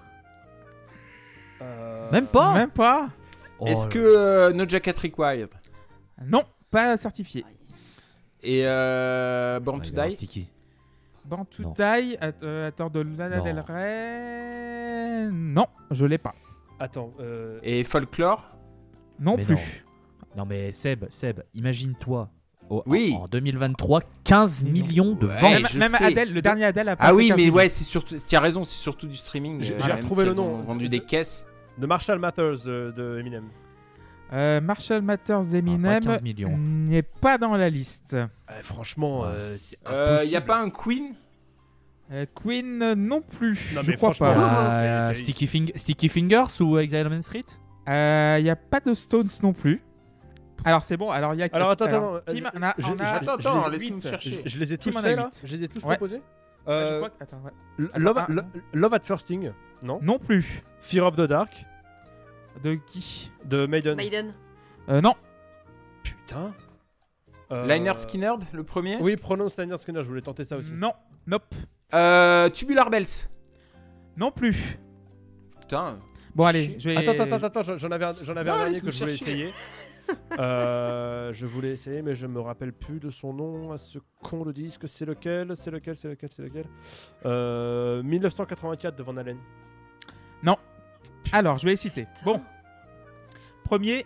Euh, 1.61 2.11
Même 2.11 2.27
pas 2.27 2.53
Même 2.53 2.71
pas. 2.71 3.09
Oh, 3.59 3.65
Est-ce 3.65 3.87
que 3.87 3.97
euh, 3.99 4.53
No 4.53 4.67
Jacket 4.67 4.97
Required 4.97 5.49
Non, 6.23 6.43
pas 6.69 6.95
certifié. 6.97 7.43
et 8.43 8.61
euh, 8.65 9.59
Born 9.59 9.79
Ouais, 9.79 9.91
to 9.91 10.03
il 10.03 10.15
Die 10.27 10.47
Taille. 11.75 12.17
Att- 12.21 12.43
euh, 12.43 12.67
attends, 12.67 12.89
de 12.89 12.99
Lana 13.01 13.37
Non. 13.37 13.43
Del 13.43 13.59
Rey. 13.67 15.29
Non, 15.31 15.65
je 15.91 16.05
l'ai 16.05 16.17
pas. 16.17 16.33
Attends. 16.79 17.11
euh, 17.19 17.59
et 17.63 17.83
Folklore? 17.83 18.47
Non 19.19 19.35
Mais 19.37 19.43
plus. 19.45 19.55
non. 19.55 19.61
Non 20.37 20.45
mais 20.45 20.71
Seb, 20.71 21.05
Seb, 21.09 21.41
imagine-toi. 21.53 22.29
Oui. 22.85 23.15
En, 23.17 23.23
en 23.23 23.27
2023, 23.27 24.01
15 24.25 24.63
Mais 24.63 24.69
non. 24.69 24.73
millions 24.85 25.13
de 25.15 25.25
Ouais. 25.25 25.33
ventes. 25.39 25.73
Même, 25.75 25.91
même. 25.91 25.95
Adèle, 26.03 26.33
le 26.33 26.41
dernier 26.41 26.65
Adèle 26.65 26.89
a 26.89 26.95
pas 26.97 27.05
Ah 27.07 27.15
oui, 27.15 27.29
15 27.29 27.37
mais 27.37 27.43
millions. 27.43 27.55
ouais, 27.55 27.69
c'est 27.69 27.85
surtout. 27.85 28.15
Tu 28.27 28.35
as 28.35 28.39
raison, 28.41 28.63
c'est 28.65 28.77
surtout 28.77 29.07
du 29.07 29.15
streaming. 29.15 29.61
J'ai- 29.61 29.75
euh, 29.75 29.79
retrouvé 29.95 30.23
si 30.23 30.29
le 30.29 30.35
nom 30.35 30.55
ont 30.55 30.61
vendu 30.63 30.85
de- 30.85 30.89
des 30.91 30.99
caisses. 30.99 31.45
de 31.77 31.87
Marshall 31.87 32.19
Mathers 32.19 32.63
de, 32.65 32.93
de 32.95 33.17
Eminem. 33.19 33.45
Euh, 34.33 34.59
Marshall 34.59 35.01
Matters 35.01 35.45
d'Eminem 35.45 36.03
15 36.03 36.21
millions. 36.21 36.57
n'est 36.57 37.01
pas 37.01 37.37
dans 37.37 37.55
la 37.55 37.69
liste. 37.69 38.15
Euh, 38.15 38.27
franchement, 38.61 39.23
euh, 39.25 39.55
Il 39.57 39.77
impossible. 39.87 40.29
n'y 40.29 40.35
a 40.35 40.41
pas 40.41 40.59
un 40.59 40.69
Queen? 40.69 41.15
Euh, 42.11 42.25
Queen 42.35 42.81
euh, 42.81 42.95
non 42.95 43.21
plus. 43.21 43.71
Non, 43.75 43.81
je 43.83 43.91
crois 43.93 44.11
pas. 44.13 44.81
Euh, 44.81 45.13
Sticky, 45.13 45.45
Fing- 45.47 45.71
Sticky 45.77 46.09
Fingers 46.09 46.61
ou 46.61 46.77
Exile 46.77 47.05
on 47.07 47.09
Main 47.09 47.21
Street? 47.21 47.45
Il 47.87 48.43
n'y 48.43 48.49
a 48.49 48.55
pas 48.57 48.79
de 48.81 48.93
Stones 48.93 49.27
non 49.43 49.53
plus. 49.53 49.81
Alors 50.65 50.83
c'est 50.83 50.97
bon, 50.97 51.09
alors 51.11 51.33
il 51.33 51.39
y 51.39 51.43
a. 51.43 51.49
Alors, 51.53 51.69
attends, 51.71 51.85
attends, 51.85 52.19
Tim, 52.25 52.35
euh, 52.37 52.49
on 52.55 52.61
a, 52.63 52.73
je- 52.77 52.85
on 52.87 52.99
a- 52.99 53.05
je- 53.23 53.29
Attends, 53.29 53.37
je 53.65 53.69
laisse-nous 53.71 53.95
huit. 53.97 54.09
chercher. 54.09 54.41
Je, 54.43 54.49
je 54.49 54.59
les 54.59 54.73
ai 54.73 54.77
tous 54.77 54.91
faits 54.91 55.15
là. 55.15 55.29
Je 55.45 55.55
les 55.55 55.63
ai 55.63 55.67
tous 55.69 55.79
Ouais. 55.83 55.95
proposés 55.95 56.15
Ouais, 56.17 56.21
je 56.67 56.71
Euh, 56.73 56.97
crois 56.97 57.09
que- 57.11 57.23
attends, 57.23 57.41
ouais. 57.45 57.51
L- 57.79 57.85
Attends, 57.93 57.99
Love, 58.03 58.17
ah, 58.17 58.25
Lo- 58.27 58.41
Love 58.73 58.93
at 58.95 58.99
First 59.03 59.21
Sting 59.25 59.51
Non? 59.83 59.99
Non 60.01 60.19
plus. 60.19 60.63
Fear 60.81 61.05
of 61.05 61.15
the 61.15 61.21
Dark 61.21 61.65
De 62.63 62.75
qui 62.75 63.31
de 63.45 63.65
Maiden. 63.65 63.95
Maiden. 63.95 64.33
Euh, 64.89 65.01
Non. 65.01 65.13
Putain. 66.03 66.53
Euh, 67.51 67.65
Liner 67.65 67.93
Skinner, 67.97 68.33
le 68.51 68.63
premier? 68.63 68.97
Oui, 68.99 69.15
Pronounce 69.15 69.57
Liner 69.57 69.77
Skinner, 69.77 70.01
je 70.03 70.07
voulais 70.07 70.21
tenter 70.21 70.43
ça 70.43 70.57
aussi. 70.57 70.73
Non. 70.73 70.93
Nope. 71.25 71.43
Euh, 71.93 72.49
Tubular 72.49 72.89
Bells. 72.89 73.27
Non 74.17 74.31
plus. 74.31 74.77
Putain. 75.61 75.99
Bon 76.35 76.45
allez, 76.45 76.75
je 76.79 76.89
vais. 76.89 76.97
Attends, 76.97 77.23
attends, 77.23 77.43
attends, 77.45 77.61
j'en- 77.63 77.77
j'en 77.77 77.91
avais 77.91 78.05
un, 78.05 78.13
j'en 78.21 78.35
avais 78.35 78.49
un 78.49 78.57
Non, 78.57 78.63
dernier 78.65 78.81
que 78.81 78.91
je 78.91 78.99
voulais 78.99 79.13
essayer. 79.13 79.53
Euh, 80.39 81.33
je 81.33 81.45
voulais 81.45 81.71
essayer, 81.71 82.01
mais 82.01 82.15
je 82.15 82.27
me 82.27 82.39
rappelle 82.39 82.71
plus 82.71 82.97
de 83.01 83.09
son 83.09 83.33
nom 83.33 83.73
à 83.73 83.77
ce 83.77 83.99
con 84.23 84.45
de 84.45 84.53
disque. 84.53 84.87
C'est 84.87 85.03
lequel 85.05 85.53
C'est 85.57 85.69
lequel 85.69 85.97
C'est 85.97 86.07
lequel 86.07 86.29
C'est 86.31 86.43
lequel 86.43 86.65
euh, 87.25 88.01
1984 88.03 88.95
de 88.95 89.03
Van 89.03 89.17
Halen. 89.17 89.37
Alors, 91.31 91.57
je 91.57 91.65
vais 91.65 91.71
les 91.71 91.77
citer. 91.77 92.07
Bon. 92.23 92.41
Premier, 93.63 94.05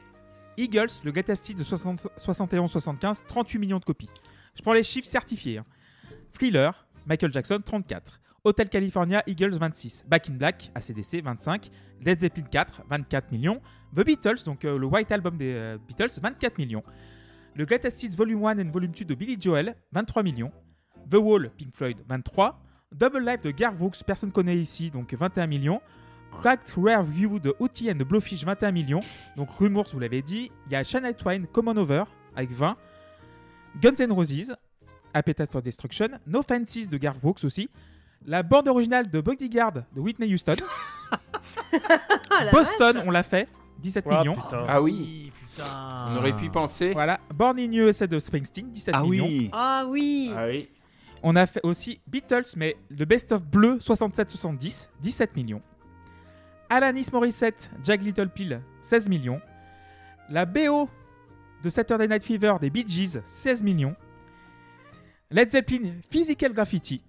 Eagles, 0.57 0.89
le 1.03 1.11
Greatest 1.11 1.49
Hits 1.49 1.55
de 1.55 1.63
60 1.63 2.07
71-75, 2.17 3.25
38 3.27 3.59
millions 3.59 3.79
de 3.79 3.85
copies. 3.85 4.09
Je 4.55 4.61
prends 4.61 4.73
les 4.73 4.83
chiffres 4.83 5.07
certifiés. 5.07 5.59
hein. 5.59 5.65
Thriller, 6.33 6.85
Michael 7.05 7.31
Jackson, 7.31 7.59
34. 7.63 8.19
Hotel 8.43 8.69
California, 8.69 9.21
Eagles, 9.27 9.57
26. 9.57 10.05
Back 10.07 10.29
in 10.29 10.33
Black, 10.33 10.71
ACDC, 10.73 11.21
25. 11.23 11.69
Led 12.03 12.19
Zeppelin 12.19 12.45
4, 12.51 12.81
24 12.89 13.31
millions. 13.31 13.61
The 13.95 14.03
Beatles, 14.03 14.43
donc 14.45 14.65
euh, 14.65 14.77
le 14.79 14.87
White 14.87 15.11
Album 15.11 15.37
des 15.37 15.53
euh, 15.53 15.77
Beatles, 15.87 16.19
24 16.21 16.57
millions. 16.57 16.83
Le 17.55 17.65
Greatest 17.65 18.01
Hits 18.01 18.15
Volume 18.15 18.43
1 18.45 18.59
and 18.59 18.71
Volume 18.71 18.91
2 18.91 19.05
de 19.05 19.13
Billy 19.13 19.37
Joel, 19.39 19.75
23 19.91 20.23
millions. 20.23 20.51
The 21.09 21.15
Wall, 21.15 21.51
Pink 21.55 21.75
Floyd, 21.75 21.97
23. 22.07 22.59
Double 22.93 23.19
Life 23.23 23.41
de 23.41 23.51
Garth 23.51 23.75
Brooks, 23.77 24.03
personne 24.05 24.31
connaît 24.31 24.57
ici, 24.57 24.89
donc 24.89 25.13
21 25.13 25.45
millions. 25.47 25.81
Cracked 26.31 26.73
Rare 26.77 27.03
View 27.03 27.39
de 27.39 27.53
Outie 27.59 27.89
and 27.91 27.95
the 27.97 28.03
Blowfish, 28.03 28.43
21 28.43 28.71
millions. 28.71 28.99
Donc 29.35 29.49
Rumors, 29.51 29.85
vous 29.93 29.99
l'avez 29.99 30.21
dit. 30.21 30.51
Il 30.67 30.71
y 30.73 30.75
a 30.75 30.83
Shania 30.83 31.13
Twain, 31.13 31.43
Common 31.51 31.75
Over, 31.77 32.03
avec 32.35 32.51
20. 32.51 32.75
Guns 33.81 33.95
N' 33.99 34.11
Roses, 34.11 34.55
Appetite 35.13 35.51
for 35.51 35.61
Destruction. 35.61 36.07
No 36.25 36.41
Fancies 36.41 36.87
de 36.87 36.97
Garth 36.97 37.19
Brooks 37.19 37.43
aussi. 37.43 37.69
La 38.25 38.43
bande 38.43 38.67
originale 38.67 39.09
de 39.09 39.19
Bodyguard 39.19 39.73
de 39.93 39.99
Whitney 39.99 40.31
Houston. 40.33 40.55
La 42.29 42.51
Boston, 42.51 43.01
on 43.05 43.11
l'a 43.11 43.23
fait. 43.23 43.47
17 43.79 44.05
Ah, 44.09 44.19
millions. 44.19 44.35
putain. 44.35 44.65
Ah 44.67 44.81
oui, 44.81 45.31
putain. 45.39 45.63
on 46.09 46.15
aurait 46.17 46.35
pu 46.35 46.45
y 46.45 46.49
penser. 46.49 46.91
Voilà. 46.93 47.19
Born 47.33 47.57
in 47.59 47.71
USA 47.71 48.05
de 48.07 48.19
Springsteen, 48.19 48.69
17 48.71 48.93
Ah 48.95 49.01
millions. 49.03 49.25
oui 49.25 49.49
Ah 49.51 49.85
oui. 49.87 50.31
Ah 50.35 50.45
oui. 50.47 50.69
On 51.23 51.35
a 51.35 51.45
fait 51.47 51.61
aussi 51.63 51.99
Beatles, 52.07 52.45
mais 52.57 52.75
le 52.89 53.05
best-of 53.05 53.41
bleu 53.43 53.77
67-70, 53.79 54.87
17 55.01 55.35
millions. 55.35 55.61
Alanis 56.71 57.07
Morissette, 57.11 57.69
Jack 57.83 58.01
Little 58.01 58.29
Pill, 58.29 58.61
16 58.81 59.09
millions. 59.09 59.41
La 60.29 60.45
BO 60.45 60.89
de 61.63 61.69
Saturday 61.69 62.07
Night 62.07 62.23
Fever 62.23 62.55
des 62.61 62.69
Bee 62.69 62.85
Gees, 62.87 63.19
16 63.25 63.61
millions. 63.61 63.93
Led 65.29 65.49
Zeppelin, 65.49 65.95
Physical 66.09 66.53
Graffiti. 66.53 67.03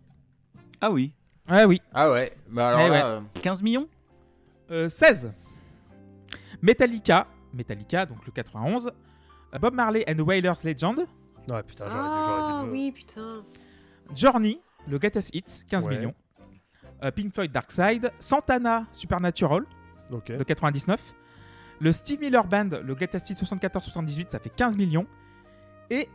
Ah 0.81 0.91
oui 0.91 1.13
Ah 1.47 1.67
oui. 1.69 1.81
Ah 1.95 2.11
ouais. 2.11 2.33
Bah 2.51 2.71
alors 2.71 2.81
Eh 2.81 2.89
là, 2.91 2.95
ouais. 3.21 3.23
euh, 3.37 3.41
15 3.41 3.63
millions? 3.63 3.89
Euh, 4.73 4.89
16. 4.89 5.31
Metallica, 6.61 7.29
Metallica, 7.55 8.05
donc 8.05 8.27
le 8.27 8.33
91. 8.33 8.89
Euh, 9.55 9.59
Bob 9.61 9.75
Marley 9.75 10.05
and 10.09 10.19
Wailers 10.21 10.55
Legend. 10.65 11.07
Ouais, 11.51 11.63
putain, 11.63 11.89
j'aurais 11.89 12.09
dû, 12.09 12.25
j'aurais 12.27 12.43
Ah 12.43 12.61
dû 12.63 12.67
le- 12.67 12.73
oui, 12.73 12.91
putain. 12.93 13.45
Journey, 14.15 14.61
le 14.89 14.99
Greatest 14.99 15.33
Hits, 15.35 15.65
15 15.69 15.87
Ouais. 15.87 15.97
millions. 15.97 16.15
Euh, 17.03 17.11
Pink 17.11 17.33
Floyd 17.35 17.51
Dark 17.53 17.71
Side. 17.71 18.13
Santana, 18.21 18.87
Supernatural, 18.93 19.65
le 20.11 20.45
99. 20.45 21.15
Le 21.81 21.93
Steve 21.93 22.21
Miller 22.21 22.45
Band, 22.47 22.69
le 22.85 22.95
Greatest 22.95 23.31
Hits 23.31 23.35
74-78, 23.35 24.29
ça 24.31 24.39
fait 24.39 24.51
15 24.55 24.77
millions. 24.77 25.07
Et 25.91 26.09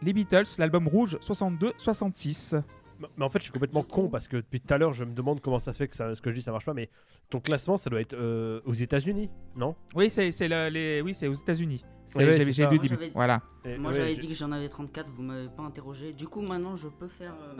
les 0.00 0.12
Beatles, 0.12 0.44
l'album 0.58 0.88
rouge 0.88 1.18
62-66. 1.20 2.62
Mais- 2.98 3.08
Mais 3.18 3.24
en 3.24 3.28
fait, 3.28 3.40
je 3.40 3.44
suis 3.44 3.52
complètement 3.52 3.82
con 3.82 4.08
parce 4.08 4.26
que 4.28 4.36
depuis 4.36 4.60
tout 4.60 4.72
à 4.72 4.78
l'heure, 4.78 4.92
je 4.92 5.04
me 5.04 5.12
demande 5.12 5.40
comment 5.40 5.58
ça 5.58 5.72
se 5.72 5.78
fait 5.78 5.88
que 5.88 5.96
ça- 5.96 6.14
ce 6.14 6.22
que 6.22 6.30
je 6.30 6.36
dis 6.36 6.42
ça 6.42 6.52
marche 6.52 6.64
pas. 6.64 6.72
Mais 6.72 6.88
ton 7.30 7.40
classement, 7.40 7.76
ça 7.76 7.90
doit 7.90 8.00
être 8.00 8.14
euh, 8.14 8.60
aux 8.64 8.72
États-Unis, 8.74 9.28
non? 9.56 9.74
Oui, 9.94 10.08
c'est 10.08 10.30
c'est 10.32 10.46
le- 10.48 10.68
les... 10.68 11.00
oui, 11.02 11.12
c'est 11.12 11.26
aux 11.26 11.34
États-Unis. 11.34 11.84
C'est 12.06 12.18
Ouais, 12.18 12.26
ouais, 12.26 12.44
j'ai- 12.44 12.52
j'avais- 12.52 13.10
Voilà. 13.14 13.42
Et- 13.64 13.76
Moi 13.76 13.90
ouais, 13.90 13.96
j'avais 13.96 14.14
j'ai- 14.14 14.20
dit 14.20 14.28
que 14.28 14.34
j'en 14.34 14.52
avais 14.52 14.68
34, 14.68 15.10
vous 15.10 15.22
m'avez 15.24 15.48
pas 15.48 15.62
interrogé. 15.64 16.12
Du 16.12 16.26
coup 16.28 16.42
maintenant 16.42 16.76
je 16.76 16.88
peux 16.88 17.08
faire... 17.08 17.34
euh, 17.42 17.56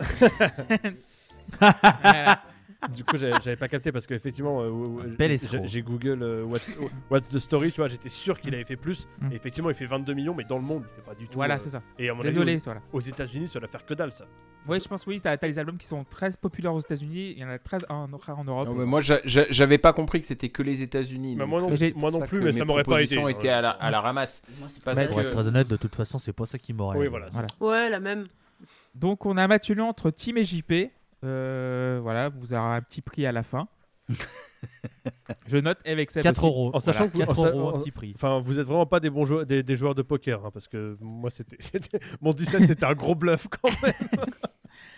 Du 2.91 3.03
coup, 3.03 3.17
j'avais 3.17 3.55
pas 3.55 3.67
capté 3.67 3.91
parce 3.91 4.07
qu'effectivement, 4.07 4.61
euh, 4.61 4.65
euh, 4.69 5.15
j'ai- 5.65 5.81
Google 5.81 6.21
euh, 6.21 6.43
what's, 6.43 6.71
what's 7.09 7.29
the 7.29 7.39
Story, 7.39 7.71
tu 7.71 7.77
vois, 7.81 7.87
j'étais 7.87 8.09
sûr 8.09 8.39
qu'il 8.39 8.53
avait 8.53 8.65
fait 8.65 8.75
plus. 8.75 9.07
Mm. 9.21 9.31
Et 9.31 9.35
effectivement, 9.35 9.69
il 9.69 9.75
fait 9.75 9.85
22 9.85 10.13
millions, 10.13 10.33
mais 10.35 10.43
dans 10.43 10.57
le 10.57 10.63
monde, 10.63 10.83
il 10.91 10.95
fait 10.95 11.01
pas 11.07 11.15
du 11.15 11.25
tout. 11.27 11.35
Voilà, 11.35 11.55
euh, 11.55 11.59
c'est 11.61 11.69
ça. 11.69 11.81
Et 11.97 12.09
à 12.09 12.13
mon 12.13 12.19
avis, 12.21 12.29
Désolé, 12.29 12.55
aux- 12.55 12.59
voilà. 12.59 12.81
aux 12.91 12.99
États-Unis, 12.99 13.47
ça 13.47 13.59
doit 13.59 13.67
faire 13.69 13.85
que 13.85 13.93
dalle 13.93 14.11
ça. 14.11 14.25
Oui, 14.67 14.79
je 14.81 14.87
pense 14.87 15.05
oui, 15.07 15.19
t'as 15.21 15.31
as 15.41 15.47
les 15.47 15.59
albums 15.59 15.77
qui 15.77 15.87
sont 15.87 16.03
très 16.05 16.31
populaires 16.31 16.73
aux 16.73 16.79
États-Unis, 16.79 17.31
il 17.35 17.39
y 17.39 17.43
en 17.45 17.49
a 17.49 17.59
13 17.59 17.85
en, 17.89 18.07
en 18.11 18.43
Europe. 18.45 18.67
Non, 18.67 18.73
mais 18.73 18.85
moi, 18.85 19.01
j'a- 19.01 19.19
j'a- 19.25 19.45
j'avais 19.49 19.77
pas 19.77 19.91
compris 19.91 20.21
que 20.21 20.25
c'était 20.25 20.49
que 20.49 20.63
les 20.63 20.83
États-Unis. 20.83 21.35
Mais 21.35 21.41
donc 21.43 21.49
moi 21.49 21.61
non, 21.61 21.69
Mais 21.69 21.75
j'ai- 21.75 21.93
moi 21.93 22.11
non 22.11 22.19
c'est 22.21 22.27
plus, 22.27 22.39
mais 22.41 22.53
ça 22.53 22.63
m'aurait 22.63 22.83
pas 22.83 23.01
été. 23.01 23.15
propositions 23.15 23.27
étaient 23.27 23.49
à 23.49 23.61
la, 23.61 23.71
à 23.71 23.91
la 23.91 23.99
ramasse. 23.99 24.41
Moi 24.59 24.67
que- 24.69 25.09
Pour 25.11 25.19
être 25.21 25.31
très 25.31 25.47
honnête, 25.47 25.67
de 25.67 25.75
toute 25.75 25.95
façon, 25.95 26.17
c'est 26.17 26.31
pas 26.33 26.45
ça 26.45 26.57
qui 26.57 26.71
m'aurait. 26.73 26.97
Oui, 26.97 27.07
voilà. 27.07 27.27
Ouais, 27.59 27.89
la 27.89 27.99
même. 27.99 28.23
Donc 28.95 29.25
on 29.25 29.35
a 29.37 29.43
un 29.43 29.47
match 29.47 29.69
entre 29.71 30.11
Team 30.11 30.37
et 30.37 30.45
JP. 30.45 30.91
Euh, 31.23 31.99
voilà, 32.01 32.29
vous 32.29 32.53
aurez 32.53 32.75
un 32.75 32.81
petit 32.81 33.01
prix 33.01 33.25
à 33.25 33.31
la 33.31 33.43
fin. 33.43 33.67
je 35.47 35.57
note 35.57 35.79
avec 35.85 36.11
ça. 36.11 36.21
4 36.21 36.45
euros. 36.45 36.71
En 36.73 36.79
sachant 36.79 37.07
Voilà, 37.07 37.11
que 37.11 37.13
vous- 37.13 37.19
4 37.19 37.39
en 37.39 37.43
sa- 37.43 37.49
euros, 37.51 37.69
en- 37.69 37.75
un 37.75 37.79
petit 37.79 37.91
prix. 37.91 38.11
Enfin, 38.15 38.39
vous 38.39 38.59
êtes 38.59 38.65
vraiment 38.67 38.85
pas 38.85 38.99
des 38.99 39.09
bons 39.09 39.25
joueurs, 39.25 39.45
des, 39.45 39.63
des 39.63 39.75
joueurs 39.75 39.95
de 39.95 40.01
poker, 40.01 40.45
hein, 40.45 40.51
parce 40.51 40.67
que 40.67 40.97
moi, 41.01 41.29
c'était, 41.29 41.57
c'était- 41.59 41.99
mon 42.21 42.33
17, 42.33 42.67
c'était 42.67 42.85
un 42.85 42.93
gros 42.93 43.15
bluff 43.15 43.47
quand 43.47 43.69
même. 43.81 43.93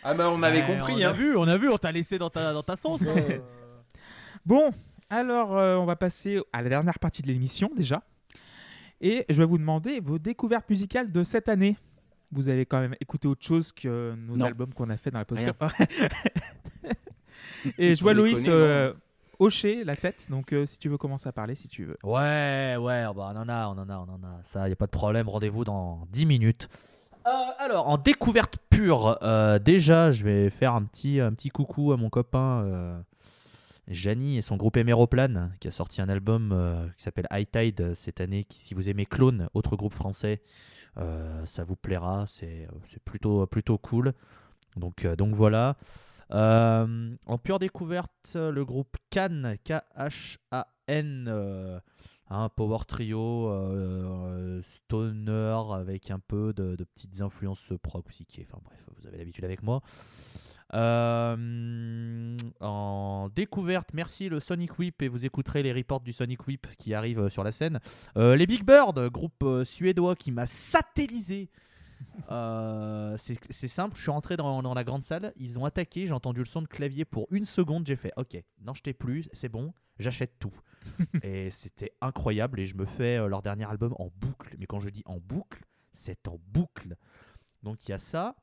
Ah, 0.04 0.14
bah, 0.14 0.30
on 0.32 0.42
avait 0.44 0.62
Ouais, 0.62 0.78
compris. 0.78 0.94
On 0.94 1.08
a 1.08 1.10
hein. 1.10 1.14
vu, 1.14 1.36
on 1.38 1.48
a 1.48 1.58
vu, 1.58 1.70
on 1.70 1.78
t'a 1.78 1.92
laissé 1.92 2.18
dans 2.18 2.30
ta, 2.30 2.54
dans 2.54 2.64
ta 2.64 2.76
sauce. 2.76 3.02
hein. 3.04 3.16
Bon, 4.46 4.70
alors 5.10 5.58
euh, 5.58 5.76
on 5.76 5.86
va 5.86 5.96
passer 5.96 6.40
à 6.54 6.62
la 6.62 6.70
dernière 6.70 7.00
partie 7.00 7.24
de 7.24 7.28
l'émission 7.28 7.72
déjà. 7.76 8.04
Et 9.02 9.26
je 9.28 9.36
vais 9.42 9.46
vous 9.46 9.58
demander 9.58 10.00
vos 10.00 10.20
découvertes 10.20 10.70
musicales 10.70 11.12
de 11.12 11.24
cette 11.24 11.50
année. 11.50 11.76
Vous 12.36 12.50
avez 12.50 12.66
quand 12.66 12.80
même 12.80 12.96
écouté 13.00 13.28
autre 13.28 13.46
chose 13.46 13.72
que 13.72 14.14
nos 14.16 14.36
Non. 14.36 14.46
albums 14.46 14.74
qu'on 14.74 14.90
a 14.90 14.98
fait 14.98 15.10
dans 15.10 15.20
la. 15.20 15.26
Rien. 15.30 15.54
Et 17.78 17.96
je 17.96 18.04
vois 18.04 18.14
Loïs 18.14 18.46
euh, 18.48 18.94
hocher 19.40 19.84
la 19.84 19.96
tête. 19.96 20.28
Donc 20.30 20.54
euh, 20.54 20.66
si 20.66 20.78
tu 20.78 20.90
veux 20.90 20.98
commencer 20.98 21.28
à 21.28 21.32
parler, 21.32 21.56
si 21.56 21.68
tu 21.68 21.86
veux. 21.86 21.98
Ouais, 22.04 22.76
ouais, 22.80 23.04
bah, 23.16 23.32
on 23.34 23.38
en 23.38 23.50
a, 23.50 23.68
on 23.68 23.78
en 23.80 23.90
a, 23.90 23.98
on 23.98 24.14
en 24.14 24.24
a. 24.24 24.40
Ça, 24.44 24.70
y 24.70 24.72
a 24.72 24.76
pas 24.76 24.86
de 24.86 24.92
problème. 24.92 25.30
Rendez-vous 25.30 25.64
dans 25.64 26.08
10 26.12 26.26
minutes. 26.26 26.70
Euh, 27.26 27.30
alors, 27.58 27.88
en 27.88 27.98
découverte 27.98 28.58
pure, 28.70 29.18
euh, 29.24 29.58
déjà, 29.58 30.12
je 30.12 30.24
vais 30.24 30.50
faire 30.52 30.76
un 30.76 30.84
petit, 30.84 31.20
un 31.20 31.34
petit 31.34 31.50
coucou 31.50 31.92
à 31.92 31.98
mon 31.98 32.10
copain 32.10 33.04
Jani 33.88 34.38
et 34.38 34.42
son 34.42 34.58
groupe 34.58 34.78
Héméroplan, 34.78 35.52
qui 35.60 35.68
a 35.68 35.72
sorti 35.72 36.02
un 36.02 36.10
album 36.10 36.52
euh, 36.52 36.88
qui 36.98 37.04
s'appelle 37.04 37.28
High 37.32 37.50
Tide 37.50 37.82
euh, 37.82 37.96
cette 37.96 38.20
année. 38.20 38.44
Qui, 38.44 38.60
si 38.60 38.74
vous 38.74 38.90
aimez 38.90 39.06
Clone, 39.06 39.48
autre 39.54 39.76
groupe 39.76 39.94
français, 39.94 40.42
euh, 40.98 41.46
ça 41.46 41.64
vous 41.64 41.76
plaira. 41.76 42.26
C'est 42.28 42.68
plutôt, 43.06 43.46
plutôt 43.46 43.78
cool. 43.78 44.14
Donc, 44.76 45.06
donc 45.06 45.36
voilà. 45.36 45.78
En 46.32 47.38
pure 47.42 47.60
découverte, 47.60 48.32
le 48.36 48.66
groupe 48.66 48.98
Can, 49.12 49.56
K-H-A-N, 49.64 51.32
un 52.30 52.50
power 52.50 52.80
trio 52.88 54.62
stoner 54.64 55.62
avec 55.74 56.10
un 56.10 56.20
peu 56.20 56.54
de, 56.54 56.76
petites 56.76 57.22
influences 57.22 57.72
prog 57.84 58.04
psyché. 58.06 58.48
Enfin 58.50 58.62
bref, 58.66 58.80
vous 58.98 59.08
avez 59.08 59.18
l'habitude 59.20 59.46
avec 59.46 59.62
moi. 59.62 59.82
Euh, 60.74 62.38
en 62.60 63.30
découverte, 63.30 63.90
merci 63.94 64.30
le 64.30 64.40
Sonic 64.40 64.80
Whip 64.80 65.02
et 65.02 65.08
vous 65.08 65.26
écouterez 65.26 65.64
les 65.64 65.72
reports 65.72 66.02
du 66.02 66.12
Sonic 66.12 66.48
Whip 66.48 66.68
qui 66.78 66.94
arrivent 66.94 67.22
euh, 67.22 67.30
sur 67.30 67.44
la 67.44 67.52
scène. 67.52 67.80
Euh, 68.18 68.36
les 68.36 68.48
Big 68.48 68.66
Bird, 68.66 69.10
groupe 69.10 69.46
suédois 69.64 70.16
qui 70.16 70.32
m'a 70.32 70.46
satellisé. 70.46 71.50
Euh, 72.30 73.16
c'est 73.18 73.68
simple, 73.68 73.96
je 73.96 74.02
suis 74.02 74.12
rentré 74.12 74.36
dans, 74.36 74.62
dans 74.62 74.74
la 74.74 74.84
grande 74.84 75.04
salle, 75.04 75.34
ils 75.38 75.58
ont 75.58 75.66
attaqué, 75.66 76.08
j'ai 76.08 76.14
entendu 76.14 76.40
le 76.40 76.46
son 76.46 76.62
de 76.62 76.68
clavier 76.68 77.06
pour 77.06 77.28
une 77.32 77.46
seconde, 77.46 77.88
j'ai 77.88 77.96
fait 77.96 78.12
ok, 78.18 78.42
n'en 78.62 78.74
jetez 78.74 78.94
plus, 78.94 79.30
c'est 79.32 79.48
bon, 79.48 79.74
j'achète 79.98 80.38
tout. 80.40 80.54
et 81.24 81.50
c'était 81.52 81.94
incroyable 82.02 82.60
et 82.60 82.66
je 82.66 82.76
me 82.76 82.86
fais 82.86 83.18
leur 83.30 83.42
dernier 83.42 83.66
album 83.66 83.96
en 83.98 84.10
boucle, 84.18 84.56
mais 84.60 84.66
quand 84.66 84.80
je 84.80 84.90
dis 84.90 85.04
en 85.06 85.20
boucle, 85.20 85.64
c'est 85.94 86.28
en 86.28 86.38
boucle. 86.48 86.96
Donc 87.64 87.86
il 87.88 87.92
y 87.92 87.94
a 87.94 88.00
ça. 88.00 88.36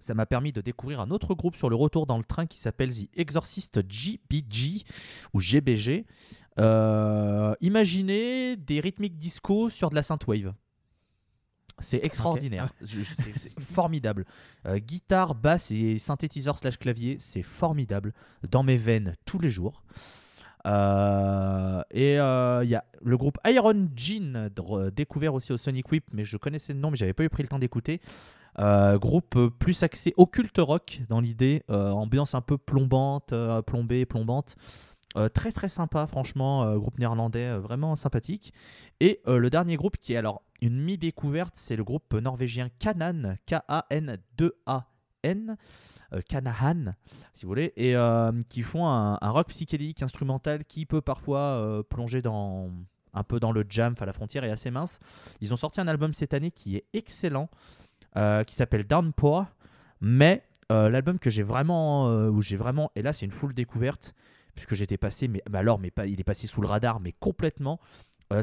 Ça 0.00 0.14
m'a 0.14 0.26
permis 0.26 0.52
de 0.52 0.60
découvrir 0.60 1.00
un 1.00 1.10
autre 1.10 1.34
groupe 1.34 1.56
sur 1.56 1.68
le 1.70 1.76
retour 1.76 2.06
dans 2.06 2.18
le 2.18 2.24
train 2.24 2.46
qui 2.46 2.58
s'appelle 2.58 2.90
The 2.92 3.08
Exorcist 3.16 3.80
GBG 3.88 4.84
ou 5.34 5.40
GBG. 5.40 6.06
Euh, 6.58 7.54
imaginez 7.60 8.56
des 8.56 8.80
rythmiques 8.80 9.18
disco 9.18 9.68
sur 9.68 9.90
de 9.90 9.94
la 9.94 10.02
synthwave. 10.02 10.52
C'est 11.82 12.04
extraordinaire, 12.04 12.72
c'est 12.84 13.58
formidable. 13.60 14.26
Euh, 14.66 14.78
guitare, 14.78 15.34
basse 15.34 15.70
et 15.70 15.96
synthétiseur 15.96 16.58
slash 16.58 16.78
clavier, 16.78 17.16
c'est 17.20 17.42
formidable. 17.42 18.12
Dans 18.50 18.62
mes 18.62 18.76
veines 18.76 19.14
tous 19.24 19.38
les 19.38 19.48
jours. 19.48 19.82
Euh, 20.66 21.82
et 21.90 22.16
il 22.16 22.68
y 22.68 22.74
a 22.74 22.84
le 23.02 23.16
groupe 23.16 23.38
Iron 23.46 23.88
Gin, 23.96 24.50
dr- 24.54 24.90
découvert 24.90 25.32
aussi 25.32 25.52
au 25.54 25.56
Sonic 25.56 25.90
Whip, 25.90 26.04
mais 26.12 26.26
je 26.26 26.36
connaissais 26.36 26.74
le 26.74 26.80
nom, 26.80 26.90
mais 26.90 26.96
j'avais 26.98 27.14
pas 27.14 27.24
eu 27.24 27.30
pris 27.30 27.42
le 27.42 27.48
temps 27.48 27.58
d'écouter. 27.58 28.00
Euh, 28.60 28.98
groupe 28.98 29.48
plus 29.58 29.82
axé 29.82 30.12
occulte 30.18 30.58
rock 30.58 31.00
dans 31.08 31.20
l'idée, 31.20 31.62
euh, 31.70 31.90
ambiance 31.90 32.34
un 32.34 32.42
peu 32.42 32.58
plombante, 32.58 33.32
euh, 33.32 33.62
plombée, 33.62 34.04
plombante. 34.04 34.56
Très 35.34 35.50
très 35.50 35.68
sympa, 35.68 36.06
franchement, 36.06 36.76
groupe 36.76 36.96
néerlandais 37.00 37.58
vraiment 37.58 37.96
sympathique. 37.96 38.52
Et 39.00 39.20
le 39.26 39.50
dernier 39.50 39.74
groupe 39.74 39.96
qui 39.96 40.12
est 40.12 40.16
alors 40.16 40.44
une 40.60 40.80
mi-découverte, 40.80 41.54
c'est 41.56 41.74
le 41.74 41.82
groupe 41.82 42.14
norvégien 42.14 42.68
Kanan, 42.78 43.36
K-A-N-2-A-N, 43.44 43.96
euh, 46.12 46.20
Kanahan, 46.28 46.94
si 47.32 47.42
vous 47.42 47.48
voulez, 47.48 47.72
et 47.76 47.96
qui 48.48 48.62
font 48.62 48.86
un, 48.86 49.16
rock 49.20 49.48
psychédélique 49.48 50.04
instrumental 50.04 50.64
qui 50.64 50.86
peut 50.86 51.00
parfois 51.00 51.82
plonger 51.90 52.22
dans 52.22 52.70
un 53.12 53.24
peu 53.24 53.40
dans 53.40 53.52
le 53.52 53.64
jam, 53.68 53.94
à 53.98 54.06
la 54.06 54.12
frontière 54.12 54.44
est 54.44 54.50
assez 54.50 54.70
mince. 54.70 55.00
Ils 55.40 55.52
ont 55.52 55.56
sorti 55.56 55.80
un 55.80 55.88
album 55.88 56.14
cette 56.14 56.34
année 56.34 56.50
qui 56.50 56.76
est 56.76 56.84
excellent, 56.92 57.48
euh, 58.16 58.42
qui 58.42 58.56
s'appelle 58.56 58.84
Downpour, 58.84 59.46
mais 60.00 60.42
euh, 60.72 60.88
l'album 60.90 61.20
que 61.20 61.30
j'ai 61.30 61.44
vraiment, 61.44 62.08
euh, 62.08 62.28
où 62.28 62.42
j'ai 62.42 62.56
vraiment, 62.56 62.90
et 62.96 63.02
là 63.02 63.12
c'est 63.12 63.24
une 63.24 63.30
full 63.30 63.54
découverte, 63.54 64.14
puisque 64.56 64.74
j'étais 64.74 64.96
passé, 64.96 65.28
mais 65.28 65.40
alors, 65.54 65.78
mais 65.78 65.92
pas, 65.92 66.06
il 66.06 66.18
est 66.18 66.24
passé 66.24 66.48
sous 66.48 66.60
le 66.60 66.66
radar, 66.66 66.98
mais 66.98 67.12
complètement. 67.12 67.80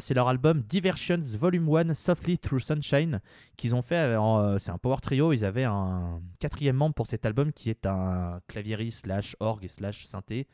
C'est 0.01 0.13
leur 0.13 0.27
album 0.27 0.63
Diversions 0.63 1.21
Volume 1.21 1.73
1 1.73 1.93
Softly 1.93 2.37
Through 2.37 2.59
Sunshine 2.59 3.21
qu'ils 3.55 3.73
ont 3.73 3.81
fait. 3.81 4.17
c'est 4.59 4.71
un 4.71 4.77
power 4.77 4.97
trio. 5.01 5.31
Ils 5.31 5.45
avaient 5.45 5.63
un 5.63 6.19
quatrième 6.41 6.75
membre 6.75 6.93
pour 6.93 7.07
cet 7.07 7.25
album 7.25 7.53
qui 7.53 7.69
est 7.69 7.85
un 7.85 8.41
claviériste 8.49 9.05
slash 9.05 9.37
orgue 9.39 9.69
slash 9.69 10.05
synthé 10.05 10.45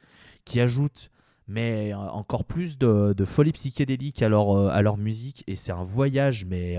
qui 0.46 0.60
ajoute 0.60 1.10
mais 1.48 1.96
encore 1.96 2.46
plus 2.46 2.78
de, 2.78 3.26
folie 3.26 3.54
psychédélique 3.54 4.22
à 4.22 4.30
leur, 4.30 4.98
musique 4.98 5.44
et 5.48 5.56
c'est 5.56 5.72
un 5.72 5.84
voyage 5.84 6.46
mais 6.46 6.78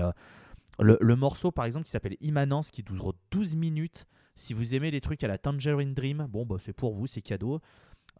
le, 0.79 0.97
le 1.01 1.15
morceau 1.15 1.51
par 1.51 1.65
exemple 1.65 1.85
qui 1.85 1.91
s'appelle 1.91 2.17
Immanence 2.21 2.71
qui 2.71 2.83
dure 2.83 3.13
12 3.31 3.55
minutes 3.55 4.05
si 4.35 4.53
vous 4.53 4.73
aimez 4.75 4.91
les 4.91 5.01
trucs 5.01 5.23
à 5.23 5.27
la 5.27 5.37
Tangerine 5.37 5.93
Dream 5.93 6.27
bon 6.29 6.45
bah 6.45 6.57
c'est 6.59 6.73
pour 6.73 6.93
vous 6.93 7.07
c'est 7.07 7.21
cadeau 7.21 7.61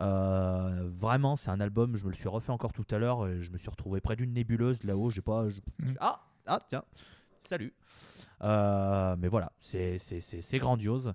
euh, 0.01 0.89
vraiment, 0.93 1.37
c'est 1.37 1.51
un 1.51 1.61
album. 1.61 1.95
Je 1.95 2.03
me 2.03 2.09
le 2.09 2.15
suis 2.17 2.27
refait 2.27 2.51
encore 2.51 2.73
tout 2.73 2.85
à 2.91 2.97
l'heure. 2.97 3.27
Je 3.41 3.49
me 3.51 3.57
suis 3.57 3.69
retrouvé 3.69 4.01
près 4.01 4.17
d'une 4.17 4.33
nébuleuse 4.33 4.83
là-haut. 4.83 5.09
J'ai 5.09 5.21
pas. 5.21 5.47
je- 5.47 5.61
Mm. 5.79 5.93
Ah, 6.01 6.19
ah, 6.47 6.59
tiens, 6.67 6.83
salut. 7.43 7.73
Euh, 8.43 9.15
mais 9.17 9.29
voilà, 9.29 9.53
c'est 9.59 9.97
grandiose. 10.59 11.13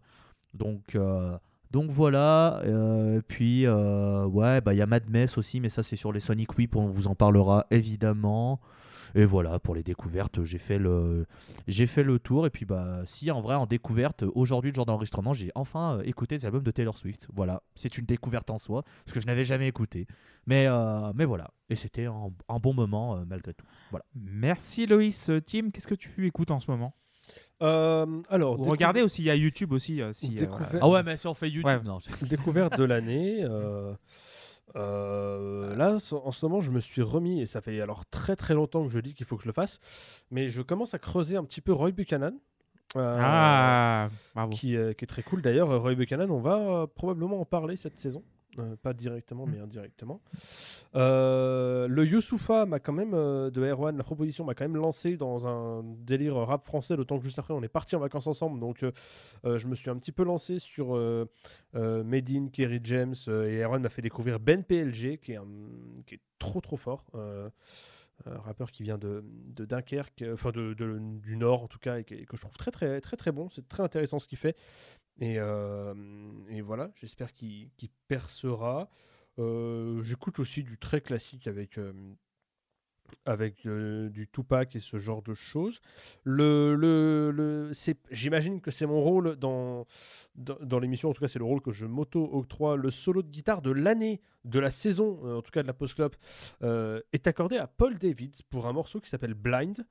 Donc, 0.54 0.94
euh, 0.94 1.36
donc 1.70 1.90
voilà. 1.90 2.60
euh, 2.64 3.20
puis, 3.28 3.68
ouais, 3.68 4.60
bah 4.62 4.72
il 4.72 4.78
y 4.78 4.82
a 4.82 4.86
Mad 4.86 5.10
Mess 5.10 5.36
aussi, 5.36 5.60
mais 5.60 5.68
ça 5.68 5.82
c'est 5.82 5.96
sur 5.96 6.10
les 6.12 6.20
Sonic 6.20 6.56
Whip. 6.56 6.74
On 6.74 6.86
vous 6.86 7.06
en 7.06 7.14
parlera 7.14 7.66
évidemment. 7.70 8.60
Et 9.14 9.24
voilà, 9.24 9.58
pour 9.58 9.74
les 9.74 9.82
découvertes, 9.82 10.44
j'ai 10.44 10.58
fait 10.58 10.78
le, 10.78 11.26
j'ai 11.68 11.86
fait 11.86 12.02
le 12.02 12.18
tour. 12.18 12.46
Et 12.46 12.50
puis, 12.50 12.64
bah, 12.64 13.02
si 13.06 13.30
en 13.30 13.40
vrai, 13.40 13.54
en 13.54 13.66
découverte, 13.66 14.24
aujourd'hui, 14.34 14.70
le 14.70 14.74
jour 14.76 14.86
d'enregistrement, 14.86 15.32
j'ai 15.32 15.50
enfin 15.54 15.98
euh, 15.98 16.02
écouté 16.04 16.36
des 16.36 16.46
albums 16.46 16.62
de 16.62 16.70
Taylor 16.70 16.96
Swift. 16.96 17.26
Voilà, 17.34 17.62
c'est 17.74 17.98
une 17.98 18.06
découverte 18.06 18.50
en 18.50 18.58
soi, 18.58 18.82
parce 19.04 19.14
que 19.14 19.20
je 19.20 19.26
n'avais 19.26 19.44
jamais 19.44 19.66
écouté. 19.68 20.06
Mais, 20.46 20.66
euh, 20.68 21.12
mais 21.14 21.24
voilà, 21.24 21.50
et 21.68 21.76
c'était 21.76 22.06
un, 22.06 22.30
un 22.48 22.58
bon 22.58 22.72
moment 22.74 23.16
euh, 23.16 23.24
malgré 23.26 23.52
tout. 23.54 23.66
Voilà. 23.90 24.04
Merci 24.14 24.86
Loïs. 24.86 25.30
Tim, 25.46 25.70
qu'est-ce 25.70 25.86
que 25.88 25.94
tu 25.94 26.26
écoutes 26.26 26.50
en 26.50 26.60
ce 26.60 26.70
moment? 26.70 26.94
Euh, 27.62 28.22
alors, 28.28 28.58
Ou 28.58 28.64
Regardez 28.64 29.02
aussi, 29.02 29.22
il 29.22 29.26
y 29.26 29.30
a 29.30 29.36
YouTube 29.36 29.72
aussi. 29.72 30.00
si. 30.12 30.36
Ah 30.80 30.88
ouais, 30.88 31.02
mais 31.02 31.16
si 31.16 31.26
on 31.26 31.34
fait 31.34 31.48
YouTube, 31.50 31.66
Ouais. 31.66 31.80
non. 31.84 31.98
j'ai- 32.00 32.26
découverte 32.26 32.76
de 32.78 32.84
l'année. 32.84 33.44
euh, 34.76 35.74
là, 35.76 35.96
en 36.12 36.32
ce 36.32 36.46
moment, 36.46 36.60
je 36.60 36.70
me 36.70 36.80
suis 36.80 37.02
remis, 37.02 37.40
et 37.40 37.46
ça 37.46 37.60
fait 37.60 37.80
alors 37.80 38.06
très 38.06 38.36
très 38.36 38.54
longtemps 38.54 38.82
que 38.84 38.90
je 38.90 39.00
dis 39.00 39.14
qu'il 39.14 39.26
faut 39.26 39.36
que 39.36 39.42
je 39.42 39.48
le 39.48 39.52
fasse, 39.52 39.80
mais 40.30 40.48
je 40.48 40.62
commence 40.62 40.94
à 40.94 40.98
creuser 40.98 41.36
un 41.36 41.44
petit 41.44 41.60
peu 41.60 41.72
Roy 41.72 41.90
Buchanan. 41.92 42.32
euh, 42.96 43.18
Ah, 43.20 44.08
bravo. 44.34 44.52
qui, 44.52 44.76
euh, 44.76 44.92
qui 44.92 45.04
est 45.04 45.08
très 45.08 45.22
cool. 45.22 45.42
D'ailleurs, 45.42 45.80
Roy 45.80 45.94
Buchanan, 45.94 46.30
on 46.30 46.38
va 46.38 46.86
probablement 46.94 47.40
en 47.40 47.44
parler 47.44 47.76
cette 47.76 47.98
saison. 47.98 48.22
Euh, 48.60 48.76
pas 48.76 48.92
directement, 48.92 49.46
Mm. 49.46 49.50
mais 49.52 49.58
indirectement. 49.60 50.20
Euh, 50.94 51.86
le 51.88 52.04
Youssoufa 52.06 52.66
m'a 52.66 52.78
quand 52.80 52.92
même, 52.92 53.14
euh, 53.14 53.50
de 53.50 53.62
Erwan, 53.64 53.96
la 53.96 54.02
proposition 54.04 54.44
m'a 54.44 54.54
quand 54.54 54.64
même 54.64 54.76
lancé 54.76 55.16
dans 55.16 55.46
un 55.46 55.82
délire 55.84 56.34
rap 56.36 56.64
français, 56.64 56.96
d'autant 56.96 57.18
que 57.18 57.24
juste 57.24 57.38
après, 57.38 57.54
on 57.54 57.62
est 57.62 57.68
parti 57.68 57.96
en 57.96 58.00
vacances 58.00 58.26
ensemble. 58.26 58.60
Donc, 58.60 58.84
je 59.44 59.66
me 59.66 59.74
suis 59.74 59.90
un 59.90 59.96
petit 59.96 60.12
peu 60.12 60.24
lancé 60.24 60.58
sur 60.58 60.94
Medine, 61.74 62.50
Kerry 62.50 62.80
James, 62.84 63.14
et 63.28 63.62
Erwan 63.62 63.82
m'a 63.82 63.88
fait 63.88 64.02
découvrir 64.02 64.40
Ben 64.40 64.62
PLG, 64.62 65.18
qui 65.18 65.32
est, 65.32 65.36
un- 65.36 65.46
qui 66.06 66.16
est 66.16 66.20
trop 66.38 66.60
trop 66.60 66.76
fort. 66.76 67.04
Euh, 68.26 68.36
un 68.36 68.40
rappeur 68.40 68.70
qui 68.70 68.82
vient 68.82 68.98
de, 68.98 69.24
Dunkerque, 69.56 70.22
euh, 70.22 70.34
enfin 70.34 70.50
de, 70.50 70.74
du 70.74 71.36
Nord 71.36 71.62
en 71.62 71.68
tout 71.68 71.78
cas, 71.78 71.98
et 71.98 72.04
que, 72.04 72.16
je 72.36 72.40
trouve 72.40 72.56
très 72.56 72.70
très 72.70 73.00
très 73.00 73.16
très 73.16 73.32
bon. 73.32 73.48
C'est 73.50 73.68
très 73.68 73.82
intéressant 73.82 74.18
ce 74.18 74.26
qu'il 74.26 74.38
fait. 74.38 74.56
Et, 75.20 75.36
euh, 75.38 75.94
voilà, 76.64 76.90
j'espère 76.96 77.32
qu'il 77.32 77.70
percera. 78.08 78.88
Euh, 79.38 80.02
J'écoute 80.02 80.38
aussi 80.38 80.62
du 80.62 80.78
très 80.78 81.00
classique 81.00 81.46
avec, 81.46 81.78
euh, 81.78 81.92
avec 83.24 83.66
euh, 83.66 84.08
du 84.08 84.28
Tupac 84.28 84.74
et 84.76 84.78
ce 84.78 84.98
genre 84.98 85.22
de 85.22 85.34
choses. 85.34 85.80
Le, 86.24 86.74
le, 86.74 87.30
le, 87.30 87.72
c'est- 87.72 87.98
J'imagine 88.10 88.60
que 88.60 88.70
c'est 88.70 88.86
mon 88.86 89.00
rôle 89.00 89.36
dans, 89.36 89.86
dans, 90.34 90.56
dans 90.60 90.78
l'émission, 90.78 91.10
en 91.10 91.12
tout 91.12 91.20
cas 91.20 91.28
c'est 91.28 91.38
le 91.38 91.44
rôle 91.44 91.60
que 91.60 91.70
je 91.70 91.86
m'auto-octroie. 91.86 92.76
Le 92.76 92.90
solo 92.90 93.22
de 93.22 93.28
guitare 93.30 93.62
de 93.62 93.70
l'année, 93.70 94.20
de 94.44 94.58
la 94.58 94.70
saison, 94.70 95.20
euh, 95.24 95.38
en 95.38 95.42
tout 95.42 95.50
cas 95.50 95.62
de 95.62 95.66
la 95.68 95.74
post-club, 95.74 96.12
euh, 96.62 97.00
est 97.12 97.26
accordé 97.26 97.56
à 97.56 97.66
Paul 97.66 97.98
Davids 97.98 98.40
pour 98.50 98.66
un 98.66 98.72
morceau 98.72 99.00
qui 99.00 99.08
s'appelle 99.10 99.34
Blind 99.34 99.86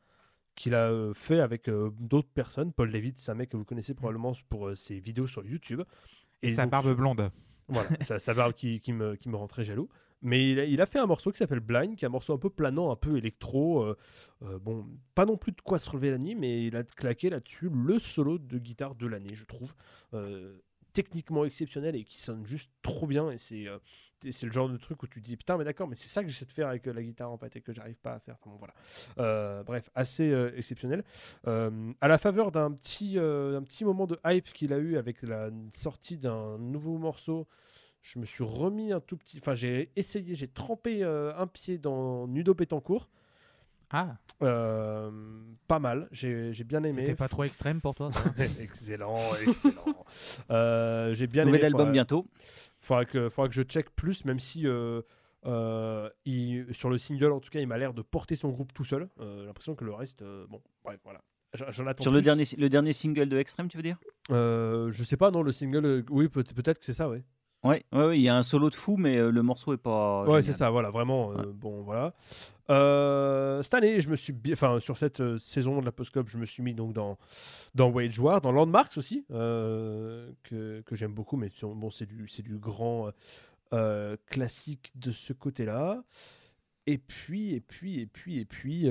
qu'il 0.55 0.75
a 0.75 0.91
fait 1.13 1.39
avec 1.39 1.69
euh, 1.69 1.89
d'autres 1.99 2.27
personnes. 2.33 2.73
Paul 2.73 2.91
Davids, 2.91 3.13
c'est 3.15 3.31
un 3.31 3.35
mec 3.35 3.49
que 3.49 3.57
vous 3.57 3.63
connaissez 3.65 3.93
probablement 3.93 4.33
pour 4.49 4.75
ses 4.75 4.99
vidéos 4.99 5.27
sur 5.27 5.45
YouTube. 5.45 5.81
Et 6.41 6.49
sa 6.49 6.63
donc, 6.63 6.71
barbe 6.71 6.93
blonde. 6.95 7.31
voilà, 7.69 7.89
sa, 8.01 8.19
sa 8.19 8.33
barbe 8.33 8.53
qui, 8.53 8.79
qui 8.81 8.91
me, 8.93 9.15
qui 9.15 9.29
me 9.29 9.35
rend 9.37 9.47
très 9.47 9.63
jaloux. 9.63 9.87
Mais 10.21 10.69
il 10.69 10.81
a, 10.81 10.85
fait 10.85 10.99
un 10.99 11.05
morceau 11.05 11.31
qui 11.31 11.37
s'appelle 11.37 11.61
Blind, 11.61 11.95
qui 11.95 12.03
est 12.03 12.07
un 12.07 12.11
morceau 12.11 12.33
un 12.33 12.37
peu 12.37 12.49
planant, 12.49 12.91
un 12.91 12.95
peu 12.95 13.17
électro. 13.17 13.83
euh, 13.83 13.97
euh, 14.43 14.59
bon, 14.59 14.85
pas 15.15 15.25
non 15.25 15.37
plus 15.37 15.53
de 15.53 15.61
quoi 15.61 15.79
se 15.79 15.89
relever 15.89 16.11
la 16.11 16.17
nuit, 16.17 16.35
mais 16.35 16.65
il 16.65 16.75
a 16.75 16.83
claqué 16.83 17.29
là-dessus 17.29 17.69
le 17.69 17.99
solo 17.99 18.37
de 18.37 18.57
guitare 18.57 18.95
de 18.95 19.07
l'année, 19.07 19.33
je 19.33 19.45
trouve. 19.45 19.73
Euh, 20.13 20.57
techniquement 20.91 21.45
exceptionnel 21.45 21.95
et 21.95 22.03
qui 22.03 22.19
sonne 22.19 22.45
juste 22.45 22.71
trop 22.81 23.07
bien. 23.07 23.31
Et 23.31 23.37
c'est 23.37 24.45
le 24.45 24.51
genre 24.51 24.67
de 24.67 24.75
truc 24.75 25.01
où 25.03 25.07
tu 25.07 25.21
te 25.21 25.25
dis 25.25 25.37
putain, 25.37 25.57
mais 25.57 25.63
d'accord, 25.63 25.87
mais 25.87 25.95
c'est 25.95 26.09
ça 26.09 26.21
que 26.21 26.29
j'essaie 26.29 26.45
de 26.45 26.51
faire 26.51 26.67
avec 26.67 26.85
la 26.85 27.01
guitare 27.01 27.31
en 27.31 27.37
pâte 27.37 27.55
et 27.55 27.61
que 27.61 27.71
j'arrive 27.71 27.99
pas 27.99 28.15
à 28.15 28.19
faire. 28.19 28.35
Enfin, 28.41 28.51
bon, 28.51 28.59
voilà. 29.15 29.63
Bref, 29.63 29.89
assez 29.95 30.33
exceptionnel. 30.55 31.05
À 31.45 32.07
la 32.07 32.17
faveur 32.17 32.51
d'un 32.51 32.71
petit, 32.73 33.13
d'un 33.15 33.63
petit 33.63 33.85
moment 33.85 34.07
de 34.07 34.19
hype 34.25 34.51
qu'il 34.51 34.73
a 34.73 34.77
eu 34.79 34.97
avec 34.97 35.21
la 35.21 35.49
sortie 35.71 36.17
d'un 36.17 36.57
nouveau 36.57 36.97
morceau, 36.97 37.47
je 38.01 38.19
me 38.19 38.26
suis 38.26 38.43
remis 38.43 38.91
un 38.91 38.99
tout 38.99 39.17
petit. 39.17 39.38
Enfin, 39.39 39.53
j'ai 39.55 39.91
essayé, 39.95 40.35
j'ai 40.35 40.47
trempé 40.47 41.03
euh, 41.03 41.34
un 41.38 41.47
pied 41.47 41.77
dans 41.77 42.27
Nudo 42.27 42.53
Pétancourt. 42.55 43.09
Ah, 43.91 44.17
Euh, 44.41 45.11
pas 45.67 45.80
mal, 45.80 46.07
j'ai 46.11 46.53
j'ai 46.53 46.63
bien 46.63 46.81
aimé. 46.84 47.01
C'était 47.01 47.15
pas 47.15 47.27
trop 47.27 47.43
extrême 47.43 47.81
pour 47.81 47.95
toi 47.95 48.11
ça 48.11 48.21
excellent, 48.61 49.35
excellent. 49.35 50.05
Euh, 50.51 51.13
j'ai 51.13 51.27
bien 51.27 51.43
Nouvel 51.43 51.59
aimé. 51.61 51.65
album 51.65 51.80
faudra- 51.81 51.91
bientôt. 51.91 52.26
Faudra 52.80 53.05
que, 53.05 53.30
faudra 53.30 53.49
que 53.49 53.55
je 53.55 53.63
check 53.63 53.89
plus, 53.89 54.23
même 54.26 54.39
si 54.39 54.65
euh, 54.67 55.01
euh, 55.45 56.09
il- 56.26 56.67
sur 56.71 56.89
le 56.89 56.97
single, 56.97 57.31
en 57.34 57.39
tout 57.39 57.49
cas, 57.49 57.59
il 57.59 57.67
m'a 57.67 57.77
l'air 57.77 57.93
de 57.93 58.01
porter 58.03 58.35
son 58.35 58.49
groupe 58.49 58.73
tout 58.73 58.84
seul. 58.85 59.09
Euh, 59.19 59.39
J'ai 59.41 59.45
l'impression 59.47 59.76
que 59.76 59.84
le 59.84 59.93
reste, 59.93 60.21
euh, 60.21 60.45
bon, 60.47 60.61
bref, 60.84 60.99
voilà. 61.03 61.21
J'en 61.71 61.88
attends 61.88 62.03
Sur 62.03 62.11
le 62.11 62.19
plus. 62.19 62.26
dernier, 62.26 62.43
le 62.59 62.69
dernier 62.69 62.93
single 62.93 63.27
de 63.27 63.38
Extreme, 63.38 63.67
tu 63.69 63.76
veux 63.77 63.84
dire? 63.84 63.97
Euh, 64.30 64.91
je 64.91 65.03
sais 65.03 65.17
pas, 65.17 65.31
non, 65.31 65.41
le 65.41 65.51
single, 65.51 66.05
oui, 66.11 66.30
peut- 66.30 66.43
peut-être 66.43 66.77
que 66.80 66.85
c'est 66.85 66.93
ça, 66.93 67.09
oui. 67.09 67.23
Ouais, 67.64 67.84
ouais, 67.91 68.06
ouais, 68.06 68.18
il 68.18 68.22
y 68.22 68.30
a 68.30 68.36
un 68.38 68.44
solo 68.44 68.69
de 68.69 68.76
fou, 68.76 68.95
mais 68.98 69.18
euh, 69.18 69.31
le 69.31 69.41
morceau 69.41 69.73
est 69.73 69.77
pas. 69.77 70.23
ouais, 70.26 70.41
c'est 70.41 70.53
ça, 70.53 70.69
voilà, 70.69 70.90
vraiment. 70.90 71.34
euh, 71.34 71.52
Bon, 71.53 71.81
voilà. 71.81 72.14
Euh, 72.69 73.61
cette 73.64 73.73
année, 73.73 73.99
je 73.99 74.10
me 74.10 74.15
suis, 74.15 74.34
enfin, 74.53 74.80
sur 74.80 74.98
cette 74.98 75.38
saison 75.38 75.80
de 75.81 75.86
la 75.86 75.91
Post 75.91 76.14
je 76.27 76.38
me 76.38 76.45
suis 76.45 76.64
mis 76.64 76.73
donc 76.73 76.94
dans 76.94 77.18
dans 77.76 77.90
Wage 77.90 78.18
War, 78.19 78.41
dans 78.41 78.52
Landmarks 78.52 78.98
aussi, 78.98 79.26
que, 79.30 80.31
que 80.44 80.95
j'aime 80.95 81.14
beaucoup, 81.14 81.36
mais 81.36 81.48
bon, 81.61 81.90
c'est 81.90 82.06
du 82.06 82.27
c'est 82.27 82.44
du 82.44 82.57
grand 82.57 83.11
classique 84.27 84.91
de 84.95 85.11
ce 85.11 85.34
côté-là. 85.34 86.03
Et 86.88 86.98
puis, 86.98 87.53
et 87.53 87.60
puis, 87.61 87.99
et 87.99 88.06
puis, 88.06 88.40
et 88.40 88.45
puis, 88.45 88.88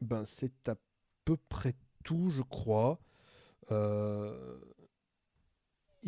ben, 0.00 0.24
c'est 0.24 0.68
à 0.68 0.74
peu 1.24 1.36
près 1.48 1.74
tout, 2.04 2.30
je 2.30 2.42
crois. 2.42 2.98
Euh, 3.70 4.56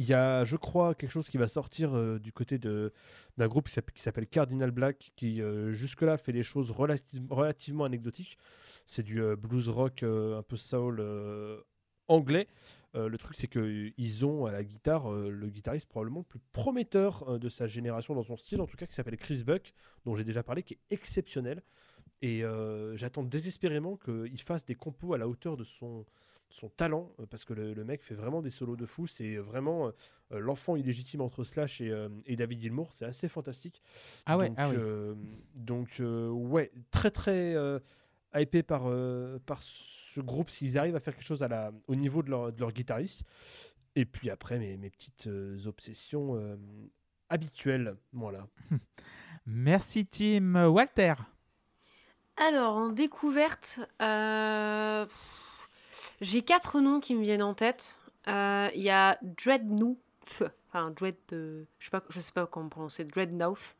il 0.00 0.08
y 0.08 0.14
a, 0.14 0.44
je 0.44 0.56
crois, 0.56 0.94
quelque 0.94 1.10
chose 1.10 1.28
qui 1.28 1.36
va 1.36 1.46
sortir 1.46 1.94
euh, 1.94 2.18
du 2.18 2.32
côté 2.32 2.56
d'un 2.58 3.48
groupe 3.48 3.68
qui 3.68 4.00
s'appelle- 4.02 4.26
Cardinal 4.26 4.70
Black, 4.70 5.12
qui 5.14 5.42
euh, 5.42 5.72
jusque-là 5.72 6.16
fait 6.16 6.32
des 6.32 6.42
choses 6.42 6.70
relati- 6.70 7.22
relativement 7.28 7.84
anecdotiques. 7.84 8.38
C'est 8.86 9.02
du 9.02 9.20
euh, 9.20 9.36
blues 9.36 9.68
rock 9.68 10.02
un 10.02 10.42
peu 10.42 10.56
soul 10.56 11.04
anglais. 12.08 12.48
Le 12.94 13.14
truc, 13.18 13.36
c'est 13.36 13.46
qu'ils 13.46 14.24
ont 14.26 14.46
à 14.46 14.52
la 14.52 14.64
guitare 14.64 15.12
le 15.12 15.48
guitariste 15.50 15.86
probablement 15.86 16.20
le 16.20 16.24
plus 16.24 16.40
prometteur 16.52 17.38
de 17.38 17.48
sa 17.50 17.66
génération 17.68 18.14
dans 18.14 18.22
son 18.24 18.36
style, 18.36 18.62
en 18.62 18.66
tout 18.66 18.78
cas, 18.78 18.86
qui 18.86 18.94
s'appelle 18.94 19.18
Chris 19.18 19.44
Buck, 19.44 19.74
dont 20.06 20.14
j'ai 20.14 20.24
déjà 20.24 20.42
parlé, 20.42 20.62
qui 20.62 20.74
est 20.74 20.80
exceptionnel. 20.94 21.62
Et 22.22 22.44
euh, 22.44 22.96
j'attends 22.96 23.22
désespérément 23.22 23.96
qu'il 23.96 24.40
fasse 24.42 24.64
des 24.66 24.74
compos 24.74 25.14
à 25.14 25.18
la 25.18 25.26
hauteur 25.26 25.56
de 25.56 25.64
son, 25.64 26.04
son 26.50 26.68
talent, 26.68 27.10
euh, 27.18 27.26
parce 27.26 27.44
que 27.44 27.54
le, 27.54 27.72
le 27.72 27.84
mec 27.84 28.02
fait 28.02 28.14
vraiment 28.14 28.42
des 28.42 28.50
solos 28.50 28.76
de 28.76 28.84
fou. 28.84 29.06
C'est 29.06 29.36
vraiment 29.36 29.92
euh, 30.32 30.38
l'enfant 30.38 30.76
illégitime 30.76 31.20
entre 31.20 31.44
Slash 31.44 31.80
et, 31.80 31.90
euh, 31.90 32.08
et 32.26 32.36
David 32.36 32.60
Gilmour. 32.60 32.88
C'est 32.92 33.04
assez 33.04 33.28
fantastique. 33.28 33.82
Ah 34.26 34.36
ouais, 34.36 34.48
donc, 34.48 34.58
ah 34.58 34.70
euh, 34.70 35.14
donc 35.56 36.02
ouais, 36.02 36.70
très 36.90 37.10
très 37.10 37.56
hypé 38.34 38.62
par, 38.62 38.82
par 39.46 39.62
ce 39.62 40.20
groupe 40.20 40.50
s'ils 40.50 40.78
arrivent 40.78 40.96
à 40.96 41.00
faire 41.00 41.14
quelque 41.14 41.26
chose 41.26 41.42
à 41.42 41.48
la, 41.48 41.72
au 41.88 41.94
niveau 41.94 42.22
de 42.22 42.30
leur, 42.30 42.52
de 42.52 42.60
leur 42.60 42.72
guitariste. 42.72 43.24
Et 43.96 44.04
puis 44.04 44.30
après, 44.30 44.58
mes, 44.58 44.76
mes 44.76 44.90
petites 44.90 45.28
obsessions 45.66 46.40
habituelles. 47.28 47.96
Voilà. 48.12 48.46
merci 49.46 50.06
Tim. 50.06 50.68
Walter. 50.68 51.14
Alors, 52.40 52.74
en 52.74 52.88
découverte, 52.88 53.80
euh, 54.00 55.04
j'ai 56.22 56.40
quatre 56.40 56.80
noms 56.80 56.98
qui 56.98 57.14
me 57.14 57.20
viennent 57.20 57.42
en 57.42 57.52
tête. 57.52 57.98
Euh, 58.28 58.70
Il 58.74 58.80
y 58.80 58.88
a 58.88 59.18
Dreadnought, 59.20 59.98
enfin 60.72 60.90
Dread, 60.90 61.16
euh, 61.34 61.64
je 61.78 62.20
sais 62.20 62.32
pas, 62.32 62.46
comment 62.46 62.70
prononcer, 62.70 63.04
Dreadnought. 63.04 63.76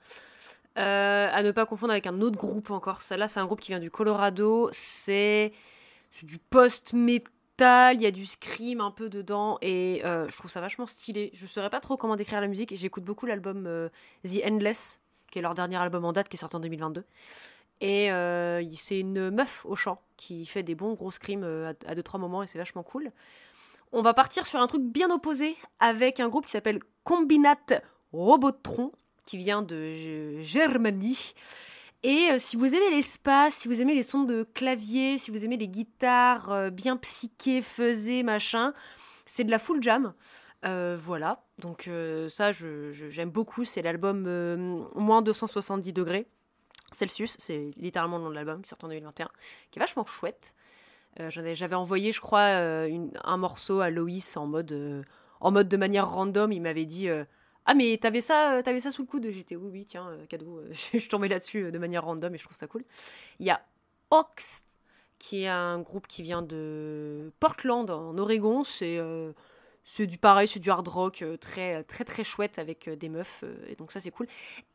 Euh, 0.77 1.29
à 1.33 1.43
ne 1.43 1.53
pas 1.53 1.65
confondre 1.65 1.93
avec 1.93 2.07
un 2.07 2.21
autre 2.21 2.37
groupe 2.37 2.71
encore. 2.71 3.01
Ça 3.01 3.17
là, 3.17 3.29
c'est 3.29 3.41
un 3.41 3.47
groupe 3.47 3.61
qui 3.61 3.73
vient 3.73 3.81
du 3.81 3.91
Colorado. 3.91 4.69
C'est 4.73 5.55
du 6.23 6.39
post-metal, 6.39 7.97
il 7.97 8.03
y 8.03 8.07
a 8.07 8.11
du 8.11 8.27
scream 8.27 8.83
un 8.83 8.91
peu 8.91 9.09
dedans 9.09 9.57
et 9.63 10.03
je 10.05 10.37
trouve 10.37 10.51
ça 10.51 10.61
vachement 10.61 10.85
stylé. 10.85 11.31
Je 11.33 11.47
saurais 11.47 11.71
pas 11.71 11.81
trop 11.81 11.97
comment 11.97 12.17
décrire 12.17 12.43
la 12.43 12.47
musique 12.47 12.75
j'écoute 12.77 13.05
beaucoup 13.05 13.25
l'album 13.25 13.89
The 14.23 14.45
Endless, 14.45 15.01
qui 15.31 15.39
est 15.39 15.43
leur 15.43 15.55
dernier 15.55 15.77
album 15.77 16.05
en 16.05 16.13
date 16.13 16.29
qui 16.29 16.37
est 16.37 16.41
sorti 16.41 16.57
en 16.57 16.61
2022. 16.61 17.05
Et 17.81 18.13
euh, 18.13 18.63
c'est 18.75 19.01
une 19.01 19.31
meuf 19.31 19.65
au 19.65 19.75
chant 19.75 20.03
qui 20.17 20.45
fait 20.45 20.63
des 20.63 20.75
bons 20.75 20.95
gros 20.95 21.11
screams 21.11 21.45
euh, 21.45 21.73
à, 21.87 21.91
à 21.91 21.95
deux 21.95 22.03
trois 22.03 22.21
moments 22.21 22.43
et 22.43 22.47
c'est 22.47 22.59
vachement 22.59 22.83
cool. 22.83 23.11
On 23.93 24.03
va 24.03 24.15
partir 24.15 24.47
sur 24.47 24.61
un 24.61 24.67
truc 24.67 24.83
bien 24.83 25.11
opposé 25.11 25.57
avec 25.79 26.21
un 26.21 26.29
groupe 26.29 26.47
qui 26.47 26.53
s'appelle 26.53 26.81
Combinat 27.05 27.57
Robotron 28.13 28.93
qui 29.25 29.37
vient 29.37 29.63
de 29.63 30.41
Germanie. 30.41 31.35
Et 32.03 32.31
euh, 32.31 32.39
si 32.39 32.57
vous 32.57 32.67
aimez 32.67 32.91
l'espace, 32.91 33.55
si 33.55 33.69
vous 33.69 33.81
aimez 33.81 33.95
les 33.95 34.03
sons 34.03 34.25
de 34.25 34.43
clavier, 34.43 35.19
si 35.19 35.31
vous 35.31 35.45
aimez 35.45 35.57
les 35.57 35.69
guitares 35.69 36.71
bien 36.71 36.97
psychées, 36.97 37.63
faisées, 37.63 38.23
machin, 38.23 38.73
c'est 39.27 39.45
de 39.45 39.51
la 39.51 39.59
full 39.59 39.83
jam. 39.83 40.13
Voilà, 40.63 41.45
donc 41.61 41.89
ça 42.29 42.53
j'aime 42.53 43.31
beaucoup, 43.31 43.65
c'est 43.65 43.83
l'album 43.83 44.25
euh, 44.27 44.57
moins 44.95 45.23
270 45.23 45.93
degrés. 45.93 46.27
Celsius, 46.93 47.37
c'est 47.39 47.71
littéralement 47.77 48.19
le 48.19 48.25
nom 48.25 48.31
de 48.31 48.35
l'album 48.35 48.63
qui 48.63 48.69
sort 48.69 48.79
en 48.83 48.89
2021, 48.89 49.29
qui 49.71 49.79
est 49.79 49.81
vachement 49.81 50.05
chouette. 50.05 50.55
Euh, 51.19 51.31
J'avais 51.31 51.75
envoyé, 51.75 52.13
je 52.13 52.21
crois, 52.21 52.49
euh, 52.61 53.09
un 53.25 53.37
morceau 53.37 53.81
à 53.81 53.91
Loïs 53.91 54.37
en 54.37 54.47
mode, 54.47 54.73
euh, 54.73 55.03
en 55.41 55.51
mode 55.51 55.69
de 55.69 55.77
manière 55.77 56.09
random. 56.09 56.53
Il 56.53 56.63
m'avait 56.63 56.85
dit 56.85 57.09
Ah, 57.67 57.75
mais 57.75 57.99
t'avais 57.99 58.21
ça, 58.21 58.63
ça 58.65 58.91
sous 58.91 59.03
le 59.03 59.09
coude 59.09 59.29
J'étais 59.31 59.57
Oui, 59.57 59.69
oui, 59.73 59.85
tiens, 59.87 60.09
cadeau. 60.29 60.63
je 60.71 60.99
suis 60.99 61.09
tombée 61.09 61.29
là-dessus 61.29 61.73
de 61.73 61.79
manière 61.79 62.05
random 62.05 62.35
et 62.35 62.39
je 62.39 62.45
trouve 62.45 62.57
ça 62.57 62.67
cool. 62.67 62.85
Il 63.39 63.47
y 63.47 63.51
a 63.51 63.61
Ox, 64.11 64.65
qui 65.19 65.45
est 65.45 65.49
un 65.49 65.81
groupe 65.81 66.07
qui 66.07 66.23
vient 66.23 66.43
de 66.43 67.33
Portland, 67.41 67.91
en 67.91 68.17
Oregon. 68.19 68.65
C'est. 68.65 68.99
Euh, 69.81 69.85
c'est 69.85 70.07
du 70.07 70.19
pareil, 70.19 70.49
c'est 70.49 70.61
du 70.61 70.71
hard 70.71 70.87
rock 70.89 71.23
euh, 71.23 71.37
très 71.37 71.83
très 71.85 72.05
très 72.05 72.25
chouette 72.25 72.59
avec 72.59 72.89
euh, 72.89 72.97
des 72.97 73.09
meufs 73.09 73.43
euh, 73.45 73.57
et 73.69 73.77
donc 73.77 73.93
ça 73.93 74.01
c'est 74.01 74.11
cool. 74.11 74.27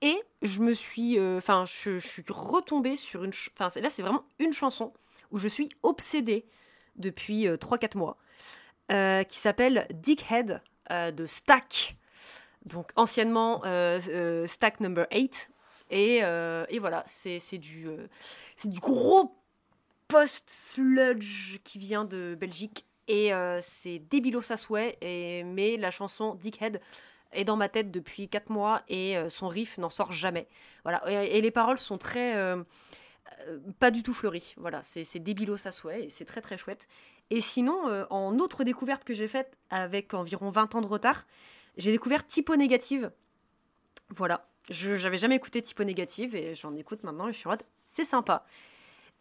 Et 0.02 0.22
je 0.42 0.62
me 0.62 0.74
suis, 0.74 1.18
euh, 1.20 1.38
enfin 1.38 1.66
je, 1.66 2.00
suis 2.00 2.24
retombée 2.30 2.96
sur 2.96 3.24
une, 3.24 3.32
enfin 3.58 3.70
là 3.80 3.90
c'est 3.90 4.02
vraiment 4.02 4.26
une 4.40 4.54
chanson 4.54 4.94
où 5.32 5.40
je 5.40 5.48
suis 5.48 5.70
obsédée 5.84 6.46
depuis 6.96 7.46
3-4 7.48 7.98
mois, 7.98 8.18
euh, 8.92 9.24
qui 9.24 9.38
s'appelle 9.38 9.88
Dickhead 9.92 10.62
euh, 10.92 11.12
de 11.12 11.26
Stack, 11.26 11.98
donc 12.66 12.92
anciennement 12.96 13.62
euh, 13.66 14.00
euh, 14.10 14.48
Stack 14.48 14.80
Number 14.80 15.08
8. 15.12 15.50
Et, 15.92 16.20
euh, 16.24 16.66
et 16.70 16.80
voilà, 16.80 17.04
c'est 17.06 17.58
du, 17.58 17.88
euh, 17.88 18.08
c'est 18.56 18.70
du 18.70 18.80
gros 18.80 19.36
post-sludge 20.08 21.60
qui 21.64 21.80
vient 21.80 22.06
de 22.06 22.36
Belgique. 22.40 22.86
Et 23.08 23.34
euh, 23.34 23.60
c'est 23.62 24.00
débilos 24.00 24.52
à 24.52 24.58
souhait, 24.58 24.98
et, 25.02 25.44
mais 25.44 25.78
la 25.78 25.92
chanson 25.92 26.36
Dickhead 26.36 26.82
est 27.32 27.44
dans 27.44 27.56
ma 27.56 27.70
tête 27.70 27.92
depuis 27.92 28.30
4 28.30 28.50
mois 28.50 28.82
et 28.88 29.18
euh, 29.18 29.30
son 29.30 29.48
riff 29.48 29.78
n'en 29.78 29.90
sort 29.90 30.12
jamais. 30.12 30.48
Voilà. 30.84 31.04
Et, 31.24 31.42
les 31.42 31.52
paroles 31.52 31.78
sont 31.78 31.98
très. 31.98 32.36
euh, 32.36 32.64
pas 33.80 33.92
du 33.92 34.02
tout 34.02 34.14
fleuries. 34.14 34.56
Voilà, 34.58 34.82
c'est 34.82 35.20
débilos 35.20 35.68
à 35.68 35.72
souhait 35.72 36.06
et 36.06 36.10
c'est 36.10 36.26
très 36.26 36.42
très 36.42 36.58
chouette. 36.58 36.88
Et 37.32 37.42
sinon, 37.42 38.06
en 38.10 38.38
autre 38.40 38.64
découverte 38.64 39.04
que 39.04 39.14
j'ai 39.14 39.28
faite 39.28 39.58
avec 39.72 40.14
environ 40.14 40.50
20 40.50 40.76
ans 40.76 40.82
de 40.82 40.88
retard, 40.88 41.26
j'ai 41.76 41.92
découvert 41.92 42.26
Typo 42.26 42.56
Négative. 42.56 43.12
Voilà. 44.10 44.48
J'avais 44.70 45.18
jamais 45.18 45.36
écouté 45.36 45.62
Typo 45.62 45.84
Négative 45.84 46.36
et 46.36 46.56
j'en 46.56 46.76
écoute 46.76 47.04
maintenant 47.04 47.28
et 47.28 47.34
je 47.34 47.38
suis 47.38 47.48
en 47.48 47.52
mode, 47.52 47.64
c'est 47.88 48.04
sympa. 48.04 48.46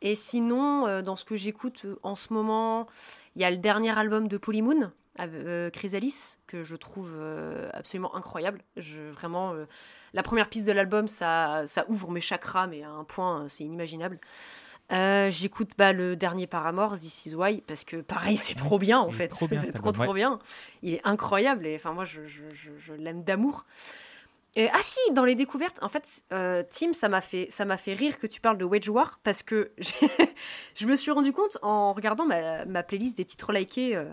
Et 0.04 0.14
sinon, 0.14 0.86
euh, 0.86 1.02
dans 1.02 1.16
ce 1.16 1.24
que 1.24 1.34
j'écoute 1.34 1.82
euh, 1.86 1.96
en 2.02 2.14
ce 2.14 2.32
moment, 2.32 2.86
il 3.34 3.42
y 3.42 3.44
a 3.44 3.50
le 3.50 3.56
dernier 3.56 3.98
album 3.98 4.28
de 4.28 4.36
Polymoon, 4.36 4.92
euh, 5.18 5.70
Chrysalis, 5.70 6.36
que 6.46 6.62
je 6.62 6.76
trouve 6.76 7.12
euh, 7.16 7.70
absolument 7.72 8.14
incroyable. 8.14 8.60
Je, 8.76 9.00
vraiment, 9.10 9.54
euh, 9.54 9.64
la 10.12 10.22
première 10.22 10.48
piste 10.50 10.66
de 10.66 10.72
l'album, 10.72 11.08
ça, 11.08 11.62
ça 11.66 11.86
ouvre 11.88 12.10
mes 12.10 12.20
chakras, 12.20 12.66
mais 12.66 12.82
à 12.82 12.90
un 12.90 13.04
point, 13.04 13.46
c'est 13.48 13.64
inimaginable. 13.64 14.20
J'écoute 14.90 15.70
bah, 15.78 15.94
le 15.94 16.14
dernier 16.16 16.46
Paramore, 16.46 16.98
This 16.98 17.24
Is 17.26 17.34
Why, 17.34 17.62
parce 17.66 17.84
que 17.84 17.96
pareil, 17.96 18.36
c'est 18.36 18.54
trop 18.54 18.78
bien 18.78 19.00
en 19.00 19.08
Il 19.08 19.14
fait. 19.14 19.28
trop 19.28 19.48
bien, 19.48 19.60
C'est 19.64 19.72
trop 19.72 19.88
album, 19.88 20.04
trop 20.04 20.14
bien. 20.14 20.38
Il 20.82 20.92
est 20.94 21.00
incroyable 21.04 21.66
et 21.66 21.74
enfin 21.76 21.92
moi 21.92 22.04
je, 22.04 22.26
je, 22.26 22.42
je, 22.52 22.70
je 22.78 22.92
l'aime 22.92 23.24
d'amour. 23.24 23.64
Euh, 24.56 24.68
ah 24.72 24.78
si, 24.82 24.98
dans 25.12 25.24
les 25.24 25.34
découvertes, 25.34 25.78
en 25.82 25.88
fait, 25.88 26.22
euh, 26.32 26.62
Tim, 26.70 26.92
ça 26.92 27.08
m'a 27.08 27.20
fait, 27.20 27.48
ça 27.50 27.64
m'a 27.64 27.76
fait 27.76 27.94
rire 27.94 28.18
que 28.18 28.26
tu 28.26 28.40
parles 28.40 28.56
de 28.58 28.64
Wedge 28.64 28.88
War 28.88 29.18
parce 29.24 29.42
que 29.42 29.72
je 30.76 30.86
me 30.86 30.94
suis 30.94 31.10
rendu 31.10 31.32
compte 31.32 31.58
en 31.62 31.92
regardant 31.92 32.24
ma, 32.24 32.64
ma 32.64 32.82
playlist 32.84 33.16
des 33.16 33.24
titres 33.24 33.52
likés 33.52 33.96
euh, 33.96 34.04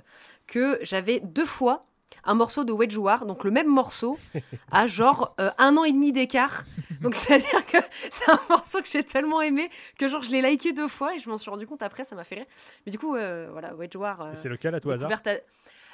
que 0.48 0.80
j'avais 0.82 1.20
deux 1.20 1.46
fois 1.46 1.86
un 2.24 2.34
morceau 2.34 2.64
de 2.64 2.72
Wedge 2.72 2.98
War, 2.98 3.26
donc 3.26 3.44
le 3.44 3.52
même 3.52 3.68
morceau, 3.68 4.18
à 4.72 4.86
genre 4.88 5.34
euh, 5.40 5.50
un 5.60 5.78
an 5.78 5.84
et 5.84 5.92
demi 5.92 6.12
d'écart. 6.12 6.64
Donc 7.02 7.14
c'est-à-dire 7.16 7.66
que 7.68 7.78
c'est 8.10 8.30
un 8.30 8.40
morceau 8.50 8.82
que 8.82 8.88
j'ai 8.88 9.04
tellement 9.04 9.42
aimé 9.42 9.70
que 10.00 10.08
genre 10.08 10.24
je 10.24 10.32
l'ai 10.32 10.42
liké 10.42 10.74
deux 10.74 10.88
fois 10.88 11.16
et 11.16 11.20
je 11.20 11.30
m'en 11.30 11.38
suis 11.38 11.50
rendu 11.52 11.68
compte 11.68 11.84
après, 11.84 12.04
ça 12.04 12.16
m'a 12.16 12.24
fait 12.24 12.36
rire. 12.36 12.46
Mais 12.86 12.92
du 12.92 12.98
coup, 13.00 13.12
voilà, 13.12 13.76
Wedge 13.76 13.96
War. 13.96 14.32
C'est 14.34 14.50
lequel 14.50 14.74
à 14.76 14.80
tout 14.80 14.90
hasard? 14.92 15.10
à- 15.26 15.36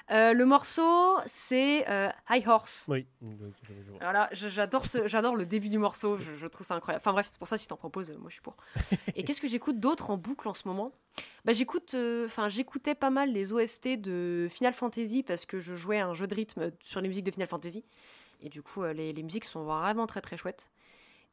Euh, 0.09 0.33
le 0.33 0.45
morceau, 0.45 1.17
c'est 1.25 1.87
euh, 1.89 2.09
High 2.29 2.47
Horse. 2.47 2.85
Oui. 2.87 3.05
Je- 4.31 4.47
j'adore 4.47 4.85
ce, 4.85 5.05
j'adore 5.07 5.35
le 5.35 5.45
début 5.45 5.67
du 5.69 5.77
morceau, 5.77 6.17
je, 6.17 6.33
je 6.35 6.47
trouve 6.47 6.65
ça 6.65 6.75
incroyable. 6.75 7.01
Enfin 7.01 7.11
bref, 7.11 7.27
c'est 7.29 7.37
pour 7.37 7.47
ça 7.47 7.57
si 7.57 7.67
t'en 7.67 7.75
proposes, 7.75 8.11
euh, 8.11 8.17
moi 8.17 8.29
je 8.29 8.33
suis 8.35 8.41
pour. 8.41 8.55
Et 9.15 9.23
qu'est-ce 9.23 9.41
que 9.41 9.47
j'écoute 9.49 9.79
d'autre 9.79 10.09
en 10.09 10.17
boucle 10.17 10.47
en 10.47 10.53
ce 10.53 10.67
moment? 10.67 10.93
Bah 11.43 11.51
j'écoute, 11.53 11.93
euh, 11.95 12.25
enfin 12.25 12.47
j'écoutais 12.47 12.95
pas 12.95 13.09
mal 13.09 13.33
les 13.33 13.51
OST 13.51 13.97
de 13.97 14.47
Final 14.49 14.73
Fantasy 14.73 15.23
parce 15.23 15.45
que 15.45 15.59
je 15.59 15.75
jouais 15.75 15.99
un 15.99 16.13
jeu 16.13 16.27
de 16.27 16.35
rythme 16.35 16.71
sur 16.81 17.01
les 17.01 17.07
musiques 17.09 17.25
de 17.25 17.31
Final 17.31 17.47
Fantasy. 17.49 17.83
Et 18.41 18.49
du 18.49 18.61
coup, 18.61 18.83
euh, 18.83 18.93
les, 18.93 19.11
les 19.13 19.23
musiques 19.23 19.45
sont 19.45 19.63
vraiment 19.65 20.07
très 20.07 20.21
très 20.21 20.37
chouettes. 20.37 20.69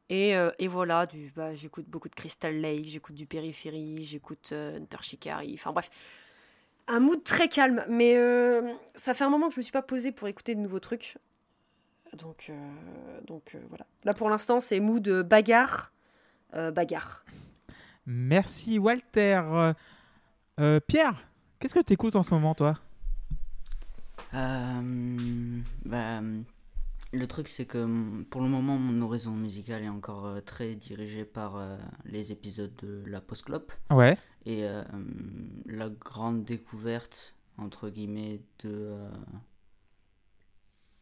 Et, 0.09 0.35
euh, 0.35 0.51
et 0.59 0.67
voilà, 0.67 1.05
du, 1.05 1.31
bah, 1.35 1.53
j'écoute 1.55 1.85
beaucoup 1.87 2.09
de 2.09 2.15
Crystal 2.15 2.53
Lake, 2.55 2.85
j'écoute 2.85 3.15
du 3.15 3.25
Periphery, 3.25 4.03
j'écoute 4.03 4.49
euh, 4.51 4.77
Hunter 4.77 4.97
Shikari, 5.01 5.53
enfin 5.55 5.71
bref. 5.71 5.89
Un 6.87 6.99
mood 6.99 7.23
très 7.23 7.47
calme, 7.47 7.83
mais 7.89 8.15
euh, 8.15 8.61
ça 8.93 9.13
fait 9.13 9.23
un 9.23 9.29
moment 9.29 9.47
que 9.47 9.55
je 9.55 9.59
me 9.59 9.63
suis 9.63 9.71
pas 9.71 9.81
posée 9.81 10.11
pour 10.11 10.27
écouter 10.27 10.53
de 10.53 10.59
nouveaux 10.59 10.79
trucs. 10.79 11.17
Donc, 12.13 12.47
euh, 12.49 13.21
donc 13.25 13.53
euh, 13.55 13.59
voilà. 13.69 13.85
Là 14.03 14.13
pour 14.13 14.29
l'instant, 14.29 14.59
c'est 14.59 14.79
mood 14.79 15.07
bagarre, 15.23 15.91
euh, 16.53 16.71
bagarre. 16.71 17.25
Merci 18.05 18.77
Walter. 18.77 19.41
Pierre, 20.87 21.27
qu'est-ce 21.59 21.73
que 21.73 21.81
tu 21.81 21.93
écoutes 21.93 22.15
en 22.15 22.23
ce 22.23 22.33
moment, 22.33 22.53
toi? 22.53 22.75
Euh, 24.35 24.81
bah, 25.85 26.21
le 27.13 27.27
truc, 27.27 27.47
c'est 27.47 27.65
que 27.65 27.83
mm, 27.83 28.25
pour 28.29 28.41
le 28.41 28.47
moment, 28.47 28.77
mon 28.77 29.01
horizon 29.01 29.31
musical 29.31 29.83
est 29.83 29.89
encore 29.89 30.43
très 30.45 30.75
dirigé 30.75 31.25
par 31.25 31.57
euh, 31.57 31.77
les 32.05 32.31
épisodes 32.31 32.73
de 32.81 33.03
la 33.07 33.21
post-clope. 33.21 33.73
Ouais. 33.89 34.17
Et 34.45 34.63
euh, 34.63 34.83
la 35.65 35.89
grande 35.89 36.45
découverte, 36.45 37.35
entre 37.57 37.89
guillemets, 37.89 38.41
de, 38.63 38.69
euh, 38.69 39.09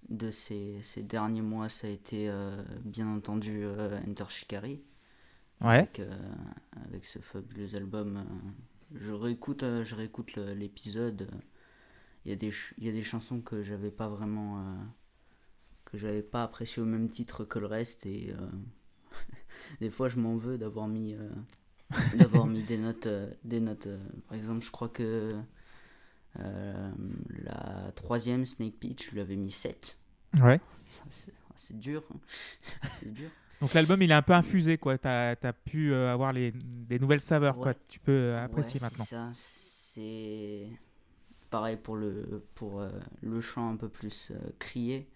de 0.09 0.31
ces, 0.31 0.81
ces 0.81 1.03
derniers 1.03 1.41
mois, 1.41 1.67
ça 1.67 1.87
a 1.87 1.89
été 1.89 2.29
euh, 2.29 2.55
bien 2.85 3.07
entendu 3.07 3.65
Enter 4.07 4.25
Shikari. 4.29 4.81
Ouais. 5.61 5.69
Avec, 5.77 6.01
avec 6.87 7.05
ce 7.05 7.19
fabuleux 7.19 7.75
album. 7.75 8.25
je 8.93 9.11
réécoute, 9.11 9.61
je 9.61 9.95
réécoute 9.95 10.35
l'épisode. 10.35 11.29
Il 12.25 12.29
y, 12.29 12.33
a 12.33 12.35
des 12.35 12.51
il 12.77 12.85
y 12.85 12.89
a 12.89 12.91
des 12.91 13.03
chansons 13.03 13.41
que 13.41 13.61
j'avais 13.61 13.91
pas 13.91 14.09
vraiment. 14.09 14.77
que 15.85 15.97
j'avais 15.97 16.21
pas 16.21 16.43
apprécié 16.43 16.81
au 16.81 16.85
même 16.85 17.07
titre 17.07 17.45
que 17.45 17.59
le 17.59 17.67
reste. 17.67 18.05
Et 18.05 18.33
des 19.79 19.89
fois, 19.89 20.09
je 20.09 20.19
m'en 20.19 20.35
veux 20.35 20.57
d'avoir 20.57 20.87
mis. 20.87 21.15
D'avoir 22.17 22.45
mis 22.47 22.63
des 22.63 22.77
notes, 22.77 23.05
euh, 23.07 23.31
des 23.43 23.59
notes. 23.59 23.87
euh, 23.87 23.97
par 24.27 24.37
exemple, 24.37 24.63
je 24.65 24.71
crois 24.71 24.89
que 24.89 25.35
euh, 26.39 26.91
la 27.43 27.91
troisième 27.95 28.45
Snake 28.45 28.79
Peach, 28.79 29.07
je 29.07 29.11
lui 29.11 29.21
avais 29.21 29.35
mis 29.35 29.51
7. 29.51 29.97
Ouais. 30.41 30.59
Ça, 31.09 31.31
C'est 31.55 31.77
dur. 31.79 32.03
hein. 32.13 32.17
C'est 32.89 33.13
dur. 33.13 33.29
Donc 33.61 33.73
l'album, 33.73 34.01
il 34.01 34.11
est 34.11 34.15
un 34.15 34.21
peu 34.21 34.33
infusé, 34.33 34.77
quoi. 34.77 34.97
T'as 34.97 35.35
as 35.41 35.53
pu 35.53 35.93
euh, 35.93 36.11
avoir 36.11 36.33
les, 36.33 36.51
des 36.51 36.99
nouvelles 36.99 37.21
saveurs, 37.21 37.55
quoi. 37.55 37.73
Tu 37.87 37.99
peux 37.99 38.11
euh, 38.11 38.43
apprécier 38.43 38.79
Ouais, 38.79 38.87
maintenant. 38.87 39.05
C'est 39.05 39.15
ça. 39.15 39.31
C'est 39.33 40.67
pareil 41.49 41.77
pour 41.77 41.95
le 41.95 42.43
pour 42.55 42.81
euh, 42.81 42.89
le 43.21 43.39
chant 43.39 43.69
un 43.69 43.77
peu 43.77 43.87
plus 43.89 44.31
crié. 44.59 45.07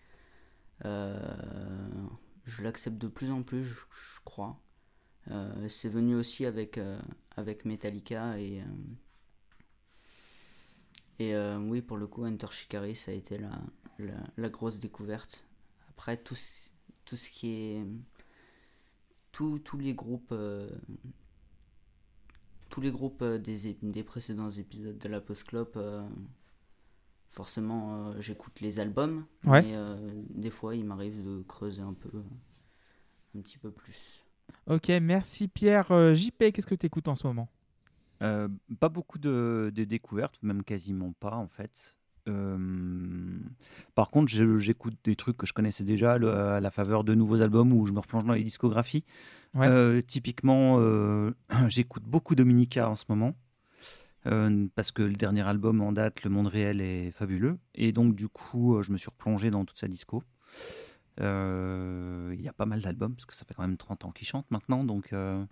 Je 0.83 2.61
l'accepte 2.61 2.97
de 2.97 3.07
plus 3.07 3.31
en 3.31 3.43
plus, 3.43 3.63
je, 3.63 3.73
je 3.73 4.19
crois. 4.23 4.57
Euh, 5.29 5.67
c'est 5.69 5.89
venu 5.89 6.15
aussi 6.15 6.45
avec 6.45 6.77
euh, 6.77 6.99
avec 7.35 7.65
Metallica 7.65 8.39
et 8.39 8.61
euh, 8.61 8.65
et 11.19 11.57
oui 11.69 11.81
pour 11.81 11.97
le 11.97 12.07
coup 12.07 12.25
Enter 12.25 12.47
Shikari 12.51 12.95
ça 12.95 13.11
a 13.11 13.13
été 13.13 13.37
la, 13.37 13.49
la, 13.99 14.13
la 14.37 14.49
grosse 14.49 14.79
découverte. 14.79 15.43
Après 15.89 16.15
tout 16.17 16.35
ce, 16.35 16.69
tout 17.05 17.15
ce 17.15 17.29
qui 17.31 17.49
est 17.49 17.85
tous 19.31 19.59
tous 19.59 19.77
les 19.77 19.93
groupes 19.95 20.33
tous 22.69 22.81
les 22.81 22.91
groupes 22.91 23.23
des, 23.23 23.73
des 23.81 24.03
précédents 24.03 24.51
épisodes 24.51 24.97
de 24.97 25.09
la 25.09 25.19
Post 25.21 25.45
Club, 25.45 25.69
euh, 25.77 26.07
forcément 27.31 28.07
euh, 28.09 28.21
j'écoute 28.21 28.59
les 28.61 28.79
albums, 28.79 29.25
Ouais. 29.45 29.61
mais 29.63 29.75
euh, 29.75 29.95
des 30.29 30.49
fois 30.51 30.75
il 30.75 30.85
m'arrive 30.85 31.23
de 31.23 31.41
creuser 31.47 31.81
un 31.81 31.93
peu, 31.93 32.11
un 33.35 33.41
petit 33.41 33.57
peu 33.57 33.71
plus. 33.71 34.23
Ok, 34.67 34.89
merci 35.01 35.47
Pierre. 35.47 35.91
Euh, 35.91 36.13
JP, 36.13 36.51
qu'est-ce 36.51 36.67
que 36.67 36.75
tu 36.75 36.85
écoutes 36.85 37.07
en 37.07 37.15
ce 37.15 37.25
moment? 37.27 37.47
Euh, 38.21 38.47
pas 38.79 38.89
beaucoup 38.89 39.19
de, 39.19 39.71
de 39.73 39.83
découvertes, 39.83 40.41
même 40.43 40.63
quasiment 40.63 41.13
pas 41.19 41.35
en 41.35 41.47
fait. 41.47 41.97
Euh, 42.27 43.39
par 43.95 44.09
contre, 44.09 44.29
j'écoute 44.57 44.95
des 45.05 45.15
trucs 45.15 45.37
que 45.37 45.45
je 45.45 45.53
connaissais 45.53 45.85
déjà 45.85 46.17
le- 46.17 46.33
à 46.33 46.59
la 46.59 46.69
faveur 46.71 47.03
de 47.05 47.13
nouveaux 47.13 47.41
albums 47.41 47.71
où 47.71 47.85
je 47.85 47.93
me 47.93 47.99
replonge 47.99 48.25
dans 48.25 48.33
les 48.33 48.43
discographies. 48.43 49.05
Ouais. 49.53 50.03
Typiquement, 50.03 50.79
j'écoute 51.69 52.03
beaucoup 52.03 52.35
Dominica 52.35 52.89
en 52.89 52.95
ce 52.95 53.05
moment. 53.07 53.33
parce 54.75 54.91
que 54.91 55.03
le 55.03 55.15
dernier 55.15 55.47
album 55.47 55.79
en 55.81 55.93
date, 55.93 56.23
Le 56.23 56.29
Monde 56.29 56.47
Réel, 56.47 56.81
est 56.81 57.11
fabuleux. 57.11 57.57
Et 57.75 57.93
donc, 57.93 58.13
du 58.15 58.27
coup, 58.27 58.81
je 58.83 58.91
me 58.91 58.97
suis 58.97 59.09
replongé 59.09 59.49
dans 59.49 59.63
toute 59.63 59.79
sa 59.79 59.87
disco. 59.87 60.21
Euh, 61.19 62.33
Il 62.37 62.41
y 62.41 62.47
a 62.47 62.53
pas 62.53 62.65
mal 62.65 62.81
d'albums, 62.81 63.13
parce 63.15 63.25
que 63.25 63.33
ça 63.33 63.45
fait 63.45 63.53
quand 63.53 63.63
même 63.63 63.77
30 63.77 64.05
ans 64.05 64.11
qu'ils 64.11 64.27
chantent 64.27 64.49
maintenant, 64.51 64.83
donc 64.83 65.13
euh, 65.13 65.43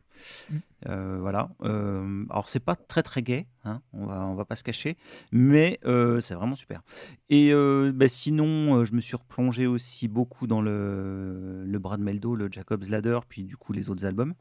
Mm. 0.50 0.56
euh, 0.88 1.18
voilà. 1.20 1.50
Alors 1.62 2.48
c'est 2.48 2.60
pas 2.60 2.76
très 2.76 3.04
très 3.04 3.22
gay, 3.22 3.48
hein, 3.64 3.82
on, 3.94 4.06
va, 4.06 4.26
on 4.26 4.36
va 4.36 4.46
pas 4.46 4.56
se 4.56 4.64
cacher, 4.64 4.98
mais 5.32 5.80
c'est 6.20 6.36
vraiment 6.36 6.56
super. 6.56 6.82
Et 7.30 7.52
bah, 7.94 8.08
sinon, 8.08 8.86
je 8.86 8.94
me 8.94 9.02
suis 9.02 9.16
replongé 9.18 9.68
aussi 9.68 10.08
beaucoup 10.08 10.48
dans 10.48 10.62
le, 10.62 11.64
le 11.66 11.80
Brad 11.80 12.00
Meldo, 12.00 12.36
le 12.36 12.50
Jacob's 12.52 12.90
Ladder, 12.90 13.20
puis 13.28 13.44
du 13.44 13.58
coup 13.58 13.74
les 13.74 13.90
autres 13.90 14.06
albums, 14.06 14.34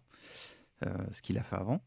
ce 1.10 1.22
qu'il 1.22 1.38
a 1.38 1.42
fait 1.42 1.56
avant. 1.56 1.82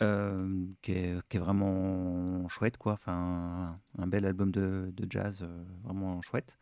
qui, 0.00 0.92
est, 0.92 1.28
qui 1.28 1.36
est 1.36 1.40
vraiment 1.40 2.48
chouette, 2.48 2.78
quoi. 2.78 2.92
Enfin, 2.94 3.78
un, 3.98 4.06
bel 4.06 4.24
album 4.24 4.50
de, 4.50 4.92
de 4.96 5.06
jazz, 5.10 5.46
vraiment 5.84 6.22
chouette. 6.22 6.58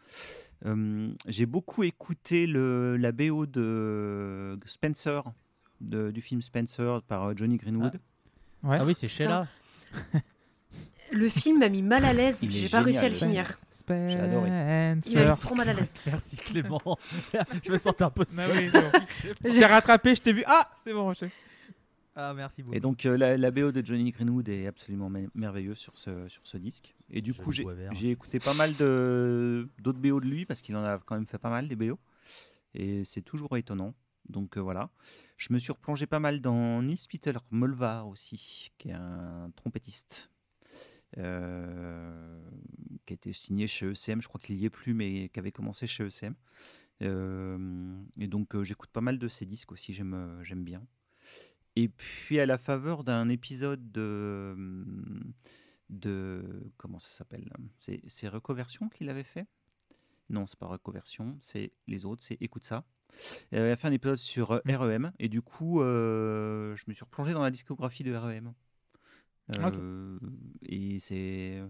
Euh, 0.67 1.09
J'ai 1.27 1.47
beaucoup 1.47 1.83
écouté 1.85 2.47
le, 2.47 2.97
la 2.97 3.13
BO 3.13 3.47
de 3.47 4.59
Spencer, 4.65 5.23
de- 5.81 6.11
du 6.11 6.21
film 6.21 6.43
Spencer 6.43 7.03
par 7.07 7.25
euh, 7.25 7.33
Johnny 7.37 7.57
Greenwood. 7.57 7.95
Ouais. 8.63 8.79
Ah 8.81 8.85
oui, 8.85 8.95
c'est 8.95 9.09
Sheila. 9.09 9.47
Le 11.13 11.29
film 11.29 11.61
m'a 11.61 11.69
mis 11.69 11.83
mal 11.83 12.05
à 12.05 12.13
l'aise. 12.13 12.45
J'ai 12.51 12.69
pas 12.69 12.81
réussi 12.81 12.99
à 13.05 13.09
le 13.09 13.15
finir. 13.15 13.59
J'ai 13.89 14.19
adoré. 14.19 14.49
Il 15.07 15.17
m'a 15.19 15.31
mis 15.31 15.37
trop 15.41 15.55
mal 15.55 15.69
à 15.69 15.73
l'aise. 15.73 15.95
Merci 16.07 16.37
Clément. 16.37 16.81
je 17.65 17.71
me 17.71 17.79
sentais 17.79 18.03
un 18.03 18.11
peu 18.11 18.25
Ah 18.29 18.33
seul. 18.33 18.71
J'ai 19.45 19.65
rattrapé, 19.67 20.17
je 20.17 20.21
t'ai 20.23 20.33
vu. 20.33 20.43
Ah, 20.49 20.69
c'est 20.83 20.93
bon, 20.93 21.13
je... 21.15 21.27
Ah, 22.19 22.33
merci 22.35 22.63
beaucoup. 22.63 22.75
Et 22.75 22.81
donc 22.81 23.05
euh, 23.05 23.17
la, 23.17 23.37
la 23.37 23.51
BO 23.51 23.73
de 23.73 23.85
Johnny 23.85 24.11
Greenwood 24.11 24.49
est 24.49 24.67
absolument 24.67 25.11
me- 25.11 25.29
merveilleuse 25.35 25.77
sur 25.77 25.99
ce, 25.99 26.27
sur 26.29 26.47
ce 26.47 26.57
disque. 26.57 26.95
Et 27.11 27.21
du 27.21 27.35
coup, 27.35 27.53
j'ai 27.93 28.11
écouté 28.11 28.39
pas 28.39 28.55
mal 28.55 28.73
d'autres 28.73 29.99
BO 30.01 30.21
de 30.21 30.27
lui 30.27 30.47
parce 30.47 30.63
qu'il 30.63 30.75
en 30.77 30.85
a 30.85 30.99
quand 30.99 31.15
même 31.15 31.27
fait 31.27 31.39
pas 31.39 31.51
mal 31.51 31.69
des 31.69 31.77
BO. 31.77 31.99
Et 32.75 33.05
c'est 33.05 33.21
toujours 33.23 33.57
étonnant. 33.59 33.95
Donc 34.31 34.57
euh, 34.57 34.61
voilà. 34.61 34.91
Je 35.37 35.53
me 35.53 35.59
suis 35.59 35.73
replongé 35.73 36.07
pas 36.07 36.19
mal 36.19 36.41
dans 36.41 36.83
Nils 36.83 37.07
Peter 37.11 37.33
Molvar 37.51 38.09
aussi, 38.09 38.73
qui 38.79 38.89
est 38.89 38.93
un 38.95 39.51
trompettiste. 39.55 40.31
euh, 41.19 42.41
qui 43.05 43.13
a 43.13 43.15
été 43.15 43.33
signé 43.33 43.67
chez 43.67 43.87
ECM, 43.87 44.21
je 44.21 44.29
crois 44.29 44.41
qu'il 44.41 44.57
y 44.57 44.65
est 44.65 44.71
plus, 44.71 44.95
mais 44.95 45.29
qui 45.29 45.39
avait 45.39 45.53
commencé 45.53 45.87
chez 45.87 46.05
ECM. 46.05 46.35
Euh, 47.03 48.03
et 48.19 48.27
donc 48.27 48.55
euh, 48.55 48.65
j'écoute 48.65 48.91
pas 48.91 49.01
mal 49.03 49.19
de 49.19 49.29
ses 49.29 49.45
disques 49.47 49.71
aussi, 49.73 49.93
j'aime 49.93 50.65
bien. 50.65 50.83
Et 51.77 51.89
puis 51.89 52.41
à 52.41 52.47
la 52.47 52.59
faveur 52.59 53.05
d'un 53.05 53.29
épisode 53.29 53.93
de, 53.93 54.57
de 55.91 56.43
comment 56.77 56.99
ça 56.99 57.11
s'appelle 57.11 57.53
C'est 57.79 58.01
c'est 58.09 58.29
Reconversion 58.29 58.89
qu'il 58.89 59.09
avait 59.11 59.25
fait? 59.25 59.47
Non, 60.31 60.47
c'est 60.47 60.59
pas 60.59 60.67
Reconversion, 60.67 61.39
c'est 61.43 61.73
les 61.87 62.05
autres, 62.05 62.23
c'est 62.25 62.39
Écoute 62.41 62.65
ça. 62.65 62.85
Il 63.53 63.59
avait 63.59 63.77
fait 63.77 63.87
un 63.87 63.93
épisode 63.93 64.17
sur 64.19 64.51
euh, 64.53 64.61
REM 64.67 65.13
et 65.19 65.29
du 65.29 65.41
coup, 65.43 65.81
euh, 65.81 66.75
je 66.75 66.85
me 66.89 66.93
suis 66.93 67.05
replongé 67.05 67.33
dans 67.33 67.43
la 67.43 67.51
discographie 67.53 68.03
de 68.03 68.15
REM. 68.15 68.53
Ok. 69.63 69.77
Euh, 69.77 70.19
Et 70.63 70.99
c'est, 70.99 71.63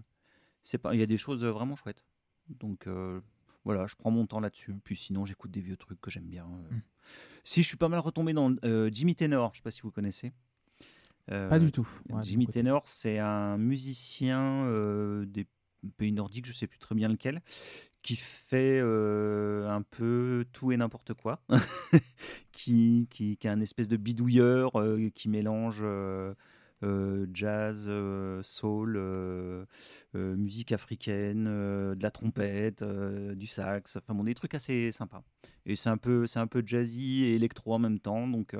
c'est 0.62 0.78
pas, 0.78 0.94
il 0.94 1.00
y 1.00 1.02
a 1.02 1.06
des 1.06 1.18
choses 1.18 1.44
vraiment 1.44 1.76
chouettes. 1.76 2.04
Donc 2.48 2.86
euh, 2.86 3.20
voilà, 3.66 3.86
je 3.86 3.96
prends 3.96 4.10
mon 4.10 4.24
temps 4.26 4.40
là-dessus. 4.40 4.72
Puis 4.82 4.96
sinon, 4.96 5.26
j'écoute 5.26 5.50
des 5.50 5.60
vieux 5.60 5.76
trucs 5.76 6.00
que 6.00 6.10
j'aime 6.10 6.24
bien. 6.28 6.44
euh. 6.46 6.74
Mm. 6.76 6.82
Si 7.44 7.62
je 7.62 7.68
suis 7.68 7.76
pas 7.76 7.88
mal 7.88 8.00
retombé 8.00 8.32
dans 8.32 8.54
euh, 8.64 8.88
Jimmy 8.92 9.14
Tenor, 9.14 9.50
je 9.52 9.58
sais 9.58 9.62
pas 9.62 9.70
si 9.70 9.82
vous 9.82 9.90
connaissez. 9.90 10.32
Euh, 11.30 11.48
Pas 11.48 11.58
du 11.58 11.70
tout. 11.70 11.86
Ouais, 12.08 12.22
Jimmy. 12.22 12.46
Tenor, 12.46 12.82
c'est 12.86 13.18
un 13.18 13.58
musicien 13.58 14.64
des 15.26 15.46
pays 15.96 16.12
nordiques, 16.12 16.46
je 16.46 16.52
sais 16.52 16.66
plus 16.66 16.78
très 16.78 16.94
bien 16.94 17.08
lequel, 17.08 17.42
qui 18.02 18.16
fait 18.16 18.78
euh, 18.80 19.68
un 19.68 19.82
peu 19.82 20.44
tout 20.52 20.72
et 20.72 20.76
n'importe 20.76 21.14
quoi, 21.14 21.40
qui, 22.52 23.08
qui, 23.10 23.36
qui 23.36 23.46
est 23.46 23.50
un 23.50 23.60
espèce 23.60 23.88
de 23.88 23.96
bidouilleur 23.96 24.80
euh, 24.80 25.10
qui 25.14 25.28
mélange 25.28 25.80
euh, 25.82 26.34
euh, 26.82 27.26
jazz, 27.32 27.86
euh, 27.88 28.42
soul, 28.42 28.96
euh, 28.98 29.64
musique 30.14 30.72
africaine, 30.72 31.44
de 31.44 32.02
la 32.02 32.10
trompette, 32.10 32.84
du 32.84 33.46
sax, 33.46 33.96
enfin 33.96 34.14
bon, 34.14 34.24
des 34.24 34.34
trucs 34.34 34.54
assez 34.54 34.92
sympas. 34.92 35.22
Et 35.64 35.76
c'est 35.76 35.88
un 35.90 35.96
peu, 35.96 36.26
c'est 36.26 36.38
un 36.38 36.46
peu 36.46 36.62
jazzy 36.64 37.24
et 37.24 37.34
électro 37.34 37.74
en 37.74 37.78
même 37.78 37.98
temps, 37.98 38.26
donc 38.26 38.56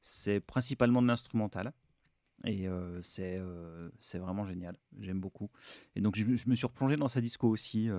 c'est 0.00 0.40
principalement 0.40 1.02
de 1.02 1.08
l'instrumental. 1.08 1.72
Et 2.44 2.68
c'est 3.02 3.38
vraiment 4.14 4.44
génial, 4.46 4.76
j'aime 5.00 5.20
beaucoup. 5.20 5.50
Et 5.96 6.00
donc 6.00 6.16
je, 6.16 6.24
me 6.24 6.54
suis 6.54 6.66
replongé 6.66 6.96
dans 6.96 7.08
sa 7.08 7.20
disco 7.20 7.48
aussi, 7.48 7.90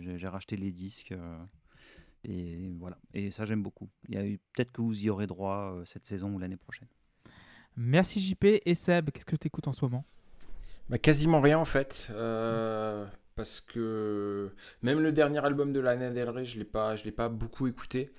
j'ai 0.00 0.28
racheté 0.28 0.56
les 0.56 0.72
disques. 0.72 1.14
et 2.24 2.72
voilà, 2.78 2.98
et 3.12 3.30
ça 3.30 3.44
j'aime 3.44 3.62
beaucoup. 3.62 3.88
Peut-être 4.08 4.72
que 4.72 4.82
vous 4.82 5.04
y 5.04 5.10
aurez 5.10 5.26
droit 5.26 5.82
cette 5.84 6.06
saison 6.06 6.34
ou 6.34 6.38
l'année 6.38 6.56
prochaine. 6.56 6.88
Merci 7.76 8.20
JP 8.20 8.44
et 8.64 8.74
Seb, 8.74 9.10
qu'est-ce 9.10 9.24
que 9.26 9.36
tu 9.36 9.48
écoutes 9.48 9.68
en 9.68 9.72
ce 9.72 9.84
moment? 9.84 10.04
Bah, 10.88 10.98
quasiment 10.98 11.40
rien 11.40 11.58
en 11.58 11.64
fait. 11.64 12.08
euh, 12.10 13.06
parce 13.36 13.60
que 13.60 14.52
même 14.82 15.00
le 15.00 15.10
dernier 15.12 15.44
album 15.44 15.72
de 15.72 15.80
Lana 15.80 16.10
Del 16.10 16.28
Rey, 16.28 16.44
je 16.44 16.58
l'ai 16.58 16.64
pas, 16.64 16.94
je 16.96 17.04
l'ai 17.04 17.10
pas 17.12 17.28
beaucoup 17.28 17.66
écouté. 17.66 18.12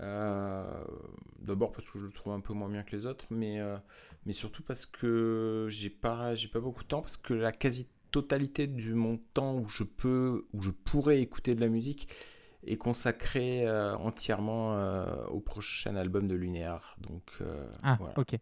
Euh, 0.00 0.64
D'abord 1.40 1.72
parce 1.72 1.88
que 1.90 1.98
je 1.98 2.04
le 2.04 2.12
trouve 2.12 2.34
un 2.34 2.40
peu 2.40 2.52
moins 2.52 2.68
bien 2.68 2.82
que 2.82 2.94
les 2.94 3.06
autres, 3.06 3.24
mais, 3.30 3.60
euh, 3.60 3.76
mais 4.26 4.32
surtout 4.32 4.62
parce 4.62 4.84
que 4.84 5.66
j'ai 5.70 5.90
pas, 5.90 6.34
j'ai 6.34 6.48
pas 6.48 6.60
beaucoup 6.60 6.82
de 6.82 6.88
temps, 6.88 7.00
parce 7.00 7.16
que 7.16 7.32
la 7.34 7.50
quasi-totalité 7.52 8.66
de 8.66 8.92
mon 8.92 9.18
temps 9.32 9.54
où 9.54 9.66
je 9.68 9.84
peux, 9.84 10.46
où 10.52 10.60
je 10.62 10.70
pourrais 10.70 11.20
écouter 11.22 11.54
de 11.54 11.60
la 11.60 11.68
musique 11.68 12.08
est 12.66 12.76
consacré 12.76 13.66
euh, 13.66 13.96
entièrement 13.96 14.76
au 15.30 15.40
prochain 15.40 15.96
album 15.96 16.28
de 16.28 16.34
Lunéar. 16.34 16.96
Donc 17.00 17.38
Ah, 17.82 17.96
voilà. 17.98 18.18
ok. 18.18 18.36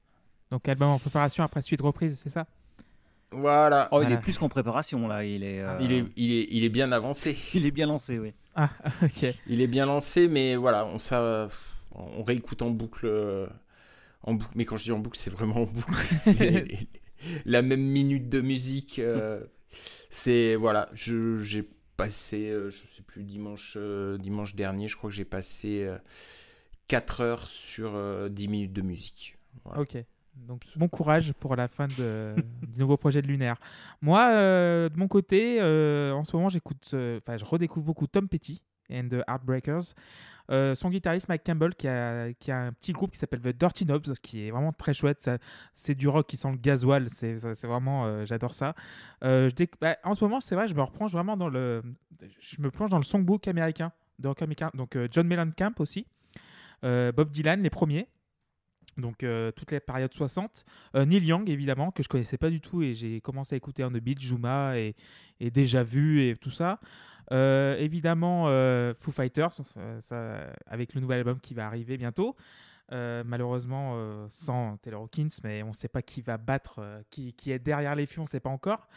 Donc 0.50 0.68
album 0.68 0.88
en 0.90 0.98
préparation 0.98 1.42
après 1.44 1.62
suite 1.62 1.80
reprise, 1.80 2.18
c'est 2.22 2.30
ça? 2.30 2.46
Voilà. 3.32 3.88
Oh, 3.90 3.96
il 4.00 4.04
Voilà. 4.04 4.14
est 4.14 4.20
plus 4.22 4.38
qu'en 4.38 4.48
préparation 4.48 5.08
là, 5.08 5.24
il 5.24 5.42
est, 5.42 5.60
euh, 5.60 5.78
Il 5.80 5.92
est, 5.92 6.04
il 6.16 6.32
est, 6.32 6.48
il 6.50 6.64
est 6.64 6.68
bien 6.68 6.92
avancé. 6.92 7.36
il 7.54 7.66
est 7.66 7.70
bien 7.70 7.86
lancé, 7.86 8.18
oui. 8.18 8.32
Ah, 8.54 8.70
ok. 9.02 9.26
Il 9.48 9.60
est 9.60 9.66
bien 9.66 9.86
lancé, 9.86 10.28
mais 10.28 10.56
voilà, 10.56 10.86
on, 10.86 10.98
ça, 10.98 11.48
on 11.92 12.22
réécoute 12.22 12.62
en 12.62 12.70
boucle, 12.70 13.48
en 14.22 14.34
boucle. 14.34 14.52
Mais 14.54 14.64
quand 14.64 14.76
je 14.76 14.84
dis 14.84 14.92
en 14.92 14.98
boucle, 15.00 15.18
c'est 15.18 15.30
vraiment 15.30 15.56
en 15.62 15.66
boucle. 15.66 15.94
La 17.44 17.62
même 17.62 17.80
minute 17.82 18.28
de 18.28 18.40
musique. 18.40 18.98
euh, 19.00 19.40
c'est 20.10 20.54
voilà, 20.54 20.88
je- 20.94 21.38
j'ai 21.40 21.68
passé, 21.96 22.48
euh, 22.50 22.70
je 22.70 22.86
sais 22.86 23.02
plus 23.02 23.24
dimanche, 23.24 23.76
euh, 23.80 24.16
dimanche 24.18 24.54
dernier, 24.54 24.86
je 24.88 24.96
crois 24.96 25.10
que 25.10 25.16
j'ai 25.16 25.24
passé 25.24 25.90
4 26.86 27.20
heures 27.20 27.48
sur 27.48 27.94
euh, 27.96 28.28
10 28.28 28.48
minutes 28.48 28.72
de 28.72 28.82
musique. 28.82 29.36
Voilà. 29.64 29.80
Ok. 29.82 29.96
Donc 30.36 30.62
bon 30.76 30.88
courage 30.88 31.32
pour 31.34 31.56
la 31.56 31.66
fin 31.68 31.86
de- 31.86 32.34
du 32.68 32.78
nouveau 32.78 32.96
projet 32.96 33.22
de 33.22 33.26
Lunaire. 33.26 33.56
Moi, 34.02 34.28
euh, 34.30 34.88
de 34.88 34.96
mon 34.98 35.08
côté, 35.08 35.58
euh, 35.60 36.12
en 36.12 36.24
ce 36.24 36.36
moment, 36.36 36.48
j'écoute, 36.48 36.90
euh, 36.94 37.18
enfin, 37.22 37.36
je 37.36 37.44
redécouvre 37.44 37.86
beaucoup 37.86 38.06
Tom 38.06 38.28
Petty 38.28 38.62
and 38.92 39.08
the 39.10 39.22
Heartbreakers. 39.28 39.94
Euh, 40.48 40.76
son 40.76 40.90
guitariste 40.90 41.28
Mike 41.28 41.42
Campbell 41.44 41.74
qui 41.74 41.88
a, 41.88 42.32
qui 42.34 42.52
a 42.52 42.58
un 42.66 42.72
petit 42.72 42.92
groupe 42.92 43.10
qui 43.10 43.18
s'appelle 43.18 43.40
The 43.40 43.48
Dirty 43.48 43.84
Knobs 43.84 44.14
qui 44.22 44.46
est 44.46 44.50
vraiment 44.52 44.72
très 44.72 44.94
chouette. 44.94 45.28
C'est 45.72 45.96
du 45.96 46.06
rock 46.06 46.28
qui 46.28 46.36
sent 46.36 46.52
le 46.52 46.58
gasoil. 46.58 47.10
C'est 47.10 47.38
c'est 47.54 47.66
vraiment, 47.66 48.04
euh, 48.06 48.24
j'adore 48.24 48.54
ça. 48.54 48.74
Euh, 49.24 49.48
je 49.58 49.64
bah, 49.80 49.96
en 50.04 50.14
ce 50.14 50.22
moment, 50.22 50.40
c'est 50.40 50.54
vrai, 50.54 50.68
je 50.68 50.74
me 50.76 50.82
replonge 50.82 51.10
vraiment 51.10 51.36
dans 51.36 51.48
le, 51.48 51.82
je 52.38 52.60
me 52.60 52.70
plonge 52.70 52.90
dans 52.90 52.98
le 52.98 53.02
songbook 53.04 53.48
américain 53.48 53.90
de 54.20 54.28
rock 54.28 54.40
américain. 54.42 54.70
Donc 54.74 54.96
John 55.10 55.26
Mellencamp 55.26 55.72
aussi, 55.80 56.06
Bob 56.82 57.30
Dylan 57.32 57.60
les 57.62 57.70
premiers. 57.70 58.06
Donc 58.96 59.22
euh, 59.22 59.52
toutes 59.52 59.72
les 59.72 59.80
périodes 59.80 60.12
60. 60.12 60.64
Euh, 60.94 61.04
Neil 61.04 61.24
Young 61.24 61.48
évidemment 61.48 61.90
que 61.90 62.02
je 62.02 62.08
connaissais 62.08 62.38
pas 62.38 62.50
du 62.50 62.60
tout 62.60 62.82
et 62.82 62.94
j'ai 62.94 63.20
commencé 63.20 63.54
à 63.54 63.56
écouter 63.56 63.84
On 63.84 63.90
the 63.90 64.00
Beach, 64.00 64.22
Zuma 64.22 64.78
et, 64.78 64.94
déjà 65.40 65.82
vu 65.82 66.22
et 66.22 66.36
tout 66.36 66.50
ça. 66.50 66.80
Euh, 67.32 67.76
évidemment 67.78 68.44
euh, 68.46 68.94
Foo 68.98 69.10
Fighters 69.10 69.60
ça, 70.00 70.38
avec 70.66 70.94
le 70.94 71.00
nouvel 71.00 71.18
album 71.18 71.40
qui 71.40 71.54
va 71.54 71.66
arriver 71.66 71.96
bientôt. 71.96 72.36
Malheureusement 72.90 74.28
sans 74.30 74.76
Taylor 74.76 75.02
Hawkins, 75.02 75.28
mais 75.42 75.62
on 75.64 75.70
ne 75.70 75.74
sait 75.74 75.88
pas 75.88 76.02
qui 76.02 76.22
va 76.22 76.38
battre, 76.38 77.02
qui, 77.10 77.32
qui 77.32 77.50
est 77.50 77.58
derrière 77.58 77.96
les 77.96 78.06
fûts, 78.06 78.20
on 78.20 78.24
ne 78.24 78.28
sait 78.28 78.40
pas 78.40 78.50
encore. 78.50 78.88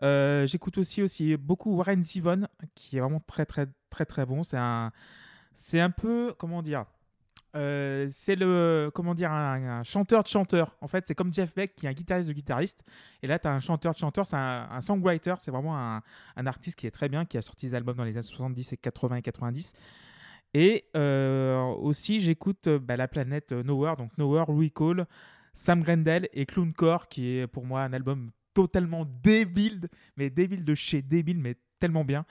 J'écoute 0.00 0.78
aussi, 0.78 1.02
aussi 1.02 1.36
beaucoup 1.36 1.74
Warren 1.76 2.04
Zevon, 2.04 2.46
qui 2.76 2.96
est 2.96 3.00
vraiment 3.00 3.20
très 3.26 3.44
très 3.44 3.66
très 3.90 4.06
très 4.06 4.26
bon. 4.26 4.44
C'est 4.44 4.58
un, 4.58 4.92
c'est 5.54 5.80
un 5.80 5.90
peu, 5.90 6.34
comment 6.38 6.62
dire, 6.62 6.84
euh, 7.54 8.06
c'est 8.10 8.36
le 8.36 8.90
comment 8.94 9.14
dire 9.14 9.30
un, 9.30 9.82
chanteur 9.82 10.22
de 10.22 10.28
chanteur. 10.28 10.76
En 10.80 10.88
fait, 10.88 11.06
c'est 11.06 11.14
comme 11.14 11.32
Jeff 11.32 11.54
Beck 11.54 11.74
qui 11.74 11.86
est 11.86 11.88
un 11.88 11.92
guitariste 11.92 12.28
de 12.28 12.32
guitariste. 12.32 12.82
Et 13.22 13.26
là, 13.26 13.38
tu 13.38 13.46
as 13.46 13.52
un 13.52 13.60
chanteur 13.60 13.92
de 13.92 13.98
chanteur, 13.98 14.26
c'est 14.26 14.36
un, 14.36 14.80
songwriter. 14.80 15.34
C'est 15.38 15.50
vraiment 15.50 15.76
un, 15.76 16.46
artiste 16.46 16.78
qui 16.78 16.86
est 16.86 16.90
très 16.90 17.08
bien, 17.08 17.24
qui 17.24 17.36
a 17.36 17.42
sorti 17.42 17.66
des 17.66 17.74
albums 17.74 17.96
dans 17.96 18.04
les 18.04 18.12
années 18.12 18.22
70 18.22 18.72
et 18.72 18.76
80 18.76 19.16
et 19.16 19.22
90. 19.22 19.72
Et 20.54 20.84
euh, 20.96 21.60
aussi, 21.62 22.20
j'écoute 22.20 22.66
euh, 22.66 22.78
bah, 22.78 22.96
la 22.96 23.08
planète 23.08 23.52
Nowhere, 23.52 23.96
donc 23.96 24.10
Nowhere, 24.18 24.46
Louis 24.48 24.70
Cole, 24.70 25.06
Sam 25.54 25.82
Grendel 25.82 26.28
et 26.32 26.44
Clowncore, 26.44 27.08
qui 27.08 27.38
est 27.38 27.46
pour 27.46 27.64
moi 27.64 27.82
un 27.82 27.92
album 27.92 28.30
totalement 28.52 29.06
débile, 29.22 29.88
mais 30.16 30.28
débile 30.28 30.64
de 30.64 30.74
chez 30.74 31.00
débile, 31.00 31.38
mais 31.38 31.56
tellement 31.78 32.04
bien. 32.04 32.26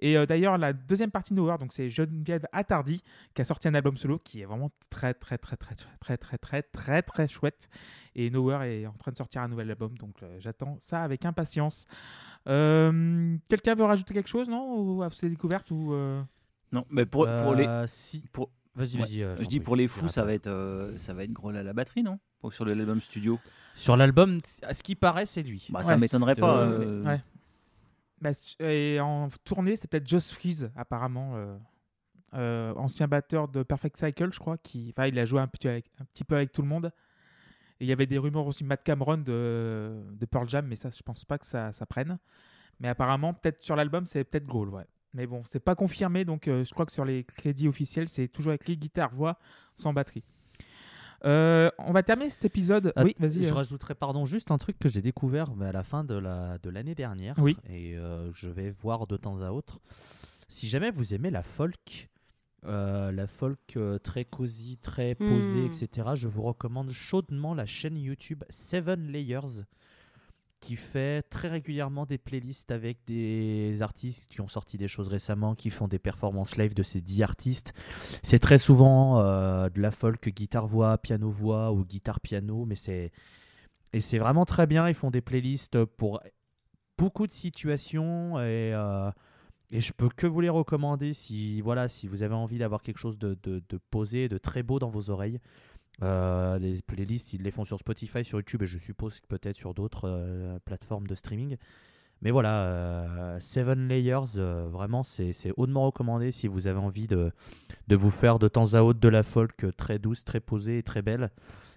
Et 0.00 0.16
euh, 0.18 0.26
d'ailleurs, 0.26 0.58
la 0.58 0.72
deuxième 0.72 1.10
partie 1.10 1.32
de 1.32 1.38
Nowhere, 1.38 1.58
donc 1.58 1.72
c'est 1.72 1.88
Geneviève 1.88 2.46
Attardi 2.52 3.02
qui 3.32 3.40
a 3.42 3.44
sorti 3.44 3.68
un 3.68 3.74
album 3.74 3.96
solo 3.96 4.18
qui 4.18 4.40
est 4.42 4.44
vraiment 4.44 4.70
très 4.90 5.14
très 5.14 5.38
très 5.38 5.56
très 5.56 5.74
très 5.76 5.86
très 6.00 6.16
très 6.18 6.38
très 6.38 6.62
très 6.62 7.02
très 7.02 7.28
chouette. 7.28 7.68
Et 8.16 8.28
Nowhere 8.30 8.62
est 8.64 8.86
en 8.86 8.92
train 8.92 9.12
de 9.12 9.16
sortir 9.16 9.42
un 9.42 9.48
nouvel 9.48 9.70
album, 9.70 9.96
donc 9.98 10.22
euh, 10.22 10.36
j'attends 10.40 10.76
ça 10.80 11.02
avec 11.02 11.24
impatience. 11.24 11.86
Euh, 12.48 13.36
Quelqu'un 13.48 13.74
veut 13.74 13.84
rajouter 13.84 14.14
quelque 14.14 14.28
chose, 14.28 14.48
non? 14.48 14.76
Ou 14.78 15.02
à 15.02 15.10
ces 15.10 15.28
découvertes 15.28 15.70
ou 15.70 15.92
euh, 15.94 16.22
Non, 16.72 16.84
mais 16.90 17.06
pour, 17.06 17.26
pour 17.42 17.54
les. 17.54 17.66
Si. 17.86 18.22
pour- 18.32 18.50
Vas-y, 18.76 18.96
Ouais. 18.96 19.02
vas-y. 19.02 19.22
euh, 19.22 19.36
Je 19.40 19.46
dis 19.46 19.60
pour 19.60 19.76
les 19.76 19.86
fous, 19.86 20.08
ça 20.08 20.24
va 20.24 20.34
être, 20.34 20.48
euh, 20.48 20.98
ça 20.98 21.14
va 21.14 21.22
être 21.22 21.32
gros 21.32 21.50
à 21.50 21.62
la 21.62 21.72
batterie, 21.72 22.02
non? 22.02 22.18
Sur 22.50 22.64
l'album 22.64 23.00
studio. 23.00 23.38
Sur 23.76 23.96
l'album, 23.96 24.40
à 24.64 24.74
ce 24.74 24.82
qui 24.82 24.96
paraît, 24.96 25.26
c'est 25.26 25.44
lui. 25.44 25.68
Bah, 25.70 25.84
ça 25.84 25.94
Ouais, 25.94 26.00
m'étonnerait 26.00 26.34
c'est- 26.34 26.40
pas. 26.40 26.58
euh, 26.58 27.04
ouais. 27.04 27.22
Bah, 28.24 28.32
Et 28.66 28.98
en 29.00 29.28
tournée, 29.44 29.76
c'est 29.76 29.88
peut-être 29.88 30.08
Joss 30.08 30.32
Freeze, 30.32 30.72
apparemment. 30.76 31.36
euh, 31.36 31.56
euh, 32.34 32.74
ancien 32.74 33.06
batteur 33.06 33.46
de 33.46 33.62
Perfect 33.62 33.96
Cycle, 33.96 34.32
je 34.32 34.40
crois. 34.40 34.58
Qui... 34.58 34.92
Il 35.06 35.18
a 35.18 35.24
joué 35.24 35.40
un 35.40 35.46
petit, 35.46 35.68
avec- 35.68 35.90
peu 36.26 36.34
avec 36.34 36.50
tout 36.52 36.62
le 36.62 36.68
monde. 36.68 36.90
Il 37.80 37.86
y 37.86 37.92
avait 37.92 38.06
des 38.06 38.18
rumeurs 38.18 38.46
aussi 38.46 38.64
Matt 38.64 38.82
Cameron 38.82 39.18
de, 39.18 40.02
Pearl 40.30 40.48
Jam, 40.48 40.66
mais 40.66 40.76
ça, 40.76 40.90
je 40.90 41.02
pense 41.02 41.24
pas 41.24 41.38
que 41.38 41.46
ça, 41.46 41.70
prenne. 41.88 42.18
Mais 42.80 42.88
apparemment, 42.88 43.34
peut-être 43.34 43.62
sur 43.62 43.76
l'album, 43.76 44.06
c'est 44.06 44.24
peut-être 44.24 44.46
Grohl. 44.46 44.84
Mais 45.12 45.26
bon, 45.28 45.42
c'est 45.44 45.60
pas 45.60 45.76
confirmé, 45.76 46.24
donc 46.24 46.48
euh, 46.48 46.64
je 46.64 46.72
crois 46.72 46.86
que 46.86 46.92
sur 46.92 47.04
les 47.04 47.22
crédits 47.22 47.68
officiels, 47.68 48.08
c'est 48.08 48.26
toujours 48.26 48.52
écrit 48.52 48.76
guitare, 48.76 49.14
voix, 49.14 49.38
sans 49.76 49.92
batterie. 49.92 50.24
Euh, 51.24 51.70
on 51.78 51.92
va 51.92 52.02
terminer 52.02 52.30
cet 52.30 52.44
épisode. 52.44 52.92
Att- 52.96 53.04
oui, 53.04 53.14
vas-y. 53.18 53.42
Je 53.42 53.48
euh. 53.50 53.54
rajouterais 53.54 53.94
pardon 53.94 54.24
juste 54.26 54.50
un 54.50 54.58
truc 54.58 54.78
que 54.78 54.88
j'ai 54.88 55.00
découvert 55.00 55.54
mais 55.54 55.66
à 55.66 55.72
la 55.72 55.82
fin 55.82 56.04
de 56.04 56.14
la 56.14 56.58
de 56.58 56.70
l'année 56.70 56.94
dernière. 56.94 57.34
Oui. 57.38 57.56
Et 57.68 57.96
euh, 57.96 58.30
je 58.34 58.48
vais 58.48 58.70
voir 58.70 59.06
de 59.06 59.16
temps 59.16 59.40
à 59.42 59.50
autre. 59.50 59.80
Si 60.48 60.68
jamais 60.68 60.90
vous 60.90 61.14
aimez 61.14 61.30
la 61.30 61.42
folk, 61.42 62.08
euh, 62.66 63.10
la 63.12 63.26
folk 63.26 63.58
euh, 63.76 63.98
très 63.98 64.24
cosy, 64.24 64.76
très 64.78 65.14
posée, 65.14 65.62
Hmm. 65.68 65.72
etc. 65.82 66.08
Je 66.14 66.28
vous 66.28 66.42
recommande 66.42 66.90
chaudement 66.90 67.54
la 67.54 67.66
chaîne 67.66 67.96
YouTube 67.96 68.44
Seven 68.50 69.10
Layers 69.10 69.64
qui 70.64 70.76
fait 70.76 71.20
très 71.28 71.48
régulièrement 71.48 72.06
des 72.06 72.16
playlists 72.16 72.70
avec 72.70 72.96
des 73.06 73.82
artistes 73.82 74.30
qui 74.30 74.40
ont 74.40 74.48
sorti 74.48 74.78
des 74.78 74.88
choses 74.88 75.08
récemment, 75.08 75.54
qui 75.54 75.68
font 75.68 75.88
des 75.88 75.98
performances 75.98 76.56
live 76.56 76.72
de 76.72 76.82
ces 76.82 77.02
10 77.02 77.22
artistes. 77.22 77.74
C'est 78.22 78.38
très 78.38 78.56
souvent 78.56 79.18
euh, 79.18 79.68
de 79.68 79.82
la 79.82 79.90
folk 79.90 80.26
guitare-voix, 80.26 80.96
piano-voix 80.96 81.70
ou 81.70 81.84
guitare-piano, 81.84 82.64
mais 82.64 82.76
c'est 82.76 83.12
et 83.92 84.00
c'est 84.00 84.18
vraiment 84.18 84.46
très 84.46 84.66
bien. 84.66 84.88
Ils 84.88 84.94
font 84.94 85.10
des 85.10 85.20
playlists 85.20 85.84
pour 85.84 86.22
beaucoup 86.96 87.26
de 87.26 87.32
situations 87.32 88.38
et, 88.38 88.72
euh, 88.72 89.10
et 89.70 89.82
je 89.82 89.92
peux 89.92 90.08
que 90.08 90.26
vous 90.26 90.40
les 90.40 90.48
recommander 90.48 91.12
si 91.12 91.60
voilà 91.60 91.90
si 91.90 92.08
vous 92.08 92.22
avez 92.22 92.34
envie 92.34 92.56
d'avoir 92.56 92.82
quelque 92.82 92.98
chose 92.98 93.18
de, 93.18 93.36
posé, 93.90 94.30
de 94.30 94.38
très 94.38 94.62
beau 94.62 94.78
dans 94.78 94.90
vos 94.90 95.10
oreilles. 95.10 95.40
Euh, 96.02 96.58
les 96.58 96.82
playlists, 96.82 97.32
ils 97.34 97.42
les 97.42 97.50
font 97.50 97.64
sur 97.64 97.78
Spotify, 97.78 98.24
sur 98.24 98.38
YouTube 98.38 98.62
et 98.62 98.66
je 98.66 98.78
suppose 98.78 99.20
peut-être 99.28 99.56
sur 99.56 99.74
d'autres 99.74 100.08
euh, 100.08 100.58
plateformes 100.64 101.06
de 101.06 101.14
streaming. 101.14 101.56
Mais 102.22 102.30
voilà, 102.30 102.64
euh, 102.64 103.38
Seven 103.40 103.86
Layers, 103.86 104.38
euh, 104.38 104.66
vraiment, 104.68 105.02
c'est 105.02 105.34
hautement 105.56 105.86
recommandé 105.86 106.32
si 106.32 106.48
vous 106.48 106.66
avez 106.66 106.78
envie 106.78 107.06
de, 107.06 107.32
de 107.88 107.96
vous 107.96 108.10
faire 108.10 108.38
de 108.38 108.48
temps 108.48 108.74
à 108.74 108.82
autre 108.82 108.98
de 108.98 109.08
la 109.08 109.22
folk 109.22 109.66
très 109.76 109.98
douce, 109.98 110.24
très 110.24 110.40
posée 110.40 110.78
et 110.78 110.82
très 110.82 111.02
belle. 111.02 111.30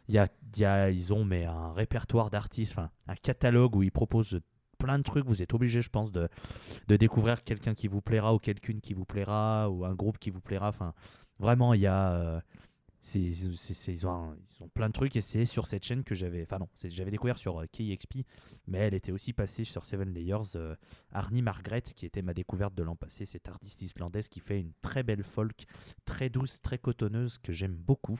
Y 0.07 0.19
a, 0.19 0.27
y 0.55 0.95
ils 0.95 1.13
ont 1.13 1.25
mais 1.25 1.45
un 1.45 1.73
répertoire 1.73 2.29
d'artistes, 2.29 2.79
un 3.07 3.15
catalogue 3.15 3.75
où 3.75 3.83
ils 3.83 3.91
proposent 3.91 4.39
plein 4.77 4.97
de 4.97 5.03
trucs. 5.03 5.25
Vous 5.25 5.41
êtes 5.41 5.53
obligé, 5.53 5.81
je 5.81 5.89
pense, 5.89 6.11
de, 6.11 6.29
de 6.87 6.95
découvrir 6.95 7.43
quelqu'un 7.43 7.73
qui 7.73 7.87
vous 7.87 8.01
plaira 8.01 8.33
ou 8.33 8.39
quelqu'une 8.39 8.79
qui 8.79 8.93
vous 8.93 9.05
plaira 9.05 9.69
ou 9.69 9.85
un 9.85 9.95
groupe 9.95 10.17
qui 10.17 10.29
vous 10.29 10.39
plaira. 10.39 10.69
Enfin, 10.69 10.93
vraiment, 11.39 11.73
il 11.73 11.81
y 11.81 11.87
a. 11.87 12.41
c'est- 12.99 13.93
ils, 13.93 14.05
ont 14.07 14.11
un- 14.11 14.35
ils 14.59 14.63
ont 14.63 14.67
plein 14.69 14.87
de 14.87 14.93
trucs 14.93 15.15
et 15.15 15.21
c'est 15.21 15.45
sur 15.45 15.67
cette 15.67 15.83
chaîne 15.83 16.03
que 16.03 16.15
j'avais. 16.15 16.43
Enfin, 16.43 16.59
non, 16.59 16.67
j'avais 16.83 17.11
découvert 17.11 17.37
sur 17.37 17.61
euh, 17.61 17.65
KXP, 17.67 18.25
mais 18.67 18.79
elle 18.79 18.93
était 18.93 19.11
aussi 19.11 19.33
passée 19.33 19.63
sur 19.63 19.85
Seven 19.85 20.13
Layers. 20.13 20.55
euh, 20.55 20.75
Arnie 21.11 21.41
Margaret, 21.41 21.81
qui 21.81 22.05
était 22.05 22.21
ma 22.21 22.33
découverte 22.33 22.73
de 22.75 22.83
l'an 22.83 22.95
passé, 22.95 23.25
cette 23.25 23.47
artiste 23.47 23.81
islandaise 23.81 24.27
qui 24.27 24.39
fait 24.39 24.59
une 24.59 24.73
très 24.81 25.03
belle 25.03 25.23
folk, 25.23 25.65
très 26.05 26.29
douce, 26.29 26.61
très 26.61 26.77
cotonneuse, 26.77 27.37
que 27.37 27.51
j'aime 27.53 27.75
beaucoup. 27.75 28.19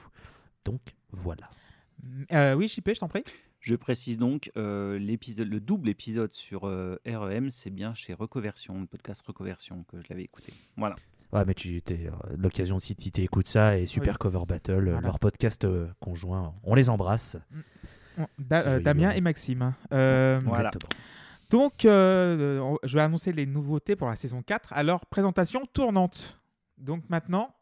Donc 0.64 0.80
voilà. 1.10 1.48
Euh, 2.32 2.54
oui, 2.54 2.68
Chipé, 2.68 2.94
je 2.94 3.00
t'en 3.00 3.08
prie. 3.08 3.24
Je 3.60 3.74
précise 3.74 4.18
donc, 4.18 4.52
euh, 4.56 4.98
l'épisode, 5.00 5.48
le 5.48 5.58
double 5.60 5.88
épisode 5.88 6.32
sur 6.32 6.64
euh, 6.68 6.96
REM, 7.04 7.50
c'est 7.50 7.70
bien 7.70 7.92
chez 7.92 8.14
Recoversion, 8.14 8.80
le 8.80 8.86
podcast 8.86 9.20
Recoversion, 9.26 9.82
que 9.84 9.98
je 9.98 10.04
l'avais 10.08 10.22
écouté. 10.22 10.52
Voilà. 10.76 10.94
Ouais, 11.32 11.44
mais 11.46 11.54
tu 11.54 11.82
t'es 11.82 12.06
euh, 12.06 12.36
l'occasion 12.38 12.76
aussi 12.76 12.94
si 12.98 13.12
tu 13.12 13.20
écoutes 13.22 13.48
ça 13.48 13.76
et 13.78 13.86
Super 13.86 14.12
Oui. 14.14 14.18
Cover 14.18 14.46
Battle, 14.48 14.72
euh, 14.72 14.92
Voilà. 14.92 15.00
leur 15.02 15.18
podcast 15.18 15.64
euh, 15.64 15.86
conjoint, 16.00 16.54
on 16.62 16.74
les 16.74 16.88
embrasse. 16.88 17.36
Da- 18.38 18.60
euh, 18.66 18.72
joli, 18.72 18.84
Damien 18.84 19.10
et 19.10 19.20
Maxime. 19.20 19.74
Euh, 19.92 20.40
Voilà. 20.44 20.70
Exactement. 20.70 20.88
Donc, 21.50 21.84
euh, 21.84 22.58
on- 22.60 22.78
je 22.82 22.94
vais 22.94 23.00
annoncer 23.02 23.32
les 23.32 23.46
nouveautés 23.46 23.94
pour 23.96 24.08
la 24.08 24.16
saison 24.16 24.42
4. 24.42 24.72
Alors, 24.72 25.06
présentation 25.06 25.64
tournante. 25.72 26.40
Donc 26.78 27.02
maintenant, 27.08 27.54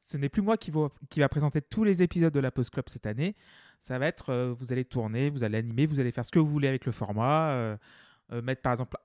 ce 0.00 0.16
n'est 0.16 0.28
plus 0.28 0.42
moi 0.42 0.56
qui 0.56 0.70
va, 0.70 0.88
qui 1.08 1.20
va 1.20 1.28
présenter 1.28 1.60
tous 1.62 1.84
les 1.84 2.02
épisodes 2.02 2.32
de 2.32 2.40
la 2.40 2.50
Post 2.50 2.70
Club 2.70 2.88
cette 2.88 3.06
année. 3.06 3.36
Ça 3.80 3.98
va 3.98 4.06
être, 4.06 4.30
euh, 4.30 4.54
vous 4.58 4.72
allez 4.72 4.84
tourner, 4.84 5.30
vous 5.30 5.44
allez 5.44 5.58
animer, 5.58 5.86
vous 5.86 5.98
allez 6.00 6.12
faire 6.12 6.24
ce 6.24 6.30
que 6.30 6.38
vous 6.38 6.46
voulez 6.48 6.68
avec 6.68 6.86
le 6.86 6.92
format. 6.92 7.50
euh, 7.50 7.76
euh, 8.32 8.40
mettre 8.42 8.62
par 8.62 8.72
exemple, 8.72 8.96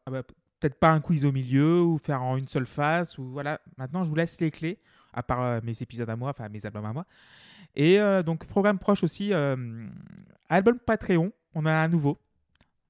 peut-être 0.59 0.79
pas 0.79 0.91
un 0.91 0.99
quiz 0.99 1.25
au 1.25 1.31
milieu 1.31 1.81
ou 1.81 1.97
faire 1.97 2.21
en 2.23 2.37
une 2.37 2.47
seule 2.47 2.65
face. 2.65 3.17
Ou 3.17 3.25
voilà. 3.29 3.59
Maintenant, 3.77 4.03
je 4.03 4.09
vous 4.09 4.15
laisse 4.15 4.39
les 4.41 4.51
clés, 4.51 4.79
à 5.13 5.23
part 5.23 5.41
euh, 5.41 5.59
mes 5.63 5.81
épisodes 5.81 6.09
à 6.09 6.15
moi, 6.15 6.29
enfin 6.31 6.49
mes 6.49 6.65
albums 6.65 6.85
à 6.85 6.93
moi. 6.93 7.05
Et 7.75 7.99
euh, 7.99 8.23
donc, 8.23 8.45
programme 8.45 8.79
proche 8.79 9.03
aussi, 9.03 9.33
euh, 9.33 9.55
album 10.49 10.79
Patreon. 10.79 11.31
On 11.53 11.65
a 11.65 11.71
un 11.71 11.87
nouveau. 11.87 12.17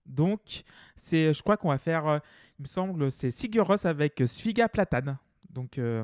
Donc, 0.06 0.64
c'est, 0.96 1.34
je 1.34 1.42
crois 1.44 1.58
qu'on 1.58 1.70
va 1.70 1.78
faire, 1.78 2.08
euh, 2.08 2.20
il 2.60 2.64
me 2.64 2.68
semble, 2.68 3.12
c'est 3.12 3.32
Sigur 3.32 3.68
Rós 3.68 3.86
avec 3.86 4.22
euh, 4.22 4.28
Sfiga 4.28 4.70
Platane. 4.70 5.18
Donc, 5.50 5.78
euh, 5.78 6.04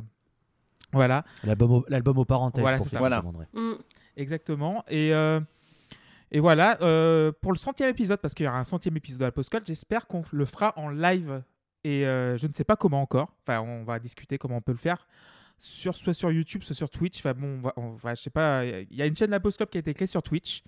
voilà, 0.92 1.24
L'album 1.44 1.72
au, 1.72 1.86
l'album 1.88 2.18
aux 2.20 2.26
parenthèses 2.26 2.62
Voilà, 2.62 2.78
pour 2.78 2.86
c'est 2.86 2.92
ça. 2.94 3.00
Voilà. 3.00 3.18
se 3.18 3.22
demanderaient. 3.22 3.48
Mm. 3.54 3.76
exactement. 4.18 4.84
Et, 4.90 5.14
euh, 5.14 5.40
et 6.32 6.40
voilà, 6.40 6.78
euh, 6.82 7.32
pour 7.42 7.52
le 7.52 7.58
centième 7.58 7.90
épisode, 7.90 8.20
parce 8.20 8.34
qu'il 8.34 8.46
y 8.46 8.50
aura 8.50 8.60
un 8.60 8.64
centième 8.64 8.98
épisode 8.98 9.20
de 9.20 9.26
la 9.26 9.32
Postcode, 9.32 9.64
j'espère 9.66 10.08
qu'on 10.08 10.24
le 10.32 10.46
fera 10.46 10.74
en 10.78 10.90
live. 10.90 11.42
Et 11.84 12.06
euh, 12.06 12.38
je 12.38 12.48
ne 12.48 12.54
sais 12.54 12.64
pas 12.64 12.76
comment 12.76 13.02
encore. 13.02 13.34
Enfin, 13.46 13.62
on 13.62 13.84
va 13.84 14.00
discuter 14.00 14.38
comment 14.38 14.58
on 14.58 14.62
peut 14.62 14.72
le 14.72 14.78
faire. 14.78 15.08
Sur, 15.58 15.96
soit 15.96 16.14
sur 16.14 16.32
YouTube, 16.32 16.64
soit 16.64 16.76
sur 16.76 16.90
Twitch. 16.90 17.20
Enfin, 17.20 17.34
bon, 17.34 17.58
on 17.58 17.62
va, 17.62 17.74
on 17.78 17.90
va- 17.92 18.16
je 18.16 18.22
sais 18.24 18.30
pas. 18.30 18.66
Il 18.66 18.88
y 18.96 19.02
a 19.02 19.06
une 19.06 19.16
chaîne 19.16 19.32
la 19.32 19.40
qui 19.40 19.78
a 19.78 19.80
été 19.80 19.94
créée 19.94 20.08
sur 20.08 20.24
Twitch. 20.24 20.64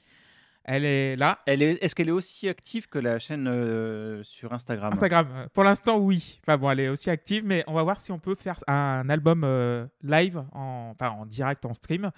Elle 0.68 0.84
est 0.84 1.16
là. 1.16 1.40
Elle 1.46 1.62
est, 1.62 1.84
est-ce 1.84 1.94
qu'elle 1.94 2.08
est 2.10 2.12
aussi 2.14 2.50
active 2.50 2.88
que 2.90 2.98
la 2.98 3.20
chaîne 3.20 3.48
euh, 3.48 4.24
sur 4.24 4.52
Instagram? 4.52 4.94
Instagram. 4.94 5.28
euh, 5.32 5.48
Pour 5.54 5.64
l'instant, 5.64 5.98
oui. 5.98 6.40
Enfin 6.44 6.58
bon, 6.58 6.70
elle 6.72 6.80
est 6.80 6.90
aussi 6.90 7.10
active, 7.10 7.44
mais 7.46 7.64
on 7.68 7.74
va 7.74 7.84
voir 7.84 8.00
si 8.00 8.12
on 8.12 8.18
peut 8.20 8.34
faire 8.36 8.58
un 8.68 9.08
album 9.10 9.44
euh, 9.44 9.86
live, 10.02 10.44
en, 10.54 10.92
enfin 10.96 11.12
en 11.12 11.26
direct, 11.28 11.66
en 11.66 11.74
stream. 11.76 12.10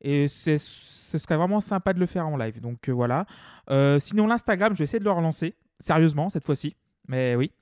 Et 0.00 0.28
c'est- 0.28 0.58
ce 0.58 1.18
serait 1.18 1.36
vraiment 1.36 1.60
sympa 1.60 1.92
de 1.92 2.00
le 2.00 2.06
faire 2.06 2.26
en 2.26 2.36
live. 2.36 2.60
Donc 2.60 2.88
euh, 2.88 2.92
voilà. 2.92 3.26
Sinon, 4.00 4.26
l'Instagram, 4.26 4.72
je 4.74 4.78
vais 4.78 4.84
essayer 4.84 4.98
de 5.00 5.04
le 5.04 5.12
relancer. 5.12 5.54
Sérieusement, 5.78 6.28
cette 6.30 6.44
fois-ci. 6.44 6.74
Mais 7.06 7.36
oui. 7.36 7.52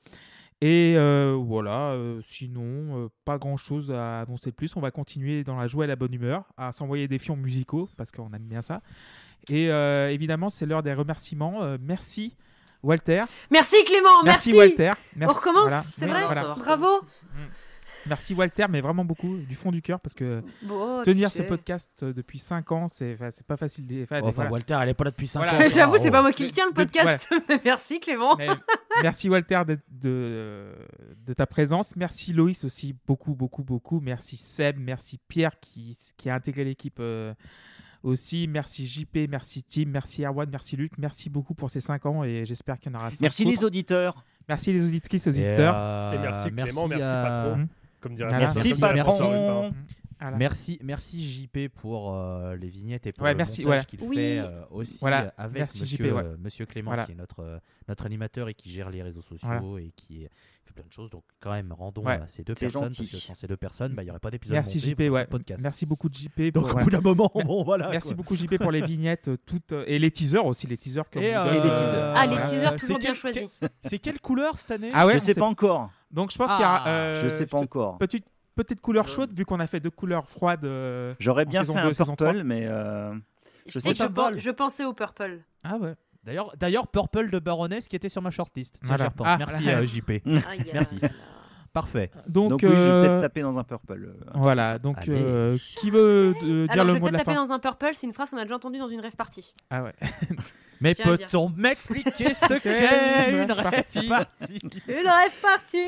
Et 0.63 0.95
euh, 0.97 1.37
voilà. 1.39 1.91
euh, 1.93 2.21
sinon, 2.25 2.63
euh, 3.05 3.09
pas 3.25 3.37
grand-chose 3.39 3.91
à 3.93 4.21
annoncer 4.21 4.51
de 4.51 4.55
plus. 4.57 4.75
On 4.77 4.81
va 4.81 4.91
continuer 4.91 5.45
dans 5.45 5.57
la 5.57 5.67
joie 5.67 5.85
et 5.85 5.89
la 5.89 5.97
bonne 5.97 6.15
humeur, 6.15 6.45
à 6.57 6.73
s'envoyer 6.73 7.09
des 7.09 7.19
fions 7.19 7.37
musicaux, 7.37 7.89
parce 7.97 8.11
qu'on 8.11 8.33
aime 8.33 8.47
bien 8.49 8.63
ça. 8.63 8.81
Et 9.51 9.71
euh, 9.71 10.11
évidemment, 10.11 10.49
c'est 10.49 10.65
l'heure 10.67 10.83
des 10.83 10.95
remerciements. 10.95 11.63
Euh, 11.63 11.77
merci, 11.81 12.35
Walter. 12.83 13.25
Merci 13.51 13.77
Clément, 13.85 14.23
merci. 14.25 14.55
Walter. 14.55 14.93
Merci. 15.15 15.35
On 15.35 15.39
recommence, 15.39 15.69
Voilà. 15.69 15.83
c'est 15.93 16.07
vrai 16.07 16.25
voilà. 16.25 16.55
Bravo. 16.59 16.87
Merci 18.09 18.35
Walter, 18.35 18.67
mais 18.69 18.81
vraiment 18.81 19.05
beaucoup, 19.05 19.37
du 19.39 19.55
fond 19.55 19.71
du 19.73 19.83
cœur, 19.83 20.01
parce 20.01 20.15
que 20.15 20.43
Bon, 20.63 21.03
tenir 21.03 21.31
ce 21.31 21.39
sais. 21.39 21.47
podcast 21.47 21.91
euh, 22.03 22.13
depuis 22.13 22.39
5 22.39 22.71
ans, 22.73 22.89
c'est 22.89 23.17
pas 23.47 23.57
facile. 23.57 23.85
enfin, 24.05 24.21
Enfin, 24.23 24.31
voilà. 24.33 24.51
Walter, 24.51 24.79
elle 24.83 24.89
est 24.91 24.95
pas 24.95 25.05
là 25.05 25.11
depuis 25.11 25.27
5 25.29 25.41
Voilà. 25.43 25.67
ans. 25.67 25.69
J'avoue, 25.75 25.99
c'est 25.99 26.09
Oh. 26.09 26.13
pas 26.13 26.23
moi 26.23 26.33
qui 26.33 26.45
le 26.45 26.51
tiens 26.51 26.67
le 26.67 26.73
de- 26.73 26.77
podcast. 26.77 27.29
merci 27.65 28.01
Clément. 28.01 28.37
Mais 28.37 28.49
merci 29.03 29.29
Walter 29.29 29.63
de, 29.67 29.79
de, 29.91 30.73
de 31.27 31.33
ta 31.33 31.47
présence. 31.47 31.97
Merci 31.97 32.33
Loïs 32.33 32.65
aussi, 32.65 32.95
beaucoup, 33.07 33.35
beaucoup, 33.35 33.63
beaucoup. 33.65 34.01
Merci 34.01 34.37
Seb, 34.37 34.77
merci 34.79 35.19
Pierre 35.29 35.59
qui, 35.61 35.97
qui 36.17 36.31
a 36.31 36.35
intégré 36.35 36.65
l'équipe 36.65 36.99
euh, 37.01 37.35
aussi. 38.03 38.47
Merci 38.47 38.87
JP, 38.87 39.29
merci 39.29 39.63
Tim, 39.65 39.85
merci 39.89 40.25
Erwan, 40.25 40.49
merci 40.51 40.77
Luc. 40.77 40.93
Merci 40.99 41.29
beaucoup 41.29 41.55
pour 41.55 41.71
ces 41.71 41.81
5 41.81 42.07
ans 42.07 42.25
et 42.25 42.45
j'espère 42.47 42.79
qu'il 42.79 42.93
y 42.93 42.95
en 42.95 42.99
aura 42.99 43.11
5 43.11 43.21
Merci 43.21 43.45
les 43.45 43.65
auditeurs. 43.65 44.25
Merci 44.49 44.73
les 44.73 44.85
auditrices, 44.85 45.27
Et, 45.27 45.31
auditeurs. 45.31 45.75
euh, 45.77 46.13
Et 46.13 46.19
merci 46.19 46.53
Clément, 46.53 46.87
merci 46.87 47.03
à- 47.03 47.23
patron. 47.25 47.57
Mhm. 47.57 47.69
Comme 48.07 48.15
dirait 48.17 48.29
Voilà. 48.29 48.45
Merci 48.47 48.79
patron. 48.81 49.13
Ruffin. 49.13 49.77
Voilà. 50.19 50.37
Merci, 50.39 50.79
merci 50.83 51.23
JP 51.23 51.69
pour 51.75 52.15
euh, 52.15 52.57
les 52.57 52.69
vignettes 52.69 53.07
et 53.07 53.13
pour 53.13 53.25
Ouais, 53.25 53.33
le 53.33 53.37
merci, 53.37 53.63
montage 53.65 53.81
ouais. 53.81 53.85
qu'il 53.87 54.01
Oui. 54.03 54.17
fait 54.17 54.39
euh, 54.39 54.63
aussi 54.71 54.97
Voilà, 55.03 55.25
euh, 55.27 55.31
avec 55.37 55.57
merci 55.59 55.83
monsieur, 55.83 55.97
JP, 56.07 56.15
ouais. 56.15 56.23
euh, 56.25 56.37
monsieur 56.39 56.65
Clément 56.65 56.91
Voilà. 56.93 57.05
qui 57.05 57.13
est 57.13 57.17
notre, 57.17 57.41
euh, 57.41 57.59
notre 57.87 58.07
animateur 58.07 58.49
et 58.49 58.55
qui 58.55 58.71
gère 58.71 58.89
les 58.89 59.03
réseaux 59.03 59.21
sociaux 59.21 59.47
Voilà. 59.47 59.85
et 59.85 59.93
qui 59.95 60.27
fait 60.65 60.73
plein 60.73 60.87
de 60.87 60.93
choses. 60.93 61.11
Donc 61.11 61.23
quand 61.39 61.51
même, 61.53 61.71
rendons 61.71 62.03
Ouais. 62.07 62.15
à 62.15 62.29
ces 62.29 62.43
deux 62.45 62.55
personnes 62.55 62.85
gentil. 62.85 63.03
parce 63.03 63.11
que 63.11 63.17
sans 63.19 63.35
ces 63.35 63.47
deux 63.47 63.59
personnes, 63.59 63.93
bah, 63.93 64.03
il 64.03 64.07
n'y 64.07 64.11
aurait 64.11 64.19
pas 64.19 64.31
d'épisode 64.31 64.55
Merci 64.55 64.79
monté, 64.79 65.05
JP, 65.05 65.13
ouais. 65.13 65.27
podcast. 65.27 65.63
Merci 65.63 65.85
beaucoup 65.85 66.09
JP. 66.11 66.41
Donc 66.51 66.65
pour, 66.65 66.73
au 66.73 66.79
ouais. 66.79 66.85
bout 66.85 66.91
d'un 66.91 67.01
moment, 67.03 67.31
bon 67.45 67.63
voilà. 67.65 67.91
Merci 67.91 68.09
quoi. 68.09 68.17
beaucoup 68.17 68.37
JP 68.37 68.57
pour 68.57 68.73
les 68.73 68.81
vignettes 68.81 69.29
euh, 69.29 69.37
toutes 69.45 69.73
et 69.87 69.99
les 69.99 70.11
teasers 70.11 70.47
aussi 70.47 70.67
les 70.67 70.79
teasers 70.79 71.05
comme 71.13 71.23
Et, 71.23 71.37
euh, 71.37 71.45
donnez. 71.45 71.57
les 71.69 71.75
teasers. 71.75 72.13
Ah, 72.17 72.27
les 72.27 72.37
teasers, 72.41 72.71
c'est 72.73 72.79
toujours 72.79 72.99
bien 73.01 73.13
choisis. 73.15 73.43
C'est 73.85 73.99
quelle 73.99 74.19
couleur 74.19 74.57
cette 74.57 74.71
année? 74.71 74.91
Ah 74.95 75.07
ouais, 75.07 75.13
je 75.15 75.19
sais 75.19 75.35
pas 75.35 75.45
encore. 75.45 75.91
Donc 76.11 76.31
je 76.33 76.39
pense 76.39 76.51
qu'il 76.51 76.61
y 76.61 76.65
a 76.65 76.75
Ah, 76.85 76.89
euh, 76.89 77.23
je 77.25 77.29
sais 77.29 77.47
pas 77.47 77.59
te- 77.59 77.65
encore. 77.65 77.99
Petite 77.99 78.27
petite 78.55 78.81
couleur 78.81 79.07
chaude 79.07 79.37
vu 79.37 79.45
qu'on 79.45 79.61
a 79.61 79.67
fait 79.67 79.81
deux 79.81 79.91
couleurs 79.91 80.29
froides. 80.29 80.65
euh, 80.65 81.15
J'aurais 81.19 81.45
en 81.47 81.49
bien 81.51 81.63
fait 81.65 81.73
un 81.77 82.15
purple, 82.17 82.43
mais 82.45 82.67
euh, 82.67 83.13
Je, 83.67 83.73
Je 83.73 83.81
sais 83.81 83.95
je, 83.95 84.05
pas. 84.05 84.31
je 84.37 84.51
pensais 84.51 84.85
au 84.85 84.93
purple. 84.95 85.41
Ah 85.65 85.77
ouais. 85.77 85.95
D'ailleurs, 86.25 86.57
d'ailleurs, 86.57 86.89
Purple 86.89 87.31
de 87.31 87.39
Baroness 87.39 87.87
qui 87.87 87.95
était 87.95 88.09
sur 88.09 88.21
ma 88.23 88.31
shortlist. 88.31 88.81
Voilà. 88.83 89.05
repense. 89.05 89.27
Ah, 89.31 89.37
Merci 89.39 89.69
euh, 89.71 89.87
JP. 89.87 90.11
Merci. 90.73 90.99
Parfait. 91.77 92.11
Donc, 92.27 92.53
donc 92.53 92.61
oui, 92.63 92.71
je 92.71 92.75
vais 92.75 92.81
euh, 92.81 93.03
peut-être 93.07 93.21
taper 93.21 93.43
dans 93.43 93.59
un 93.59 93.63
purple. 93.63 93.93
euh, 93.93 94.31
voilà. 94.35 94.79
Donc 94.79 94.97
euh, 95.09 95.59
qui 95.77 95.91
veut 95.91 96.35
euh, 96.43 96.65
dire 96.65 96.73
Alors, 96.73 96.87
je 96.87 96.93
le 96.93 96.93
vais 96.95 97.01
mot 97.01 97.07
de 97.07 97.11
peut-être 97.11 97.13
la 97.13 97.19
taper 97.19 97.35
fin 97.37 97.45
dans 97.45 97.53
un 97.53 97.59
purple, 97.59 97.91
c'est 97.93 98.07
une 98.07 98.15
phrase 98.15 98.31
qu'on 98.31 98.39
a 98.39 98.45
déjà 98.45 98.55
entendue 98.57 98.79
dans 98.79 98.89
une 98.89 99.01
rêve 99.01 99.15
partie. 99.15 99.55
Ah 99.69 99.83
ouais. 99.83 99.93
Mais 100.81 100.95
peut-on 100.95 101.51
m'expliquer 101.51 102.33
ce 102.33 102.55
qu'est 102.61 103.31
une 103.31 103.41
une 103.41 103.47
partie 103.49 104.09
partie 104.09 104.59
Une 104.89 105.07
rêve 105.07 105.41
partie 105.43 105.79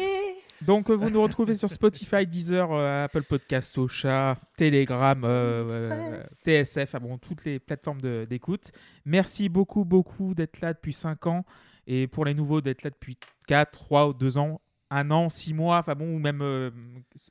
Donc 0.60 0.90
euh, 0.90 0.94
vous 0.94 1.08
nous 1.08 1.22
retrouvez 1.22 1.54
sur 1.54 1.70
Spotify, 1.70 2.26
Deezer, 2.26 2.70
euh, 2.70 3.04
Apple 3.04 3.22
Podcast, 3.22 3.78
Ocha, 3.78 4.36
Telegram, 4.58 5.22
euh, 5.24 5.64
euh, 5.70 6.22
TSF, 6.44 6.94
ah 6.94 6.98
bon, 6.98 7.16
toutes 7.16 7.46
les 7.46 7.58
plateformes 7.60 8.02
de- 8.02 8.26
d'écoute. 8.28 8.72
Merci 9.06 9.48
beaucoup, 9.48 9.86
beaucoup 9.86 10.34
d'être 10.34 10.60
là 10.60 10.74
depuis 10.74 10.92
5 10.92 11.26
ans 11.26 11.44
et 11.86 12.06
pour 12.06 12.26
les 12.26 12.34
nouveaux 12.34 12.60
d'être 12.60 12.82
là 12.82 12.90
depuis 12.90 13.16
4, 13.46 13.70
3 13.70 14.08
ou 14.08 14.12
2 14.12 14.36
ans, 14.36 14.60
1 14.90 15.10
an, 15.10 15.28
6 15.28 15.54
mois, 15.54 15.78
enfin 15.78 15.94
bon, 15.94 16.14
ou 16.16 16.18
même 16.18 16.40
euh, 16.42 16.70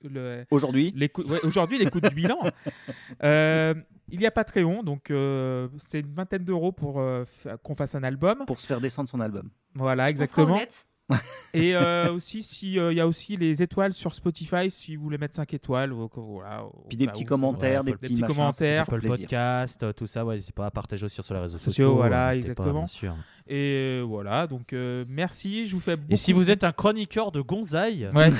le, 0.03 0.45
Aujourd'hui, 0.51 0.93
l'écoute- 0.95 1.27
ouais, 1.27 1.39
aujourd'hui 1.43 1.77
l'écoute 1.79 2.03
du 2.07 2.15
bilan. 2.15 2.37
Euh, 3.23 3.73
il 4.09 4.21
y 4.21 4.25
a 4.27 4.31
Patreon, 4.31 4.83
donc 4.83 5.09
euh, 5.09 5.67
c'est 5.79 6.01
une 6.01 6.13
vingtaine 6.13 6.43
d'euros 6.43 6.71
pour 6.71 6.99
euh, 6.99 7.25
qu'on 7.63 7.73
fasse 7.75 7.95
un 7.95 8.03
album. 8.03 8.45
pour 8.45 8.59
se 8.59 8.67
faire 8.67 8.79
descendre 8.79 9.09
son 9.09 9.19
album. 9.19 9.49
Voilà, 9.73 10.03
On 10.03 10.05
sera 10.05 10.09
exactement. 10.11 10.55
honnête. 10.55 10.87
Et 11.53 11.75
euh, 11.75 12.13
aussi, 12.13 12.43
si, 12.43 12.77
euh, 12.77 12.91
il 12.91 12.97
y 12.97 13.01
a 13.01 13.07
aussi 13.07 13.37
les 13.37 13.63
étoiles 13.63 13.93
sur 13.93 14.13
Spotify, 14.13 14.69
si 14.69 14.95
vous 14.95 15.03
voulez 15.03 15.17
mettre 15.17 15.35
5 15.35 15.53
étoiles. 15.53 15.93
Ou, 15.93 16.09
voilà, 16.15 16.63
Puis 16.89 16.97
des 16.97 17.07
petits 17.07 17.23
commentaires, 17.23 17.83
des 17.83 17.93
petits, 17.93 18.13
machins, 18.21 18.35
commentaires. 18.35 18.83
Apple. 18.83 19.07
Podcast, 19.07 19.83
euh, 19.83 19.93
tout 19.93 20.07
ça, 20.07 20.25
ouais, 20.25 20.35
n'hésitez 20.35 20.53
pas 20.53 20.65
à 20.65 20.71
partager 20.71 21.05
aussi 21.05 21.21
sur 21.23 21.33
les 21.33 21.39
réseaux 21.39 21.57
Sociaux, 21.57 21.71
sociaux. 21.71 21.95
voilà, 21.95 22.27
pas, 22.27 22.35
exactement. 22.35 22.79
bien 22.79 22.87
sûr. 22.87 23.15
Et 23.47 24.01
voilà, 24.01 24.45
donc 24.47 24.73
euh, 24.73 25.05
merci, 25.07 25.65
je 25.65 25.75
vous 25.75 25.81
fais 25.81 25.95
beaucoup. 25.95 26.11
Et 26.11 26.17
si 26.17 26.33
vous 26.33 26.49
êtes 26.49 26.65
un 26.65 26.73
chroniqueur 26.73 27.31
de 27.31 27.39
Ouais, 27.39 28.33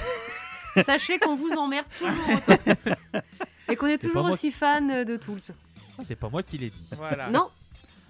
Sachez 0.83 1.17
qu'on 1.17 1.35
vous 1.35 1.51
emmerde 1.57 1.87
toujours 1.97 2.35
autant. 2.35 3.21
Et 3.69 3.75
qu'on 3.75 3.87
est 3.87 3.97
toujours 3.97 4.25
aussi 4.25 4.51
fan 4.51 5.03
de 5.05 5.15
Tools. 5.15 5.39
c'est 6.05 6.15
pas 6.15 6.29
moi 6.29 6.43
qui 6.43 6.57
l'ai 6.57 6.69
dit. 6.69 6.89
voilà. 6.97 7.29
Non 7.29 7.49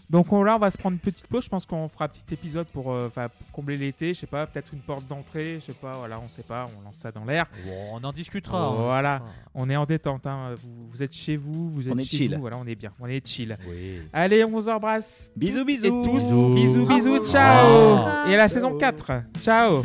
Donc 0.10 0.32
on, 0.32 0.42
là, 0.42 0.56
on 0.56 0.60
va 0.60 0.72
se 0.72 0.78
prendre 0.78 0.94
une 0.94 1.00
petite 1.00 1.28
pause. 1.28 1.44
Je 1.44 1.50
pense 1.50 1.66
qu'on 1.66 1.90
fera 1.90 2.06
un 2.06 2.08
petit 2.08 2.24
épisode 2.34 2.68
pour, 2.68 2.92
euh, 2.94 3.10
pour 3.14 3.30
combler 3.52 3.76
l'été. 3.76 4.14
Je 4.14 4.20
sais 4.22 4.26
pas, 4.28 4.48
peut-être 4.48 4.74
une 4.74 4.80
porte 4.80 5.06
d'entrée. 5.06 5.56
Je 5.60 5.66
sais 5.66 5.74
pas, 5.74 5.96
voilà, 5.98 6.18
on 6.20 6.30
sait 6.30 6.44
pas. 6.44 6.66
On 6.80 6.82
lance 6.86 6.96
ça 6.98 7.12
dans 7.12 7.26
l'air. 7.26 7.46
Bon, 7.66 7.90
on 7.92 8.04
en 8.06 8.14
discutera. 8.14 8.72
on 8.72 8.74
en 8.80 8.84
Voilà. 8.86 9.20
discutera. 9.20 9.36
On 9.56 9.70
est 9.70 9.76
en 9.76 9.86
détente. 9.86 10.26
hein. 10.26 10.56
Vous, 10.64 10.88
vous 10.92 11.04
êtes 11.04 11.14
chez 11.14 11.36
vous, 11.36 11.70
vous 11.72 11.90
êtes 11.90 11.94
On 11.96 11.98
est 11.98 12.04
chez 12.04 12.18
chill. 12.18 12.36
vous. 12.36 12.42
Voilà, 12.42 12.58
on 12.58 12.66
est 12.66 12.76
bien. 12.76 12.92
On 13.02 13.08
est 13.08 13.26
chill. 13.28 13.58
Oui. 13.68 14.00
Allez, 14.14 14.44
on 14.46 14.50
vous 14.50 14.70
embrasse. 14.70 15.30
Bisous, 15.36 15.60
toutes 15.60 15.70
et 15.70 15.74
bisous. 15.74 16.04
tous. 16.06 16.14
Bisous. 16.24 16.54
bisous, 16.56 16.88
bisous. 16.88 17.26
Ciao. 17.26 18.28
Et 18.30 18.34
à 18.34 18.38
la 18.38 18.48
Ciao. 18.48 18.50
saison 18.50 18.78
4. 18.78 19.12
Ciao. 19.42 19.82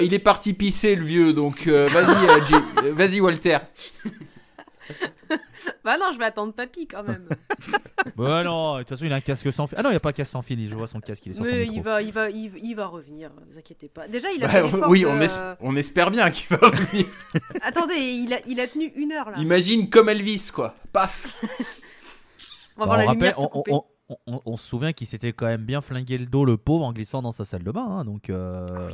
Euh, 0.00 0.04
il 0.04 0.14
est 0.14 0.18
parti 0.18 0.52
pisser 0.54 0.94
le 0.96 1.04
vieux, 1.04 1.32
donc 1.32 1.66
euh, 1.66 1.88
vas-y, 1.88 2.26
euh, 2.26 2.60
euh, 2.84 2.92
vas-y 2.92 3.20
Walter. 3.20 3.58
Bah 5.84 5.96
non, 5.98 6.06
je 6.12 6.18
vais 6.18 6.24
attendre 6.24 6.52
papy 6.52 6.86
quand 6.88 7.04
même. 7.04 7.28
Bah 8.16 8.42
non, 8.42 8.74
de 8.74 8.78
toute 8.80 8.88
façon, 8.88 9.04
il 9.04 9.12
a 9.12 9.16
un 9.16 9.20
casque 9.20 9.52
sans 9.52 9.66
fil. 9.66 9.76
Ah 9.78 9.82
non, 9.82 9.90
il 9.90 9.92
n'y 9.92 9.96
a 9.96 10.00
pas 10.00 10.10
de 10.10 10.16
casque 10.16 10.32
sans 10.32 10.42
fil. 10.42 10.68
Je 10.68 10.74
vois 10.74 10.86
son 10.88 11.00
casque, 11.00 11.24
il 11.26 11.32
est 11.32 11.34
sur 11.34 11.44
son 11.44 11.50
Mais 11.50 11.60
micro. 11.60 11.76
il 11.76 11.82
va, 11.82 12.02
il 12.02 12.12
va, 12.12 12.30
il, 12.30 12.50
il 12.62 12.74
va 12.74 12.86
revenir. 12.86 13.30
Ne 13.46 13.52
vous 13.52 13.58
inquiétez 13.58 13.88
pas. 13.88 14.08
Déjà, 14.08 14.32
il 14.32 14.42
a 14.42 14.48
fait 14.48 14.62
oui, 14.88 15.02
de- 15.02 15.06
on, 15.06 15.20
es- 15.20 15.56
on 15.60 15.76
espère 15.76 16.10
bien 16.10 16.30
qu'il 16.30 16.48
va 16.56 16.66
revenir. 16.66 17.06
Attendez, 17.62 17.94
il 17.94 18.32
a, 18.32 18.38
il 18.48 18.58
a 18.58 18.66
tenu 18.66 18.86
une 18.96 19.12
heure 19.12 19.30
là. 19.30 19.36
Imagine 19.38 19.88
comme 19.90 20.08
Elvis, 20.08 20.50
quoi. 20.52 20.74
Paf. 20.92 21.26
On 21.42 21.46
va 21.46 21.56
Bah, 22.78 22.84
voir 22.86 22.98
la 22.98 23.12
lumière 23.12 23.36
se 23.36 23.42
on- 23.42 23.46
couper. 23.48 23.72
on- 23.72 23.84
on- 24.08 24.16
on- 24.26 24.42
on 24.44 24.56
se 24.56 24.66
souvient 24.66 24.92
qu'il 24.92 25.06
s'était 25.06 25.32
quand 25.32 25.46
même 25.46 25.62
bien 25.64 25.82
flingué 25.82 26.18
le 26.18 26.26
dos, 26.26 26.44
le 26.44 26.56
pauvre, 26.56 26.84
en 26.86 26.92
glissant 26.92 27.22
dans 27.22 27.32
sa 27.32 27.44
salle 27.44 27.62
de 27.62 27.70
bain. 27.70 27.86
hein, 27.86 28.04
donc, 28.04 28.28
euh, 28.30 28.90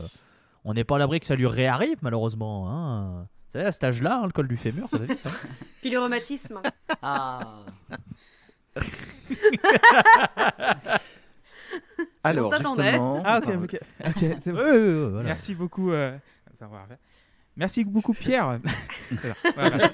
on 0.66 0.74
n'est 0.74 0.84
pas 0.84 0.96
à 0.96 0.98
l'abri 0.98 1.20
que 1.20 1.26
ça 1.26 1.36
lui 1.36 1.46
réarrive, 1.46 1.96
malheureusement. 2.02 2.68
Hein. 2.68 3.22
Vous 3.46 3.52
savez, 3.52 3.64
à 3.66 3.72
cet 3.72 3.84
âge-là, 3.84 4.18
hein, 4.18 4.26
le 4.26 4.32
col 4.32 4.48
du 4.48 4.56
fémur, 4.56 4.90
ça 4.90 4.98
va 4.98 5.06
vite. 5.06 5.24
hein. 5.24 5.30
Puis 5.80 5.90
le 5.90 6.00
rhumatisme. 6.00 6.60
Ah, 7.00 7.60
Alors, 12.24 12.52
justement. 12.54 13.22
Ah, 13.24 13.38
ok, 13.38 13.48
ok. 13.62 13.78
Ok, 14.06 14.24
c'est 14.38 14.52
bon. 14.52 14.58
Ouais, 14.58 14.70
ouais, 14.72 14.78
ouais, 14.78 15.08
voilà. 15.10 15.28
Merci 15.28 15.54
beaucoup. 15.54 15.92
euh. 15.92 16.16
Merci 17.56 17.84
beaucoup, 17.84 18.12
Pierre. 18.12 18.58
Voilà. 19.54 19.90